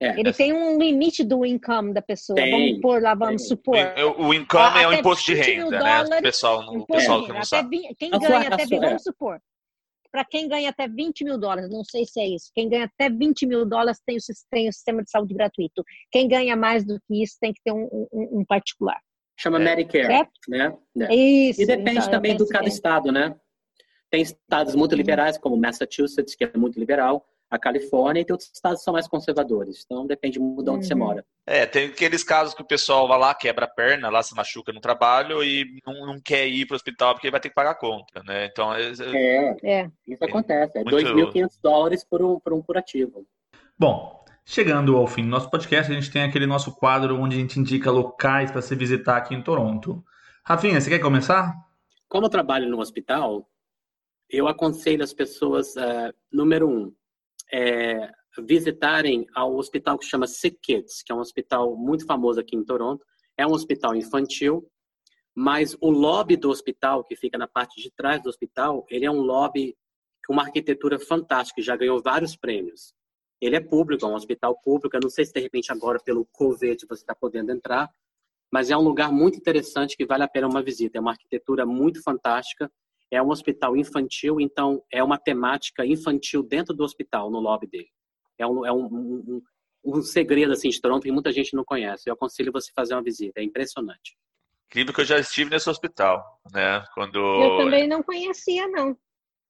é, 0.00 0.18
Ele 0.20 0.32
tem 0.32 0.52
um 0.52 0.76
limite 0.78 1.22
do 1.24 1.44
income 1.46 1.92
da 1.94 2.02
pessoa. 2.02 2.34
Tem, 2.36 2.50
vamos 2.50 2.80
pôr 2.80 3.00
lá, 3.02 3.14
vamos 3.14 3.42
tem. 3.42 3.48
supor. 3.48 3.76
O, 4.18 4.26
o 4.28 4.34
income 4.34 4.82
é 4.82 4.88
o 4.88 4.92
imposto 4.92 5.24
de 5.26 5.34
20 5.34 5.46
mil 5.56 5.64
renda, 5.70 5.70
né? 5.70 6.00
O 6.00 6.04
dólares, 6.04 6.22
pessoal, 6.22 6.62
não, 6.66 6.76
o 6.78 6.86
pessoal 6.86 7.20
de 7.20 7.26
que 7.26 7.32
não 7.32 7.38
Até 7.38 7.46
sabe. 7.46 7.78
vi- 7.78 7.94
quem 7.98 8.10
A 8.12 8.18
sua- 8.20 8.28
ganha 8.28 8.50
a 8.50 8.54
até, 8.54 8.66
sua- 8.66 8.80
vamos 8.80 9.02
supor, 9.02 9.40
para 10.10 10.24
quem 10.24 10.48
ganha 10.48 10.70
até 10.70 10.86
20 10.88 11.24
mil 11.24 11.38
dólares, 11.38 11.70
não 11.70 11.84
sei 11.84 12.04
se 12.04 12.20
é 12.20 12.26
isso, 12.28 12.50
quem 12.54 12.68
ganha 12.68 12.84
até 12.84 13.08
20 13.10 13.46
mil 13.46 13.64
dólares 13.66 14.00
tem 14.04 14.16
o, 14.16 14.20
tem 14.50 14.68
o 14.68 14.72
sistema 14.72 15.02
de 15.02 15.10
saúde 15.10 15.32
gratuito. 15.34 15.82
Quem 16.10 16.28
ganha 16.28 16.56
mais 16.56 16.84
do 16.84 17.00
que 17.06 17.22
isso 17.22 17.36
tem 17.40 17.52
que 17.52 17.60
ter 17.64 17.72
um, 17.72 17.84
um- 18.12 18.40
um 18.40 18.44
particular. 18.44 18.98
chama 19.38 19.60
É. 19.60 19.64
Medicare, 19.64 20.06
Certo? 20.06 20.30
né? 20.48 20.76
É. 21.00 21.14
Isso. 21.14 21.60
E 21.62 21.66
depende 21.66 21.98
então, 21.98 22.10
também 22.10 22.36
do 22.36 22.46
cada 22.46 22.66
é. 22.66 22.68
estado, 22.68 23.10
né? 23.10 23.34
Tem 24.10 24.22
estados 24.22 24.74
muito 24.74 24.92
Uhum. 24.92 24.98
liberais, 24.98 25.36
como 25.38 25.56
Massachusetts, 25.56 26.34
que 26.34 26.44
é 26.44 26.50
muito 26.56 26.78
liberal, 26.78 27.26
a 27.50 27.58
Califórnia, 27.58 28.20
e 28.20 28.24
tem 28.24 28.32
outros 28.34 28.50
estados 28.52 28.78
que 28.80 28.84
são 28.84 28.92
mais 28.94 29.06
conservadores. 29.06 29.82
Então 29.84 30.06
depende 30.06 30.38
muito 30.40 30.62
de 30.64 30.70
onde 30.70 30.86
você 30.86 30.94
Uhum. 30.94 31.00
mora. 31.00 31.24
É, 31.46 31.66
tem 31.66 31.88
aqueles 31.88 32.24
casos 32.24 32.54
que 32.54 32.62
o 32.62 32.66
pessoal 32.66 33.06
vai 33.06 33.18
lá, 33.18 33.34
quebra 33.34 33.66
a 33.66 33.68
perna, 33.68 34.08
lá 34.08 34.22
se 34.22 34.34
machuca 34.34 34.72
no 34.72 34.80
trabalho 34.80 35.42
e 35.44 35.80
não, 35.86 36.06
não 36.06 36.20
quer 36.20 36.46
ir 36.48 36.66
para 36.66 36.74
o 36.74 36.76
hospital 36.76 37.14
porque 37.14 37.30
vai 37.30 37.38
ter 37.40 37.48
que 37.50 37.54
pagar 37.54 37.70
a 37.72 37.74
conta, 37.74 38.22
né? 38.24 38.46
Então, 38.46 38.74
é- 38.74 38.82
é- 38.90 39.56
É, 39.62 39.80
É. 39.82 39.90
isso 40.08 40.24
acontece. 40.24 40.78
É 40.78 40.82
Muito- 40.82 40.90
2.500 40.96 41.58
dólares 41.62 42.02
por 42.02 42.22
um, 42.22 42.40
por 42.40 42.52
um 42.52 42.62
curativo. 42.62 43.26
Bom, 43.78 44.24
chegando 44.44 44.96
ao 44.96 45.06
fim 45.06 45.22
do 45.22 45.28
nosso 45.28 45.50
podcast, 45.50 45.90
a 45.92 45.94
gente 45.94 46.10
tem 46.10 46.22
aquele 46.22 46.46
nosso 46.46 46.74
quadro 46.74 47.20
onde 47.20 47.36
a 47.36 47.38
gente 47.40 47.58
indica 47.60 47.90
locais 47.90 48.50
para 48.50 48.62
se 48.62 48.74
visitar 48.74 49.16
aqui 49.16 49.34
em 49.34 49.42
Toronto. 49.42 50.02
Rafinha, 50.44 50.80
você 50.80 50.90
quer 50.90 50.98
começar? 50.98 51.54
Como 52.08 52.26
eu 52.26 52.30
trabalho 52.30 52.68
no 52.68 52.78
hospital, 52.80 53.48
eu 54.36 54.48
aconselho 54.48 55.02
as 55.02 55.12
pessoas, 55.12 55.76
eh, 55.76 56.12
número 56.32 56.68
um, 56.68 56.94
é, 57.52 58.10
visitarem 58.38 59.26
ao 59.34 59.56
hospital 59.56 59.98
que 59.98 60.06
chama 60.06 60.26
Sick 60.26 60.58
Kids, 60.60 61.02
que 61.02 61.12
é 61.12 61.14
um 61.14 61.20
hospital 61.20 61.76
muito 61.76 62.06
famoso 62.06 62.40
aqui 62.40 62.56
em 62.56 62.64
Toronto. 62.64 63.04
É 63.36 63.46
um 63.46 63.52
hospital 63.52 63.94
infantil, 63.94 64.68
mas 65.34 65.76
o 65.80 65.90
lobby 65.90 66.36
do 66.36 66.50
hospital, 66.50 67.04
que 67.04 67.16
fica 67.16 67.38
na 67.38 67.48
parte 67.48 67.80
de 67.80 67.90
trás 67.90 68.22
do 68.22 68.28
hospital, 68.28 68.86
ele 68.88 69.04
é 69.04 69.10
um 69.10 69.20
lobby 69.20 69.76
com 70.26 70.32
uma 70.32 70.42
arquitetura 70.42 70.98
fantástica, 70.98 71.60
já 71.60 71.76
ganhou 71.76 72.00
vários 72.02 72.36
prêmios. 72.36 72.94
Ele 73.40 73.56
é 73.56 73.60
público, 73.60 74.04
é 74.06 74.08
um 74.08 74.14
hospital 74.14 74.58
público. 74.62 74.96
Eu 74.96 75.00
não 75.02 75.10
sei 75.10 75.24
se 75.24 75.32
de 75.32 75.40
repente 75.40 75.70
agora 75.70 75.98
pelo 76.02 76.24
COVID 76.32 76.86
você 76.88 77.02
está 77.02 77.14
podendo 77.14 77.52
entrar, 77.52 77.90
mas 78.50 78.70
é 78.70 78.76
um 78.76 78.80
lugar 78.80 79.12
muito 79.12 79.36
interessante 79.36 79.96
que 79.96 80.06
vale 80.06 80.22
a 80.22 80.28
pena 80.28 80.48
uma 80.48 80.62
visita. 80.62 80.96
É 80.96 81.00
uma 81.00 81.10
arquitetura 81.10 81.66
muito 81.66 82.02
fantástica. 82.02 82.70
É 83.14 83.22
um 83.22 83.28
hospital 83.30 83.76
infantil, 83.76 84.40
então 84.40 84.82
é 84.92 85.02
uma 85.02 85.18
temática 85.18 85.84
infantil 85.86 86.42
dentro 86.42 86.74
do 86.74 86.82
hospital, 86.84 87.30
no 87.30 87.38
lobby 87.40 87.66
dele. 87.66 87.88
É 88.38 88.46
um, 88.46 88.66
é 88.66 88.72
um, 88.72 88.84
um, 88.86 89.42
um 89.84 90.02
segredo 90.02 90.52
assim 90.52 90.68
de 90.68 90.80
Toronto 90.80 91.02
que 91.04 91.12
muita 91.12 91.32
gente 91.32 91.54
não 91.54 91.64
conhece. 91.64 92.08
Eu 92.08 92.14
aconselho 92.14 92.52
você 92.52 92.72
fazer 92.74 92.94
uma 92.94 93.02
visita, 93.02 93.40
é 93.40 93.44
impressionante. 93.44 94.16
Incrível 94.66 94.92
que 94.92 95.00
eu 95.02 95.04
já 95.04 95.18
estive 95.18 95.50
nesse 95.50 95.70
hospital, 95.70 96.24
né? 96.52 96.84
Quando 96.94 97.18
Eu 97.18 97.56
também 97.58 97.86
não 97.86 98.02
conhecia, 98.02 98.66
não. 98.68 98.96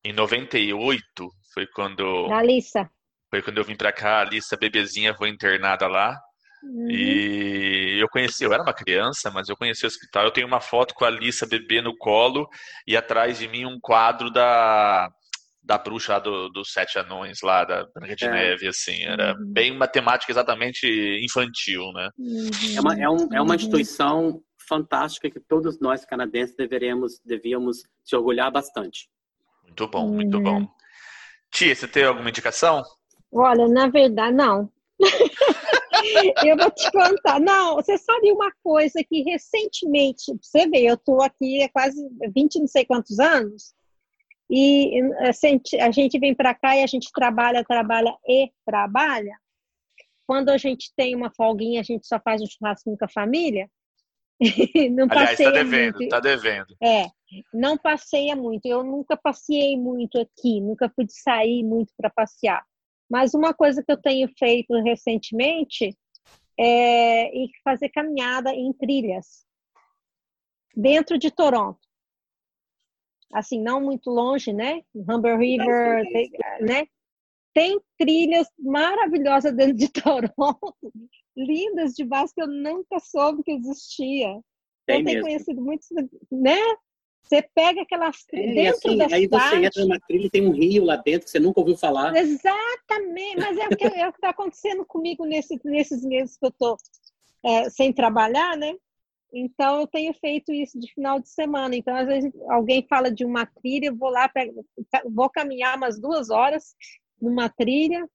em 0.04 0.12
98 0.12 1.30
foi 1.54 1.66
quando 1.68 2.26
Da 2.28 2.38
Alissa. 2.38 2.90
foi 3.30 3.40
quando 3.40 3.58
eu 3.58 3.64
vim 3.64 3.76
pra 3.76 3.92
cá, 3.92 4.18
a 4.18 4.20
Alissa 4.20 4.56
bebezinha 4.56 5.14
foi 5.14 5.28
internada 5.30 5.86
lá. 5.86 6.20
Uhum. 6.64 6.90
E 6.90 7.98
eu 8.00 8.08
conheci, 8.08 8.42
eu 8.44 8.52
era 8.52 8.62
uma 8.62 8.72
criança, 8.72 9.30
mas 9.30 9.48
eu 9.48 9.56
conheci 9.56 9.84
o 9.84 9.86
hospital. 9.88 10.24
Eu 10.24 10.30
tenho 10.30 10.46
uma 10.46 10.60
foto 10.60 10.94
com 10.94 11.04
a 11.04 11.08
Alissa 11.08 11.46
bebê 11.46 11.80
no 11.82 11.96
colo 11.96 12.48
e 12.86 12.96
atrás 12.96 13.38
de 13.38 13.46
mim 13.48 13.64
um 13.66 13.78
quadro 13.80 14.30
da, 14.30 15.08
da 15.62 15.76
bruxa 15.78 16.14
lá 16.14 16.18
do, 16.18 16.48
dos 16.48 16.72
sete 16.72 16.98
anões 16.98 17.38
lá, 17.42 17.64
da 17.64 17.86
Branca 17.94 18.16
de 18.16 18.24
É. 18.24 18.30
Neve, 18.30 18.68
assim. 18.68 19.02
Era 19.04 19.34
Uhum. 19.36 19.52
bem 19.52 19.70
uma 19.70 19.86
temática 19.86 20.32
exatamente 20.32 20.86
infantil, 21.22 21.92
né? 21.92 22.08
Uhum. 22.18 22.48
É 22.76 22.80
uma, 22.80 22.94
é, 23.02 23.08
um, 23.08 23.28
é 23.34 23.40
uma 23.40 23.50
Uhum. 23.50 23.54
instituição 23.54 24.42
fantástica 24.66 25.30
que 25.30 25.40
todos 25.40 25.78
nós 25.78 26.04
canadenses 26.06 26.56
deveríamos, 26.56 27.20
devíamos 27.24 27.82
se 28.02 28.16
orgulhar 28.16 28.50
bastante. 28.50 29.08
Muito 29.62 29.86
bom, 29.88 30.08
muito 30.08 30.36
Uhum. 30.38 30.42
bom. 30.42 30.68
Tia, 31.52 31.74
você 31.74 31.86
tem 31.86 32.04
alguma 32.04 32.30
indicação? 32.30 32.82
Olha, 33.30 33.68
na 33.68 33.88
verdade, 33.88 34.34
não. 34.34 34.70
eu 36.46 36.56
vou 36.56 36.70
te 36.70 36.90
contar. 36.90 37.40
Não, 37.40 37.76
você 37.76 37.96
sabe 37.98 38.32
uma 38.32 38.52
coisa 38.62 39.02
que 39.08 39.22
recentemente, 39.22 40.32
você 40.40 40.68
vê, 40.68 40.82
eu 40.82 40.94
estou 40.94 41.22
aqui 41.22 41.62
há 41.62 41.68
quase 41.68 41.96
20 42.34 42.60
não 42.60 42.66
sei 42.66 42.84
quantos 42.84 43.18
anos, 43.18 43.74
e 44.50 45.00
a 45.20 45.32
gente, 45.32 45.76
a 45.80 45.90
gente 45.90 46.18
vem 46.18 46.34
para 46.34 46.54
cá 46.54 46.76
e 46.76 46.82
a 46.82 46.86
gente 46.86 47.10
trabalha, 47.12 47.64
trabalha 47.64 48.14
e 48.26 48.50
trabalha. 48.64 49.36
Quando 50.26 50.50
a 50.50 50.56
gente 50.56 50.92
tem 50.96 51.14
uma 51.14 51.30
folguinha, 51.30 51.80
a 51.80 51.84
gente 51.84 52.06
só 52.06 52.20
faz 52.20 52.42
um 52.42 52.46
churrasquinho 52.46 52.96
com 52.96 53.04
a 53.04 53.08
família. 53.08 53.68
não 54.92 55.06
Aliás, 55.10 55.38
tá 55.38 55.50
devendo, 55.50 55.98
muito. 55.98 56.08
tá 56.08 56.20
devendo. 56.20 56.76
É, 56.82 57.06
não 57.52 57.78
passeia 57.78 58.36
muito. 58.36 58.66
Eu 58.66 58.82
nunca 58.82 59.16
passeei 59.16 59.78
muito 59.78 60.18
aqui, 60.18 60.60
nunca 60.60 60.88
pude 60.88 61.12
sair 61.12 61.62
muito 61.62 61.92
para 61.96 62.10
passear. 62.10 62.64
Mas 63.10 63.34
uma 63.34 63.52
coisa 63.52 63.82
que 63.82 63.92
eu 63.92 64.00
tenho 64.00 64.28
feito 64.38 64.72
recentemente 64.82 65.96
é 66.58 67.30
fazer 67.62 67.88
caminhada 67.88 68.52
em 68.52 68.72
trilhas 68.72 69.44
dentro 70.74 71.18
de 71.18 71.30
Toronto. 71.30 71.80
Assim, 73.32 73.60
não 73.60 73.80
muito 73.80 74.10
longe, 74.10 74.52
né? 74.52 74.82
Humber 74.94 75.38
River, 75.38 76.04
tem, 76.12 76.30
né? 76.60 76.86
Tem 77.52 77.80
trilhas 77.98 78.48
maravilhosas 78.58 79.54
dentro 79.54 79.74
de 79.74 79.88
Toronto, 79.90 80.92
lindas 81.36 81.94
demais 81.94 82.32
que 82.32 82.40
eu 82.40 82.46
nunca 82.46 83.00
soube 83.00 83.42
que 83.42 83.52
existia. 83.52 84.40
Tem 84.86 85.00
eu 85.00 85.04
tenho 85.04 85.04
mesmo. 85.04 85.22
conhecido 85.22 85.60
muitos, 85.60 85.88
né? 86.30 86.58
Você 87.24 87.42
pega 87.54 87.82
aquelas 87.82 88.24
É, 88.32 88.50
e 88.50 88.54
dentro 88.54 88.88
assim, 88.88 88.98
da 88.98 89.04
aí 89.06 89.26
você 89.26 89.40
cidade. 89.44 89.64
entra 89.64 89.82
numa 89.82 90.00
trilha 90.00 90.26
e 90.26 90.30
tem 90.30 90.46
um 90.46 90.52
rio 90.52 90.84
lá 90.84 90.96
dentro 90.96 91.24
que 91.24 91.30
você 91.30 91.40
nunca 91.40 91.60
ouviu 91.60 91.76
falar. 91.76 92.14
Exatamente, 92.14 93.36
mas 93.38 93.56
é 93.56 93.66
o 93.66 93.76
que 93.76 93.86
é 93.86 94.08
está 94.08 94.28
acontecendo 94.30 94.84
comigo 94.84 95.24
nesse, 95.24 95.58
nesses 95.64 96.04
meses 96.04 96.36
que 96.36 96.44
eu 96.44 96.50
estou 96.50 96.76
sem 97.70 97.92
trabalhar, 97.92 98.56
né? 98.56 98.74
Então 99.32 99.80
eu 99.80 99.86
tenho 99.86 100.14
feito 100.14 100.52
isso 100.52 100.78
de 100.78 100.92
final 100.92 101.18
de 101.18 101.28
semana. 101.28 101.74
Então 101.74 101.94
às 101.96 102.06
vezes 102.06 102.32
alguém 102.48 102.86
fala 102.88 103.10
de 103.10 103.24
uma 103.24 103.44
trilha, 103.46 103.86
eu 103.86 103.96
vou 103.96 104.10
lá, 104.10 104.28
pego, 104.28 104.64
vou 105.10 105.28
caminhar 105.28 105.76
umas 105.76 105.98
duas 106.00 106.30
horas 106.30 106.74
numa 107.20 107.48
trilha 107.48 108.08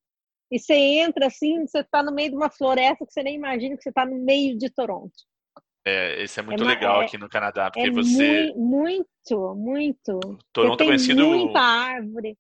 e 0.52 0.58
você 0.58 0.74
entra 0.74 1.28
assim, 1.28 1.66
você 1.68 1.80
está 1.80 2.02
no 2.02 2.12
meio 2.14 2.30
de 2.32 2.36
uma 2.36 2.50
floresta 2.50 3.06
que 3.06 3.14
você 3.14 3.22
nem 3.22 3.36
imagina 3.36 3.76
que 3.76 3.84
você 3.84 3.90
está 3.90 4.06
no 4.06 4.18
meio 4.18 4.58
de 4.58 4.70
Toronto. 4.70 5.14
É, 5.90 6.22
esse 6.24 6.40
é 6.40 6.44
muito 6.44 6.64
É 6.64 6.68
legal 6.68 7.02
é- 7.02 7.06
aqui 7.06 7.18
no 7.18 7.28
Canadá, 7.28 7.72
porque 7.72 7.88
É 7.88 7.92
você. 7.92 8.52
mui- 8.54 8.54
muito, 8.56 9.56
muito. 9.56 10.40
Toronto 10.54 10.76
é 10.76 10.78
tem 10.78 10.88
conhecido. 10.88 11.26
muita 11.28 11.60
árvore. 11.60 12.38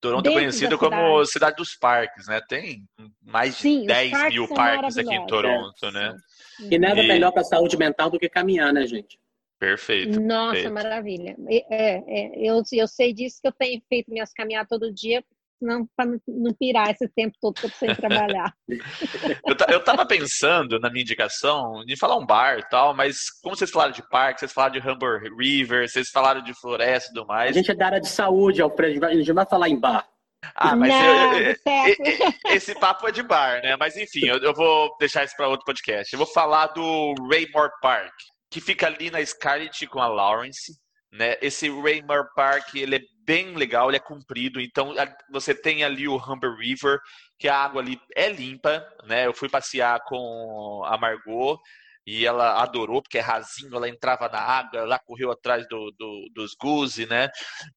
Toronto 0.00 0.28
é 0.28 0.32
conhecido 0.32 0.76
como 0.76 0.96
cidade. 1.24 1.30
cidade 1.30 1.56
dos 1.56 1.74
parques, 1.76 2.26
né? 2.26 2.40
Tem 2.48 2.84
mais 3.22 3.54
de 3.56 3.62
Sim, 3.62 3.80
os 3.82 3.86
10 3.86 4.10
parques 4.10 4.34
mil 4.34 4.48
parques 4.48 4.98
aqui 4.98 5.14
em. 5.14 5.26
Toronto, 5.26 5.90
né? 5.92 6.16
E 6.60 6.78
nada 6.78 7.02
E- 7.02 7.06
melhor 7.06 7.30
para 7.32 7.42
a 7.42 7.44
saúde 7.44 7.76
mental 7.76 8.10
do 8.10 8.18
que 8.18 8.28
caminhar, 8.28 8.72
né, 8.72 8.84
gente? 8.86 9.18
Perfeito. 9.58 10.20
Nossa, 10.20 10.54
perfeito. 10.54 10.74
maravilha. 10.74 11.36
É, 11.48 11.64
é, 11.70 12.32
eu, 12.36 12.60
eu 12.72 12.88
sei 12.88 13.12
disso 13.12 13.40
que 13.40 13.46
eu 13.46 13.52
tenho 13.52 13.80
feito 13.88 14.10
minhas 14.10 14.32
caminhadas 14.32 14.68
todo 14.68 14.92
dia, 14.92 15.24
não 15.62 15.86
para 15.96 16.10
não, 16.10 16.20
não 16.26 16.52
pirar 16.54 16.90
esse 16.90 17.08
tempo 17.08 17.36
todo 17.40 17.54
que 17.54 17.66
eu 17.66 17.70
sem 17.70 17.94
trabalhar. 17.94 18.52
Eu, 19.46 19.54
ta- 19.56 19.66
eu 19.70 19.82
tava 19.82 20.06
pensando 20.06 20.78
na 20.80 20.88
minha 20.90 21.02
indicação 21.02 21.84
de 21.84 21.96
falar 21.96 22.16
um 22.16 22.24
bar 22.26 22.58
e 22.58 22.68
tal, 22.68 22.94
mas 22.94 23.30
como 23.42 23.56
vocês 23.56 23.70
falaram 23.70 23.92
de 23.92 24.02
parque, 24.08 24.40
vocês 24.40 24.52
falaram 24.52 24.72
de 24.80 24.86
Humber 24.88 25.22
River, 25.38 25.88
vocês 25.88 26.08
falaram 26.10 26.42
de 26.42 26.54
floresta 26.54 27.10
e 27.10 27.14
tudo 27.14 27.24
A 27.30 27.34
mais. 27.34 27.54
gente 27.54 27.70
é 27.70 27.74
da 27.74 27.86
área 27.86 28.00
de 28.00 28.08
saúde, 28.08 28.60
Alfredo. 28.62 29.04
A 29.06 29.14
gente 29.14 29.32
vai 29.32 29.46
falar 29.46 29.68
em 29.68 29.78
bar. 29.78 30.06
Ah, 30.54 30.74
mas 30.74 30.88
não, 30.90 31.34
eu- 31.38 31.42
eu- 31.50 31.56
certo. 31.56 32.02
e- 32.02 32.48
e- 32.52 32.56
esse 32.56 32.74
papo 32.74 33.06
é 33.06 33.12
de 33.12 33.22
bar, 33.22 33.62
né? 33.62 33.76
Mas 33.76 33.96
enfim, 33.96 34.26
eu, 34.26 34.38
eu 34.38 34.52
vou 34.54 34.94
deixar 34.98 35.24
isso 35.24 35.36
para 35.36 35.48
outro 35.48 35.64
podcast. 35.64 36.12
Eu 36.12 36.18
vou 36.18 36.26
falar 36.26 36.66
do 36.68 37.14
Raymore 37.30 37.70
Park, 37.80 38.12
que 38.50 38.60
fica 38.60 38.86
ali 38.86 39.10
na 39.10 39.24
Scarlett 39.24 39.86
com 39.86 40.00
a 40.00 40.08
Lawrence. 40.08 40.72
Né? 41.12 41.36
Esse 41.42 41.68
Raymore 41.68 42.26
Park 42.34 42.74
ele 42.74 42.96
é 42.96 43.00
bem 43.24 43.54
legal, 43.54 43.88
ele 43.90 43.98
é 43.98 44.00
comprido, 44.00 44.60
então 44.60 44.94
você 45.30 45.54
tem 45.54 45.84
ali 45.84 46.08
o 46.08 46.16
Humber 46.16 46.54
River, 46.56 46.98
que 47.38 47.48
a 47.48 47.56
água 47.56 47.82
ali 47.82 48.00
é 48.16 48.28
limpa, 48.30 48.84
né? 49.06 49.26
Eu 49.26 49.34
fui 49.34 49.48
passear 49.48 50.00
com 50.06 50.82
a 50.86 50.96
Margot 50.98 51.58
e 52.04 52.26
ela 52.26 52.60
adorou, 52.62 53.00
porque 53.00 53.18
é 53.18 53.20
rasinho, 53.20 53.76
ela 53.76 53.88
entrava 53.88 54.28
na 54.28 54.40
água, 54.40 54.80
ela 54.80 54.98
correu 54.98 55.30
atrás 55.30 55.66
do, 55.68 55.92
do- 55.96 56.28
dos 56.34 56.52
goose, 56.60 57.06
né? 57.06 57.28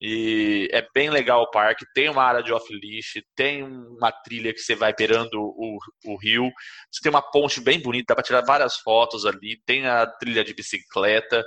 E 0.01 0.67
é 0.71 0.83
bem 0.93 1.09
legal 1.09 1.41
o 1.43 1.51
parque. 1.51 1.85
Tem 1.93 2.09
uma 2.09 2.23
área 2.23 2.41
de 2.41 2.51
off-leash, 2.53 3.21
tem 3.35 3.63
uma 3.63 4.11
trilha 4.11 4.53
que 4.53 4.59
você 4.59 4.75
vai 4.75 4.93
beirando 4.93 5.39
o, 5.39 5.77
o 6.05 6.17
rio. 6.17 6.49
Você 6.91 7.01
tem 7.03 7.09
uma 7.11 7.21
ponte 7.21 7.61
bem 7.61 7.79
bonita, 7.81 8.05
dá 8.09 8.15
para 8.15 8.23
tirar 8.23 8.41
várias 8.45 8.77
fotos 8.77 9.25
ali. 9.25 9.61
Tem 9.65 9.85
a 9.87 10.05
trilha 10.07 10.43
de 10.43 10.53
bicicleta, 10.55 11.43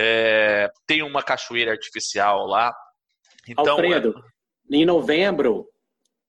é, 0.00 0.70
tem 0.86 1.02
uma 1.02 1.22
cachoeira 1.22 1.72
artificial 1.72 2.46
lá. 2.46 2.74
Então, 3.48 3.70
Alfredo, 3.70 4.14
em 4.70 4.84
novembro, 4.84 5.66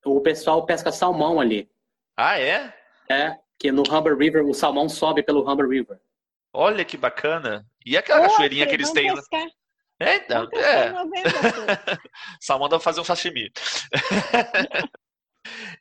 o 0.05 0.21
pessoal 0.21 0.65
pesca 0.65 0.91
salmão 0.91 1.39
ali. 1.39 1.69
Ah, 2.17 2.39
é? 2.39 2.73
É, 3.09 3.35
que 3.59 3.71
no 3.71 3.83
Humber 3.83 4.17
River, 4.17 4.45
o 4.45 4.53
salmão 4.53 4.89
sobe 4.89 5.21
pelo 5.23 5.49
Humber 5.49 5.67
River. 5.67 5.99
Olha 6.53 6.83
que 6.83 6.97
bacana. 6.97 7.65
E 7.85 7.95
aquela 7.97 8.21
Ô, 8.21 8.23
cachoeirinha 8.23 8.65
que 8.65 8.73
eles 8.73 8.91
têm. 8.91 9.13
pescar, 9.13 9.47
É, 9.99 10.15
então, 10.15 10.47
é. 10.53 10.89
novembro. 10.89 11.31
Salmão 12.41 12.67
dá 12.69 12.77
pra 12.77 12.83
fazer 12.83 13.01
um 13.01 13.03
sashimi. 13.03 13.51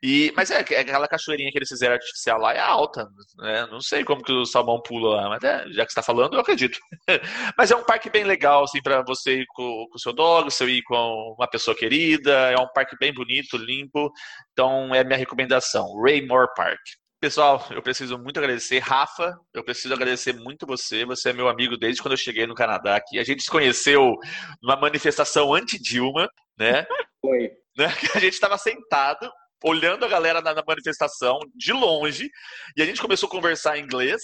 E, 0.03 0.33
mas 0.37 0.51
é, 0.51 0.65
é 0.71 0.81
aquela 0.81 1.09
cachoeirinha 1.09 1.51
que 1.51 1.59
eles 1.59 1.69
fizeram 1.69 1.95
artificial 1.95 2.39
lá 2.39 2.55
é 2.55 2.61
alta, 2.61 3.07
né? 3.39 3.67
Não 3.71 3.81
sei 3.81 4.05
como 4.05 4.23
que 4.23 4.33
o 4.33 4.47
salmão 4.47 4.81
pula 4.81 5.17
lá, 5.17 5.29
mas 5.29 5.43
é, 5.43 5.65
já 5.71 5.85
que 5.85 5.93
você 5.93 5.97
tá 5.97 6.03
falando, 6.03 6.35
eu 6.35 6.41
acredito. 6.41 6.79
mas 7.59 7.71
é 7.71 7.77
um 7.77 7.85
parque 7.85 8.09
bem 8.09 8.25
legal, 8.25 8.65
assim, 8.65 8.81
para 8.81 9.03
você 9.03 9.41
ir 9.41 9.47
com 9.49 9.87
o 9.93 9.99
seu 9.99 10.13
dog, 10.13 10.51
você 10.51 10.65
ir 10.67 10.83
com 10.83 11.35
uma 11.37 11.49
pessoa 11.49 11.77
querida. 11.77 12.33
É 12.51 12.59
um 12.59 12.69
parque 12.73 12.97
bem 12.99 13.13
bonito, 13.13 13.57
limpo. 13.57 14.13
Então 14.53 14.95
é 14.95 15.01
a 15.01 15.05
minha 15.05 15.19
recomendação, 15.19 16.01
Raymore 16.03 16.49
Park. 16.57 16.81
Pessoal, 17.21 17.67
eu 17.73 17.83
preciso 17.83 18.17
muito 18.17 18.39
agradecer. 18.39 18.79
Rafa, 18.79 19.37
eu 19.53 19.65
preciso 19.65 19.93
agradecer 19.93 20.33
muito 20.35 20.65
você. 20.65 21.05
Você 21.05 21.31
é 21.31 21.33
meu 21.33 21.49
amigo 21.49 21.77
desde 21.77 22.01
quando 22.01 22.13
eu 22.13 22.19
cheguei 22.19 22.47
no 22.47 22.55
Canadá 22.55 22.95
aqui. 22.95 23.19
A 23.19 23.25
gente 23.25 23.43
se 23.43 23.51
conheceu 23.51 24.15
numa 24.63 24.77
manifestação 24.77 25.53
anti-Dilma, 25.53 26.29
né? 26.57 26.87
Foi. 27.21 27.51
né? 27.77 27.93
Que 27.99 28.07
a 28.17 28.21
gente 28.21 28.35
estava 28.35 28.57
sentado, 28.57 29.29
olhando 29.65 30.05
a 30.05 30.09
galera 30.09 30.41
na, 30.41 30.55
na 30.55 30.63
manifestação, 30.67 31.39
de 31.55 31.73
longe, 31.73 32.31
e 32.77 32.83
a 32.83 32.85
gente 32.85 33.01
começou 33.01 33.27
a 33.27 33.31
conversar 33.31 33.79
em 33.79 33.83
inglês. 33.83 34.21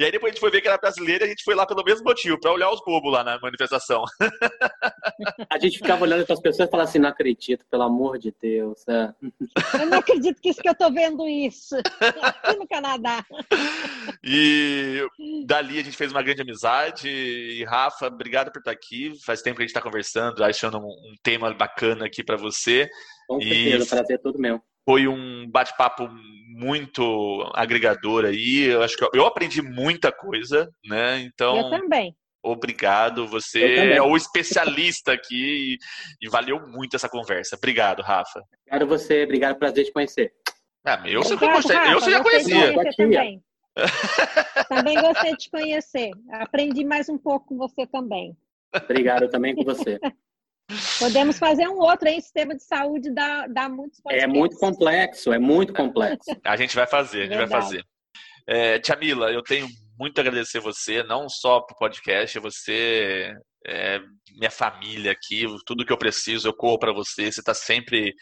E 0.00 0.04
aí 0.04 0.12
depois 0.12 0.30
a 0.30 0.32
gente 0.32 0.40
foi 0.40 0.50
ver 0.52 0.60
que 0.60 0.68
era 0.68 0.78
brasileira 0.78 1.24
e 1.24 1.26
a 1.26 1.28
gente 1.28 1.42
foi 1.42 1.56
lá 1.56 1.66
pelo 1.66 1.82
mesmo 1.82 2.04
motivo, 2.04 2.38
para 2.38 2.52
olhar 2.52 2.70
os 2.70 2.80
bobos 2.86 3.12
lá 3.12 3.24
na 3.24 3.36
manifestação. 3.40 4.04
A 5.50 5.58
gente 5.58 5.78
ficava 5.78 6.04
olhando 6.04 6.24
para 6.24 6.34
as 6.34 6.40
pessoas 6.40 6.68
e 6.68 6.70
falava 6.70 6.88
assim, 6.88 7.00
não 7.00 7.08
acredito, 7.08 7.66
pelo 7.68 7.82
amor 7.82 8.16
de 8.16 8.32
Deus. 8.40 8.86
É. 8.86 9.12
Eu 9.80 9.86
não 9.86 9.98
acredito 9.98 10.40
que 10.40 10.50
isso 10.50 10.60
que 10.60 10.68
eu 10.68 10.74
tô 10.76 10.88
vendo 10.92 11.26
isso 11.26 11.74
aqui 12.00 12.56
no 12.56 12.68
Canadá. 12.68 13.24
E 14.22 15.04
dali 15.44 15.80
a 15.80 15.82
gente 15.82 15.96
fez 15.96 16.12
uma 16.12 16.22
grande 16.22 16.42
amizade. 16.42 17.08
E 17.08 17.64
Rafa, 17.64 18.06
obrigado 18.06 18.52
por 18.52 18.60
estar 18.60 18.70
aqui. 18.70 19.12
Faz 19.26 19.42
tempo 19.42 19.56
que 19.56 19.62
a 19.62 19.66
gente 19.66 19.70
está 19.70 19.82
conversando, 19.82 20.44
achando 20.44 20.78
um, 20.78 20.86
um 20.90 21.14
tema 21.24 21.52
bacana 21.52 22.06
aqui 22.06 22.22
para 22.22 22.36
você. 22.36 22.88
Com 23.26 23.40
E- 23.40 23.72
certeza, 23.72 23.84
o 23.84 23.88
prazer 23.88 24.16
é 24.16 24.18
todo 24.22 24.38
meu. 24.38 24.62
Foi 24.88 25.06
um 25.06 25.46
bate-papo 25.50 26.08
muito 26.48 27.46
agregador 27.54 28.24
aí. 28.24 28.64
Eu 28.70 28.82
acho 28.82 28.96
que 28.96 29.04
eu, 29.04 29.10
eu 29.12 29.26
aprendi 29.26 29.60
muita 29.60 30.10
coisa, 30.10 30.72
né? 30.82 31.20
Então 31.20 31.58
Eu 31.58 31.68
também. 31.68 32.16
Obrigado, 32.42 33.26
você 33.26 33.92
é 33.92 34.00
o 34.00 34.16
especialista 34.16 35.12
aqui 35.12 35.76
e, 36.22 36.26
e, 36.26 36.28
valeu 36.30 36.66
muito 36.68 36.96
essa 36.96 37.06
conversa. 37.06 37.56
Obrigado, 37.56 38.00
Rafa. 38.00 38.42
Obrigado 38.62 38.88
você, 38.88 39.24
obrigado, 39.24 39.58
prazer 39.58 39.84
te 39.84 39.92
conhecer. 39.92 40.32
Ah, 40.86 41.02
eu, 41.04 41.20
Obrigado, 41.20 41.56
gostei, 41.56 41.76
Rafa, 41.76 41.92
eu 41.92 42.00
já 42.00 42.22
conhecia. 42.22 42.94
Também. 42.96 43.42
também 44.70 45.02
gostei 45.02 45.32
de 45.32 45.36
te 45.36 45.50
conhecer. 45.50 46.10
Aprendi 46.30 46.82
mais 46.82 47.10
um 47.10 47.18
pouco 47.18 47.48
com 47.48 47.58
você 47.58 47.86
também. 47.86 48.34
Obrigado 48.74 49.28
também 49.28 49.54
com 49.54 49.64
você. 49.64 50.00
Podemos 50.98 51.38
fazer 51.38 51.66
um 51.68 51.78
outro 51.78 52.08
aí, 52.08 52.20
sistema 52.20 52.54
de 52.54 52.62
saúde 52.62 53.10
dá, 53.10 53.46
dá 53.46 53.68
muitos 53.68 54.00
É 54.06 54.26
muito 54.26 54.56
complexo, 54.58 55.32
é 55.32 55.38
muito 55.38 55.72
complexo. 55.72 56.30
A 56.44 56.56
gente 56.56 56.76
vai 56.76 56.86
fazer, 56.86 57.20
a 57.20 57.24
gente 57.24 57.36
Verdade. 57.36 57.50
vai 57.50 57.62
fazer. 57.62 57.84
É, 58.46 58.78
Tia 58.78 58.96
Mila, 58.96 59.30
eu 59.32 59.42
tenho 59.42 59.66
muito 59.98 60.18
a 60.18 60.20
agradecer 60.20 60.60
você, 60.60 61.02
não 61.02 61.28
só 61.28 61.60
pro 61.60 61.76
podcast, 61.76 62.38
você 62.38 63.34
é 63.66 64.00
minha 64.38 64.50
família 64.50 65.12
aqui, 65.12 65.44
tudo 65.66 65.84
que 65.84 65.92
eu 65.92 65.98
preciso 65.98 66.48
eu 66.48 66.54
corro 66.54 66.78
para 66.78 66.92
você, 66.92 67.32
você 67.32 67.40
está 67.40 67.54
sempre 67.54 68.14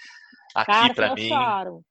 aqui 0.55 0.95
para 0.95 1.15
mim. 1.15 1.29
Choro. 1.29 1.83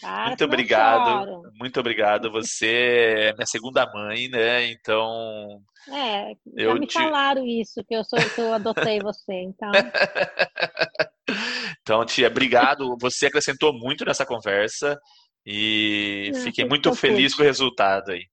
Cara, 0.00 0.26
muito 0.28 0.44
obrigado, 0.44 1.42
muito 1.58 1.80
obrigado. 1.80 2.30
Você 2.32 3.30
é 3.30 3.34
minha 3.34 3.46
segunda 3.46 3.90
mãe, 3.92 4.28
né? 4.28 4.70
Então. 4.70 5.62
É, 5.88 6.34
já 6.34 6.64
eu 6.64 6.74
me 6.74 6.86
te... 6.86 6.92
falaram 6.92 7.46
isso, 7.46 7.82
que 7.84 7.94
eu 7.94 8.04
sou 8.04 8.18
que 8.18 8.40
eu 8.40 8.52
adotei 8.52 9.00
você, 9.00 9.34
então. 9.34 9.70
então, 11.80 12.04
tia, 12.04 12.28
obrigado. 12.28 12.96
Você 13.00 13.26
acrescentou 13.26 13.72
muito 13.72 14.04
nessa 14.04 14.26
conversa 14.26 15.00
e 15.44 16.30
Não, 16.34 16.40
fiquei 16.42 16.66
muito 16.66 16.94
feliz 16.94 17.34
com 17.34 17.42
o 17.42 17.46
resultado 17.46 18.10
aí. 18.10 18.24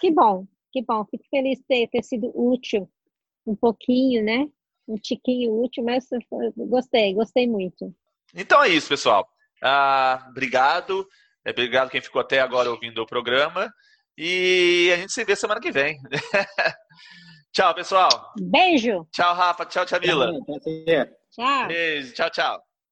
Que 0.00 0.10
bom, 0.10 0.44
que 0.72 0.82
bom. 0.82 1.06
Fico 1.10 1.24
feliz 1.30 1.58
de 1.58 1.64
ter, 1.64 1.88
ter 1.88 2.02
sido 2.02 2.30
útil 2.34 2.90
um 3.46 3.56
pouquinho, 3.56 4.22
né? 4.22 4.46
Um 4.86 4.96
tiquinho 4.96 5.62
útil, 5.62 5.84
mas 5.84 6.06
gostei, 6.68 7.14
gostei 7.14 7.48
muito. 7.48 7.94
Então 8.34 8.62
é 8.62 8.68
isso, 8.68 8.88
pessoal. 8.88 9.26
Ah, 9.62 10.26
obrigado. 10.30 11.06
É, 11.44 11.50
obrigado 11.50 11.90
quem 11.90 12.00
ficou 12.00 12.20
até 12.20 12.40
agora 12.40 12.70
ouvindo 12.70 13.02
o 13.02 13.06
programa. 13.06 13.72
E 14.16 14.90
a 14.92 14.96
gente 14.96 15.12
se 15.12 15.24
vê 15.24 15.34
semana 15.34 15.60
que 15.60 15.72
vem. 15.72 15.98
tchau, 17.52 17.74
pessoal. 17.74 18.32
Beijo. 18.38 19.06
Tchau, 19.12 19.34
Rafa. 19.34 19.64
Tchau, 19.64 19.86
Tchamila. 19.86 20.32
Tchau. 21.30 21.66
Beijo. 21.68 22.14
Tchau, 22.14 22.30
tchau. 22.30 22.69